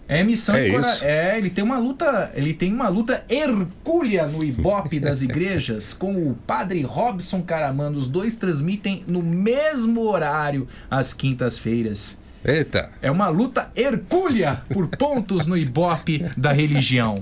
É 0.06 0.22
missão 0.22 0.54
é, 0.54 0.68
encora... 0.68 0.98
é, 1.00 1.38
ele 1.38 1.50
tem 1.50 1.64
uma 1.64 1.78
luta, 1.78 2.30
ele 2.34 2.52
tem 2.52 2.72
uma 2.72 2.88
luta 2.88 3.24
hercúlea 3.28 4.26
no 4.26 4.44
Ibope 4.44 5.00
das 5.00 5.22
igrejas 5.22 5.94
com 5.94 6.28
o 6.28 6.34
padre 6.46 6.82
Robson 6.82 7.42
Caramano. 7.42 7.96
Os 7.96 8.06
dois 8.06 8.36
transmitem 8.36 9.04
no 9.08 9.22
mesmo 9.22 10.02
horário 10.02 10.68
às 10.90 11.12
quintas-feiras. 11.14 12.21
Eita! 12.44 12.90
É 13.01 13.10
uma 13.10 13.28
luta 13.28 13.70
hercúlea 13.77 14.62
por 14.73 14.89
pontos 14.89 15.47
no 15.47 15.56
Ibope 15.56 16.27
da 16.36 16.52
religião. 16.52 17.14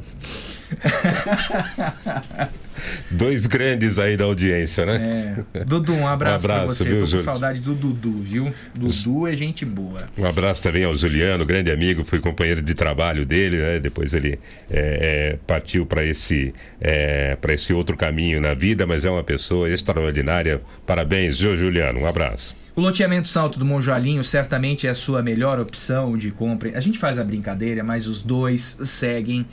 Dois 3.11 3.47
grandes 3.47 3.99
aí 3.99 4.17
da 4.17 4.25
audiência, 4.25 4.87
né? 4.87 5.45
É. 5.53 5.65
Dudu, 5.65 5.93
um 5.93 6.07
abraço, 6.07 6.47
um 6.47 6.51
abraço 6.51 6.67
pra 6.67 6.67
você. 6.67 6.85
Viu, 6.85 7.07
Tô 7.07 7.17
com 7.17 7.23
saudade 7.23 7.61
do 7.61 7.75
Dudu, 7.75 8.13
viu? 8.13 8.55
Dudu 8.75 9.27
é 9.27 9.37
gente 9.37 9.65
boa. 9.65 10.09
Um 10.17 10.25
abraço 10.25 10.63
também 10.63 10.85
ao 10.85 10.97
Juliano, 10.97 11.45
grande 11.45 11.71
amigo, 11.71 12.05
fui 12.05 12.21
companheiro 12.21 12.63
de 12.63 12.75
trabalho 12.75 13.27
dele, 13.27 13.59
né? 13.59 13.81
Depois 13.81 14.15
ele 14.15 14.39
é, 14.71 15.33
é, 15.33 15.39
partiu 15.47 15.85
para 15.85 16.05
esse, 16.05 16.55
é, 16.81 17.37
para 17.37 17.53
esse 17.53 17.73
outro 17.73 17.97
caminho 17.97 18.41
na 18.41 18.55
vida, 18.55 18.87
mas 18.87 19.05
é 19.05 19.11
uma 19.11 19.25
pessoa 19.25 19.69
extraordinária. 19.69 20.61
Parabéns, 20.87 21.39
viu, 21.41 21.57
Juliano? 21.57 22.01
Um 22.01 22.07
abraço. 22.07 22.60
O 22.75 22.81
loteamento 22.81 23.29
Salto 23.29 23.59
do 23.59 23.65
Monjoalinho 23.65 24.23
certamente 24.23 24.87
é 24.87 24.91
a 24.91 24.95
sua 24.95 25.23
melhor 25.23 25.59
opção 25.59 26.17
de 26.17 26.31
compra. 26.31 26.77
A 26.77 26.81
gente 26.81 26.99
faz 26.99 27.19
a 27.19 27.25
brincadeira, 27.25 27.83
mas 27.83 28.07
os 28.07 28.23
dois 28.23 28.79
seguem 28.85 29.47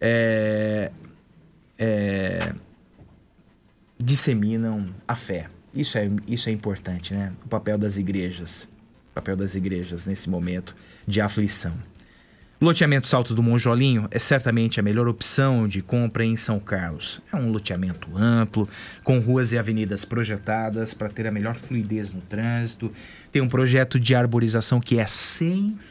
é, 0.00 0.90
é, 1.78 2.52
disseminam 3.98 4.92
a 5.06 5.14
fé. 5.14 5.48
Isso 5.74 5.96
é, 5.96 6.10
isso 6.26 6.48
é 6.48 6.52
importante, 6.52 7.14
né? 7.14 7.32
O 7.44 7.48
papel 7.48 7.78
das 7.78 7.96
igrejas. 7.96 8.68
O 9.10 9.14
papel 9.14 9.36
das 9.36 9.54
igrejas 9.54 10.04
nesse 10.04 10.28
momento 10.28 10.76
de 11.06 11.20
aflição. 11.20 11.74
Loteamento 12.62 13.08
Salto 13.08 13.34
do 13.34 13.42
Monjolinho 13.42 14.06
é 14.12 14.20
certamente 14.20 14.78
a 14.78 14.84
melhor 14.84 15.08
opção 15.08 15.66
de 15.66 15.82
compra 15.82 16.24
em 16.24 16.36
São 16.36 16.60
Carlos. 16.60 17.20
É 17.32 17.36
um 17.36 17.50
loteamento 17.50 18.16
amplo, 18.16 18.68
com 19.02 19.18
ruas 19.18 19.50
e 19.50 19.58
avenidas 19.58 20.04
projetadas 20.04 20.94
para 20.94 21.08
ter 21.08 21.26
a 21.26 21.32
melhor 21.32 21.56
fluidez 21.56 22.14
no 22.14 22.20
trânsito. 22.20 22.92
Tem 23.32 23.42
um 23.42 23.48
projeto 23.48 23.98
de 23.98 24.14
arborização 24.14 24.78
que 24.78 25.00
é 25.00 25.06
sensacional. 25.08 25.82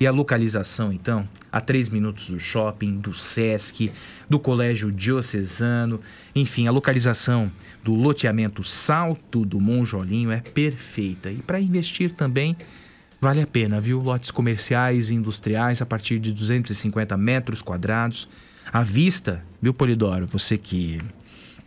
E 0.00 0.06
a 0.06 0.10
localização, 0.10 0.90
então, 0.90 1.28
a 1.52 1.60
três 1.60 1.90
minutos 1.90 2.30
do 2.30 2.40
shopping, 2.40 2.96
do 2.96 3.12
Sesc, 3.12 3.92
do 4.30 4.38
Colégio 4.38 4.90
Diocesano. 4.90 6.00
Enfim, 6.34 6.66
a 6.66 6.70
localização 6.70 7.52
do 7.84 7.92
loteamento 7.92 8.64
Salto 8.64 9.44
do 9.44 9.60
Monjolinho 9.60 10.32
é 10.32 10.40
perfeita. 10.40 11.30
E 11.30 11.36
para 11.36 11.60
investir 11.60 12.14
também 12.14 12.56
Vale 13.20 13.42
a 13.42 13.46
pena, 13.46 13.80
viu? 13.80 14.00
Lotes 14.00 14.30
comerciais 14.30 15.10
e 15.10 15.14
industriais 15.14 15.82
a 15.82 15.86
partir 15.86 16.20
de 16.20 16.32
250 16.32 17.16
metros 17.16 17.60
quadrados. 17.60 18.28
À 18.72 18.84
vista, 18.84 19.42
viu, 19.60 19.74
Polidoro? 19.74 20.26
Você 20.28 20.56
que, 20.56 21.00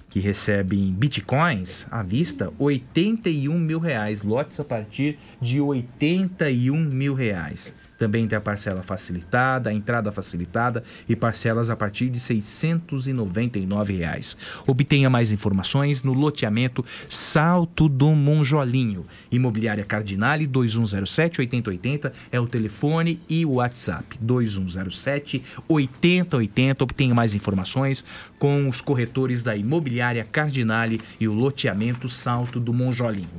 que 0.09 0.21
recebe 0.21 0.79
em 0.79 0.93
bitcoins, 0.93 1.87
à 1.91 2.03
vista, 2.03 2.53
81 2.57 3.59
mil 3.59 3.79
reais. 3.79 4.23
Lotes 4.23 4.61
a 4.61 4.63
partir 4.63 5.17
de 5.41 5.59
81 5.59 6.77
mil 6.77 7.13
reais. 7.13 7.73
Também 8.01 8.27
tem 8.27 8.35
a 8.35 8.41
parcela 8.41 8.81
facilitada, 8.81 9.69
a 9.69 9.73
entrada 9.73 10.11
facilitada 10.11 10.83
e 11.07 11.15
parcelas 11.15 11.69
a 11.69 11.75
partir 11.75 12.09
de 12.09 12.19
699 12.19 13.95
reais. 13.95 14.35
Obtenha 14.65 15.07
mais 15.07 15.31
informações 15.31 16.01
no 16.01 16.11
loteamento 16.11 16.83
Salto 17.07 17.87
do 17.87 18.07
Monjolinho. 18.15 19.05
Imobiliária 19.31 19.85
Cardinale 19.85 20.47
2107 20.47 21.41
8080 21.41 22.11
é 22.31 22.39
o 22.39 22.47
telefone 22.47 23.21
e 23.29 23.45
o 23.45 23.51
WhatsApp 23.51 24.17
2107 24.19 25.43
8080. 25.69 26.83
Obtenha 26.83 27.13
mais 27.13 27.35
informações 27.35 28.03
com 28.39 28.67
os 28.67 28.81
corretores 28.81 29.43
da 29.43 29.55
Imobiliária 29.55 30.27
Cardinale 30.31 30.99
e 31.19 31.27
o 31.27 31.33
loteamento 31.33 32.09
Salto 32.09 32.59
do 32.59 32.73
Monjolinho. 32.73 33.29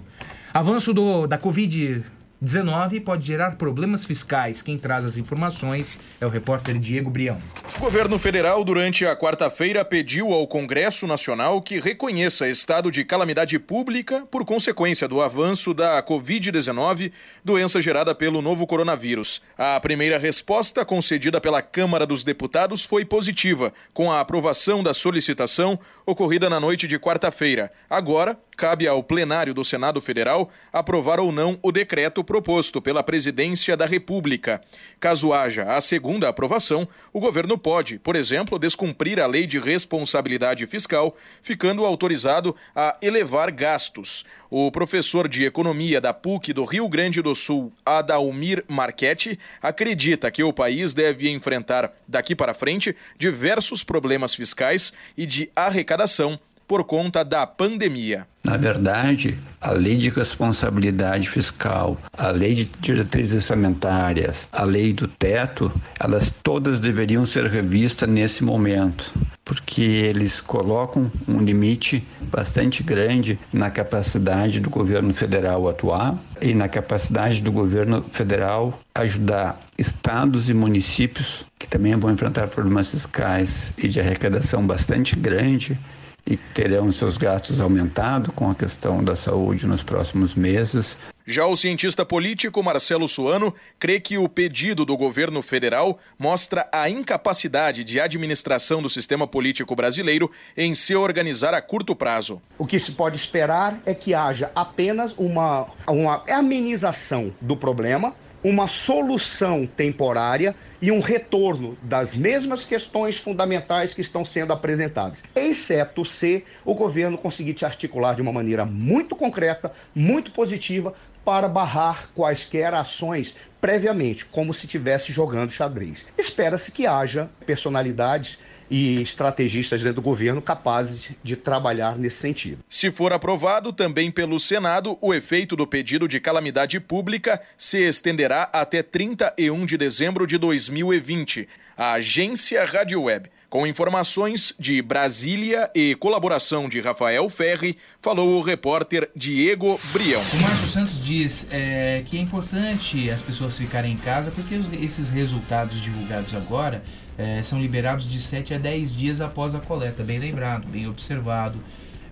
Avanço 0.54 0.94
do, 0.94 1.26
da 1.26 1.36
Covid 1.36 2.04
19 2.42 2.98
pode 2.98 3.24
gerar 3.24 3.54
problemas 3.54 4.04
fiscais. 4.04 4.60
Quem 4.60 4.76
traz 4.76 5.04
as 5.04 5.16
informações 5.16 5.96
é 6.20 6.26
o 6.26 6.28
repórter 6.28 6.76
Diego 6.76 7.08
Brião. 7.08 7.40
O 7.76 7.80
governo 7.80 8.18
federal, 8.18 8.64
durante 8.64 9.06
a 9.06 9.14
quarta-feira, 9.14 9.84
pediu 9.84 10.32
ao 10.32 10.44
Congresso 10.48 11.06
Nacional 11.06 11.62
que 11.62 11.78
reconheça 11.78 12.48
estado 12.48 12.90
de 12.90 13.04
calamidade 13.04 13.56
pública 13.60 14.26
por 14.28 14.44
consequência 14.44 15.06
do 15.06 15.22
avanço 15.22 15.72
da 15.72 16.02
Covid-19, 16.02 17.12
doença 17.44 17.80
gerada 17.80 18.12
pelo 18.12 18.42
novo 18.42 18.66
coronavírus. 18.66 19.40
A 19.56 19.78
primeira 19.78 20.18
resposta, 20.18 20.84
concedida 20.84 21.40
pela 21.40 21.62
Câmara 21.62 22.04
dos 22.04 22.24
Deputados, 22.24 22.84
foi 22.84 23.04
positiva, 23.04 23.72
com 23.94 24.10
a 24.10 24.18
aprovação 24.18 24.82
da 24.82 24.92
solicitação 24.92 25.78
ocorrida 26.04 26.50
na 26.50 26.58
noite 26.58 26.88
de 26.88 26.98
quarta-feira. 26.98 27.70
Agora, 27.88 28.36
cabe 28.56 28.86
ao 28.86 29.02
plenário 29.02 29.54
do 29.54 29.64
Senado 29.64 30.00
Federal 30.00 30.50
aprovar 30.72 31.18
ou 31.20 31.32
não 31.32 31.58
o 31.62 31.72
decreto 31.72 32.22
proposto 32.22 32.80
pela 32.80 33.02
Presidência 33.02 33.76
da 33.76 33.86
República. 33.86 34.62
Caso 35.00 35.32
haja 35.32 35.64
a 35.64 35.80
segunda 35.80 36.28
aprovação, 36.28 36.86
o 37.12 37.20
governo 37.20 37.58
pode, 37.58 37.98
por 37.98 38.16
exemplo, 38.16 38.58
descumprir 38.58 39.20
a 39.20 39.26
lei 39.26 39.46
de 39.46 39.58
responsabilidade 39.58 40.66
fiscal, 40.66 41.16
ficando 41.42 41.84
autorizado 41.84 42.54
a 42.74 42.96
elevar 43.02 43.50
gastos. 43.50 44.24
O 44.50 44.70
professor 44.70 45.28
de 45.28 45.44
economia 45.44 46.00
da 46.00 46.12
PUC 46.12 46.52
do 46.52 46.64
Rio 46.64 46.86
Grande 46.86 47.22
do 47.22 47.34
Sul, 47.34 47.72
Adalmir 47.86 48.62
Marchetti, 48.68 49.38
acredita 49.62 50.30
que 50.30 50.42
o 50.42 50.52
país 50.52 50.92
deve 50.92 51.30
enfrentar, 51.30 51.90
daqui 52.06 52.34
para 52.34 52.52
frente, 52.52 52.94
diversos 53.16 53.82
problemas 53.82 54.34
fiscais 54.34 54.92
e 55.16 55.24
de 55.24 55.50
arrecadação 55.56 56.38
por 56.66 56.84
conta 56.84 57.24
da 57.24 57.46
pandemia. 57.46 58.26
Na 58.44 58.56
verdade, 58.56 59.38
a 59.60 59.70
lei 59.70 59.96
de 59.96 60.10
responsabilidade 60.10 61.30
fiscal, 61.30 61.96
a 62.18 62.30
lei 62.30 62.56
de 62.56 62.64
diretrizes 62.80 63.34
orçamentárias, 63.34 64.48
a 64.50 64.64
lei 64.64 64.92
do 64.92 65.06
teto, 65.06 65.72
elas 66.00 66.32
todas 66.42 66.80
deveriam 66.80 67.24
ser 67.24 67.46
revistas 67.46 68.08
nesse 68.08 68.42
momento, 68.42 69.14
porque 69.44 69.80
eles 69.80 70.40
colocam 70.40 71.10
um 71.28 71.38
limite 71.38 72.04
bastante 72.22 72.82
grande 72.82 73.38
na 73.52 73.70
capacidade 73.70 74.58
do 74.58 74.68
governo 74.68 75.14
federal 75.14 75.68
atuar 75.68 76.18
e 76.40 76.52
na 76.52 76.68
capacidade 76.68 77.42
do 77.44 77.52
governo 77.52 78.04
federal 78.10 78.76
ajudar 78.96 79.56
estados 79.78 80.50
e 80.50 80.54
municípios 80.54 81.44
que 81.56 81.68
também 81.68 81.94
vão 81.94 82.10
enfrentar 82.10 82.48
problemas 82.48 82.90
fiscais 82.90 83.72
e 83.78 83.88
de 83.88 84.00
arrecadação 84.00 84.66
bastante 84.66 85.14
grande 85.14 85.78
e 86.26 86.36
terão 86.36 86.92
seus 86.92 87.16
gastos 87.16 87.60
aumentados 87.60 88.32
com 88.34 88.50
a 88.50 88.54
questão 88.54 89.02
da 89.02 89.16
saúde 89.16 89.66
nos 89.66 89.82
próximos 89.82 90.34
meses. 90.34 90.96
Já 91.26 91.46
o 91.46 91.56
cientista 91.56 92.04
político 92.04 92.62
Marcelo 92.62 93.08
Suano 93.08 93.54
crê 93.78 94.00
que 94.00 94.18
o 94.18 94.28
pedido 94.28 94.84
do 94.84 94.96
governo 94.96 95.40
federal 95.40 95.98
mostra 96.18 96.68
a 96.72 96.90
incapacidade 96.90 97.84
de 97.84 98.00
administração 98.00 98.82
do 98.82 98.90
sistema 98.90 99.26
político 99.26 99.76
brasileiro 99.76 100.30
em 100.56 100.74
se 100.74 100.96
organizar 100.96 101.54
a 101.54 101.62
curto 101.62 101.94
prazo. 101.94 102.42
O 102.58 102.66
que 102.66 102.80
se 102.80 102.92
pode 102.92 103.16
esperar 103.16 103.80
é 103.86 103.94
que 103.94 104.14
haja 104.14 104.50
apenas 104.54 105.14
uma, 105.16 105.66
uma 105.86 106.24
amenização 106.28 107.32
do 107.40 107.56
problema, 107.56 108.14
uma 108.42 108.66
solução 108.66 109.64
temporária 109.64 110.56
e 110.82 110.90
um 110.90 110.98
retorno 110.98 111.78
das 111.80 112.16
mesmas 112.16 112.64
questões 112.64 113.16
fundamentais 113.16 113.94
que 113.94 114.00
estão 114.00 114.24
sendo 114.24 114.52
apresentadas, 114.52 115.22
exceto 115.32 116.04
se 116.04 116.44
o 116.64 116.74
governo 116.74 117.16
conseguir 117.16 117.56
se 117.56 117.64
articular 117.64 118.16
de 118.16 118.20
uma 118.20 118.32
maneira 118.32 118.66
muito 118.66 119.14
concreta, 119.14 119.72
muito 119.94 120.32
positiva, 120.32 120.92
para 121.24 121.48
barrar 121.48 122.10
quaisquer 122.16 122.74
ações 122.74 123.36
previamente, 123.60 124.24
como 124.24 124.52
se 124.52 124.66
estivesse 124.66 125.12
jogando 125.12 125.52
xadrez. 125.52 126.04
Espera-se 126.18 126.72
que 126.72 126.84
haja 126.84 127.30
personalidades 127.46 128.40
e 128.72 129.02
estrategistas 129.02 129.82
dentro 129.82 129.96
do 129.96 130.02
governo 130.02 130.40
capazes 130.40 131.10
de 131.22 131.36
trabalhar 131.36 131.98
nesse 131.98 132.16
sentido. 132.16 132.64
Se 132.70 132.90
for 132.90 133.12
aprovado 133.12 133.70
também 133.70 134.10
pelo 134.10 134.40
Senado, 134.40 134.96
o 134.98 135.12
efeito 135.12 135.54
do 135.54 135.66
pedido 135.66 136.08
de 136.08 136.18
calamidade 136.18 136.80
pública 136.80 137.38
se 137.54 137.78
estenderá 137.78 138.48
até 138.50 138.82
31 138.82 139.66
de 139.66 139.76
dezembro 139.76 140.26
de 140.26 140.38
2020. 140.38 141.46
A 141.76 141.92
agência 141.92 142.64
Rádio 142.64 143.02
Web 143.02 143.28
com 143.52 143.66
informações 143.66 144.54
de 144.58 144.80
Brasília 144.80 145.70
e 145.74 145.94
colaboração 145.96 146.70
de 146.70 146.80
Rafael 146.80 147.28
Ferri, 147.28 147.76
falou 148.00 148.38
o 148.38 148.40
repórter 148.40 149.10
Diego 149.14 149.78
Brião. 149.92 150.22
O 150.22 150.40
Márcio 150.40 150.66
Santos 150.66 150.98
diz 150.98 151.46
é, 151.50 152.02
que 152.06 152.16
é 152.16 152.20
importante 152.22 153.10
as 153.10 153.20
pessoas 153.20 153.58
ficarem 153.58 153.92
em 153.92 153.98
casa 153.98 154.30
porque 154.30 154.58
esses 154.82 155.10
resultados 155.10 155.82
divulgados 155.82 156.34
agora 156.34 156.82
é, 157.22 157.40
são 157.40 157.60
liberados 157.60 158.10
de 158.10 158.20
7 158.20 158.54
a 158.54 158.58
10 158.58 158.96
dias 158.96 159.20
após 159.20 159.54
a 159.54 159.60
coleta. 159.60 160.02
Bem 160.02 160.18
lembrado, 160.18 160.66
bem 160.66 160.88
observado. 160.88 161.58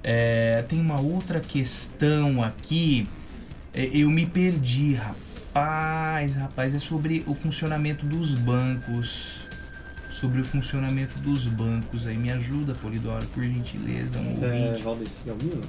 É, 0.04 0.64
tem 0.68 0.80
uma 0.80 1.00
outra 1.00 1.40
questão 1.40 2.42
aqui. 2.44 3.08
É, 3.74 3.86
eu 3.92 4.08
me 4.08 4.24
perdi, 4.24 4.94
rapaz, 4.94 6.36
rapaz. 6.36 6.74
É 6.74 6.78
sobre 6.78 7.24
o 7.26 7.34
funcionamento 7.34 8.06
dos 8.06 8.34
bancos 8.34 9.49
sobre 10.20 10.42
o 10.42 10.44
funcionamento 10.44 11.18
dos 11.20 11.46
bancos. 11.46 12.06
Aí 12.06 12.16
me 12.16 12.30
ajuda, 12.30 12.74
Polidoro, 12.74 13.24
por 13.28 13.42
gentileza. 13.42 14.18
Um 14.18 14.44
é, 14.44 14.78
ouvinte. 14.84 15.10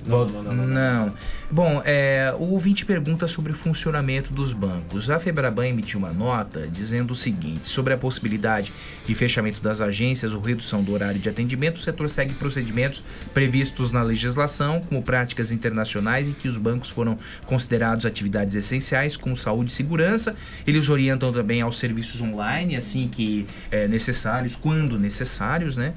Não, 0.06 0.28
não, 0.28 0.44
não, 0.44 0.54
não, 0.54 0.68
não. 0.68 1.14
Bom, 1.50 1.82
é, 1.86 2.34
o 2.38 2.52
ouvinte 2.52 2.86
pergunta 2.86 3.28
sobre 3.28 3.54
o 3.54 3.56
funcionamento 3.56 4.34
dos 4.34 4.52
bancos. 4.52 5.10
A 5.10 5.20
Febraban 5.20 5.68
emitiu 5.68 6.00
uma 6.00 6.12
nota 6.12 6.68
dizendo 6.68 7.12
o 7.12 7.16
seguinte: 7.16 7.70
sobre 7.70 7.94
a 7.94 7.98
possibilidade 7.98 8.74
de 9.06 9.16
fechamento 9.16 9.62
das 9.62 9.80
agências 9.80 10.34
ou 10.34 10.42
redução 10.42 10.84
do 10.84 10.92
horário 10.92 11.20
de 11.20 11.30
atendimento, 11.30 11.78
o 11.78 11.82
setor 11.82 12.10
segue 12.10 12.34
procedimentos 12.34 13.04
previstos 13.34 13.92
na 13.92 14.04
legislação, 14.04 14.82
como 14.82 15.02
práticas 15.02 15.52
internacionais 15.52 16.28
em 16.28 16.34
que 16.34 16.50
os 16.50 16.58
bancos 16.58 16.90
foram 16.90 17.18
considerados 17.46 18.06
atividades 18.06 18.56
essenciais, 18.56 19.16
como 19.16 19.36
saúde 19.36 19.72
e 19.72 19.74
segurança. 19.74 20.36
Eles 20.68 20.90
orientam 20.90 21.32
também 21.32 21.62
aos 21.62 21.78
serviços 21.78 22.22
online, 22.22 22.76
assim 22.76 23.08
que 23.08 23.48
é 23.72 23.88
necessário 23.88 24.41
necessários, 24.42 24.56
quando 24.56 25.00
necessários, 25.00 25.78
né? 25.78 25.94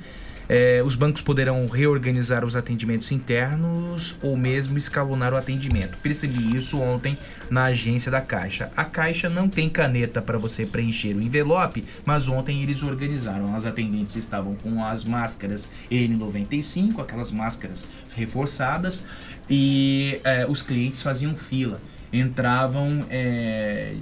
É, 0.47 0.83
os 0.85 0.95
bancos 0.95 1.23
poderão 1.23 1.67
reorganizar 1.67 2.45
os 2.45 2.55
atendimentos 2.55 3.11
internos 3.11 4.19
ou 4.21 4.37
mesmo 4.37 4.77
escalonar 4.77 5.33
o 5.33 5.37
atendimento. 5.37 5.97
Percebi 6.03 6.55
isso 6.55 6.79
ontem 6.81 7.17
na 7.49 7.65
agência 7.65 8.11
da 8.11 8.21
Caixa. 8.21 8.71
A 8.77 8.85
Caixa 8.85 9.31
não 9.31 9.49
tem 9.49 9.71
caneta 9.71 10.21
para 10.21 10.37
você 10.37 10.67
preencher 10.67 11.17
o 11.17 11.23
envelope, 11.23 11.83
mas 12.05 12.29
ontem 12.29 12.63
eles 12.63 12.83
organizaram. 12.83 13.57
As 13.57 13.65
atendentes 13.65 14.17
estavam 14.17 14.55
com 14.55 14.85
as 14.85 15.03
máscaras 15.03 15.71
N95, 15.91 17.01
aquelas 17.01 17.33
máscaras 17.33 17.89
reforçadas, 18.15 19.07
e 19.49 20.21
é, 20.25 20.47
os 20.47 20.61
clientes 20.61 21.03
faziam 21.03 21.35
fila. 21.35 21.81
Entravam, 22.13 23.07
é, 23.09 23.95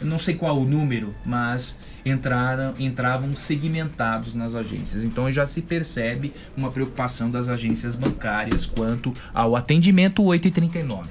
não 0.00 0.18
sei 0.18 0.34
qual 0.34 0.58
o 0.58 0.64
número, 0.64 1.14
mas 1.24 1.78
entraram, 2.08 2.74
entravam 2.78 3.34
segmentados 3.36 4.34
nas 4.34 4.54
agências. 4.54 5.04
Então 5.04 5.30
já 5.30 5.46
se 5.46 5.62
percebe 5.62 6.32
uma 6.56 6.70
preocupação 6.70 7.30
das 7.30 7.48
agências 7.48 7.94
bancárias 7.94 8.66
quanto 8.66 9.12
ao 9.32 9.56
atendimento 9.56 10.22
839. 10.22 11.08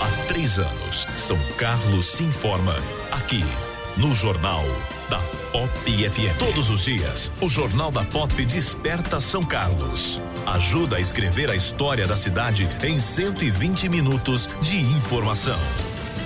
Há 0.00 0.26
três 0.26 0.58
anos, 0.58 1.06
São 1.16 1.38
Carlos 1.56 2.06
se 2.06 2.22
informa 2.22 2.76
aqui 3.12 3.44
no 3.96 4.14
Jornal 4.14 4.64
da 5.08 5.18
Pop 5.52 5.70
FM. 5.84 6.38
Todos 6.38 6.70
os 6.70 6.84
dias, 6.84 7.30
o 7.40 7.48
Jornal 7.48 7.90
da 7.90 8.04
Pop 8.04 8.32
desperta 8.44 9.20
São 9.20 9.44
Carlos. 9.44 10.20
Ajuda 10.46 10.96
a 10.96 11.00
escrever 11.00 11.50
a 11.50 11.56
história 11.56 12.06
da 12.06 12.16
cidade 12.16 12.68
em 12.82 13.00
120 13.00 13.88
minutos 13.88 14.48
de 14.62 14.78
informação. 14.78 15.58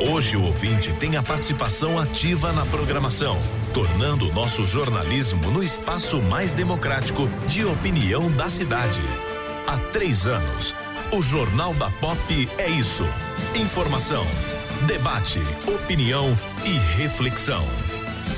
Hoje 0.00 0.34
o 0.34 0.44
ouvinte 0.44 0.94
tem 0.94 1.18
a 1.18 1.22
participação 1.22 1.98
ativa 1.98 2.54
na 2.54 2.64
programação, 2.64 3.36
tornando 3.74 4.30
o 4.30 4.32
nosso 4.32 4.66
jornalismo 4.66 5.50
no 5.50 5.62
espaço 5.62 6.22
mais 6.22 6.54
democrático 6.54 7.28
de 7.46 7.66
opinião 7.66 8.30
da 8.32 8.48
cidade. 8.48 9.02
Há 9.66 9.76
três 9.76 10.26
anos, 10.26 10.74
o 11.12 11.20
Jornal 11.20 11.74
da 11.74 11.90
Pop 11.90 12.48
é 12.56 12.70
isso: 12.70 13.04
informação, 13.54 14.26
debate, 14.86 15.38
opinião 15.66 16.34
e 16.64 16.78
reflexão. 16.98 17.62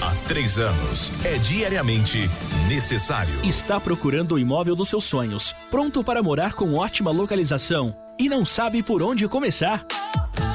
Há 0.00 0.10
três 0.26 0.58
anos, 0.58 1.12
é 1.24 1.38
diariamente 1.38 2.28
necessário. 2.68 3.34
Está 3.44 3.78
procurando 3.78 4.34
o 4.34 4.38
imóvel 4.38 4.74
dos 4.74 4.88
seus 4.88 5.04
sonhos, 5.04 5.54
pronto 5.70 6.02
para 6.02 6.24
morar 6.24 6.54
com 6.54 6.74
ótima 6.74 7.12
localização 7.12 7.94
e 8.18 8.28
não 8.28 8.44
sabe 8.44 8.82
por 8.82 9.00
onde 9.00 9.28
começar? 9.28 9.84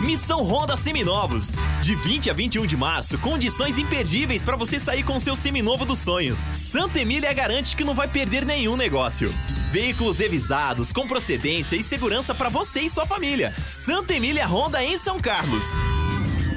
Missão 0.00 0.42
Honda 0.42 0.76
Seminovos. 0.76 1.54
De 1.82 1.94
20 1.94 2.30
a 2.30 2.32
21 2.32 2.64
de 2.66 2.76
março, 2.76 3.18
condições 3.18 3.76
imperdíveis 3.76 4.42
para 4.42 4.56
você 4.56 4.78
sair 4.78 5.04
com 5.04 5.20
seu 5.20 5.36
seminovo 5.36 5.84
dos 5.84 5.98
sonhos. 5.98 6.38
Santa 6.38 7.00
Emília 7.00 7.30
garante 7.34 7.76
que 7.76 7.84
não 7.84 7.94
vai 7.94 8.08
perder 8.08 8.46
nenhum 8.46 8.76
negócio. 8.76 9.30
Veículos 9.70 10.18
revisados, 10.18 10.90
com 10.90 11.06
procedência 11.06 11.76
e 11.76 11.82
segurança 11.82 12.34
para 12.34 12.48
você 12.48 12.80
e 12.80 12.88
sua 12.88 13.04
família. 13.06 13.52
Santa 13.66 14.14
Emília 14.14 14.46
Honda 14.46 14.82
em 14.82 14.96
São 14.96 15.20
Carlos. 15.20 15.66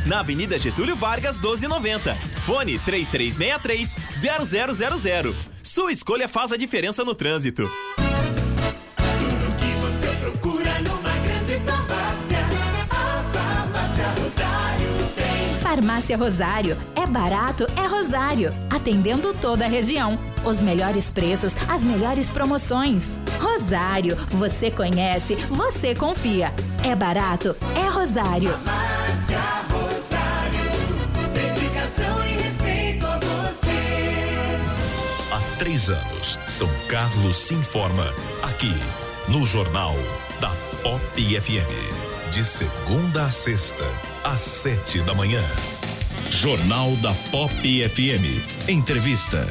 na 0.06 0.20
Avenida 0.20 0.60
Getúlio 0.60 0.98
Vargas 0.98 1.40
1290. 1.40 2.14
Fone 2.45 2.78
3363-0000. 2.80 5.34
Sua 5.61 5.94
escolha 5.94 6.28
faz 6.28 6.52
a 6.52 6.57
diferença 6.57 7.06
no 7.06 7.15
trânsito. 7.15 7.72
Farmácia 15.74 16.16
Rosário. 16.16 16.78
É 16.95 17.04
barato, 17.08 17.66
é 17.76 17.88
Rosário. 17.88 18.54
Atendendo 18.70 19.34
toda 19.34 19.66
a 19.66 19.68
região. 19.68 20.20
Os 20.45 20.62
melhores 20.62 21.10
preços, 21.10 21.56
as 21.68 21.84
melhores 21.84 22.30
promoções. 22.30 23.12
Rosário, 23.40 24.16
você 24.30 24.70
conhece, 24.70 25.34
você 25.50 25.95
confia. 25.95 26.54
É 26.84 26.95
barato, 26.95 27.56
é 27.76 27.90
Rosário. 27.90 28.52
Farmácia 28.52 29.40
Rosário. 29.72 30.60
Dedicação 31.34 32.24
e 32.28 32.44
respeito 32.44 33.08
a 33.08 33.18
você. 33.18 34.60
Há 35.34 35.58
três 35.58 35.90
anos, 35.90 36.38
São 36.45 36.70
Carlos 36.88 37.36
se 37.36 37.56
informa 37.56 38.14
aqui 38.44 38.76
no 39.28 39.44
Jornal 39.44 39.95
da 40.40 40.52
Pop 40.84 41.02
FM. 41.41 42.30
De 42.30 42.44
segunda 42.44 43.26
a 43.26 43.32
sexta, 43.32 43.84
às 44.24 44.41
sete 44.41 45.02
da 45.02 45.14
manhã. 45.14 45.41
Jornal 46.30 46.95
da 46.98 47.14
Pop 47.32 47.54
FM. 47.90 48.70
Entrevista. 48.70 49.48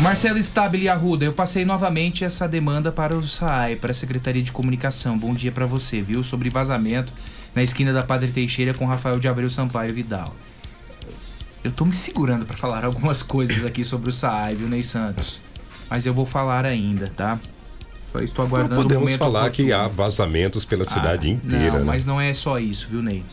Marcelo 0.00 0.38
Stabile 0.38 0.88
Arruda, 0.88 1.24
eu 1.24 1.32
passei 1.32 1.64
novamente 1.64 2.22
essa 2.22 2.46
demanda 2.46 2.92
para 2.92 3.16
o 3.16 3.26
SAAI, 3.26 3.76
para 3.76 3.92
a 3.92 3.94
Secretaria 3.94 4.42
de 4.42 4.52
Comunicação. 4.52 5.16
Bom 5.16 5.32
dia 5.32 5.50
para 5.50 5.64
você, 5.64 6.02
viu? 6.02 6.22
Sobre 6.22 6.50
vazamento 6.50 7.12
na 7.54 7.62
esquina 7.62 7.92
da 7.92 8.02
Padre 8.02 8.28
Teixeira 8.28 8.74
com 8.74 8.84
Rafael 8.84 9.18
de 9.18 9.26
Abreu 9.26 9.48
Sampaio 9.48 9.94
Vidal. 9.94 10.34
Eu 11.64 11.72
tô 11.72 11.84
me 11.86 11.94
segurando 11.94 12.44
para 12.44 12.56
falar 12.56 12.84
algumas 12.84 13.22
coisas 13.22 13.64
aqui 13.64 13.82
sobre 13.82 14.10
o 14.10 14.12
SAAI, 14.12 14.54
viu, 14.54 14.68
Ney 14.68 14.82
Santos? 14.82 15.40
Mas 15.88 16.04
eu 16.04 16.12
vou 16.12 16.26
falar 16.26 16.66
ainda, 16.66 17.10
tá? 17.16 17.38
Só 18.12 18.18
estou 18.20 18.44
aguardando 18.44 18.74
Não 18.74 18.80
o 18.80 18.82
podemos 18.82 19.02
momento 19.04 19.18
falar 19.18 19.40
oportuno. 19.40 19.68
que 19.68 19.72
há 19.72 19.88
vazamentos 19.88 20.64
pela 20.66 20.84
cidade 20.84 21.28
Ah, 21.28 21.30
inteira. 21.30 21.72
Não, 21.72 21.78
né? 21.80 21.84
mas 21.84 22.04
não 22.04 22.20
é 22.20 22.34
só 22.34 22.58
isso, 22.58 22.88
viu, 22.90 23.00
Ney? 23.02 23.24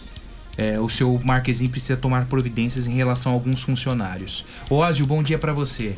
É, 0.57 0.80
o 0.80 0.89
seu 0.89 1.19
Marquezinho 1.23 1.69
precisa 1.69 1.97
tomar 1.97 2.25
providências 2.25 2.88
em 2.88 2.95
relação 2.95 3.31
a 3.31 3.35
alguns 3.35 3.63
funcionários. 3.63 4.45
Ósio, 4.69 5.05
bom 5.05 5.23
dia 5.23 5.38
pra 5.38 5.53
você. 5.53 5.95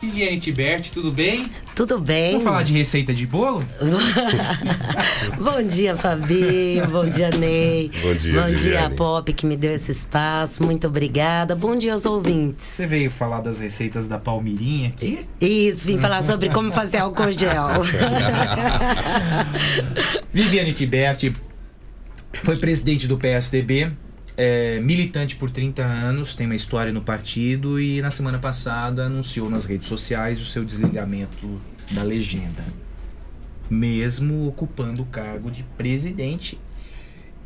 Viviane 0.00 0.38
Tibert, 0.38 0.90
tudo 0.92 1.10
bem? 1.10 1.50
Tudo 1.74 1.98
bem. 1.98 2.30
Vamos 2.30 2.44
falar 2.44 2.62
de 2.62 2.72
receita 2.72 3.12
de 3.12 3.26
bolo? 3.26 3.64
Bom 5.40 5.60
dia, 5.64 5.96
Fabi. 5.96 6.80
Bom 6.88 7.08
dia, 7.08 7.30
Ney. 7.30 7.90
Bom 8.00 8.14
dia, 8.14 8.40
Bom 8.40 8.54
dia. 8.54 8.90
Pop, 8.90 9.32
que 9.32 9.44
me 9.44 9.56
deu 9.56 9.72
esse 9.72 9.90
espaço. 9.90 10.62
Muito 10.62 10.86
obrigada. 10.86 11.56
Bom 11.56 11.76
dia 11.76 11.94
aos 11.94 12.06
ouvintes. 12.06 12.64
Você 12.64 12.86
veio 12.86 13.10
falar 13.10 13.40
das 13.40 13.58
receitas 13.58 14.06
da 14.06 14.18
Palmirinha 14.18 14.90
aqui? 14.90 15.26
Isso, 15.40 15.84
vim 15.84 15.98
falar 15.98 16.22
sobre 16.22 16.48
como 16.50 16.72
fazer 16.72 16.98
álcool 16.98 17.32
gel. 17.32 17.66
Viviane 20.32 20.72
Tibert 20.72 21.32
foi 22.32 22.56
presidente 22.56 23.06
do 23.06 23.16
PSDB, 23.16 23.92
é, 24.36 24.78
militante 24.80 25.34
por 25.34 25.50
30 25.50 25.82
anos, 25.82 26.34
tem 26.34 26.46
uma 26.46 26.54
história 26.54 26.92
no 26.92 27.02
partido 27.02 27.80
e 27.80 28.00
na 28.00 28.10
semana 28.10 28.38
passada 28.38 29.06
anunciou 29.06 29.50
nas 29.50 29.64
redes 29.64 29.88
sociais 29.88 30.40
o 30.40 30.46
seu 30.46 30.64
desligamento 30.64 31.60
da 31.90 32.02
legenda, 32.04 32.64
mesmo 33.68 34.46
ocupando 34.46 35.02
o 35.02 35.06
cargo 35.06 35.50
de 35.50 35.64
presidente, 35.76 36.58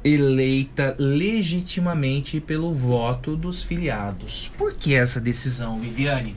eleita 0.05 0.95
legitimamente 0.99 2.41
pelo 2.41 2.75
voto 2.75 3.37
dos 3.37 3.63
filiados. 3.63 4.51
Por 4.59 4.75
que 4.75 4.95
essa 4.95 5.21
decisão, 5.21 5.81
Viviane? 5.81 6.37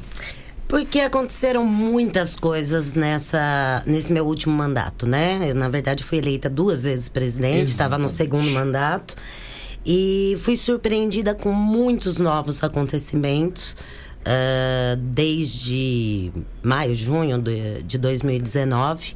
Porque 0.75 0.99
aconteceram 0.99 1.63
muitas 1.63 2.35
coisas 2.35 2.95
nessa, 2.95 3.81
nesse 3.85 4.11
meu 4.11 4.25
último 4.25 4.53
mandato, 4.53 5.07
né? 5.07 5.49
Eu, 5.49 5.55
na 5.55 5.69
verdade, 5.69 6.03
fui 6.03 6.17
eleita 6.17 6.49
duas 6.49 6.83
vezes 6.83 7.07
presidente, 7.07 7.69
estava 7.69 7.97
no 7.97 8.09
segundo 8.09 8.51
mandato. 8.51 9.15
E 9.85 10.37
fui 10.41 10.57
surpreendida 10.57 11.33
com 11.33 11.53
muitos 11.53 12.19
novos 12.19 12.61
acontecimentos. 12.61 13.77
ah, 14.25 14.97
desde 14.99 16.33
maio, 16.61 16.93
junho 16.93 17.41
de, 17.41 17.81
de 17.83 17.97
2019. 17.97 19.15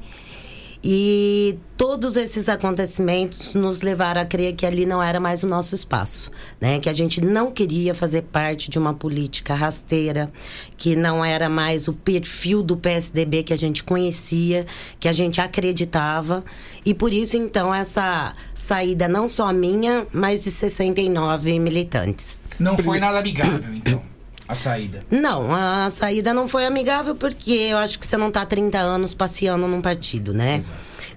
E 0.81 1.57
todos 1.76 2.15
esses 2.15 2.47
acontecimentos 2.47 3.53
nos 3.53 3.81
levaram 3.81 4.22
a 4.22 4.26
crer 4.26 4.53
que 4.53 4.65
ali 4.65 4.85
não 4.85 5.03
era 5.03 5.19
mais 5.19 5.43
o 5.43 5.47
nosso 5.47 5.76
espaço, 5.76 6.31
né? 6.60 6.80
Que 6.80 6.88
a 6.88 6.93
gente 6.93 7.19
não 7.19 7.51
queria 7.51 7.93
fazer 7.93 8.22
parte 8.22 8.69
de 8.69 8.80
uma 8.80 8.93
política 8.93 9.53
rasteira, 9.53 10.31
que 10.77 10.95
não 10.95 11.23
era 11.23 11.49
mais 11.49 11.89
o 11.89 11.93
perfil 11.93 12.64
do 12.64 12.77
PSDB 12.77 13.43
que 13.43 13.53
a 13.53 13.57
gente 13.57 13.84
conhecia, 13.84 14.65
que 14.99 15.10
a 15.10 15.14
gente 15.14 15.41
acreditava. 15.41 16.45
E 16.85 16.93
por 16.93 17.11
isso, 17.11 17.35
então, 17.35 17.76
essa 17.76 18.34
saída 18.53 19.07
não 19.07 19.27
só 19.27 19.51
minha, 19.51 20.07
mas 20.14 20.43
de 20.43 20.51
69 20.51 21.60
militantes. 21.60 22.41
Não 22.57 22.77
foi 22.77 22.99
nada 22.99 23.19
amigável, 23.19 23.73
então, 23.73 24.01
a 24.49 24.55
saída. 24.55 25.05
Não, 25.11 25.53
a 25.53 25.91
saída 25.91 26.34
não 26.34 26.47
foi 26.47 26.65
amigável 26.65 27.13
porque 27.13 27.51
eu 27.51 27.77
acho 27.77 27.99
que 27.99 28.07
você 28.07 28.17
não 28.17 28.31
tá 28.31 28.41
há 28.41 28.45
30 28.47 28.80
anos 28.80 29.13
passeando 29.13 29.67
num 29.67 29.80
partido, 29.80 30.34
né? 30.34 30.63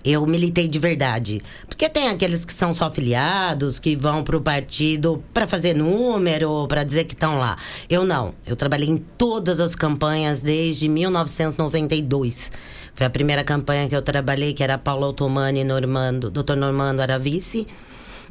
Eu 0.05 0.27
militei 0.27 0.69
de 0.69 0.79
verdade. 0.79 1.41
Porque 1.67 1.89
tem 1.89 2.09
aqueles 2.09 2.45
que 2.45 2.53
são 2.53 2.75
só 2.75 2.91
filiados, 2.91 3.79
que 3.79 3.97
vão 3.97 4.23
pro 4.23 4.39
partido 4.43 5.25
para 5.33 5.47
fazer 5.47 5.75
número, 5.75 6.67
para 6.69 6.85
dizer 6.85 7.05
que 7.05 7.15
estão 7.15 7.39
lá. 7.39 7.57
Eu 7.89 8.05
não. 8.05 8.35
Eu 8.47 8.55
trabalhei 8.55 8.91
em 8.91 8.99
todas 8.99 9.61
as 9.61 9.75
campanhas 9.75 10.43
desde 10.43 10.87
1992. 10.87 12.53
Foi 12.95 13.07
a 13.07 13.11
primeira 13.11 13.43
campanha 13.43 13.89
que 13.89 13.97
eu 13.97 14.03
trabalhei, 14.03 14.53
que 14.53 14.63
era 14.63 14.77
Paulo 14.77 15.07
Otomani 15.07 15.61
e 15.61 15.65
Normando, 15.65 16.31
Dr. 16.31 16.55
Normando 16.55 17.01
era 17.01 17.19
vice. 17.19 17.67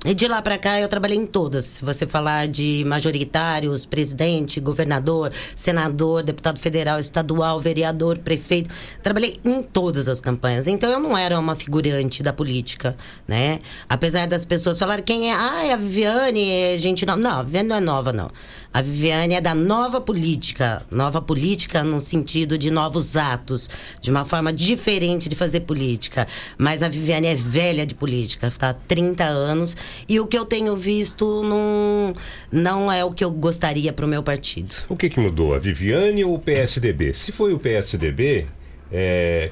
E 0.03 0.15
de 0.15 0.27
lá 0.27 0.41
pra 0.41 0.57
cá 0.57 0.79
eu 0.79 0.87
trabalhei 0.87 1.15
em 1.15 1.27
todas. 1.27 1.63
Se 1.65 1.85
você 1.85 2.07
falar 2.07 2.47
de 2.47 2.83
majoritários, 2.87 3.85
presidente, 3.85 4.59
governador, 4.59 5.31
senador, 5.55 6.23
deputado 6.23 6.59
federal, 6.59 6.99
estadual, 6.99 7.59
vereador, 7.59 8.17
prefeito, 8.17 8.73
trabalhei 9.03 9.39
em 9.45 9.61
todas 9.61 10.09
as 10.09 10.19
campanhas. 10.19 10.65
Então 10.65 10.89
eu 10.89 10.99
não 10.99 11.15
era 11.15 11.39
uma 11.39 11.55
figurante 11.55 12.23
da 12.23 12.33
política, 12.33 12.97
né? 13.27 13.59
Apesar 13.87 14.25
das 14.25 14.43
pessoas 14.43 14.79
falarem 14.79 15.03
quem 15.03 15.29
é, 15.29 15.35
ah, 15.35 15.65
é 15.65 15.73
a 15.73 15.77
Viviane, 15.77 16.49
é 16.49 16.77
gente 16.77 17.05
não. 17.05 17.15
Não, 17.15 17.39
a 17.41 17.43
Viviane 17.43 17.69
não 17.69 17.75
é 17.75 17.79
nova, 17.79 18.11
não. 18.11 18.31
A 18.73 18.81
Viviane 18.81 19.35
é 19.35 19.41
da 19.41 19.53
nova 19.53 20.01
política. 20.01 20.81
Nova 20.89 21.21
política 21.21 21.83
no 21.83 21.99
sentido 21.99 22.57
de 22.57 22.71
novos 22.71 23.15
atos, 23.15 23.69
de 24.01 24.09
uma 24.09 24.25
forma 24.25 24.51
diferente 24.51 25.29
de 25.29 25.35
fazer 25.35 25.59
política. 25.59 26.27
Mas 26.57 26.81
a 26.81 26.89
Viviane 26.89 27.27
é 27.27 27.35
velha 27.35 27.85
de 27.85 27.93
política, 27.93 28.47
está 28.47 28.71
há 28.71 28.73
30 28.73 29.25
anos. 29.25 29.75
E 30.07 30.19
o 30.19 30.27
que 30.27 30.37
eu 30.37 30.45
tenho 30.45 30.75
visto 30.75 31.43
não, 31.43 32.13
não 32.51 32.91
é 32.91 33.03
o 33.03 33.11
que 33.11 33.23
eu 33.23 33.31
gostaria 33.31 33.93
para 33.93 34.05
o 34.05 34.07
meu 34.07 34.23
partido. 34.23 34.75
O 34.89 34.95
que, 34.95 35.09
que 35.09 35.19
mudou? 35.19 35.53
A 35.53 35.59
Viviane 35.59 36.23
ou 36.23 36.35
o 36.35 36.39
PSDB? 36.39 37.13
Se 37.13 37.31
foi 37.31 37.53
o 37.53 37.59
PSDB, 37.59 38.47
é, 38.91 39.51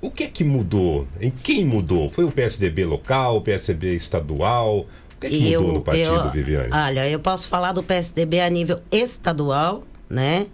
o 0.00 0.10
que 0.10 0.28
que 0.28 0.44
mudou? 0.44 1.06
Em 1.20 1.30
quem 1.30 1.64
mudou? 1.64 2.08
Foi 2.10 2.24
o 2.24 2.30
PSDB 2.30 2.84
local, 2.84 3.36
o 3.36 3.40
PSDB 3.40 3.94
estadual? 3.94 4.80
O 4.80 5.20
que, 5.20 5.28
que 5.28 5.56
mudou 5.56 5.72
no 5.72 5.82
partido, 5.82 6.30
Viviane? 6.30 6.70
Olha, 6.72 7.08
eu 7.08 7.20
posso 7.20 7.48
falar 7.48 7.72
do 7.72 7.82
PSDB 7.82 8.40
a 8.40 8.50
nível 8.50 8.80
estadual, 8.90 9.82
né? 10.08 10.46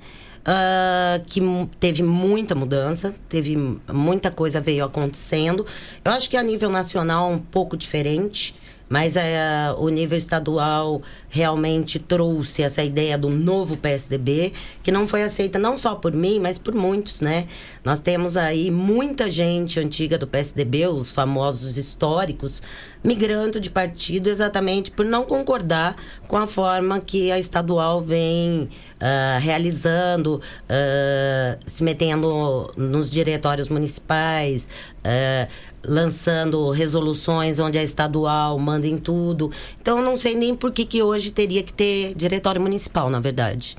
Ah, 0.45 1.21
que 1.27 1.41
teve 1.79 2.03
muita 2.03 2.55
mudança, 2.55 3.15
teve 3.29 3.57
muita 3.93 4.31
coisa 4.31 4.61
veio 4.61 4.85
acontecendo. 4.85 5.65
Eu 6.05 6.13
acho 6.13 6.29
que 6.29 6.37
a 6.37 6.43
nível 6.43 6.69
nacional 6.69 7.31
é 7.31 7.35
um 7.35 7.39
pouco 7.39 7.77
diferente, 7.77 8.55
mas 8.93 9.17
eh, 9.17 9.75
o 9.79 9.89
nível 9.89 10.19
estadual 10.19 11.01
realmente 11.31 11.99
trouxe 11.99 12.63
essa 12.63 12.83
ideia 12.83 13.17
do 13.17 13.31
novo 13.31 13.75
PSDB, 13.75 14.53
que 14.83 14.93
não 14.93 15.09
foi 15.09 15.23
aceita 15.23 15.59
não 15.59 15.79
só 15.79 15.95
por 15.95 16.13
mim, 16.13 16.39
mas 16.39 16.59
por 16.59 16.75
muitos, 16.75 17.23
né? 17.23 17.47
Nós 17.83 18.01
temos 18.01 18.37
aí 18.37 18.71
muita 18.71 19.31
gente 19.31 19.81
antiga 19.81 20.19
do 20.19 20.27
PSDB, 20.27 20.89
os 20.89 21.11
famosos 21.11 21.79
históricos, 21.79 22.63
migrando 23.03 23.61
de 23.61 23.71
partido 23.71 24.29
exatamente 24.29 24.91
por 24.91 25.05
não 25.05 25.25
concordar 25.25 25.97
com 26.29 26.37
a 26.37 26.47
forma 26.47 27.01
que 27.01 27.33
a 27.33 27.39
estadual 27.39 28.01
vem 28.01 28.69
ah, 29.01 29.39
realizando, 29.41 30.41
ah, 30.69 31.59
se 31.67 31.83
metendo 31.83 32.73
nos 32.77 33.11
diretórios 33.11 33.69
municipais, 33.69 34.69
ah, 35.05 35.49
lançando 35.85 36.71
resoluções 36.71 37.59
onde 37.59 37.79
a 37.79 37.83
estadual 37.83 38.59
manda 38.59 38.87
em 38.87 38.99
tudo. 38.99 39.51
Então, 39.81 40.01
não 40.03 40.17
sei 40.17 40.35
nem 40.35 40.55
por 40.55 40.71
que, 40.71 40.85
que 40.85 41.03
hoje 41.03 41.31
teria 41.31 41.63
que 41.63 41.73
ter 41.73 42.15
diretório 42.15 42.61
municipal, 42.61 43.11
na 43.11 43.19
verdade. 43.19 43.77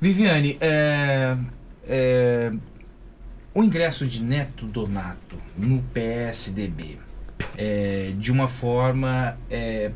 Viviane, 0.00 0.56
é, 0.60 1.36
é, 1.86 2.52
o 3.54 3.62
ingresso 3.62 4.06
de 4.06 4.22
Neto 4.22 4.66
Donato 4.66 5.36
no 5.56 5.82
PSDB, 5.92 6.98
é, 7.56 8.12
de 8.18 8.30
uma 8.32 8.48
forma. 8.48 9.36
é, 9.50 9.90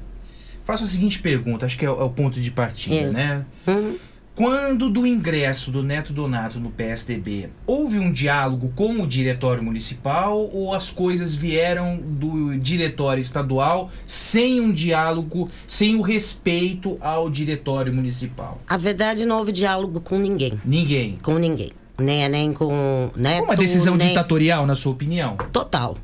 faço 0.64 0.84
a 0.84 0.86
seguinte 0.86 1.18
pergunta, 1.18 1.66
acho 1.66 1.76
que 1.78 1.84
é, 1.84 1.90
o- 1.90 2.04
é 2.04 2.08
ponto 2.08 2.40
de 2.40 2.50
partida, 2.50 2.94
É. 2.96 3.10
né? 3.10 3.46
Uhum. 3.66 3.96
Quando 4.34 4.88
do 4.88 5.06
ingresso 5.06 5.70
do 5.70 5.82
Neto 5.82 6.10
Donato 6.10 6.58
no 6.58 6.70
PSDB, 6.70 7.50
houve 7.66 7.98
um 7.98 8.10
diálogo 8.10 8.72
com 8.74 9.02
o 9.02 9.06
diretório 9.06 9.62
municipal 9.62 10.48
ou 10.50 10.72
as 10.74 10.90
coisas 10.90 11.34
vieram 11.34 11.98
do 12.02 12.56
diretório 12.58 13.20
estadual 13.20 13.90
sem 14.06 14.58
um 14.58 14.72
diálogo, 14.72 15.50
sem 15.68 15.96
o 15.96 16.00
respeito 16.00 16.96
ao 17.02 17.28
diretório 17.28 17.92
municipal? 17.92 18.58
A 18.66 18.78
verdade, 18.78 19.26
não 19.26 19.36
houve 19.36 19.52
diálogo 19.52 20.00
com 20.00 20.16
ninguém. 20.18 20.58
Ninguém. 20.64 21.18
Com 21.22 21.34
ninguém. 21.38 21.70
Nem, 21.98 22.26
nem 22.30 22.54
com 22.54 23.10
Neto, 23.14 23.44
Uma 23.44 23.54
decisão 23.54 23.96
nem... 23.96 24.08
ditatorial, 24.08 24.64
na 24.64 24.74
sua 24.74 24.92
opinião? 24.92 25.36
Total. 25.52 25.94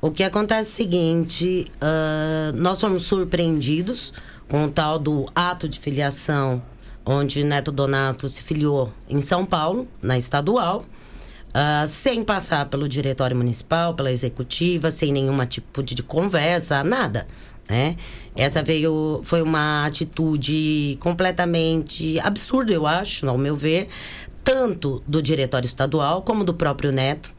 O 0.00 0.10
que 0.10 0.22
acontece 0.22 0.68
é 0.68 0.72
o 0.72 0.76
seguinte: 0.76 1.72
ah, 1.80 2.52
nós 2.54 2.80
fomos 2.80 3.04
surpreendidos 3.04 4.12
com 4.48 4.64
o 4.64 4.70
tal 4.70 4.98
do 4.98 5.26
ato 5.34 5.68
de 5.68 5.80
filiação, 5.80 6.62
onde 7.04 7.42
Neto 7.42 7.72
Donato 7.72 8.28
se 8.28 8.42
filiou 8.42 8.92
em 9.08 9.20
São 9.20 9.44
Paulo, 9.44 9.88
na 10.02 10.18
estadual, 10.18 10.84
ah, 11.54 11.86
sem 11.86 12.22
passar 12.22 12.66
pelo 12.66 12.88
diretório 12.88 13.36
municipal, 13.36 13.94
pela 13.94 14.12
executiva, 14.12 14.90
sem 14.90 15.12
nenhuma 15.12 15.46
tipo 15.46 15.82
de 15.82 16.02
conversa, 16.02 16.84
nada. 16.84 17.26
Né? 17.68 17.96
Essa 18.36 18.62
veio, 18.62 19.20
foi 19.24 19.42
uma 19.42 19.86
atitude 19.86 20.96
completamente 21.00 22.20
absurda, 22.20 22.72
eu 22.72 22.86
acho, 22.86 23.28
ao 23.28 23.36
meu 23.36 23.56
ver, 23.56 23.88
tanto 24.44 25.02
do 25.06 25.20
diretório 25.20 25.66
estadual 25.66 26.22
como 26.22 26.44
do 26.44 26.54
próprio 26.54 26.92
Neto. 26.92 27.35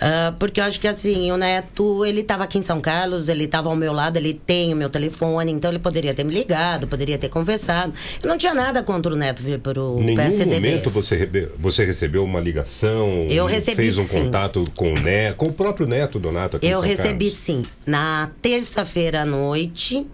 Ah, 0.00 0.32
porque 0.38 0.60
eu 0.60 0.64
acho 0.64 0.78
que 0.80 0.86
assim, 0.86 1.32
o 1.32 1.36
Neto, 1.36 2.04
ele 2.04 2.20
estava 2.20 2.44
aqui 2.44 2.56
em 2.58 2.62
São 2.62 2.80
Carlos, 2.80 3.28
ele 3.28 3.44
estava 3.44 3.68
ao 3.68 3.74
meu 3.74 3.92
lado, 3.92 4.16
ele 4.16 4.32
tem 4.32 4.72
o 4.72 4.76
meu 4.76 4.88
telefone, 4.88 5.50
então 5.50 5.70
ele 5.70 5.80
poderia 5.80 6.14
ter 6.14 6.24
me 6.24 6.32
ligado, 6.32 6.86
poderia 6.86 7.18
ter 7.18 7.28
conversado. 7.28 7.92
Eu 8.22 8.28
não 8.28 8.38
tinha 8.38 8.54
nada 8.54 8.82
contra 8.82 9.12
o 9.12 9.16
Neto 9.16 9.42
vir 9.42 9.58
para 9.58 9.82
o 9.82 10.00
Em 10.00 10.04
nenhum 10.04 10.16
PSDB. 10.16 10.54
momento 10.68 10.90
você, 10.90 11.16
rebe- 11.16 11.48
você 11.58 11.84
recebeu 11.84 12.22
uma 12.22 12.38
ligação? 12.38 13.26
Eu 13.28 13.44
recebi, 13.46 13.76
Fez 13.82 13.98
um 13.98 14.04
sim. 14.06 14.24
contato 14.24 14.64
com 14.76 14.92
o, 14.92 15.00
Neto, 15.00 15.36
com 15.36 15.46
o 15.46 15.52
próprio 15.52 15.86
Neto 15.86 16.20
Donato 16.20 16.56
aqui 16.58 16.66
em 16.66 16.70
Eu 16.70 16.78
São 16.78 16.88
recebi 16.88 17.24
Carlos? 17.26 17.38
sim, 17.38 17.64
na 17.84 18.30
terça-feira 18.40 19.22
à 19.22 19.26
noite, 19.26 20.06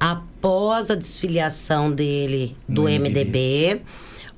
após 0.00 0.90
a 0.90 0.94
desfiliação 0.94 1.92
dele 1.92 2.56
do 2.68 2.84
MDB, 2.88 3.80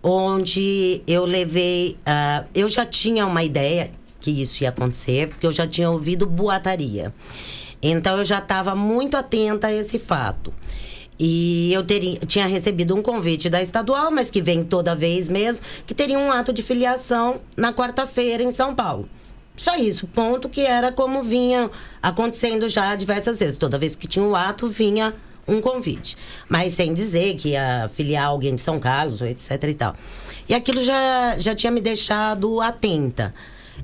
onde 0.02 1.02
eu 1.06 1.24
levei. 1.24 1.96
ah, 2.06 2.44
eu 2.54 2.68
já 2.68 2.84
tinha 2.84 3.26
uma 3.26 3.42
ideia 3.44 3.90
que 4.20 4.30
isso 4.30 4.62
ia 4.62 4.68
acontecer, 4.68 5.28
porque 5.28 5.46
eu 5.46 5.52
já 5.52 5.66
tinha 5.66 5.90
ouvido 5.90 6.26
boataria. 6.26 7.12
Então 7.82 8.18
eu 8.18 8.24
já 8.24 8.38
estava 8.38 8.74
muito 8.74 9.16
atenta 9.16 9.68
a 9.68 9.72
esse 9.72 9.98
fato. 9.98 10.52
E 11.18 11.70
eu 11.72 11.82
teria, 11.82 12.18
tinha 12.20 12.46
recebido 12.46 12.96
um 12.96 13.02
convite 13.02 13.50
da 13.50 13.60
estadual, 13.60 14.10
mas 14.10 14.30
que 14.30 14.40
vem 14.40 14.64
toda 14.64 14.94
vez 14.94 15.28
mesmo, 15.28 15.62
que 15.86 15.94
teria 15.94 16.18
um 16.18 16.32
ato 16.32 16.52
de 16.52 16.62
filiação 16.62 17.40
na 17.56 17.72
quarta-feira 17.72 18.42
em 18.42 18.50
São 18.50 18.74
Paulo. 18.74 19.08
Só 19.54 19.76
isso, 19.76 20.06
ponto 20.06 20.48
que 20.48 20.62
era 20.62 20.90
como 20.90 21.22
vinha 21.22 21.70
acontecendo 22.02 22.66
já 22.70 22.96
diversas 22.96 23.38
vezes. 23.38 23.58
Toda 23.58 23.78
vez 23.78 23.94
que 23.94 24.08
tinha 24.08 24.24
o 24.24 24.34
ato, 24.34 24.66
vinha 24.68 25.12
um 25.46 25.60
convite. 25.60 26.16
Mas 26.48 26.72
sem 26.72 26.94
dizer 26.94 27.36
que 27.36 27.50
ia 27.50 27.90
filiar 27.94 28.28
alguém 28.28 28.54
de 28.54 28.62
São 28.62 28.80
Carlos, 28.80 29.20
etc 29.20 29.62
e 29.64 29.74
tal. 29.74 29.94
E 30.48 30.54
aquilo 30.54 30.82
já, 30.82 31.36
já 31.38 31.54
tinha 31.54 31.70
me 31.70 31.82
deixado 31.82 32.58
atenta. 32.62 33.34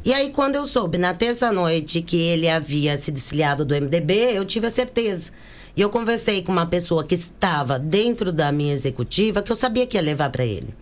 E 0.04 0.14
aí, 0.14 0.30
quando 0.30 0.54
eu 0.54 0.66
soube 0.66 0.98
na 0.98 1.14
terça-noite 1.14 2.00
que 2.00 2.16
ele 2.16 2.48
havia 2.48 2.96
se 2.96 3.10
desfiliado 3.10 3.64
do 3.64 3.74
MDB, 3.74 4.32
eu 4.34 4.44
tive 4.44 4.66
a 4.66 4.70
certeza. 4.70 5.32
E 5.76 5.80
eu 5.80 5.90
conversei 5.90 6.42
com 6.42 6.52
uma 6.52 6.66
pessoa 6.66 7.04
que 7.04 7.14
estava 7.14 7.78
dentro 7.78 8.32
da 8.32 8.50
minha 8.50 8.72
executiva, 8.72 9.42
que 9.42 9.52
eu 9.52 9.56
sabia 9.56 9.86
que 9.86 9.96
ia 9.96 10.02
levar 10.02 10.30
para 10.30 10.44
ele, 10.44 10.74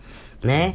né? 0.42 0.72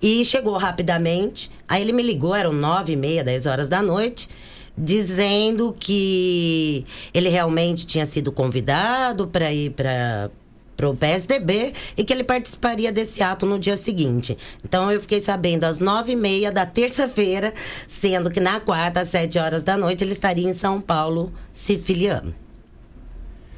E 0.00 0.24
chegou 0.24 0.56
rapidamente. 0.58 1.50
Aí 1.66 1.80
ele 1.80 1.92
me 1.92 2.02
ligou, 2.02 2.34
eram 2.34 2.52
nove 2.52 2.92
e 2.92 2.96
meia, 2.96 3.24
dez 3.24 3.46
horas 3.46 3.68
da 3.68 3.80
noite, 3.80 4.28
dizendo 4.76 5.74
que 5.78 6.84
ele 7.14 7.30
realmente 7.30 7.86
tinha 7.86 8.04
sido 8.04 8.30
convidado 8.30 9.26
para 9.26 9.50
ir 9.50 9.70
para 9.70 10.30
para 10.76 10.88
o 10.88 10.96
PSDB 10.96 11.72
e 11.96 12.04
que 12.04 12.12
ele 12.12 12.22
participaria 12.22 12.92
desse 12.92 13.22
ato 13.22 13.46
no 13.46 13.58
dia 13.58 13.76
seguinte. 13.76 14.36
Então 14.64 14.92
eu 14.92 15.00
fiquei 15.00 15.20
sabendo 15.20 15.64
às 15.64 15.78
nove 15.78 16.12
e 16.12 16.16
meia 16.16 16.52
da 16.52 16.66
terça-feira, 16.66 17.52
sendo 17.88 18.30
que 18.30 18.40
na 18.40 18.60
quarta, 18.60 19.00
às 19.00 19.08
sete 19.08 19.38
horas 19.38 19.62
da 19.62 19.76
noite, 19.76 20.04
ele 20.04 20.12
estaria 20.12 20.48
em 20.48 20.52
São 20.52 20.80
Paulo 20.80 21.32
se 21.52 21.78
filiando. 21.78 22.34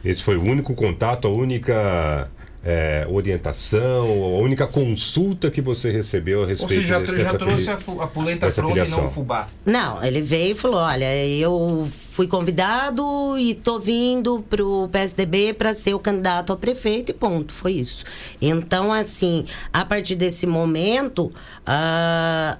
Esse 0.05 0.23
foi 0.23 0.37
o 0.37 0.43
único 0.43 0.75
contato, 0.75 1.27
a 1.27 1.31
única 1.31 2.31
é, 2.65 3.07
orientação, 3.09 4.05
a 4.05 4.39
única 4.39 4.67
consulta 4.67 5.51
que 5.51 5.61
você 5.61 5.91
recebeu 5.91 6.41
a 6.41 6.43
Ou 6.43 6.49
respeito 6.49 6.75
seja, 6.75 6.89
já, 6.89 7.01
dessa 7.01 7.25
já 7.25 7.39
trouxe 7.39 7.71
a, 7.71 7.75
a 7.75 8.07
polenta 8.07 8.47
pronta 8.47 8.61
e 8.61 8.63
não 8.63 8.69
filiação. 8.71 9.05
o 9.07 9.11
fubá. 9.11 9.49
Não, 9.65 10.03
ele 10.03 10.21
veio 10.21 10.53
e 10.53 10.55
falou: 10.55 10.81
olha, 10.81 11.27
eu 11.27 11.89
fui 12.13 12.27
convidado 12.27 13.39
e 13.39 13.55
tô 13.55 13.79
vindo 13.79 14.45
pro 14.51 14.89
PSDB 14.91 15.55
para 15.55 15.73
ser 15.73 15.95
o 15.95 16.01
candidato 16.01 16.53
a 16.53 16.57
prefeito 16.57 17.11
e 17.11 17.15
ponto, 17.15 17.53
foi 17.53 17.73
isso. 17.75 18.05
Então, 18.41 18.93
assim, 18.93 19.47
a 19.73 19.85
partir 19.85 20.17
desse 20.17 20.47
momento, 20.47 21.33
ah, 21.65 22.59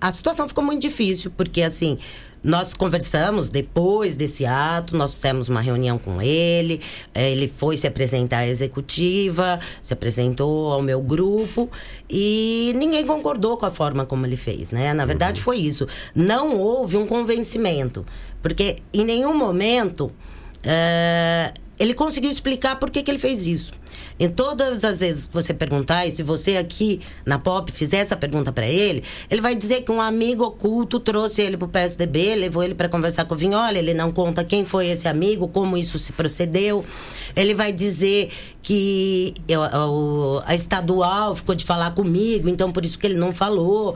a 0.00 0.12
situação 0.12 0.46
ficou 0.46 0.62
muito 0.62 0.82
difícil, 0.82 1.32
porque 1.36 1.62
assim. 1.62 1.98
Nós 2.42 2.72
conversamos 2.72 3.48
depois 3.48 4.14
desse 4.14 4.46
ato, 4.46 4.96
nós 4.96 5.14
fizemos 5.14 5.48
uma 5.48 5.60
reunião 5.60 5.98
com 5.98 6.22
ele, 6.22 6.80
eh, 7.14 7.32
ele 7.32 7.48
foi 7.48 7.76
se 7.76 7.86
apresentar 7.86 8.38
à 8.38 8.48
executiva, 8.48 9.58
se 9.82 9.92
apresentou 9.92 10.72
ao 10.72 10.80
meu 10.80 11.00
grupo 11.00 11.70
e 12.08 12.72
ninguém 12.76 13.04
concordou 13.06 13.56
com 13.56 13.66
a 13.66 13.70
forma 13.70 14.06
como 14.06 14.24
ele 14.24 14.36
fez, 14.36 14.70
né? 14.70 14.92
Na 14.94 15.04
verdade 15.04 15.42
foi 15.42 15.58
isso. 15.58 15.86
Não 16.14 16.58
houve 16.58 16.96
um 16.96 17.06
convencimento, 17.06 18.06
porque 18.40 18.82
em 18.92 19.04
nenhum 19.04 19.36
momento 19.36 20.10
eh, 20.62 21.52
ele 21.78 21.94
conseguiu 21.94 22.30
explicar 22.30 22.76
por 22.76 22.90
que, 22.90 23.02
que 23.02 23.10
ele 23.10 23.18
fez 23.18 23.46
isso. 23.46 23.72
Em 24.20 24.28
todas 24.28 24.84
as 24.84 25.00
vezes 25.00 25.26
que 25.26 25.34
você 25.34 25.54
perguntar, 25.54 26.06
e 26.06 26.10
se 26.10 26.22
você 26.22 26.56
aqui 26.56 27.00
na 27.24 27.38
POP 27.38 27.70
fizer 27.70 27.98
essa 27.98 28.16
pergunta 28.16 28.52
para 28.52 28.66
ele, 28.66 29.04
ele 29.30 29.40
vai 29.40 29.54
dizer 29.54 29.82
que 29.82 29.92
um 29.92 30.00
amigo 30.00 30.44
oculto 30.44 30.98
trouxe 30.98 31.40
ele 31.42 31.56
pro 31.56 31.68
PSDB, 31.68 32.34
levou 32.34 32.64
ele 32.64 32.74
para 32.74 32.88
conversar 32.88 33.24
com 33.26 33.34
o 33.34 33.38
Vinhola, 33.38 33.78
ele 33.78 33.94
não 33.94 34.10
conta 34.10 34.42
quem 34.44 34.64
foi 34.64 34.88
esse 34.88 35.06
amigo, 35.06 35.48
como 35.48 35.76
isso 35.76 35.98
se 35.98 36.12
procedeu. 36.12 36.84
Ele 37.36 37.54
vai 37.54 37.72
dizer 37.72 38.30
que 38.62 39.34
eu- 39.48 39.60
o- 39.62 40.42
a 40.44 40.54
estadual 40.54 41.34
ficou 41.36 41.54
de 41.54 41.64
falar 41.64 41.92
comigo, 41.92 42.48
então 42.48 42.72
por 42.72 42.84
isso 42.84 42.98
que 42.98 43.06
ele 43.06 43.16
não 43.16 43.32
falou. 43.32 43.94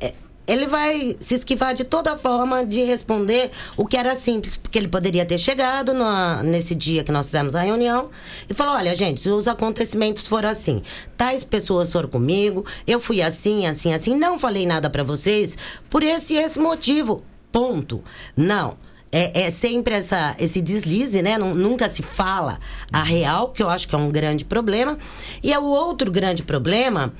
É- 0.00 0.12
ele 0.46 0.66
vai 0.66 1.16
se 1.20 1.34
esquivar 1.34 1.74
de 1.74 1.84
toda 1.84 2.16
forma 2.16 2.64
de 2.64 2.82
responder 2.82 3.50
o 3.76 3.86
que 3.86 3.96
era 3.96 4.14
simples, 4.14 4.56
porque 4.56 4.78
ele 4.78 4.88
poderia 4.88 5.24
ter 5.24 5.38
chegado 5.38 5.94
na- 5.94 6.42
nesse 6.42 6.74
dia 6.74 7.02
que 7.02 7.10
nós 7.12 7.26
fizemos 7.26 7.54
a 7.54 7.62
reunião 7.62 8.10
e 8.48 8.54
falou: 8.54 8.74
olha, 8.74 8.94
gente, 8.94 9.28
os 9.28 9.48
acontecimentos 9.48 10.26
foram 10.26 10.48
assim. 10.48 10.82
Tais 11.16 11.44
pessoas 11.44 11.92
foram 11.92 12.08
comigo, 12.08 12.64
eu 12.86 13.00
fui 13.00 13.22
assim, 13.22 13.66
assim, 13.66 13.92
assim, 13.94 14.14
não 14.16 14.38
falei 14.38 14.66
nada 14.66 14.90
pra 14.90 15.02
vocês 15.02 15.56
por 15.88 16.02
esse 16.02 16.34
esse 16.34 16.58
motivo. 16.58 17.22
Ponto. 17.50 18.02
Não. 18.36 18.76
É, 19.16 19.42
é 19.44 19.50
sempre 19.52 19.94
essa, 19.94 20.34
esse 20.40 20.60
deslize, 20.60 21.22
né? 21.22 21.38
Nun- 21.38 21.54
Nunca 21.54 21.88
se 21.88 22.02
fala 22.02 22.58
a 22.92 23.00
real, 23.00 23.50
que 23.52 23.62
eu 23.62 23.70
acho 23.70 23.86
que 23.86 23.94
é 23.94 23.98
um 23.98 24.10
grande 24.10 24.44
problema. 24.44 24.98
E 25.40 25.52
é 25.52 25.58
o 25.58 25.62
outro 25.66 26.10
grande 26.10 26.42
problema 26.42 27.12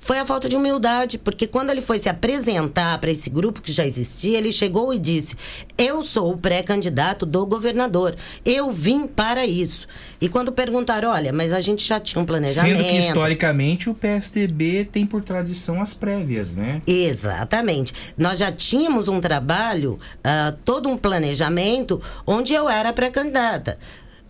foi 0.00 0.18
a 0.18 0.24
falta 0.24 0.48
de 0.48 0.56
humildade, 0.56 1.18
porque 1.18 1.46
quando 1.46 1.70
ele 1.70 1.82
foi 1.82 1.98
se 1.98 2.08
apresentar 2.08 2.98
para 2.98 3.10
esse 3.10 3.28
grupo 3.28 3.60
que 3.60 3.70
já 3.70 3.84
existia, 3.84 4.38
ele 4.38 4.50
chegou 4.50 4.94
e 4.94 4.98
disse: 4.98 5.36
Eu 5.76 6.02
sou 6.02 6.32
o 6.32 6.38
pré-candidato 6.38 7.26
do 7.26 7.44
governador, 7.44 8.16
eu 8.44 8.72
vim 8.72 9.06
para 9.06 9.44
isso. 9.46 9.86
E 10.18 10.28
quando 10.28 10.52
perguntaram: 10.52 11.10
Olha, 11.10 11.32
mas 11.32 11.52
a 11.52 11.60
gente 11.60 11.86
já 11.86 12.00
tinha 12.00 12.20
um 12.20 12.24
planejamento. 12.24 12.78
Sendo 12.78 12.88
que 12.88 12.96
historicamente 13.08 13.90
o 13.90 13.94
PSDB 13.94 14.88
tem 14.90 15.04
por 15.04 15.22
tradição 15.22 15.82
as 15.82 15.92
prévias, 15.92 16.56
né? 16.56 16.80
Exatamente. 16.86 17.92
Nós 18.16 18.38
já 18.38 18.50
tínhamos 18.50 19.06
um 19.06 19.20
trabalho, 19.20 19.98
ah, 20.24 20.54
todo 20.64 20.88
um 20.88 20.96
planejamento, 20.96 22.00
onde 22.26 22.54
eu 22.54 22.70
era 22.70 22.90
pré-candidata. 22.92 23.78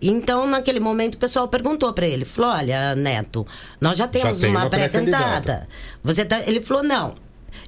Então, 0.02 0.46
naquele 0.46 0.80
momento, 0.80 1.16
o 1.16 1.18
pessoal 1.18 1.46
perguntou 1.48 1.92
para 1.92 2.06
ele, 2.06 2.24
falou, 2.24 2.50
olha, 2.50 2.94
Neto, 2.94 3.46
nós 3.80 3.98
já 3.98 4.08
temos 4.08 4.38
tem 4.38 4.50
uma, 4.50 4.60
uma 4.60 4.70
pré-candidata. 4.70 5.24
pré-candidata. 5.24 5.68
Você 6.02 6.24
tá... 6.24 6.40
Ele 6.46 6.60
falou, 6.60 6.82
não. 6.82 7.14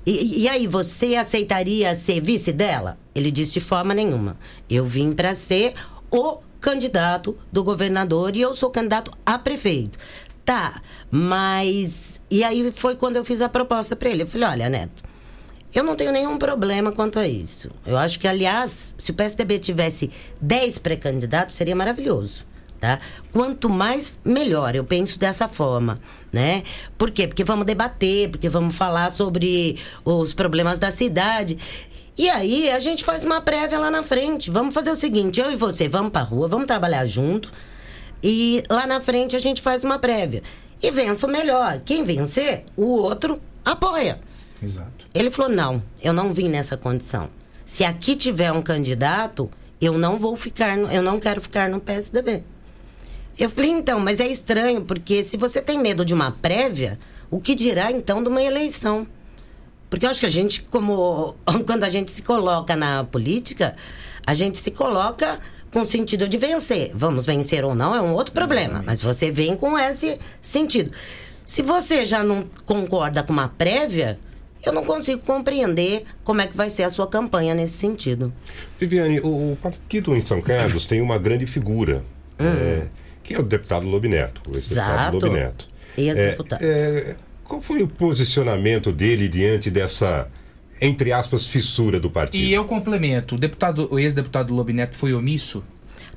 E, 0.06 0.42
e 0.42 0.48
aí, 0.48 0.66
você 0.66 1.16
aceitaria 1.16 1.94
ser 1.94 2.20
vice 2.20 2.52
dela? 2.52 2.98
Ele 3.14 3.30
disse 3.30 3.54
de 3.54 3.60
forma 3.60 3.92
nenhuma. 3.92 4.36
Eu 4.68 4.84
vim 4.84 5.12
para 5.12 5.34
ser 5.34 5.74
o 6.10 6.38
candidato 6.60 7.36
do 7.50 7.62
governador 7.62 8.34
e 8.34 8.40
eu 8.40 8.54
sou 8.54 8.70
candidato 8.70 9.12
a 9.26 9.38
prefeito. 9.38 9.98
Tá, 10.44 10.80
mas. 11.10 12.20
E 12.30 12.42
aí 12.42 12.72
foi 12.72 12.96
quando 12.96 13.16
eu 13.16 13.24
fiz 13.24 13.40
a 13.40 13.48
proposta 13.48 13.94
para 13.94 14.08
ele. 14.08 14.22
Eu 14.22 14.26
falei: 14.26 14.48
olha, 14.48 14.68
Neto, 14.68 15.02
eu 15.78 15.84
não 15.84 15.96
tenho 15.96 16.12
nenhum 16.12 16.36
problema 16.36 16.92
quanto 16.92 17.18
a 17.18 17.26
isso. 17.26 17.70
Eu 17.86 17.96
acho 17.96 18.18
que, 18.20 18.28
aliás, 18.28 18.94
se 18.98 19.10
o 19.10 19.14
PSDB 19.14 19.58
tivesse 19.58 20.10
10 20.40 20.78
pré-candidatos, 20.78 21.56
seria 21.56 21.74
maravilhoso. 21.74 22.44
Tá? 22.78 22.98
Quanto 23.30 23.70
mais, 23.70 24.18
melhor. 24.24 24.74
Eu 24.74 24.82
penso 24.82 25.16
dessa 25.16 25.46
forma, 25.46 26.00
né? 26.32 26.64
Por 26.98 27.12
quê? 27.12 27.28
Porque 27.28 27.44
vamos 27.44 27.64
debater, 27.64 28.28
porque 28.28 28.48
vamos 28.48 28.74
falar 28.74 29.12
sobre 29.12 29.78
os 30.04 30.34
problemas 30.34 30.80
da 30.80 30.90
cidade. 30.90 31.56
E 32.18 32.28
aí 32.28 32.68
a 32.70 32.80
gente 32.80 33.04
faz 33.04 33.22
uma 33.22 33.40
prévia 33.40 33.78
lá 33.78 33.88
na 33.88 34.02
frente. 34.02 34.50
Vamos 34.50 34.74
fazer 34.74 34.90
o 34.90 34.96
seguinte, 34.96 35.40
eu 35.40 35.50
e 35.52 35.56
você 35.56 35.88
vamos 35.88 36.10
pra 36.10 36.22
rua, 36.22 36.48
vamos 36.48 36.66
trabalhar 36.66 37.06
junto. 37.06 37.52
E 38.20 38.62
lá 38.68 38.84
na 38.84 39.00
frente 39.00 39.36
a 39.36 39.38
gente 39.38 39.62
faz 39.62 39.84
uma 39.84 39.98
prévia. 39.98 40.42
E 40.82 40.90
vença 40.90 41.26
o 41.26 41.30
melhor. 41.30 41.80
Quem 41.84 42.02
vencer, 42.02 42.64
o 42.76 42.84
outro 42.84 43.40
apoia. 43.64 44.20
Exato. 44.60 45.01
Ele 45.14 45.30
falou: 45.30 45.50
não, 45.50 45.82
eu 46.02 46.12
não 46.12 46.32
vim 46.32 46.48
nessa 46.48 46.76
condição. 46.76 47.28
Se 47.64 47.84
aqui 47.84 48.16
tiver 48.16 48.50
um 48.52 48.62
candidato, 48.62 49.50
eu 49.80 49.96
não 49.98 50.18
vou 50.18 50.36
ficar, 50.36 50.76
no- 50.76 50.90
eu 50.90 51.02
não 51.02 51.18
quero 51.20 51.40
ficar 51.40 51.68
no 51.68 51.80
PSDB. 51.80 52.42
Eu 53.38 53.48
falei, 53.48 53.70
então, 53.70 53.98
mas 53.98 54.20
é 54.20 54.26
estranho, 54.26 54.84
porque 54.84 55.24
se 55.24 55.36
você 55.38 55.62
tem 55.62 55.78
medo 55.78 56.04
de 56.04 56.12
uma 56.12 56.32
prévia, 56.32 56.98
o 57.30 57.40
que 57.40 57.54
dirá 57.54 57.90
então 57.90 58.22
de 58.22 58.28
uma 58.28 58.42
eleição? 58.42 59.06
Porque 59.88 60.04
eu 60.04 60.10
acho 60.10 60.20
que 60.20 60.26
a 60.26 60.30
gente, 60.30 60.62
como 60.64 61.34
quando 61.66 61.84
a 61.84 61.88
gente 61.88 62.10
se 62.12 62.22
coloca 62.22 62.76
na 62.76 63.04
política, 63.04 63.74
a 64.26 64.34
gente 64.34 64.58
se 64.58 64.70
coloca 64.70 65.40
com 65.72 65.84
sentido 65.86 66.28
de 66.28 66.36
vencer. 66.36 66.90
Vamos 66.94 67.24
vencer 67.24 67.64
ou 67.64 67.74
não 67.74 67.94
é 67.94 68.00
um 68.02 68.12
outro 68.12 68.34
problema, 68.34 68.82
mas 68.84 69.02
você 69.02 69.30
vem 69.30 69.56
com 69.56 69.78
esse 69.78 70.18
sentido. 70.42 70.92
Se 71.46 71.62
você 71.62 72.04
já 72.04 72.22
não 72.22 72.46
concorda 72.66 73.22
com 73.22 73.32
uma 73.32 73.48
prévia, 73.48 74.18
eu 74.64 74.72
não 74.72 74.84
consigo 74.84 75.22
compreender 75.22 76.04
como 76.22 76.40
é 76.40 76.46
que 76.46 76.56
vai 76.56 76.70
ser 76.70 76.84
a 76.84 76.90
sua 76.90 77.06
campanha 77.06 77.54
nesse 77.54 77.74
sentido. 77.74 78.32
Viviane, 78.78 79.20
o, 79.20 79.52
o 79.52 79.56
partido 79.56 80.14
em 80.16 80.24
São 80.24 80.40
Carlos 80.40 80.86
tem 80.86 81.00
uma 81.00 81.18
grande 81.18 81.46
figura, 81.46 82.04
é, 82.38 82.86
que 83.22 83.34
é 83.34 83.38
o 83.40 83.42
deputado 83.42 83.86
Lobineto, 83.86 84.42
Exato. 84.50 85.14
Lobineto. 85.14 85.68
Ex-deputado. 85.96 86.62
É, 86.62 86.66
é, 86.66 87.16
qual 87.44 87.60
foi 87.60 87.82
o 87.82 87.88
posicionamento 87.88 88.92
dele 88.92 89.28
diante 89.28 89.70
dessa, 89.70 90.28
entre 90.80 91.12
aspas, 91.12 91.46
fissura 91.46 92.00
do 92.00 92.10
partido? 92.10 92.42
E 92.42 92.52
eu 92.52 92.64
complemento, 92.64 93.34
o 93.34 93.38
deputado, 93.38 93.88
o 93.90 93.98
ex-deputado 93.98 94.54
Lobineto 94.54 94.96
foi 94.96 95.12
omisso? 95.12 95.62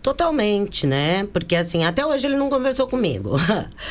Totalmente, 0.05 0.85
né? 0.85 1.27
Porque 1.33 1.55
assim, 1.55 1.83
até 1.83 2.05
hoje 2.05 2.27
ele 2.27 2.35
não 2.35 2.47
conversou 2.47 2.85
comigo. 2.85 3.37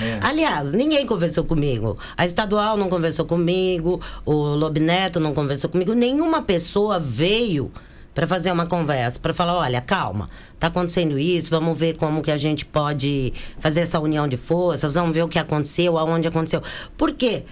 É. 0.01 0.21
Aliás, 0.23 0.73
ninguém 0.73 1.05
conversou 1.05 1.43
comigo. 1.43 1.99
A 2.17 2.25
estadual 2.25 2.77
não 2.77 2.89
conversou 2.89 3.25
comigo, 3.25 4.01
o 4.25 4.33
Lobineto 4.33 5.19
não 5.19 5.35
conversou 5.35 5.69
comigo, 5.69 5.93
nenhuma 5.93 6.41
pessoa 6.41 7.01
veio 7.01 7.69
para 8.15 8.29
fazer 8.29 8.53
uma 8.53 8.65
conversa, 8.65 9.19
para 9.19 9.35
falar, 9.35 9.57
olha, 9.57 9.81
calma, 9.81 10.31
tá 10.61 10.69
acontecendo 10.69 11.19
isso, 11.19 11.51
vamos 11.51 11.77
ver 11.77 11.97
como 11.97 12.23
que 12.23 12.31
a 12.31 12.37
gente 12.37 12.65
pode 12.65 13.33
fazer 13.59 13.81
essa 13.81 13.99
união 13.99 14.29
de 14.29 14.37
forças, 14.37 14.95
vamos 14.95 15.13
ver 15.13 15.25
o 15.25 15.29
que 15.29 15.41
aconteceu, 15.41 15.99
aonde 15.99 16.29
aconteceu. 16.29 16.63
Por 16.97 17.11
quê? 17.11 17.43
Porque 17.43 17.45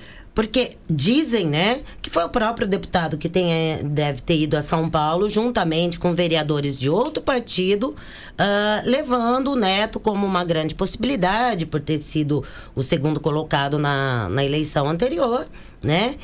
dizem, 0.89 1.47
né, 1.47 1.81
que 2.01 2.09
foi 2.09 2.25
o 2.25 2.29
próprio 2.29 2.67
deputado 2.67 3.19
que 3.19 3.29
tem, 3.29 3.51
deve 3.85 4.23
ter 4.23 4.39
ido 4.39 4.57
a 4.57 4.63
São 4.63 4.89
Paulo, 4.89 5.29
juntamente 5.29 5.99
com 5.99 6.15
vereadores 6.15 6.77
de 6.77 6.89
outro 6.89 7.23
partido, 7.23 7.95
ah, 8.39 8.83
levando 8.85 9.53
o 9.53 9.57
Neto 9.57 10.01
como 10.01 10.27
uma 10.27 10.43
grande 10.43 10.75
possibilidade, 10.75 11.67
por 11.67 11.81
ter 11.81 11.99
sido 11.99 12.43
o 12.75 12.83
segundo 12.83 13.21
colocado 13.21 13.79
na, 13.79 14.29
na 14.31 14.45
eleição 14.45 14.89
anterior, 14.89 15.47
né? 15.83 16.17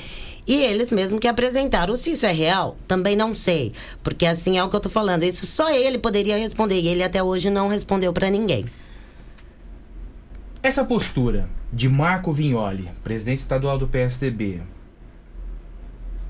E 0.46 0.62
eles 0.62 0.90
mesmo 0.90 1.20
que 1.20 1.28
apresentaram. 1.28 1.94
Se 1.94 2.12
isso 2.12 2.24
é 2.24 2.32
real, 2.32 2.78
também 2.88 3.14
não 3.14 3.34
sei. 3.34 3.74
Porque 4.02 4.24
assim 4.24 4.56
é 4.56 4.64
o 4.64 4.70
que 4.70 4.74
eu 4.74 4.80
tô 4.80 4.88
falando. 4.88 5.22
Isso 5.22 5.44
só 5.44 5.68
ele 5.68 5.98
poderia 5.98 6.38
responder. 6.38 6.80
E 6.80 6.88
ele 6.88 7.02
até 7.02 7.22
hoje 7.22 7.50
não 7.50 7.68
respondeu 7.68 8.14
para 8.14 8.30
ninguém. 8.30 8.64
Essa 10.68 10.84
postura 10.84 11.48
de 11.72 11.88
Marco 11.88 12.30
Vignoli, 12.30 12.90
presidente 13.02 13.38
estadual 13.38 13.78
do 13.78 13.88
PSDB, 13.88 14.60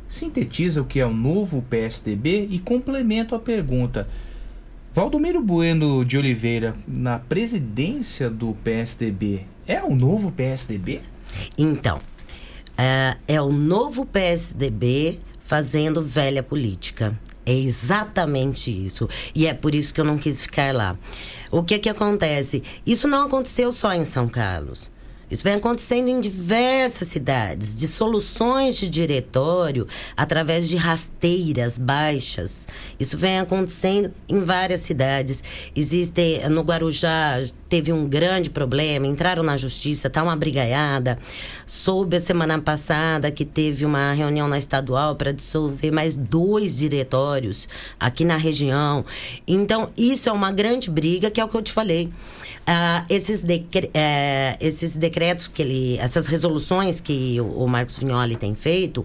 sintetiza 0.06 0.80
o 0.80 0.84
que 0.84 1.00
é 1.00 1.04
o 1.04 1.12
novo 1.12 1.60
PSDB 1.60 2.46
e 2.48 2.60
complemento 2.60 3.34
a 3.34 3.40
pergunta. 3.40 4.06
Valdomiro 4.94 5.42
Bueno 5.42 6.04
de 6.04 6.16
Oliveira 6.16 6.76
na 6.86 7.18
presidência 7.18 8.30
do 8.30 8.56
PSDB 8.62 9.44
é 9.66 9.82
o 9.82 9.92
novo 9.92 10.30
PSDB? 10.30 11.00
Então, 11.58 11.98
é, 12.76 13.16
é 13.26 13.42
o 13.42 13.50
novo 13.50 14.06
PSDB 14.06 15.18
fazendo 15.40 16.00
velha 16.00 16.44
política. 16.44 17.18
É 17.48 17.54
exatamente 17.54 18.70
isso. 18.70 19.08
E 19.34 19.46
é 19.46 19.54
por 19.54 19.74
isso 19.74 19.94
que 19.94 20.00
eu 20.02 20.04
não 20.04 20.18
quis 20.18 20.42
ficar 20.42 20.74
lá. 20.74 20.94
O 21.50 21.62
que 21.62 21.78
que 21.78 21.88
acontece? 21.88 22.62
Isso 22.84 23.08
não 23.08 23.24
aconteceu 23.24 23.72
só 23.72 23.94
em 23.94 24.04
São 24.04 24.28
Carlos. 24.28 24.90
Isso 25.30 25.44
vem 25.44 25.54
acontecendo 25.54 26.08
em 26.08 26.20
diversas 26.20 27.08
cidades, 27.08 27.76
de 27.76 27.86
soluções 27.86 28.76
de 28.76 28.88
diretório 28.88 29.86
através 30.16 30.68
de 30.68 30.76
rasteiras 30.76 31.78
baixas. 31.78 32.66
Isso 32.98 33.16
vem 33.16 33.38
acontecendo 33.38 34.12
em 34.28 34.42
várias 34.42 34.80
cidades. 34.80 35.42
Existe 35.74 36.48
no 36.48 36.62
Guarujá 36.62 37.40
teve 37.68 37.92
um 37.92 38.08
grande 38.08 38.48
problema, 38.48 39.06
entraram 39.06 39.42
na 39.42 39.56
justiça, 39.56 40.08
tá 40.08 40.22
uma 40.22 40.36
brigaiada. 40.36 41.18
Soube 41.66 42.16
a 42.16 42.20
semana 42.20 42.58
passada 42.58 43.30
que 43.30 43.44
teve 43.44 43.84
uma 43.84 44.12
reunião 44.12 44.48
na 44.48 44.56
estadual 44.56 45.14
para 45.16 45.32
dissolver 45.32 45.92
mais 45.92 46.16
dois 46.16 46.78
diretórios 46.78 47.68
aqui 48.00 48.24
na 48.24 48.36
região. 48.36 49.04
Então, 49.46 49.90
isso 49.96 50.28
é 50.28 50.32
uma 50.32 50.50
grande 50.50 50.90
briga, 50.90 51.30
que 51.30 51.40
é 51.40 51.44
o 51.44 51.48
que 51.48 51.56
eu 51.56 51.62
te 51.62 51.72
falei. 51.72 52.10
Ah, 52.70 53.06
esses, 53.08 53.42
decre- 53.42 53.90
eh, 53.94 54.58
esses 54.60 54.94
decretos 54.94 55.48
que 55.48 55.62
ele. 55.62 55.98
essas 55.98 56.26
resoluções 56.26 57.00
que 57.00 57.40
o, 57.40 57.64
o 57.64 57.66
Marcos 57.66 57.98
Vignoli 57.98 58.36
tem 58.36 58.54
feito, 58.54 59.02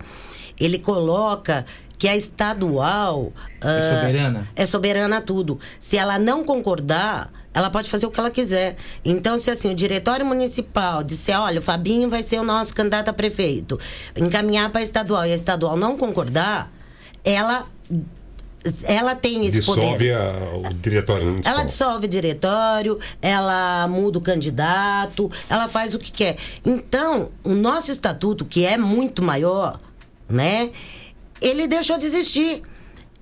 ele 0.60 0.78
coloca 0.78 1.66
que 1.98 2.06
a 2.10 2.14
estadual. 2.18 3.32
É 3.62 3.68
ah, 3.80 3.82
soberana? 3.82 4.48
é 4.54 4.66
soberana 4.66 5.18
a 5.18 5.22
tudo. 5.22 5.58
Se 5.80 5.96
ela 5.96 6.20
não 6.20 6.44
concordar, 6.44 7.32
ela 7.54 7.70
pode 7.70 7.90
fazer 7.90 8.06
o 8.06 8.12
que 8.12 8.20
ela 8.20 8.30
quiser. 8.30 8.76
Então, 9.06 9.40
se 9.40 9.50
assim, 9.50 9.72
o 9.72 9.76
diretório 9.76 10.26
municipal 10.26 11.02
disser, 11.02 11.40
olha, 11.40 11.60
o 11.62 11.64
Fabinho 11.64 12.10
vai 12.10 12.22
ser 12.22 12.40
o 12.40 12.44
nosso 12.44 12.74
candidato 12.76 13.08
a 13.08 13.14
prefeito, 13.14 13.80
encaminhar 14.18 14.70
para 14.72 14.82
a 14.82 14.84
estadual 14.84 15.26
e 15.26 15.32
a 15.32 15.36
estadual 15.36 15.78
não 15.78 15.98
concordar, 15.98 16.70
ela 17.24 17.66
ela 18.84 19.16
tem 19.16 19.46
esse 19.46 19.60
Dissolve 19.60 19.82
poder. 19.92 20.16
a- 20.16 20.70
o 20.70 20.74
diretório. 20.74 21.42
Ela 21.44 21.64
dissolve 21.64 22.06
o 22.06 22.10
diretório, 22.10 23.00
ela 23.22 23.88
muda 23.88 24.18
o 24.18 24.22
candidato, 24.22 25.30
ela 25.50 25.68
faz 25.68 25.94
o 25.94 26.00
que 26.00 26.12
quer. 26.12 26.38
Então, 26.66 27.30
o 27.44 27.54
nosso 27.54 27.92
estatuto, 27.92 28.46
que 28.46 28.66
é 28.66 28.78
muito 28.78 29.22
maior, 29.22 29.78
né? 30.30 30.72
Ele 31.42 31.68
deixou 31.68 31.98
de 31.98 32.06
existir. 32.06 32.62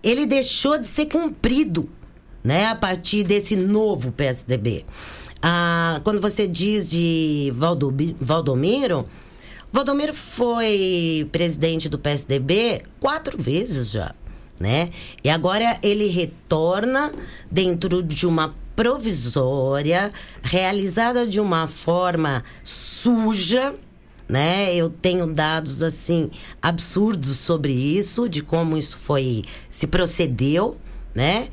Ele 0.03 0.25
deixou 0.25 0.77
de 0.77 0.87
ser 0.87 1.05
cumprido, 1.07 1.89
né? 2.43 2.67
A 2.67 2.75
partir 2.75 3.23
desse 3.23 3.55
novo 3.55 4.11
PSDB. 4.11 4.85
Ah, 5.41 5.99
quando 6.03 6.21
você 6.21 6.47
diz 6.47 6.87
de 6.89 7.51
Valdobi- 7.55 8.15
Valdomiro, 8.19 9.05
Valdomiro 9.71 10.13
foi 10.13 11.27
presidente 11.31 11.87
do 11.89 11.97
PSDB 11.97 12.83
quatro 12.99 13.41
vezes 13.41 13.89
já, 13.89 14.13
né? 14.61 14.91
E 15.23 15.29
agora 15.29 15.77
ele 15.81 16.07
retorna 16.07 17.11
dentro 17.49 18.01
de 18.03 18.27
uma 18.27 18.55
provisória, 18.75 20.11
realizada 20.41 21.27
de 21.27 21.39
uma 21.39 21.67
forma 21.67 22.43
suja, 22.63 23.75
né? 24.29 24.73
Eu 24.73 24.89
tenho 24.89 25.27
dados 25.27 25.83
assim 25.83 26.29
absurdos 26.61 27.37
sobre 27.39 27.73
isso, 27.73 28.29
de 28.29 28.41
como 28.41 28.77
isso 28.77 28.97
foi 28.97 29.43
se 29.69 29.87
procedeu, 29.87 30.77
né? 31.13 31.49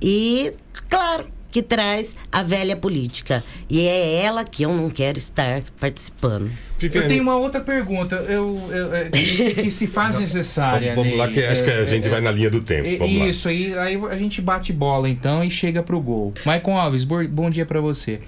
E 0.00 0.52
claro 0.88 1.35
que 1.56 1.62
traz 1.62 2.14
a 2.30 2.42
velha 2.42 2.76
política 2.76 3.42
e 3.70 3.80
é 3.80 4.20
ela 4.22 4.44
que 4.44 4.62
eu 4.64 4.74
não 4.76 4.90
quero 4.90 5.16
estar 5.16 5.62
participando. 5.80 6.50
Eu 6.82 7.08
tenho 7.08 7.22
uma 7.22 7.36
outra 7.38 7.62
pergunta 7.62 8.16
eu, 8.28 8.60
eu- 8.70 8.94
é, 8.94 9.04
que, 9.08 9.54
que 9.54 9.70
se 9.70 9.86
faz 9.86 10.18
necessária. 10.18 10.94
Vamos, 10.94 11.12
vamos 11.12 11.18
lá, 11.18 11.24
Ney. 11.28 11.34
que 11.34 11.42
acho 11.46 11.64
que 11.64 11.70
É, 11.70 11.78
a 11.80 11.84
gente 11.86 12.06
é, 12.08 12.10
vai 12.10 12.20
na 12.20 12.30
linha 12.30 12.50
do 12.50 12.60
tempo. 12.62 12.86
é, 12.86 12.96
Vamos. 12.98 13.26
Isso, 13.34 13.48
aí, 13.48 13.72
aí 13.78 13.96
a 14.10 14.16
gente 14.18 14.42
bate 14.42 14.70
bola 14.70 15.08
então 15.08 15.42
e 15.42 15.50
chega 15.50 15.82
pro 15.82 15.98
gol. 15.98 16.34
Maicon 16.44 16.76
Alves, 16.78 17.04
bo- 17.04 17.26
bom 17.26 17.48
dia 17.48 17.64
pra 17.64 17.80
você. 17.80 18.20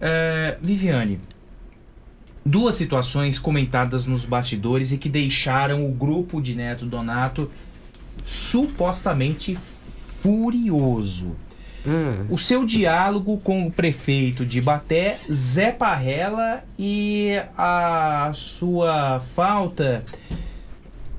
É, 0.00 0.56
Viviane, 0.60 1.20
duas 2.44 2.74
situações 2.74 3.38
comentadas 3.38 4.04
nos 4.04 4.24
bastidores 4.24 4.90
e 4.90 4.98
que 4.98 5.08
deixaram 5.08 5.86
o 5.88 5.92
grupo 5.92 6.42
de 6.42 6.56
Neto 6.56 6.86
Donato 6.86 7.48
supostamente 8.26 9.56
furioso. 10.20 11.36
O 12.30 12.38
seu 12.38 12.64
diálogo 12.64 13.38
com 13.38 13.66
o 13.66 13.70
prefeito 13.70 14.44
de 14.46 14.60
Baté, 14.60 15.18
Zé 15.30 15.70
Parrela, 15.70 16.64
e 16.78 17.32
a 17.58 18.32
sua 18.34 19.20
falta, 19.34 20.04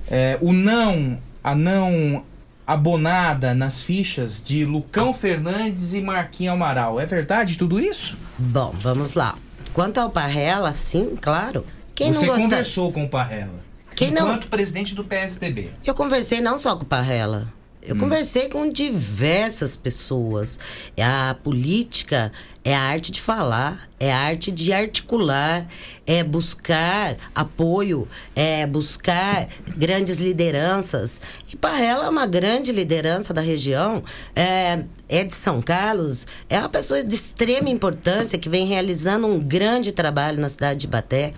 é, 0.10 0.38
o 0.42 0.52
não, 0.52 1.20
a 1.44 1.54
não 1.54 2.24
abonada 2.66 3.54
nas 3.54 3.82
fichas 3.82 4.42
de 4.44 4.66
Lucão 4.66 5.14
Fernandes 5.14 5.94
e 5.94 6.02
Marquinhos 6.02 6.56
Amaral. 6.56 7.00
É 7.00 7.06
verdade 7.06 7.58
tudo 7.58 7.80
isso? 7.80 8.18
Bom, 8.38 8.74
vamos 8.76 9.14
lá. 9.14 9.38
Quanto 9.72 10.00
ao 10.00 10.10
Parrela, 10.10 10.74
sim, 10.74 11.16
claro. 11.22 11.66
Quem 11.94 12.12
Você 12.12 12.22
não 12.22 12.28
gosta... 12.28 12.42
conversou 12.44 12.92
com 12.92 13.04
o 13.04 13.10
Parrela. 13.10 13.64
Quem 13.96 14.12
não- 14.12 14.24
enquanto 14.28 14.48
presidente 14.48 14.96
do 14.96 15.04
PSDB. 15.04 15.70
Eu 15.86 15.94
conversei 15.94 16.42
não 16.42 16.58
só 16.58 16.76
com 16.76 16.84
o 16.84 16.86
Parrela. 16.86 17.48
Eu 17.88 17.96
Hum. 17.96 18.00
conversei 18.00 18.50
com 18.50 18.70
diversas 18.72 19.76
pessoas. 19.76 20.60
A 21.00 21.36
política 21.44 22.32
é 22.64 22.76
a 22.76 22.82
arte 22.82 23.12
de 23.12 23.22
falar, 23.22 23.88
é 24.00 24.12
a 24.12 24.18
arte 24.18 24.52
de 24.52 24.74
articular, 24.74 25.68
é 26.08 26.24
buscar 26.24 27.16
apoio, 27.34 28.08
é 28.36 28.66
buscar 28.66 29.48
grandes 29.78 30.20
lideranças. 30.20 31.22
E 31.52 31.56
Parrela 31.56 32.06
é 32.06 32.10
uma 32.10 32.26
grande 32.26 32.72
liderança 32.72 33.34
da 33.34 33.42
região, 33.42 34.04
é, 34.36 34.84
é 35.08 35.24
de 35.24 35.36
São 35.36 35.62
Carlos, 35.62 36.26
é 36.50 36.58
uma 36.58 36.70
pessoa 36.70 37.04
de 37.04 37.14
extrema 37.14 37.70
importância 37.70 38.40
que 38.40 38.50
vem 38.50 38.66
realizando 38.66 39.28
um 39.28 39.40
grande 39.40 39.92
trabalho 39.92 40.42
na 40.42 40.50
cidade 40.50 40.80
de 40.80 40.88
Baté. 40.88 41.34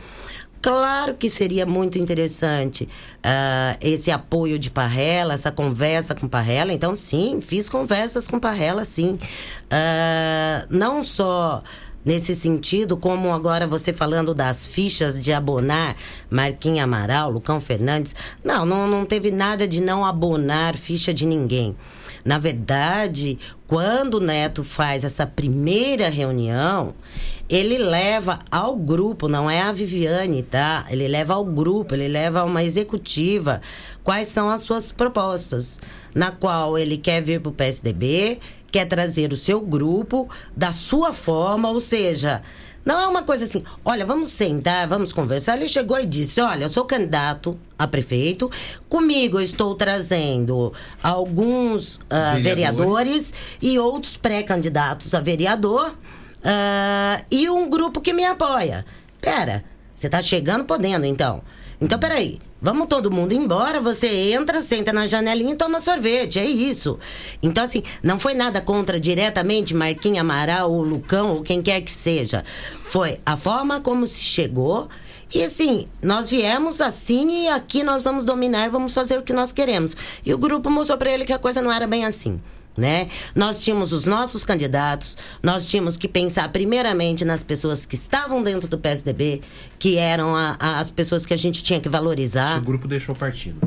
Claro 0.62 1.14
que 1.14 1.30
seria 1.30 1.66
muito 1.66 1.98
interessante 1.98 2.88
ah, 3.24 3.78
esse 3.80 4.12
apoio 4.12 4.58
de 4.58 4.70
Parrela, 4.70 5.34
essa 5.34 5.52
conversa 5.52 6.16
com 6.16 6.28
Parrela. 6.28 6.74
Então, 6.74 6.96
sim, 6.96 7.40
fiz 7.42 7.70
conversas 7.70 8.28
com 8.28 8.40
Parrela, 8.40 8.84
sim. 8.84 9.20
Ah, 9.70 10.66
não 10.70 11.04
só 11.04 11.64
nesse 12.08 12.34
sentido, 12.36 12.96
como 12.96 13.34
agora 13.34 13.68
você 13.68 13.92
falando 13.92 14.34
das 14.34 14.66
fichas 14.66 15.22
de 15.22 15.34
abonar 15.34 15.94
Marquinhos 16.30 16.80
Amaral, 16.80 17.30
Lucão 17.30 17.60
Fernandes. 17.60 18.16
Não, 18.42 18.66
não, 18.66 18.88
não 18.88 19.06
teve 19.06 19.30
nada 19.30 19.68
de 19.68 19.82
não 19.82 20.06
abonar 20.06 20.78
ficha 20.78 21.14
de 21.14 21.26
ninguém. 21.26 21.76
Na 22.24 22.40
verdade, 22.40 23.38
quando 23.68 24.16
o 24.16 24.20
Neto 24.22 24.64
faz 24.64 25.04
essa 25.04 25.28
primeira 25.28 26.10
reunião, 26.10 26.94
ele 27.50 27.78
leva 27.78 28.40
ao 28.52 28.76
grupo, 28.76 29.28
não 29.28 29.50
é 29.50 29.62
a 29.62 29.72
Viviane, 29.72 30.44
tá? 30.44 30.86
Ele 30.90 31.08
leva 31.08 31.34
ao 31.34 31.46
grupo, 31.46 31.94
ele 31.94 32.08
leva 32.08 32.42
a 32.42 32.44
uma 32.44 32.64
executiva 32.64 33.62
quais 34.04 34.28
são 34.28 34.50
as 34.50 34.62
suas 34.62 34.92
propostas, 34.92 35.80
na 36.14 36.32
qual 36.32 36.78
ele 36.78 36.98
quer 36.98 37.22
vir 37.22 37.42
para 37.42 37.50
o 37.50 37.54
PSDB, 37.54 38.40
quer 38.72 38.86
trazer 38.86 39.32
o 39.32 39.38
seu 39.38 39.62
grupo 39.62 40.30
da 40.56 40.72
sua 40.72 41.14
forma, 41.14 41.70
ou 41.70 41.80
seja, 41.80 42.42
não 42.86 43.00
é 43.02 43.08
uma 43.08 43.24
coisa 43.24 43.44
assim, 43.44 43.64
olha, 43.84 44.06
vamos 44.06 44.30
sentar, 44.30 44.88
vamos 44.88 45.12
conversar. 45.12 45.58
Ele 45.58 45.68
chegou 45.68 46.00
e 46.00 46.06
disse: 46.06 46.40
Olha, 46.40 46.64
eu 46.64 46.70
sou 46.70 46.86
candidato 46.86 47.60
a 47.78 47.86
prefeito, 47.86 48.50
comigo 48.88 49.38
eu 49.38 49.44
estou 49.44 49.76
trazendo 49.76 50.72
alguns 51.04 52.00
ah, 52.10 52.36
Vereadores. 52.40 52.44
vereadores 52.44 53.34
e 53.62 53.78
outros 53.78 54.16
pré-candidatos 54.16 55.14
a 55.14 55.20
vereador 55.20 55.94
ah, 56.50 57.22
e 57.30 57.50
um 57.50 57.70
grupo 57.70 58.00
que 58.00 58.14
me 58.14 58.24
apoia. 58.24 58.86
Pera, 59.20 59.66
você 59.94 60.08
tá 60.08 60.22
chegando 60.22 60.64
podendo 60.64 61.06
então. 61.06 61.42
Então, 61.82 62.00
peraí. 62.00 62.40
Vamos 62.60 62.88
todo 62.88 63.12
mundo 63.12 63.34
embora, 63.34 63.80
você 63.80 64.08
entra, 64.32 64.60
senta 64.62 64.92
na 64.92 65.06
janelinha 65.06 65.54
e 65.54 65.58
toma 65.58 65.80
sorvete, 65.80 66.40
é 66.40 66.46
isso. 66.46 66.98
Então, 67.44 67.64
assim, 67.64 67.84
não 68.02 68.18
foi 68.18 68.34
nada 68.34 68.60
contra 68.60 69.00
diretamente 69.00 69.76
Marquinhos 69.76 70.22
Amaral 70.22 70.72
ou 70.72 70.82
Lucão 70.82 71.36
ou 71.36 71.44
quem 71.44 71.62
quer 71.62 71.82
que 71.82 71.92
seja. 71.92 72.44
Foi 72.82 73.20
a 73.24 73.38
forma 73.38 73.80
como 73.80 74.08
se 74.08 74.22
chegou. 74.22 74.88
E 75.36 75.44
assim, 75.44 75.88
nós 76.02 76.32
viemos 76.32 76.82
assim 76.82 77.44
e 77.44 77.48
aqui 77.50 77.84
nós 77.84 78.06
vamos 78.06 78.24
dominar, 78.24 78.72
vamos 78.72 78.94
fazer 78.94 79.20
o 79.20 79.22
que 79.22 79.34
nós 79.34 79.52
queremos. 79.52 79.96
E 80.26 80.34
o 80.34 80.38
grupo 80.38 80.70
mostrou 80.70 80.98
para 80.98 81.12
ele 81.12 81.26
que 81.26 81.34
a 81.34 81.40
coisa 81.40 81.62
não 81.62 81.72
era 81.72 81.86
bem 81.86 82.06
assim. 82.06 82.42
Né? 82.78 83.08
Nós 83.34 83.64
tínhamos 83.64 83.92
os 83.92 84.06
nossos 84.06 84.44
candidatos, 84.46 85.18
nós 85.42 85.66
tínhamos 85.66 85.98
que 85.98 86.08
pensar 86.08 86.48
primeiramente 86.50 87.26
nas 87.26 87.44
pessoas 87.44 87.88
que 87.88 87.96
estavam 87.96 88.44
dentro 88.44 88.68
do 88.68 88.78
PSDB, 88.78 89.42
que 89.80 89.98
eram 89.98 90.36
a- 90.36 90.56
a- 90.60 90.80
as 90.80 90.92
pessoas 90.92 91.26
que 91.26 91.34
a 91.34 91.38
gente 91.38 91.64
tinha 91.64 91.80
que 91.80 91.90
valorizar. 91.90 92.60
O 92.60 92.62
grupo 92.62 92.88
deixou 92.88 93.16
o 93.16 93.18
partido. 93.18 93.58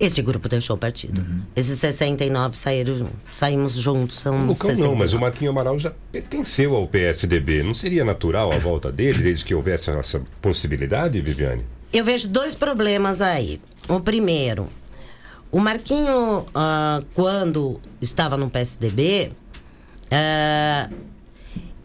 Esse 0.00 0.22
grupo 0.22 0.48
deixou 0.48 0.74
o 0.76 0.78
partido. 0.78 1.20
Uhum. 1.22 1.40
Esses 1.56 1.78
69 1.78 2.56
saíram 2.56 2.94
juntos. 2.94 3.14
Saímos 3.24 3.74
juntos, 3.74 4.18
são 4.18 4.32
Lucão 4.40 4.54
69. 4.54 4.82
não, 4.88 4.96
mas 4.96 5.12
o 5.12 5.18
Marquinhos 5.20 5.50
Amaral 5.52 5.78
já 5.78 5.92
pertenceu 6.10 6.74
ao 6.74 6.86
PSDB. 6.88 7.62
Não 7.62 7.74
seria 7.74 8.04
natural 8.04 8.52
a 8.52 8.58
volta 8.58 8.90
dele, 8.92 9.22
desde 9.22 9.44
que 9.44 9.54
houvesse 9.54 9.90
essa 9.90 10.20
possibilidade, 10.42 11.20
Viviane? 11.20 11.64
Eu 11.92 12.04
vejo 12.04 12.28
dois 12.28 12.54
problemas 12.54 13.20
aí. 13.22 13.60
O 13.88 13.98
primeiro, 14.00 14.68
o 15.50 15.58
Marquinho, 15.58 16.46
ah, 16.54 17.00
quando 17.14 17.80
estava 18.00 18.36
no 18.36 18.48
PSDB, 18.50 19.32
ah, 20.10 20.88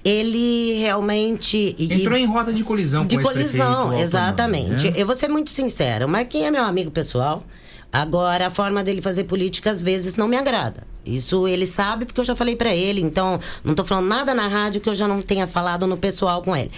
ele 0.03 0.79
realmente. 0.79 1.75
e- 1.77 1.93
Entrou 1.93 2.17
em 2.17 2.25
rota 2.25 2.51
de 2.51 2.63
colisão 2.63 3.05
de 3.05 3.15
com 3.15 3.21
ex-prefeito 3.21 3.57
colisão, 3.65 3.93
exatamente. 3.97 4.91
né? 4.91 4.93
Eu 4.97 5.05
vou 5.05 5.15
ser 5.15 5.29
muito 5.29 5.49
sincera. 5.49 6.05
O 6.05 6.09
Marquinhos 6.09 6.47
é 6.47 6.51
meu 6.51 6.63
amigo 6.63 6.91
pessoal. 6.91 7.43
Agora, 7.91 8.47
a 8.47 8.49
forma 8.49 8.83
dele 8.83 9.01
fazer 9.01 9.25
política 9.25 9.69
às 9.69 9.81
vezes 9.81 10.15
não 10.15 10.27
me 10.27 10.35
agrada. 10.35 10.83
Isso 11.05 11.47
ele 11.47 11.67
sabe 11.67 12.05
porque 12.05 12.19
eu 12.19 12.25
já 12.25 12.35
falei 12.35 12.55
pra 12.55 12.73
ele. 12.75 12.99
Então, 13.01 13.39
não 13.63 13.75
tô 13.75 13.83
falando 13.83 14.07
nada 14.07 14.33
na 14.33 14.47
rádio 14.47 14.81
que 14.81 14.89
eu 14.89 14.95
já 14.95 15.07
não 15.07 15.21
tenha 15.21 15.45
falado 15.45 15.85
no 15.85 15.95
pessoal 15.95 16.41
com 16.41 16.55
ele. 16.55 16.71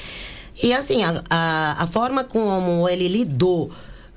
E 0.61 0.73
assim, 0.73 1.03
a, 1.03 1.23
a, 1.29 1.83
a 1.83 1.87
forma 1.87 2.23
como 2.23 2.87
ele 2.89 3.07
lidou 3.07 3.71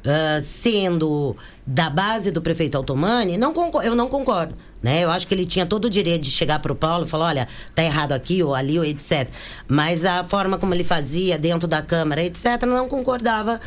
ah, 0.08 0.40
sendo 0.40 1.36
da 1.66 1.90
base 1.90 2.30
do 2.30 2.40
prefeito 2.40 2.76
Altomani, 2.76 3.36
não 3.36 3.52
eu 3.84 3.94
não 3.94 4.08
concordo. 4.08 4.54
Né? 4.82 5.04
Eu 5.04 5.10
acho 5.10 5.26
que 5.26 5.34
ele 5.34 5.44
tinha 5.44 5.66
todo 5.66 5.84
o 5.84 5.90
direito 5.90 6.22
de 6.22 6.30
chegar 6.30 6.60
pro 6.60 6.74
Paulo 6.74 7.04
e 7.04 7.08
falar, 7.08 7.26
olha, 7.26 7.48
tá 7.74 7.82
errado 7.82 8.12
aqui 8.12 8.42
ou 8.42 8.54
ali 8.54 8.78
ou 8.78 8.84
etc. 8.84 9.28
Mas 9.66 10.04
a 10.04 10.24
forma 10.24 10.56
como 10.56 10.72
ele 10.72 10.84
fazia 10.84 11.38
dentro 11.38 11.68
da 11.68 11.82
Câmara, 11.82 12.22
etc., 12.22 12.62
não 12.62 12.88
concordava. 12.88 13.60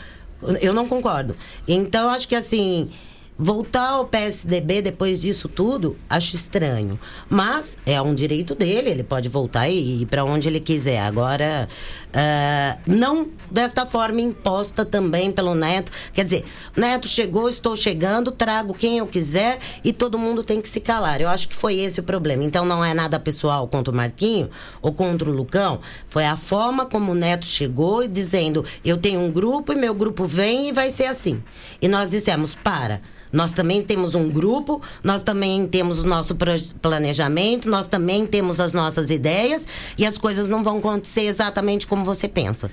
Eu 0.62 0.74
não 0.74 0.88
concordo. 0.88 1.36
Então, 1.68 2.10
acho 2.10 2.28
que 2.28 2.36
assim, 2.36 2.90
voltar 3.38 3.90
ao 3.90 4.06
PSDB 4.06 4.84
depois 4.84 5.20
disso 5.20 5.50
tudo, 5.50 5.98
acho 6.10 6.36
estranho. 6.36 7.00
Mas 7.28 7.78
é 7.86 8.02
um 8.02 8.14
direito 8.14 8.54
dele, 8.54 8.90
ele 8.90 9.04
pode 9.04 9.30
voltar 9.30 9.68
e 9.68 10.04
ir 10.04 10.06
para 10.06 10.24
onde 10.24 10.48
ele 10.48 10.60
quiser. 10.60 11.00
Agora, 11.00 11.68
ah, 12.14 12.78
não 12.86 13.30
desta 13.50 13.86
forma 13.86 14.22
imposta 14.22 14.86
também 14.86 15.32
pelo 15.32 15.56
Neto. 15.56 15.92
Quer 16.14 16.24
dizer, 16.24 16.46
Neto 16.76 17.08
chegou, 17.08 17.50
estou 17.50 17.76
chegando, 17.76 18.32
trago 18.32 18.74
quem 18.74 18.98
eu 18.98 19.08
quiser 19.08 19.60
e 19.84 19.94
todo 19.94 20.18
mundo 20.18 20.44
tem 20.44 20.62
que 20.62 20.70
se 20.70 20.80
calar. 20.80 21.22
Eu 21.22 21.30
acho 21.30 21.48
que 21.48 21.56
foi 21.56 21.76
esse 21.76 22.00
o 22.00 22.04
problema. 22.04 22.44
Então 22.44 22.66
não 22.66 22.84
é 22.84 22.94
nada 22.94 23.20
pessoal 23.20 23.68
contra 23.68 23.94
o 23.94 23.96
Marquinho 23.96 24.50
ou 24.82 24.94
contra 24.94 25.30
o 25.30 25.34
Lucão. 25.34 25.80
Foi 26.08 26.26
a 26.26 26.38
forma 26.38 26.86
como 26.86 27.12
o 27.12 27.16
Neto 27.16 27.46
chegou 27.46 28.08
dizendo: 28.08 28.66
eu 28.84 28.98
tenho 28.98 29.20
um 29.20 29.32
grupo 29.32 29.74
e 29.74 29.76
meu 29.76 29.94
grupo 29.94 30.26
vem 30.26 30.70
e 30.70 30.72
vai 30.72 30.90
ser 30.90 31.06
assim. 31.06 31.42
E 31.82 31.88
nós 31.88 32.12
dissemos: 32.12 32.54
para. 32.56 33.02
Nós 33.32 33.54
também 33.54 33.82
temos 33.82 34.14
um 34.14 34.30
grupo, 34.30 34.82
nós 35.04 35.24
também 35.24 35.66
temos 35.68 36.04
o 36.04 36.08
nosso 36.08 36.36
planejamento, 36.82 37.70
nós 37.70 37.88
também 37.88 38.26
temos 38.26 38.60
as 38.60 38.74
nossas 38.74 39.10
ideias 39.10 39.66
e 39.98 40.06
as 40.06 40.18
coisas 40.18 40.50
não 40.50 40.64
vão 40.64 40.80
acontecer 40.80 41.22
exatamente 41.22 41.88
como 41.88 42.01
você 42.04 42.28
pensa. 42.28 42.72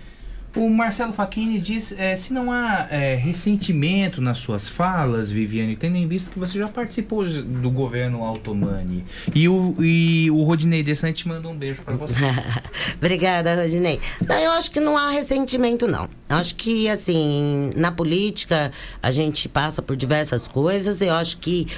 O 0.56 0.68
Marcelo 0.70 1.12
Facchini 1.12 1.60
diz 1.60 1.94
eh, 1.96 2.16
se 2.16 2.32
não 2.32 2.50
há 2.50 2.88
eh, 2.90 3.14
ressentimento 3.14 4.20
nas 4.20 4.38
suas 4.38 4.68
falas, 4.68 5.30
Viviane, 5.30 5.76
tendo 5.76 5.96
em 5.96 6.08
vista 6.08 6.30
que 6.30 6.38
você 6.38 6.58
já 6.58 6.66
participou 6.66 7.24
do 7.24 7.70
governo 7.70 8.24
Altomani. 8.24 9.04
E 9.34 9.46
o, 9.48 9.76
e 9.78 10.30
o 10.30 10.42
Rodinei 10.42 10.82
Desante 10.82 11.28
manda 11.28 11.46
um 11.48 11.54
beijo 11.54 11.82
pra 11.82 11.94
você. 11.94 12.16
Obrigada, 12.96 13.54
Rodinei. 13.54 14.00
Não, 14.26 14.36
eu 14.36 14.50
acho 14.52 14.70
que 14.70 14.80
não 14.80 14.96
há 14.96 15.10
ressentimento, 15.10 15.86
não. 15.86 16.08
Acho 16.28 16.56
que, 16.56 16.88
assim, 16.88 17.70
na 17.76 17.92
política 17.92 18.72
a 19.02 19.10
gente 19.10 19.48
passa 19.48 19.82
por 19.82 19.96
diversas 19.96 20.48
coisas. 20.48 21.02
Eu 21.02 21.14
acho 21.14 21.38
que 21.38 21.68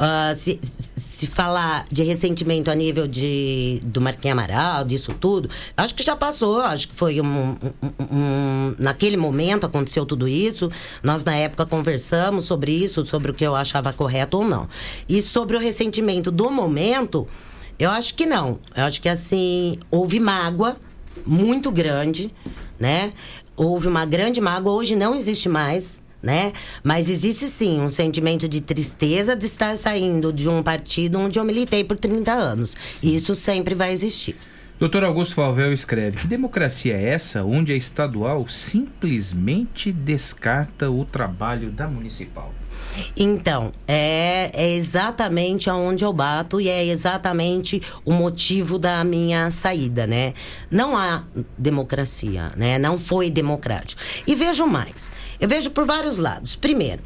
ah, 0.00 0.32
se, 0.34 0.58
se 0.96 1.26
falar 1.26 1.84
de 1.92 2.02
ressentimento 2.02 2.70
a 2.70 2.74
nível 2.74 3.06
de, 3.06 3.78
do 3.84 4.00
Marquinhos 4.00 4.32
Amaral, 4.32 4.84
disso 4.84 5.12
tudo, 5.12 5.50
acho 5.76 5.94
que 5.94 6.02
já 6.02 6.16
passou. 6.16 6.60
Acho 6.62 6.88
que 6.88 6.94
foi 6.94 7.20
um- 7.20 7.50
um- 7.52 8.04
um- 8.10 8.74
Naquele 8.78 9.16
momento 9.18 9.66
aconteceu 9.66 10.06
tudo 10.06 10.26
isso. 10.26 10.70
Nós, 11.02 11.22
na 11.24 11.34
época, 11.36 11.66
conversamos 11.66 12.46
sobre 12.46 12.72
isso, 12.72 13.04
sobre 13.06 13.30
o 13.30 13.34
que 13.34 13.44
eu 13.44 13.54
achava 13.54 13.92
correto 13.92 14.38
ou 14.38 14.44
não. 14.44 14.66
E 15.06 15.20
sobre 15.20 15.56
o 15.56 15.60
ressentimento 15.60 16.30
do 16.30 16.50
momento. 16.50 17.28
Eu 17.78 17.90
acho 17.90 18.14
que 18.14 18.24
não. 18.26 18.58
Eu 18.74 18.84
acho 18.84 19.00
que 19.02 19.08
assim, 19.08 19.76
houve 19.90 20.18
mágoa 20.18 20.76
muito 21.26 21.70
grande, 21.70 22.30
né? 22.78 23.10
Houve 23.56 23.88
uma 23.88 24.06
grande 24.06 24.40
mágoa, 24.40 24.72
hoje 24.72 24.96
não 24.96 25.14
existe 25.14 25.48
mais, 25.48 26.02
né? 26.22 26.52
Mas 26.82 27.08
existe 27.08 27.46
sim 27.46 27.80
um 27.80 27.88
sentimento 27.88 28.48
de 28.48 28.60
tristeza 28.60 29.34
de 29.34 29.46
estar 29.46 29.76
saindo 29.76 30.32
de 30.32 30.48
um 30.48 30.62
partido 30.62 31.18
onde 31.18 31.38
eu 31.38 31.44
militei 31.44 31.84
por 31.84 31.98
30 31.98 32.32
anos. 32.32 32.76
E 33.02 33.14
isso 33.14 33.34
sempre 33.34 33.74
vai 33.74 33.92
existir. 33.92 34.36
Doutor 34.78 35.04
Augusto 35.04 35.34
Falvel 35.34 35.72
escreve: 35.72 36.18
Que 36.18 36.26
democracia 36.26 36.96
é 36.96 37.10
essa 37.10 37.44
onde 37.44 37.72
a 37.72 37.76
estadual 37.76 38.48
simplesmente 38.48 39.92
descarta 39.92 40.90
o 40.90 41.04
trabalho 41.04 41.70
da 41.70 41.86
municipal? 41.86 42.54
Então, 43.16 43.72
é, 43.86 44.50
é 44.52 44.72
exatamente 44.74 45.68
aonde 45.68 46.04
eu 46.04 46.12
bato 46.12 46.60
e 46.60 46.68
é 46.68 46.84
exatamente 46.86 47.82
o 48.04 48.12
motivo 48.12 48.78
da 48.78 49.02
minha 49.04 49.50
saída, 49.50 50.06
né? 50.06 50.32
Não 50.70 50.96
há 50.96 51.24
democracia, 51.56 52.52
né? 52.56 52.78
Não 52.78 52.98
foi 52.98 53.30
democrático. 53.30 54.00
E 54.26 54.34
vejo 54.34 54.66
mais. 54.66 55.10
Eu 55.38 55.48
vejo 55.48 55.70
por 55.70 55.84
vários 55.84 56.18
lados. 56.18 56.56
Primeiro, 56.56 57.02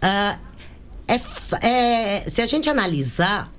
ah, 0.00 0.38
é 1.06 1.18
é- 1.62 2.24
se 2.28 2.42
a 2.42 2.46
gente 2.46 2.68
analisar, 2.68 3.50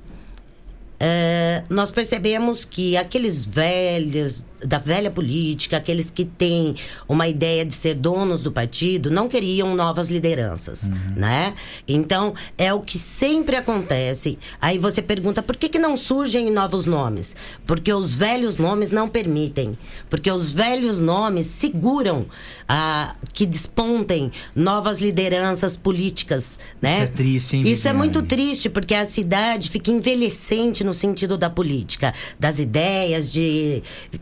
é, 0.99 1.63
nós 1.69 1.91
percebemos 1.91 2.65
que 2.65 2.97
aqueles 2.97 3.45
velhos 3.45 4.43
da 4.63 4.77
velha 4.77 5.09
política, 5.09 5.77
aqueles 5.77 6.09
que 6.09 6.25
têm 6.25 6.75
uma 7.07 7.27
ideia 7.27 7.65
de 7.65 7.73
ser 7.73 7.95
donos 7.95 8.43
do 8.43 8.51
partido, 8.51 9.09
não 9.09 9.27
queriam 9.27 9.75
novas 9.75 10.09
lideranças, 10.09 10.89
né? 11.15 11.53
Então 11.87 12.33
é 12.57 12.73
o 12.73 12.81
que 12.81 12.97
sempre 12.97 13.55
acontece. 13.55 14.37
Aí 14.61 14.77
você 14.77 15.01
pergunta 15.01 15.41
por 15.41 15.55
que, 15.55 15.69
que 15.69 15.79
não 15.79 15.95
surgem 15.95 16.51
novos 16.51 16.85
nomes? 16.85 17.35
Porque 17.65 17.93
os 17.93 18.13
velhos 18.13 18.57
nomes 18.57 18.91
não 18.91 19.07
permitem, 19.07 19.77
porque 20.09 20.31
os 20.31 20.51
velhos 20.51 20.99
nomes 20.99 21.47
seguram 21.47 22.25
a 22.67 23.15
que 23.33 23.45
despontem 23.45 24.31
novas 24.55 24.99
lideranças 24.99 25.77
políticas, 25.77 26.59
né? 26.81 26.93
Isso 26.93 27.01
é 27.01 27.07
triste, 27.07 27.57
hein, 27.57 27.63
Isso 27.65 27.87
é 27.87 27.93
muito 27.93 28.21
triste 28.23 28.69
porque 28.69 28.93
a 28.93 29.05
cidade 29.05 29.69
fica 29.69 29.91
envelhecente 29.91 30.83
no 30.83 30.93
sentido 30.93 31.37
da 31.37 31.49
política, 31.49 32.13
das 32.39 32.59
ideias, 32.59 33.31
de 33.31 33.81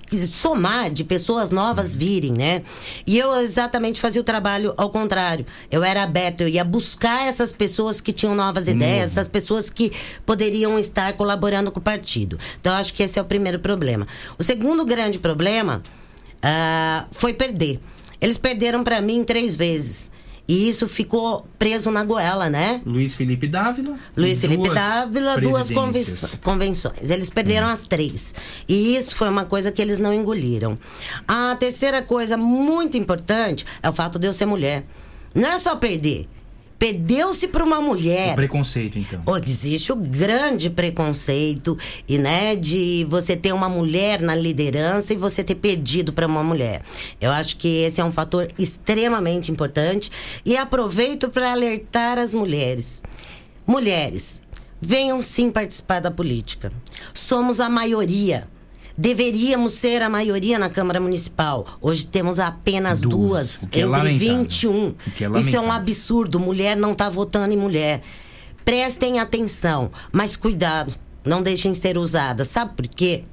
de 0.09 0.26
somar, 0.27 0.91
de 0.91 1.03
pessoas 1.03 1.49
novas 1.49 1.95
virem, 1.95 2.31
né? 2.31 2.63
E 3.05 3.17
eu 3.17 3.35
exatamente 3.35 3.99
fazia 3.99 4.21
o 4.21 4.23
trabalho 4.23 4.73
ao 4.77 4.89
contrário. 4.89 5.45
Eu 5.71 5.83
era 5.83 6.03
aberta, 6.03 6.43
eu 6.43 6.47
ia 6.47 6.63
buscar 6.63 7.27
essas 7.27 7.51
pessoas 7.51 7.99
que 7.99 8.13
tinham 8.13 8.35
novas 8.35 8.67
ideias, 8.67 9.11
essas 9.11 9.27
pessoas 9.27 9.69
que 9.69 9.91
poderiam 10.25 10.77
estar 10.77 11.13
colaborando 11.13 11.71
com 11.71 11.79
o 11.79 11.83
partido. 11.83 12.37
Então, 12.59 12.73
eu 12.73 12.79
acho 12.79 12.93
que 12.93 13.03
esse 13.03 13.17
é 13.17 13.21
o 13.21 13.25
primeiro 13.25 13.59
problema. 13.59 14.05
O 14.37 14.43
segundo 14.43 14.85
grande 14.85 15.19
problema 15.19 15.81
ah, 16.41 17.05
foi 17.11 17.33
perder. 17.33 17.79
Eles 18.19 18.37
perderam 18.37 18.83
para 18.83 19.01
mim 19.01 19.23
três 19.23 19.55
vezes. 19.55 20.11
E 20.47 20.69
isso 20.69 20.87
ficou 20.87 21.45
preso 21.59 21.91
na 21.91 22.03
goela, 22.03 22.49
né? 22.49 22.81
Luiz 22.85 23.15
Felipe 23.15 23.47
Dávila. 23.47 23.97
Luiz 24.15 24.39
Felipe 24.39 24.69
Dávila, 24.69 25.39
duas 25.41 25.69
convenções, 25.69 26.35
convenções. 26.41 27.09
Eles 27.09 27.29
perderam 27.29 27.67
as 27.67 27.85
três. 27.85 28.33
E 28.67 28.95
isso 28.95 29.13
foi 29.13 29.27
uma 29.27 29.43
coisa 29.43 29.71
que 29.71 29.81
eles 29.81 29.99
não 29.99 30.13
engoliram. 30.13 30.79
A 31.27 31.55
terceira 31.55 32.01
coisa 32.01 32.37
muito 32.37 32.95
importante 32.95 33.65
é 33.83 33.89
o 33.89 33.93
fato 33.93 34.17
de 34.17 34.25
eu 34.27 34.33
ser 34.33 34.45
mulher. 34.45 34.83
Não 35.35 35.49
é 35.49 35.57
só 35.59 35.75
perder. 35.75 36.27
Perdeu-se 36.79 37.47
para 37.47 37.63
uma 37.63 37.81
mulher. 37.81 38.33
O 38.33 38.35
preconceito, 38.35 38.99
então. 38.99 39.21
Pô, 39.21 39.37
existe 39.37 39.91
o 39.91 39.95
grande 39.95 40.69
preconceito 40.69 41.77
e 42.07 42.17
né 42.17 42.55
de 42.55 43.05
você 43.09 43.35
ter 43.35 43.51
uma 43.51 43.67
mulher 43.67 44.21
na 44.21 44.35
liderança 44.35 45.13
e 45.13 45.17
você 45.17 45.43
ter 45.43 45.55
perdido 45.55 46.13
para 46.13 46.27
uma 46.27 46.43
mulher. 46.43 46.83
Eu 47.19 47.31
acho 47.31 47.57
que 47.57 47.67
esse 47.67 47.99
é 47.99 48.03
um 48.03 48.11
fator 48.11 48.51
extremamente 48.59 49.51
importante 49.51 50.11
e 50.45 50.55
aproveito 50.55 51.29
para 51.29 51.51
alertar 51.51 52.19
as 52.19 52.33
mulheres. 52.33 53.03
Mulheres, 53.65 54.41
venham 54.79 55.21
sim 55.21 55.51
participar 55.51 55.99
da 55.99 56.11
política. 56.11 56.71
Somos 57.13 57.59
a 57.59 57.69
maioria. 57.69 58.47
Deveríamos 58.97 59.73
ser 59.73 60.01
a 60.01 60.09
maioria 60.09 60.57
na 60.57 60.69
Câmara 60.69 60.99
Municipal. 60.99 61.67
Hoje 61.79 62.07
temos 62.07 62.39
apenas 62.39 63.01
Duas, 63.01 63.11
duas, 63.11 63.63
é 63.63 63.65
entre 63.65 63.85
lamentável. 63.85 64.37
21. 64.37 64.87
O 64.87 64.95
que 65.15 65.23
é 65.23 65.29
Isso 65.39 65.55
é 65.55 65.59
um 65.59 65.71
absurdo. 65.71 66.39
Mulher 66.39 66.75
não 66.75 66.93
está 66.93 67.07
votando 67.07 67.53
em 67.53 67.57
mulher. 67.57 68.01
Prestem 68.65 69.19
atenção, 69.19 69.91
mas 70.11 70.35
cuidado, 70.35 70.93
não 71.23 71.43
deixem 71.43 71.75
ser 71.75 71.97
usadas. 71.97 72.47
Sabe 72.47 72.75
por 72.75 72.87
quê? 72.87 73.23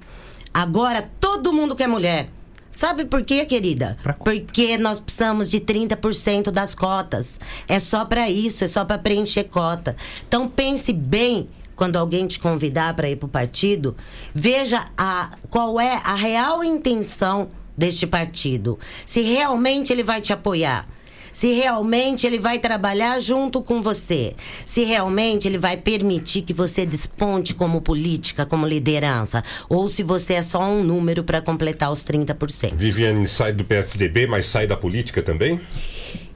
Agora 0.53 1.11
todo 1.19 1.53
mundo 1.53 1.75
quer 1.75 1.89
mulher. 1.89 2.29
Sabe 2.71 3.05
por 3.05 3.25
quê, 3.25 3.45
querida? 3.47 3.97
Porque 4.23 4.77
nós 4.77 5.01
precisamos 5.01 5.49
de 5.49 5.61
30% 5.61 6.51
das 6.51 6.75
cotas. 6.75 7.41
É 7.67 7.79
só 7.79 8.05
para 8.05 8.29
isso, 8.29 8.65
é 8.65 8.67
só 8.67 8.85
para 8.85 8.99
preencher 8.99 9.45
cota. 9.45 9.97
Então 10.29 10.47
pense 10.49 10.93
bem 10.93 11.49
quando 11.77 11.97
alguém 11.97 12.27
te 12.27 12.39
convidar 12.39 12.95
para 12.95 13.09
ir 13.09 13.17
para 13.17 13.27
o 13.27 13.29
partido, 13.29 13.97
veja 14.35 14.87
a, 14.97 15.33
qual 15.51 15.81
é 15.81 16.01
a 16.05 16.15
real 16.15 16.63
intenção 16.63 17.49
deste 17.77 18.07
partido. 18.07 18.79
Se 19.05 19.21
realmente 19.21 19.93
ele 19.93 20.03
vai 20.03 20.21
te 20.21 20.33
apoiar 20.33 20.87
se 21.35 21.53
realmente 21.53 22.27
ele 22.27 22.39
vai 22.39 22.61
trabalhar 22.61 23.19
junto 23.19 23.61
com 23.61 23.83
você, 23.83 24.33
se 24.65 24.85
realmente 24.85 25.49
ele 25.49 25.59
vai 25.59 25.77
permitir 25.77 26.43
que 26.43 26.53
você 26.53 26.87
desponte 26.87 27.53
como 27.53 27.83
política, 27.83 28.47
como 28.47 28.65
liderança, 28.65 29.43
ou 29.69 29.89
se 29.89 30.05
você 30.05 30.35
é 30.35 30.43
só 30.43 30.63
um 30.63 30.85
número 30.85 31.25
para 31.25 31.43
completar 31.43 31.91
os 31.91 32.05
30%. 32.05 32.75
Viviane 32.77 33.27
sai 33.27 33.53
do 33.53 33.65
PSDB, 33.65 34.29
mas 34.29 34.47
sai 34.47 34.69
da 34.69 34.77
política 34.77 35.23
também? 35.23 35.61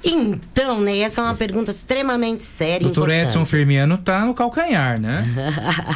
Então, 0.05 0.81
né, 0.81 0.99
essa 0.99 1.21
é 1.21 1.25
uma 1.25 1.35
pergunta 1.35 1.71
extremamente 1.73 2.45
séria 2.45 2.81
Doutor 2.81 3.09
importante. 3.09 3.29
Edson 3.31 3.45
Firmiano 3.45 3.99
tá 3.99 4.25
no 4.25 4.33
calcanhar, 4.33 5.01
né? 5.01 5.25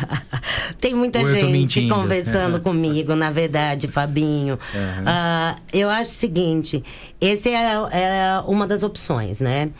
Tem 0.80 0.94
muita 0.94 1.20
Ou 1.20 1.26
gente 1.26 1.86
conversando 1.88 2.56
É. 2.56 2.60
comigo, 2.60 3.14
na 3.14 3.30
verdade, 3.30 3.86
Fabinho. 3.86 4.58
Ah, 5.06 5.56
eu 5.72 5.88
acho 5.88 6.10
o 6.10 6.14
seguinte: 6.14 6.82
esse 7.20 7.50
era, 7.50 7.88
era 7.92 8.42
uma 8.46 8.66
das 8.66 8.82
opções, 8.82 9.38
né? 9.38 9.70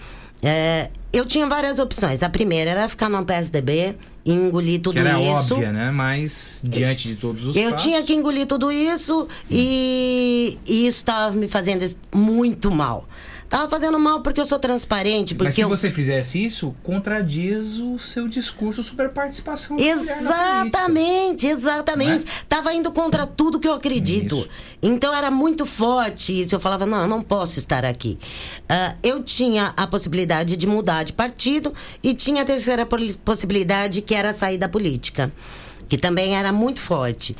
É, 0.42 0.88
eu 1.12 1.26
tinha 1.26 1.46
várias 1.46 1.78
opções. 1.78 2.22
A 2.22 2.28
primeira 2.28 2.70
era 2.70 2.88
ficar 2.88 3.08
no 3.08 3.24
PSDB 3.24 3.96
e 4.24 4.32
engolir 4.32 4.80
tudo 4.80 4.94
que 4.94 5.00
era 5.00 5.20
isso. 5.20 5.54
óbvia, 5.54 5.72
né? 5.72 5.90
Mas 5.90 6.60
diante 6.62 7.08
de 7.08 7.16
todos 7.16 7.46
os 7.46 7.56
Eu 7.56 7.70
fatos, 7.70 7.82
tinha 7.84 8.02
que 8.02 8.14
engolir 8.14 8.46
tudo 8.46 8.70
isso 8.70 9.26
e, 9.50 10.58
e 10.66 10.86
isso 10.86 10.98
estava 10.98 11.34
me 11.36 11.48
fazendo 11.48 11.84
muito 12.14 12.70
mal. 12.70 13.06
Tava 13.52 13.68
fazendo 13.68 13.98
mal 13.98 14.22
porque 14.22 14.40
eu 14.40 14.46
sou 14.46 14.58
transparente, 14.58 15.34
porque 15.34 15.48
Mas 15.48 15.54
se 15.54 15.60
eu 15.60 15.68
você 15.68 15.90
fizesse 15.90 16.42
isso, 16.42 16.74
contradiz 16.82 17.80
o 17.80 17.98
seu 17.98 18.26
discurso 18.26 18.82
sobre 18.82 19.10
participação 19.10 19.76
da. 19.76 19.82
Exatamente, 19.82 21.46
exatamente. 21.46 22.24
Né? 22.24 22.32
Tava 22.48 22.72
indo 22.72 22.90
contra 22.90 23.26
tudo 23.26 23.60
que 23.60 23.68
eu 23.68 23.74
acredito. 23.74 24.48
Então 24.82 25.14
era 25.14 25.30
muito 25.30 25.66
forte 25.66 26.40
isso. 26.40 26.54
Eu 26.54 26.60
falava, 26.60 26.86
não, 26.86 27.02
eu 27.02 27.06
não 27.06 27.20
posso 27.20 27.58
estar 27.58 27.84
aqui. 27.84 28.18
Ah, 28.66 28.94
eu 29.02 29.22
tinha 29.22 29.74
a 29.76 29.86
possibilidade 29.86 30.56
de 30.56 30.66
mudar 30.66 31.02
de 31.02 31.12
partido 31.12 31.74
e 32.02 32.14
tinha 32.14 32.40
a 32.40 32.46
terceira 32.46 32.88
possibilidade, 33.22 34.00
que 34.00 34.14
era 34.14 34.32
sair 34.32 34.56
da 34.56 34.66
política, 34.66 35.30
que 35.90 35.98
também 35.98 36.36
era 36.36 36.54
muito 36.54 36.80
forte. 36.80 37.36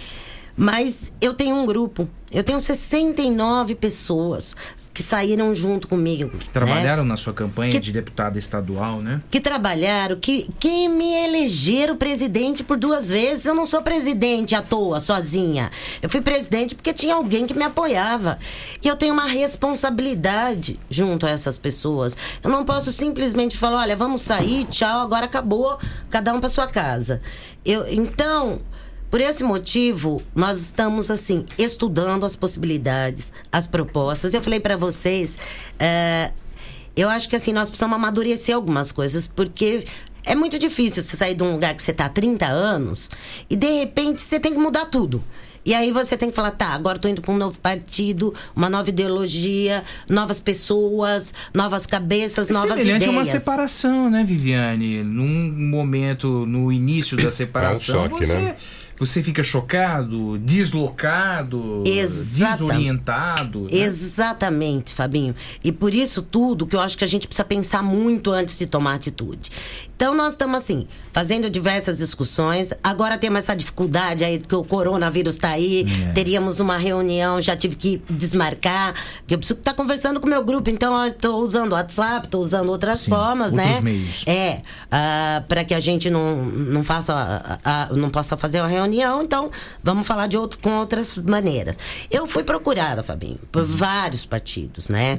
Mas 0.55 1.11
eu 1.23 1.33
tenho 1.33 1.57
um 1.57 1.65
grupo. 1.65 2.07
Eu 2.33 2.43
tenho 2.43 2.59
69 2.61 3.75
pessoas 3.75 4.57
que 4.93 5.03
saíram 5.03 5.55
junto 5.55 5.87
comigo. 5.87 6.31
né? 6.33 6.41
Trabalharam 6.53 7.05
na 7.05 7.17
sua 7.17 7.33
campanha 7.33 7.73
Que- 7.73 7.81
de 7.81 7.93
deputada 7.93 8.39
estadual, 8.39 9.01
né? 9.01 9.21
que 9.31 9.41
trabalharam, 9.41 10.17
que, 10.19 10.49
que 10.59 10.89
me 10.89 11.13
elegeram 11.27 11.97
presidente 11.97 12.65
por 12.65 12.77
duas 12.79 13.09
vezes. 13.09 13.45
Eu 13.47 13.55
não 13.55 13.67
sou 13.67 13.83
presidente 13.83 14.55
à 14.55 14.63
toa, 14.63 14.99
sozinha. 15.01 15.71
Eu 16.01 16.09
fui 16.09 16.21
presidente 16.21 16.75
porque 16.75 16.93
tinha 16.93 17.15
alguém 17.15 17.47
que 17.47 17.55
me 17.55 17.65
apoiava. 17.65 18.39
E 18.83 18.89
eu 18.89 18.97
tenho 18.97 19.13
uma 19.13 19.27
responsabilidade 19.27 20.79
junto 20.89 21.27
a 21.27 21.31
essas 21.31 21.59
pessoas. 21.59 22.17
Eu 22.43 22.51
não 22.51 22.65
posso 22.65 22.93
simplesmente 22.93 23.57
falar, 23.59 23.81
olha, 23.83 23.97
vamos 23.97 24.23
sair, 24.23 24.65
tchau, 24.65 25.01
agora 25.03 25.27
acabou, 25.27 25.79
cada 26.11 26.33
um 26.33 26.41
para 26.41 26.49
sua 26.49 26.67
casa. 26.67 27.21
Eu, 27.65 27.87
então, 27.93 28.61
por 29.13 29.21
esse 29.21 29.45
motivo, 29.45 30.23
nós 30.35 30.59
estamos 30.59 31.11
assim 31.11 31.45
estudando 31.59 32.25
as 32.25 32.35
possibilidades, 32.35 33.31
as 33.53 33.67
propostas. 33.67 34.33
Eu 34.33 34.41
falei 34.41 34.59
para 34.59 34.75
vocês, 34.75 35.37
é, 35.79 36.31
eu 36.97 37.11
acho 37.11 37.29
que 37.29 37.37
assim 37.37 37.53
nós 37.53 37.69
precisamos 37.69 37.95
amadurecer 37.95 38.55
algumas 38.55 38.91
coisas 38.91 39.27
porque 39.29 39.85
é 40.25 40.35
muito 40.35 40.59
difícil 40.59 41.03
você 41.03 41.15
sair 41.15 41.35
de 41.35 41.43
um 41.43 41.53
lugar 41.53 41.75
que 41.75 41.83
você 41.83 41.93
tá 41.93 42.07
há 42.07 42.09
30 42.09 42.47
anos 42.47 43.11
e 43.51 43.55
de 43.55 43.81
repente 43.81 44.23
você 44.23 44.41
tem 44.41 44.55
que 44.55 44.59
mudar 44.59 44.87
tudo. 44.87 45.23
E 45.65 45.75
aí 45.75 45.93
você 45.93 46.17
tem 46.17 46.31
que 46.31 46.35
falar, 46.35 46.53
tá, 46.53 46.69
agora 46.69 46.97
eu 46.97 47.01
tô 47.01 47.07
indo 47.07 47.21
para 47.21 47.33
um 47.33 47.37
novo 47.37 47.59
partido, 47.61 48.35
uma 48.57 48.69
nova 48.71 48.89
ideologia, 48.89 49.83
novas 50.09 50.41
pessoas, 50.41 51.35
novas 51.55 51.87
cabeças, 51.87 52.49
É 52.49 52.53
novas 52.53 52.79
semelhante 52.79 53.07
a 53.07 53.11
uma 53.11 53.23
ideias. 53.23 53.43
separação, 53.43 54.11
né, 54.11 54.25
Viviane? 54.25 55.05
Num 55.05 55.53
momento, 55.53 56.47
no 56.47 56.73
início 56.73 57.17
da 57.17 57.31
separação, 57.31 58.09
choque, 58.09 58.27
você, 58.27 58.35
né? 58.35 58.57
Você 59.07 59.23
fica 59.23 59.43
chocado, 59.43 60.39
deslocado, 60.39 61.83
Exata- 61.87 62.53
desorientado. 62.53 63.61
né? 63.63 63.69
Exatamente, 63.73 64.93
Fabinho. 64.95 65.35
E 65.63 65.73
por 65.73 65.93
isso 65.95 66.23
tudo 66.23 66.67
que 66.67 66.77
eu 66.77 66.81
acho 66.81 66.97
que 66.97 67.05
a 67.05 67.07
gente 67.09 67.27
precisa 67.27 67.45
pensar 67.45 67.83
muito 67.83 68.31
antes 68.31 68.59
de 68.59 68.67
tomar 68.67 68.95
atitude. 68.95 69.51
Então 69.97 70.15
nós 70.15 70.33
estamos 70.33 70.57
assim, 70.59 70.87
fazendo 71.13 71.49
diversas 71.49 71.99
discussões. 71.99 72.73
Agora 72.83 73.17
temos 73.19 73.39
essa 73.41 73.55
dificuldade 73.55 74.25
aí 74.25 74.39
que 74.39 74.55
o 74.55 74.65
coronavírus 74.65 75.35
está 75.35 75.51
aí. 75.51 75.87
É. 76.09 76.13
Teríamos 76.13 76.61
uma 76.61 76.77
reunião, 76.77 77.41
já 77.41 77.57
tive 77.57 77.77
que 77.77 78.03
desmarcar, 78.11 78.95
porque 79.21 79.35
eu 79.35 79.39
preciso 79.39 79.59
estar 79.61 79.75
conversando 79.75 80.19
com 80.21 80.27
o 80.27 80.31
meu 80.31 80.43
grupo. 80.45 80.69
Então 80.71 81.01
eu 81.03 81.09
estou 81.09 81.41
usando 81.43 81.73
o 81.73 81.75
WhatsApp, 81.75 82.27
estou 82.27 82.41
usando 82.43 82.69
outras 82.71 83.01
Sim, 83.01 83.11
formas, 83.11 83.53
né? 83.53 83.65
outros 83.65 83.83
meios. 83.85 84.25
É, 84.27 84.63
para 85.49 85.65
que 85.65 85.75
a 85.75 85.81
gente 85.81 86.11
não, 86.11 86.37
não 86.45 86.83
faça, 86.83 87.15
a- 87.15 87.59
a- 87.65 87.95
não 87.95 88.11
possa 88.11 88.37
fazer 88.37 88.61
uma 88.61 88.69
reunião, 88.69 88.92
então 89.01 89.51
vamos 89.83 90.07
falar 90.07 90.27
de 90.27 90.37
outro, 90.37 90.59
com 90.59 90.79
outras 90.79 91.17
maneiras. 91.17 91.79
Eu 92.11 92.27
fui 92.27 92.45
procurada, 92.45 93.03
Fabinho, 93.03 93.39
por 93.51 93.65
vários 93.65 94.27
partidos, 94.27 94.89
né? 94.89 95.19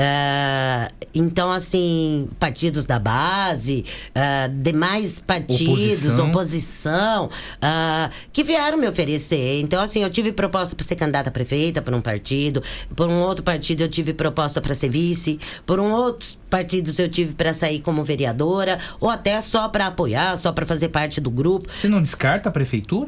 Ah, 0.00 0.90
então, 1.12 1.50
assim, 1.50 2.28
partidos 2.38 2.86
da 2.86 2.98
base, 3.00 3.84
ah, 4.14 4.48
demais 4.48 5.18
partidos, 5.18 5.68
Oposição. 5.68 6.28
oposição, 6.28 7.30
ah, 7.60 8.10
que 8.32 8.44
vieram 8.44 8.78
me 8.78 8.86
oferecer. 8.86 9.60
Então, 9.60 9.82
assim, 9.82 10.02
eu 10.02 10.10
tive 10.10 10.30
proposta 10.32 10.76
para 10.76 10.86
ser 10.86 10.94
candidata 10.94 11.30
a 11.30 11.32
prefeita 11.32 11.82
por 11.82 11.92
um 11.92 12.00
partido, 12.00 12.62
por 12.94 13.08
um 13.08 13.20
outro 13.22 13.42
partido 13.42 13.82
eu 13.82 13.88
tive 13.88 14.12
proposta 14.14 14.60
para 14.60 14.74
ser 14.74 14.88
vice, 14.88 15.40
por 15.66 15.80
um 15.80 15.90
outros 15.90 16.38
partidos 16.48 16.98
eu 16.98 17.08
tive 17.08 17.34
para 17.34 17.52
sair 17.52 17.80
como 17.80 18.04
vereadora, 18.04 18.78
ou 19.00 19.10
até 19.10 19.40
só 19.40 19.68
para 19.68 19.86
apoiar, 19.86 20.36
só 20.36 20.52
para 20.52 20.64
fazer 20.64 20.88
parte 20.88 21.20
do 21.20 21.30
grupo. 21.30 21.68
Você 21.74 21.88
não 21.88 22.00
descarta 22.02 22.48
a 22.48 22.52
prefeitura? 22.52 23.07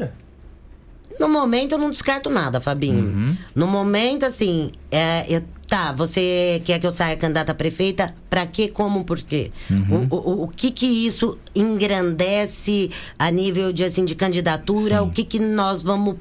No 1.19 1.29
momento 1.29 1.73
eu 1.73 1.79
não 1.79 1.91
descarto 1.91 2.31
nada, 2.31 2.61
Fabinho. 2.61 3.05
Uhum. 3.05 3.37
No 3.55 3.67
momento, 3.67 4.25
assim, 4.25 4.71
é, 4.91 5.27
eu- 5.29 5.43
tá, 5.67 5.93
você 5.93 6.63
quer 6.65 6.79
que 6.79 6.87
eu 6.87 6.91
saia 6.91 7.17
candidata 7.17 7.53
a 7.53 7.55
prefeita? 7.55 8.15
Pra 8.31 8.47
quê, 8.47 8.69
como, 8.69 9.05
por 9.05 9.21
quê? 9.21 9.51
Uhum. 9.71 10.07
O, 10.11 10.17
o, 10.17 10.43
o 10.45 10.49
que 10.49 10.71
que 10.71 10.87
isso 10.87 11.37
engrandece 11.55 12.91
a 13.19 13.31
nível 13.31 13.73
de, 13.73 13.85
assim, 13.85 14.05
de 14.05 14.15
candidatura? 14.15 15.03
O 15.03 15.11
que 15.11 15.25
que 15.25 15.39
nós 15.39 15.83
vamos 15.83 16.17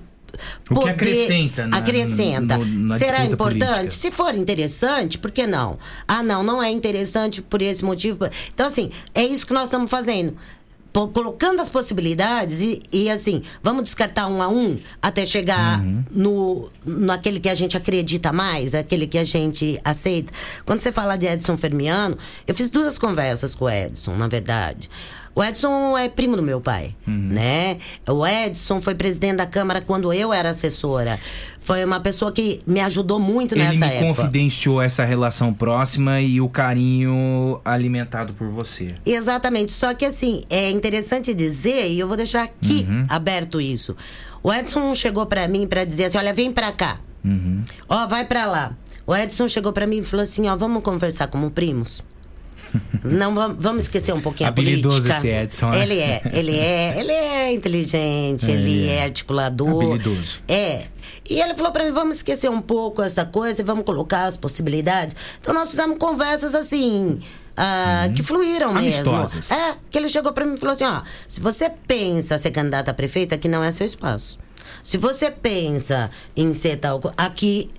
O 0.69 0.79
que 0.79 0.89
acrescenta 0.89 1.65
na- 1.67 1.77
acrescenta. 1.77 2.57
no- 2.57 2.65
na 2.89 2.97
Será 2.99 3.25
importante? 3.25 3.59
política? 3.65 3.91
Se 3.91 4.11
for 4.11 4.35
interessante, 4.35 5.17
por 5.17 5.31
que 5.31 5.45
não? 5.47 5.77
Ah, 6.07 6.21
não, 6.23 6.43
não 6.43 6.61
é 6.61 6.69
interessante 6.71 7.41
por 7.41 7.61
esse 7.61 7.83
motivo. 7.83 8.19
Então, 8.53 8.67
assim, 8.67 8.89
é 9.13 9.23
isso 9.23 9.45
que 9.45 9.53
nós 9.53 9.65
estamos 9.65 9.89
fazendo. 9.89 10.35
Colocando 10.91 11.61
as 11.61 11.69
possibilidades 11.69 12.61
e, 12.61 12.81
e, 12.91 13.09
assim, 13.09 13.43
vamos 13.61 13.83
descartar 13.83 14.27
um 14.27 14.41
a 14.41 14.47
um 14.47 14.77
até 15.01 15.25
chegar 15.25 15.81
no 16.11 16.69
naquele 16.85 17.39
que 17.39 17.47
a 17.47 17.55
gente 17.55 17.77
acredita 17.77 18.33
mais, 18.33 18.73
aquele 18.73 19.05
que 19.05 19.17
a 19.17 19.23
gente 19.23 19.79
aceita. 19.83 20.31
Quando 20.65 20.79
você 20.79 20.91
fala 20.91 21.15
de 21.15 21.27
Edson 21.27 21.55
Fermiano, 21.55 22.17
eu 22.47 22.55
fiz 22.55 22.69
duas 22.69 22.97
conversas 22.97 23.53
com 23.53 23.65
o 23.65 23.69
Edson, 23.69 24.15
na 24.15 24.27
verdade. 24.27 24.89
O 25.35 25.43
Edson 25.43 25.97
é 25.97 26.09
primo 26.09 26.35
do 26.35 26.41
meu 26.43 26.59
pai, 26.59 26.95
né? 27.07 27.77
O 28.07 28.25
Edson 28.25 28.81
foi 28.81 28.95
presidente 28.95 29.37
da 29.37 29.45
Câmara 29.45 29.79
quando 29.81 30.11
eu 30.11 30.33
era 30.33 30.49
assessora. 30.49 31.17
Foi 31.61 31.83
uma 31.85 31.99
pessoa 31.99 32.31
que 32.31 32.61
me 32.65 32.79
ajudou 32.81 33.19
muito 33.19 33.53
Ele 33.53 33.63
nessa 33.63 33.85
me 33.85 33.93
época. 33.93 34.07
confidenciou 34.21 34.81
essa 34.81 35.05
relação 35.05 35.53
próxima 35.53 36.19
e 36.19 36.41
o 36.41 36.49
carinho 36.49 37.61
alimentado 37.63 38.33
por 38.33 38.47
você. 38.49 38.95
Exatamente. 39.05 39.71
Só 39.71 39.93
que 39.93 40.05
assim, 40.05 40.43
é 40.49 40.69
interessante 40.71 41.33
dizer, 41.33 41.87
e 41.89 41.99
eu 41.99 42.07
vou 42.07 42.17
deixar 42.17 42.43
aqui 42.43 42.85
Uhum. 42.89 43.05
aberto 43.07 43.61
isso. 43.61 43.95
O 44.41 44.51
Edson 44.53 44.93
chegou 44.95 45.25
pra 45.25 45.47
mim 45.47 45.67
pra 45.67 45.85
dizer 45.85 46.05
assim: 46.05 46.17
olha, 46.17 46.33
vem 46.33 46.51
pra 46.51 46.71
cá. 46.71 46.97
Uhum. 47.23 47.63
Ó, 47.87 48.07
vai 48.07 48.25
pra 48.25 48.45
lá. 48.45 48.75
O 49.05 49.15
Edson 49.15 49.47
chegou 49.47 49.71
pra 49.73 49.85
mim 49.85 49.97
e 49.97 50.03
falou 50.03 50.23
assim: 50.23 50.47
ó, 50.47 50.55
vamos 50.55 50.81
conversar 50.81 51.27
como 51.27 51.51
primos. 51.51 52.01
Não, 53.03 53.33
vam- 53.33 53.55
vamos 53.57 53.83
esquecer 53.83 54.13
um 54.13 54.19
pouquinho 54.19 54.47
a 54.47 54.49
Habilidoso 54.49 54.97
política. 55.01 55.17
esse 55.17 55.27
Edson, 55.27 55.69
né? 55.69 55.81
Ele 55.83 55.99
é, 55.99 56.21
ele 56.33 56.55
é, 56.57 56.99
ele 56.99 57.11
é 57.11 57.53
inteligente, 57.53 58.49
É, 58.49 58.53
ele 58.53 58.87
é 58.87 58.95
é. 58.95 59.03
articulador. 59.03 59.93
Habilidoso. 59.95 60.39
É. 60.47 60.87
E 61.29 61.39
ele 61.39 61.53
falou 61.55 61.71
pra 61.71 61.83
mim, 61.85 61.91
vamos 61.91 62.17
esquecer 62.17 62.49
um 62.49 62.61
pouco 62.61 63.01
essa 63.01 63.23
coisa 63.25 63.61
e 63.61 63.63
vamos 63.63 63.83
colocar 63.85 64.25
as 64.25 64.35
possibilidades. 64.37 65.15
Então 65.39 65.53
nós 65.53 65.69
fizemos 65.69 65.97
conversas 65.97 66.53
assim, 66.55 67.19
ah, 67.55 68.09
que 68.15 68.21
fluíram 68.23 68.73
mesmo. 68.73 69.11
Amistosas. 69.11 69.51
É, 69.51 69.75
que 69.89 69.97
ele 69.97 70.09
chegou 70.09 70.31
pra 70.33 70.45
mim 70.45 70.55
e 70.55 70.57
falou 70.57 70.73
assim, 70.73 70.85
ó, 70.85 71.01
se 71.27 71.39
você 71.39 71.69
pensa 71.87 72.37
ser 72.37 72.51
candidata 72.51 72.91
a 72.91 72.93
prefeita, 72.93 73.35
aqui 73.35 73.47
não 73.47 73.63
é 73.63 73.71
seu 73.71 73.85
espaço. 73.85 74.39
Se 74.83 74.97
você 74.97 75.29
pensa 75.31 76.09
em 76.35 76.53
ser 76.53 76.77
tal, 76.77 76.99
aqui 77.17 77.69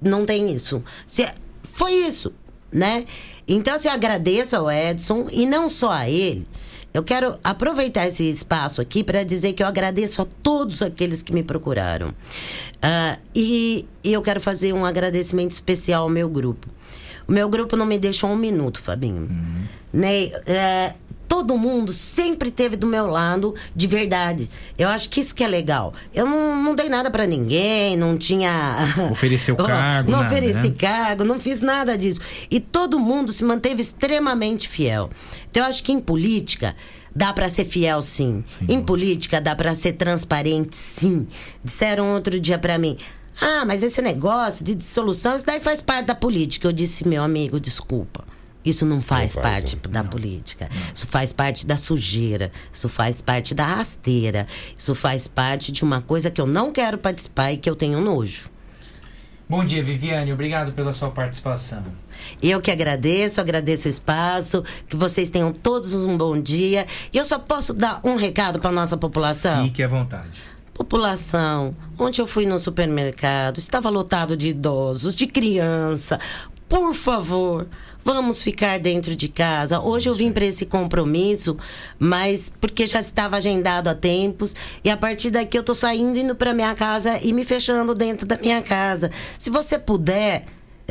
não 0.00 0.24
tem 0.24 0.52
isso. 0.54 0.82
Se, 1.06 1.26
foi 1.64 1.92
isso, 1.92 2.32
né? 2.72 3.04
Então, 3.46 3.74
assim, 3.74 3.88
eu 3.88 3.94
agradeço 3.94 4.56
ao 4.56 4.70
Edson 4.70 5.26
e 5.30 5.46
não 5.46 5.68
só 5.68 5.90
a 5.90 6.08
ele. 6.08 6.46
Eu 6.94 7.02
quero 7.02 7.36
aproveitar 7.42 8.06
esse 8.06 8.22
espaço 8.30 8.80
aqui 8.80 9.02
para 9.02 9.24
dizer 9.24 9.52
que 9.52 9.62
eu 9.62 9.66
agradeço 9.66 10.22
a 10.22 10.26
todos 10.42 10.80
aqueles 10.80 11.22
que 11.22 11.34
me 11.34 11.42
procuraram. 11.42 12.14
Ah, 12.80 13.18
e, 13.34 13.84
e 14.04 14.12
eu 14.12 14.22
quero 14.22 14.40
fazer 14.40 14.72
um 14.72 14.84
agradecimento 14.84 15.50
especial 15.50 16.04
ao 16.04 16.08
meu 16.08 16.28
grupo. 16.28 16.68
O 17.26 17.32
meu 17.32 17.48
grupo 17.48 17.76
não 17.76 17.84
me 17.84 17.98
deixou 17.98 18.30
um 18.30 18.36
minuto, 18.36 18.80
Fabinho. 18.80 19.28
Né? 19.92 20.26
É, 20.46 20.94
todo 21.28 21.56
mundo 21.56 21.92
sempre 21.92 22.50
teve 22.50 22.76
do 22.76 22.86
meu 22.86 23.06
lado 23.06 23.54
de 23.74 23.86
verdade. 23.86 24.48
Eu 24.78 24.88
acho 24.88 25.08
que 25.08 25.20
isso 25.20 25.34
que 25.34 25.42
é 25.42 25.48
legal. 25.48 25.92
Eu 26.14 26.26
não, 26.26 26.62
não 26.62 26.74
dei 26.74 26.88
nada 26.88 27.10
pra 27.10 27.26
ninguém, 27.26 27.96
não 27.96 28.16
tinha. 28.16 28.50
Ofereceu 29.10 29.56
cargo, 29.56 30.10
Não 30.10 30.18
nada, 30.20 30.30
ofereci 30.30 30.68
né? 30.70 30.76
cargo, 30.78 31.24
não 31.24 31.38
fiz 31.40 31.60
nada 31.60 31.96
disso. 31.98 32.20
E 32.50 32.60
todo 32.60 32.98
mundo 32.98 33.32
se 33.32 33.44
manteve 33.44 33.82
extremamente 33.82 34.68
fiel. 34.68 35.10
Então 35.50 35.62
eu 35.62 35.68
acho 35.68 35.82
que 35.82 35.92
em 35.92 36.00
política 36.00 36.74
dá 37.14 37.32
pra 37.32 37.48
ser 37.48 37.64
fiel 37.64 38.02
sim. 38.02 38.44
Em 38.68 38.82
política 38.82 39.40
dá 39.40 39.54
pra 39.54 39.74
ser 39.74 39.92
transparente 39.92 40.76
sim. 40.76 41.26
Disseram 41.62 42.12
outro 42.12 42.38
dia 42.40 42.58
pra 42.58 42.76
mim: 42.78 42.96
"Ah, 43.40 43.64
mas 43.66 43.82
esse 43.82 44.02
negócio 44.02 44.64
de 44.64 44.74
dissolução, 44.74 45.34
isso 45.36 45.46
daí 45.46 45.60
faz 45.60 45.80
parte 45.80 46.06
da 46.06 46.14
política". 46.14 46.66
Eu 46.68 46.72
disse: 46.72 47.06
"Meu 47.06 47.22
amigo, 47.22 47.58
desculpa. 47.60 48.24
Isso 48.64 48.86
não 48.86 49.02
faz, 49.02 49.34
Não 49.34 49.42
faz, 49.42 49.54
parte 49.54 49.76
da 49.88 50.02
política. 50.02 50.68
Isso 50.94 51.06
faz 51.06 51.32
parte 51.32 51.66
da 51.66 51.76
sujeira. 51.76 52.50
Isso 52.72 52.88
faz 52.88 53.20
parte 53.20 53.54
da 53.54 53.66
rasteira. 53.66 54.46
Isso 54.76 54.94
faz 54.94 55.28
parte 55.28 55.70
de 55.70 55.84
uma 55.84 56.00
coisa 56.00 56.30
que 56.30 56.40
eu 56.40 56.46
não 56.46 56.72
quero 56.72 56.96
participar 56.96 57.52
e 57.52 57.58
que 57.58 57.68
eu 57.68 57.76
tenho 57.76 58.00
nojo. 58.00 58.54
Bom 59.46 59.62
dia, 59.62 59.84
Viviane. 59.84 60.32
Obrigado 60.32 60.72
pela 60.72 60.92
sua 60.92 61.10
participação. 61.10 61.84
Eu 62.42 62.62
que 62.62 62.70
agradeço, 62.70 63.40
agradeço 63.40 63.86
o 63.86 63.90
espaço, 63.90 64.64
que 64.88 64.96
vocês 64.96 65.28
tenham 65.28 65.52
todos 65.52 65.92
um 65.92 66.16
bom 66.16 66.40
dia. 66.40 66.86
E 67.12 67.18
eu 67.18 67.24
só 67.26 67.38
posso 67.38 67.74
dar 67.74 68.00
um 68.02 68.16
recado 68.16 68.58
para 68.58 68.72
nossa 68.72 68.96
população. 68.96 69.64
Fique 69.66 69.82
à 69.82 69.88
vontade. 69.88 70.40
População, 70.72 71.74
ontem 71.98 72.20
eu 72.20 72.26
fui 72.26 72.46
no 72.46 72.58
supermercado, 72.58 73.58
estava 73.58 73.90
lotado 73.90 74.36
de 74.36 74.48
idosos, 74.48 75.14
de 75.14 75.26
criança. 75.26 76.18
Por 76.68 76.94
favor, 76.94 77.68
vamos 78.04 78.42
ficar 78.42 78.78
dentro 78.78 79.16
de 79.16 79.28
casa. 79.28 79.80
Hoje 79.80 80.08
eu 80.08 80.14
vim 80.14 80.30
para 80.30 80.44
esse 80.44 80.66
compromisso, 80.66 81.56
mas 81.98 82.52
porque 82.60 82.86
já 82.86 83.00
estava 83.00 83.38
agendado 83.38 83.88
há 83.88 83.94
tempos 83.94 84.54
e 84.84 84.90
a 84.90 84.96
partir 84.96 85.30
daqui 85.30 85.58
eu 85.58 85.62
tô 85.62 85.74
saindo 85.74 86.18
indo 86.18 86.36
para 86.36 86.52
minha 86.52 86.74
casa 86.74 87.18
e 87.22 87.32
me 87.32 87.44
fechando 87.44 87.94
dentro 87.94 88.26
da 88.26 88.36
minha 88.36 88.60
casa. 88.60 89.10
Se 89.38 89.48
você 89.48 89.78
puder, 89.78 90.44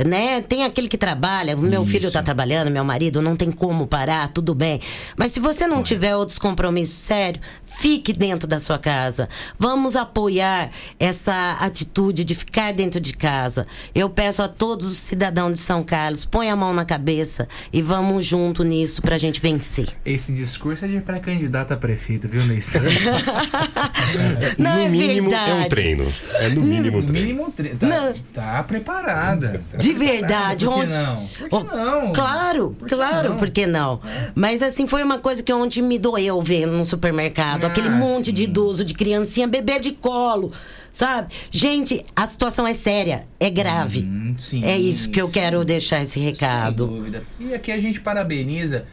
né? 0.05 0.41
Tem 0.41 0.63
aquele 0.63 0.87
que 0.87 0.97
trabalha, 0.97 1.55
meu 1.55 1.85
filho 1.85 2.11
tá 2.11 2.21
trabalhando, 2.23 2.71
meu 2.71 2.83
marido, 2.83 3.21
não 3.21 3.35
tem 3.35 3.51
como 3.51 3.85
parar, 3.87 4.27
tudo 4.29 4.53
bem. 4.55 4.79
Mas 5.17 5.31
se 5.31 5.39
você 5.39 5.67
não 5.67 5.83
tiver 5.83 6.15
outros 6.15 6.39
compromissos 6.39 6.95
sérios, 6.95 7.43
fique 7.79 8.13
dentro 8.13 8.47
da 8.47 8.59
sua 8.59 8.77
casa. 8.79 9.27
Vamos 9.57 9.95
apoiar 9.95 10.69
essa 10.99 11.57
atitude 11.59 12.23
de 12.23 12.35
ficar 12.35 12.71
dentro 12.73 12.99
de 12.99 13.13
casa. 13.13 13.65
Eu 13.93 14.09
peço 14.09 14.41
a 14.41 14.47
todos 14.47 14.85
os 14.91 14.97
cidadãos 14.97 15.53
de 15.53 15.59
São 15.59 15.83
Carlos, 15.83 16.25
põe 16.25 16.49
a 16.49 16.55
mão 16.55 16.73
na 16.73 16.85
cabeça 16.85 17.47
e 17.71 17.81
vamos 17.81 18.25
junto 18.25 18.63
nisso 18.63 19.01
pra 19.01 19.17
gente 19.17 19.39
vencer. 19.41 19.89
Esse 20.05 20.31
discurso 20.33 20.85
é 20.85 20.87
de 20.87 20.99
pré-candidata 21.01 21.73
a 21.73 21.77
prefeito, 21.77 22.27
viu, 22.27 22.43
Neyce? 22.45 22.79
Não 24.57 24.71
é 24.77 24.85
no 24.85 24.89
mínimo 24.91 25.33
é 25.33 25.37
um 25.37 25.45
verdade. 25.45 25.69
treino. 25.69 26.13
É 26.35 26.49
no 26.49 26.61
mínimo 26.61 26.97
um 26.99 27.05
treino. 27.05 27.27
mínimo 27.27 27.51
tre- 27.51 27.69
tá, 27.75 28.13
tá 28.33 28.63
preparada. 28.63 29.61
tá 29.71 29.77
De 29.83 29.93
verdade, 29.93 30.65
por 30.65 30.73
que 30.75 30.79
ontem. 30.81 30.97
não? 30.97 31.27
Por 31.27 31.49
que 31.49 31.55
Oh, 31.55 31.63
não? 31.63 32.13
Claro, 32.13 32.77
claro, 32.87 33.29
não? 33.31 33.37
por 33.37 33.49
que 33.49 33.65
não? 33.65 33.99
Mas 34.33 34.61
assim, 34.63 34.87
foi 34.87 35.03
uma 35.03 35.19
coisa 35.19 35.43
que 35.43 35.51
ontem 35.53 35.81
me 35.81 35.97
doeu 35.99 36.41
ver 36.41 36.65
no 36.65 36.85
supermercado. 36.85 37.65
aquele 37.65 37.89
monte 37.89 38.31
de 38.31 38.43
idoso, 38.43 38.83
de 38.85 38.93
criancinha, 38.93 39.47
bebê 39.47 39.79
de 39.79 39.91
colo. 39.91 40.51
Sabe? 40.91 41.33
Gente, 41.49 42.05
a 42.15 42.27
situação 42.27 42.67
é 42.67 42.73
séria, 42.73 43.25
é 43.39 43.49
grave. 43.49 44.07
sim, 44.37 44.63
é 44.63 44.77
isso 44.77 45.09
que 45.09 45.19
eu 45.19 45.25
sim. 45.27 45.33
quero 45.33 45.65
deixar 45.65 46.03
esse 46.03 46.19
recado. 46.19 46.85
Sem 46.85 46.95
dúvida. 46.95 47.23
E 47.39 47.53
aqui 47.53 47.71
a 47.71 47.79
gente 47.79 47.99
parabeniza 47.99 48.85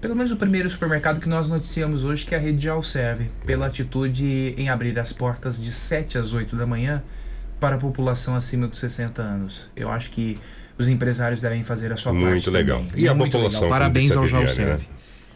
Pelo 0.00 0.16
menos 0.16 0.32
o 0.32 0.36
primeiro 0.36 0.68
supermercado 0.70 1.18
que 1.20 1.28
nós 1.28 1.48
noticiamos 1.48 2.02
hoje, 2.04 2.26
que 2.26 2.34
é 2.34 2.38
a 2.38 2.40
rede 2.40 2.58
de 2.58 2.68
Alserve, 2.68 3.30
pela 3.46 3.66
atitude 3.66 4.54
em 4.56 4.68
abrir 4.68 4.98
as 4.98 5.12
portas 5.14 5.58
de 5.62 5.72
7 5.72 6.18
às 6.18 6.32
8 6.34 6.56
da 6.56 6.66
manhã 6.66 7.02
para 7.64 7.76
a 7.76 7.78
população 7.78 8.36
acima 8.36 8.68
dos 8.68 8.78
60 8.78 9.22
anos. 9.22 9.70
Eu 9.74 9.90
acho 9.90 10.10
que 10.10 10.38
os 10.76 10.86
empresários 10.86 11.40
devem 11.40 11.64
fazer 11.64 11.90
a 11.90 11.96
sua 11.96 12.12
Muito 12.12 12.26
parte. 12.30 12.50
legal. 12.50 12.80
também. 12.84 13.02
E 13.02 13.06
é 13.06 13.10
a 13.10 13.14
muito 13.14 13.32
população 13.32 13.62
legal. 13.62 13.78
Parabéns 13.78 14.14
ao 14.14 14.22
Viviane, 14.24 14.46
Jalserve. 14.46 14.82
né? 14.82 14.88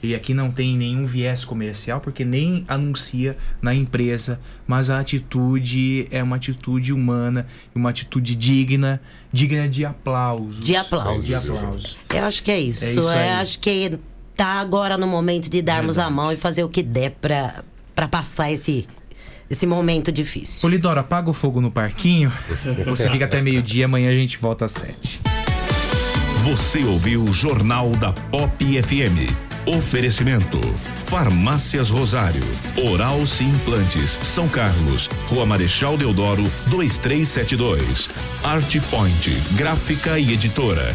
E 0.03 0.15
aqui 0.15 0.35
não 0.35 0.51
tem 0.51 0.77
nenhum 0.77 1.07
viés 1.07 1.43
comercial, 1.43 2.01
porque 2.03 2.27
nem 2.27 2.67
anuncia 2.69 3.35
na 3.63 3.75
empresa, 3.75 4.39
mas 4.67 4.91
a 4.91 4.99
atitude 4.99 6.07
é 6.11 6.23
uma 6.23 6.37
atitude 6.37 6.93
humana, 6.93 7.47
uma 7.75 7.89
atitude 7.89 8.35
digna, 8.35 9.01
digna 9.33 9.67
de 9.67 9.87
aplausos. 9.87 10.61
De 10.63 10.77
aplausos. 10.77 11.27
De 11.27 11.35
aplausos. 11.35 11.99
Eu 12.15 12.25
acho 12.25 12.43
que 12.43 12.51
é 12.51 12.61
isso. 12.61 12.85
É 12.85 12.91
isso 12.91 13.09
aí. 13.09 13.29
Eu 13.31 13.35
acho 13.37 13.59
que 13.59 13.99
tá 14.37 14.61
agora 14.61 14.99
no 14.99 15.07
momento 15.07 15.49
de 15.49 15.63
darmos 15.63 15.99
a 15.99 16.11
mão 16.11 16.31
e 16.31 16.37
fazer 16.37 16.63
o 16.63 16.69
que 16.69 16.83
der 16.83 17.13
pra, 17.23 17.65
pra 17.95 18.07
passar 18.07 18.53
esse, 18.53 18.87
esse 19.51 19.67
momento 19.67 20.13
difícil. 20.13 20.61
Polidoro, 20.61 21.01
apaga 21.01 21.31
o 21.31 21.33
fogo 21.33 21.61
no 21.61 21.71
parquinho. 21.71 22.33
Você 22.87 23.11
fica 23.11 23.25
até 23.25 23.41
meio-dia, 23.41 23.87
amanhã 23.87 24.11
a 24.11 24.15
gente 24.15 24.39
volta 24.39 24.65
às 24.65 24.73
sete. 24.73 25.21
Você 26.45 26.83
ouviu 26.85 27.25
o 27.25 27.33
Jornal 27.33 27.91
da 27.93 28.13
Pop 28.13 28.83
FM. 28.83 29.31
Oferecimento: 29.67 30.59
Farmácias 31.05 31.91
Rosário, 31.91 32.43
Oral 32.91 33.25
Sim 33.27 33.51
Implantes, 33.51 34.19
São 34.23 34.49
Carlos, 34.49 35.11
Rua 35.27 35.45
Marechal 35.45 35.99
Deodoro, 35.99 36.45
2372. 36.69 38.09
Art 38.43 38.77
Point, 38.91 39.31
gráfica 39.57 40.19
e 40.19 40.33
editora. 40.33 40.95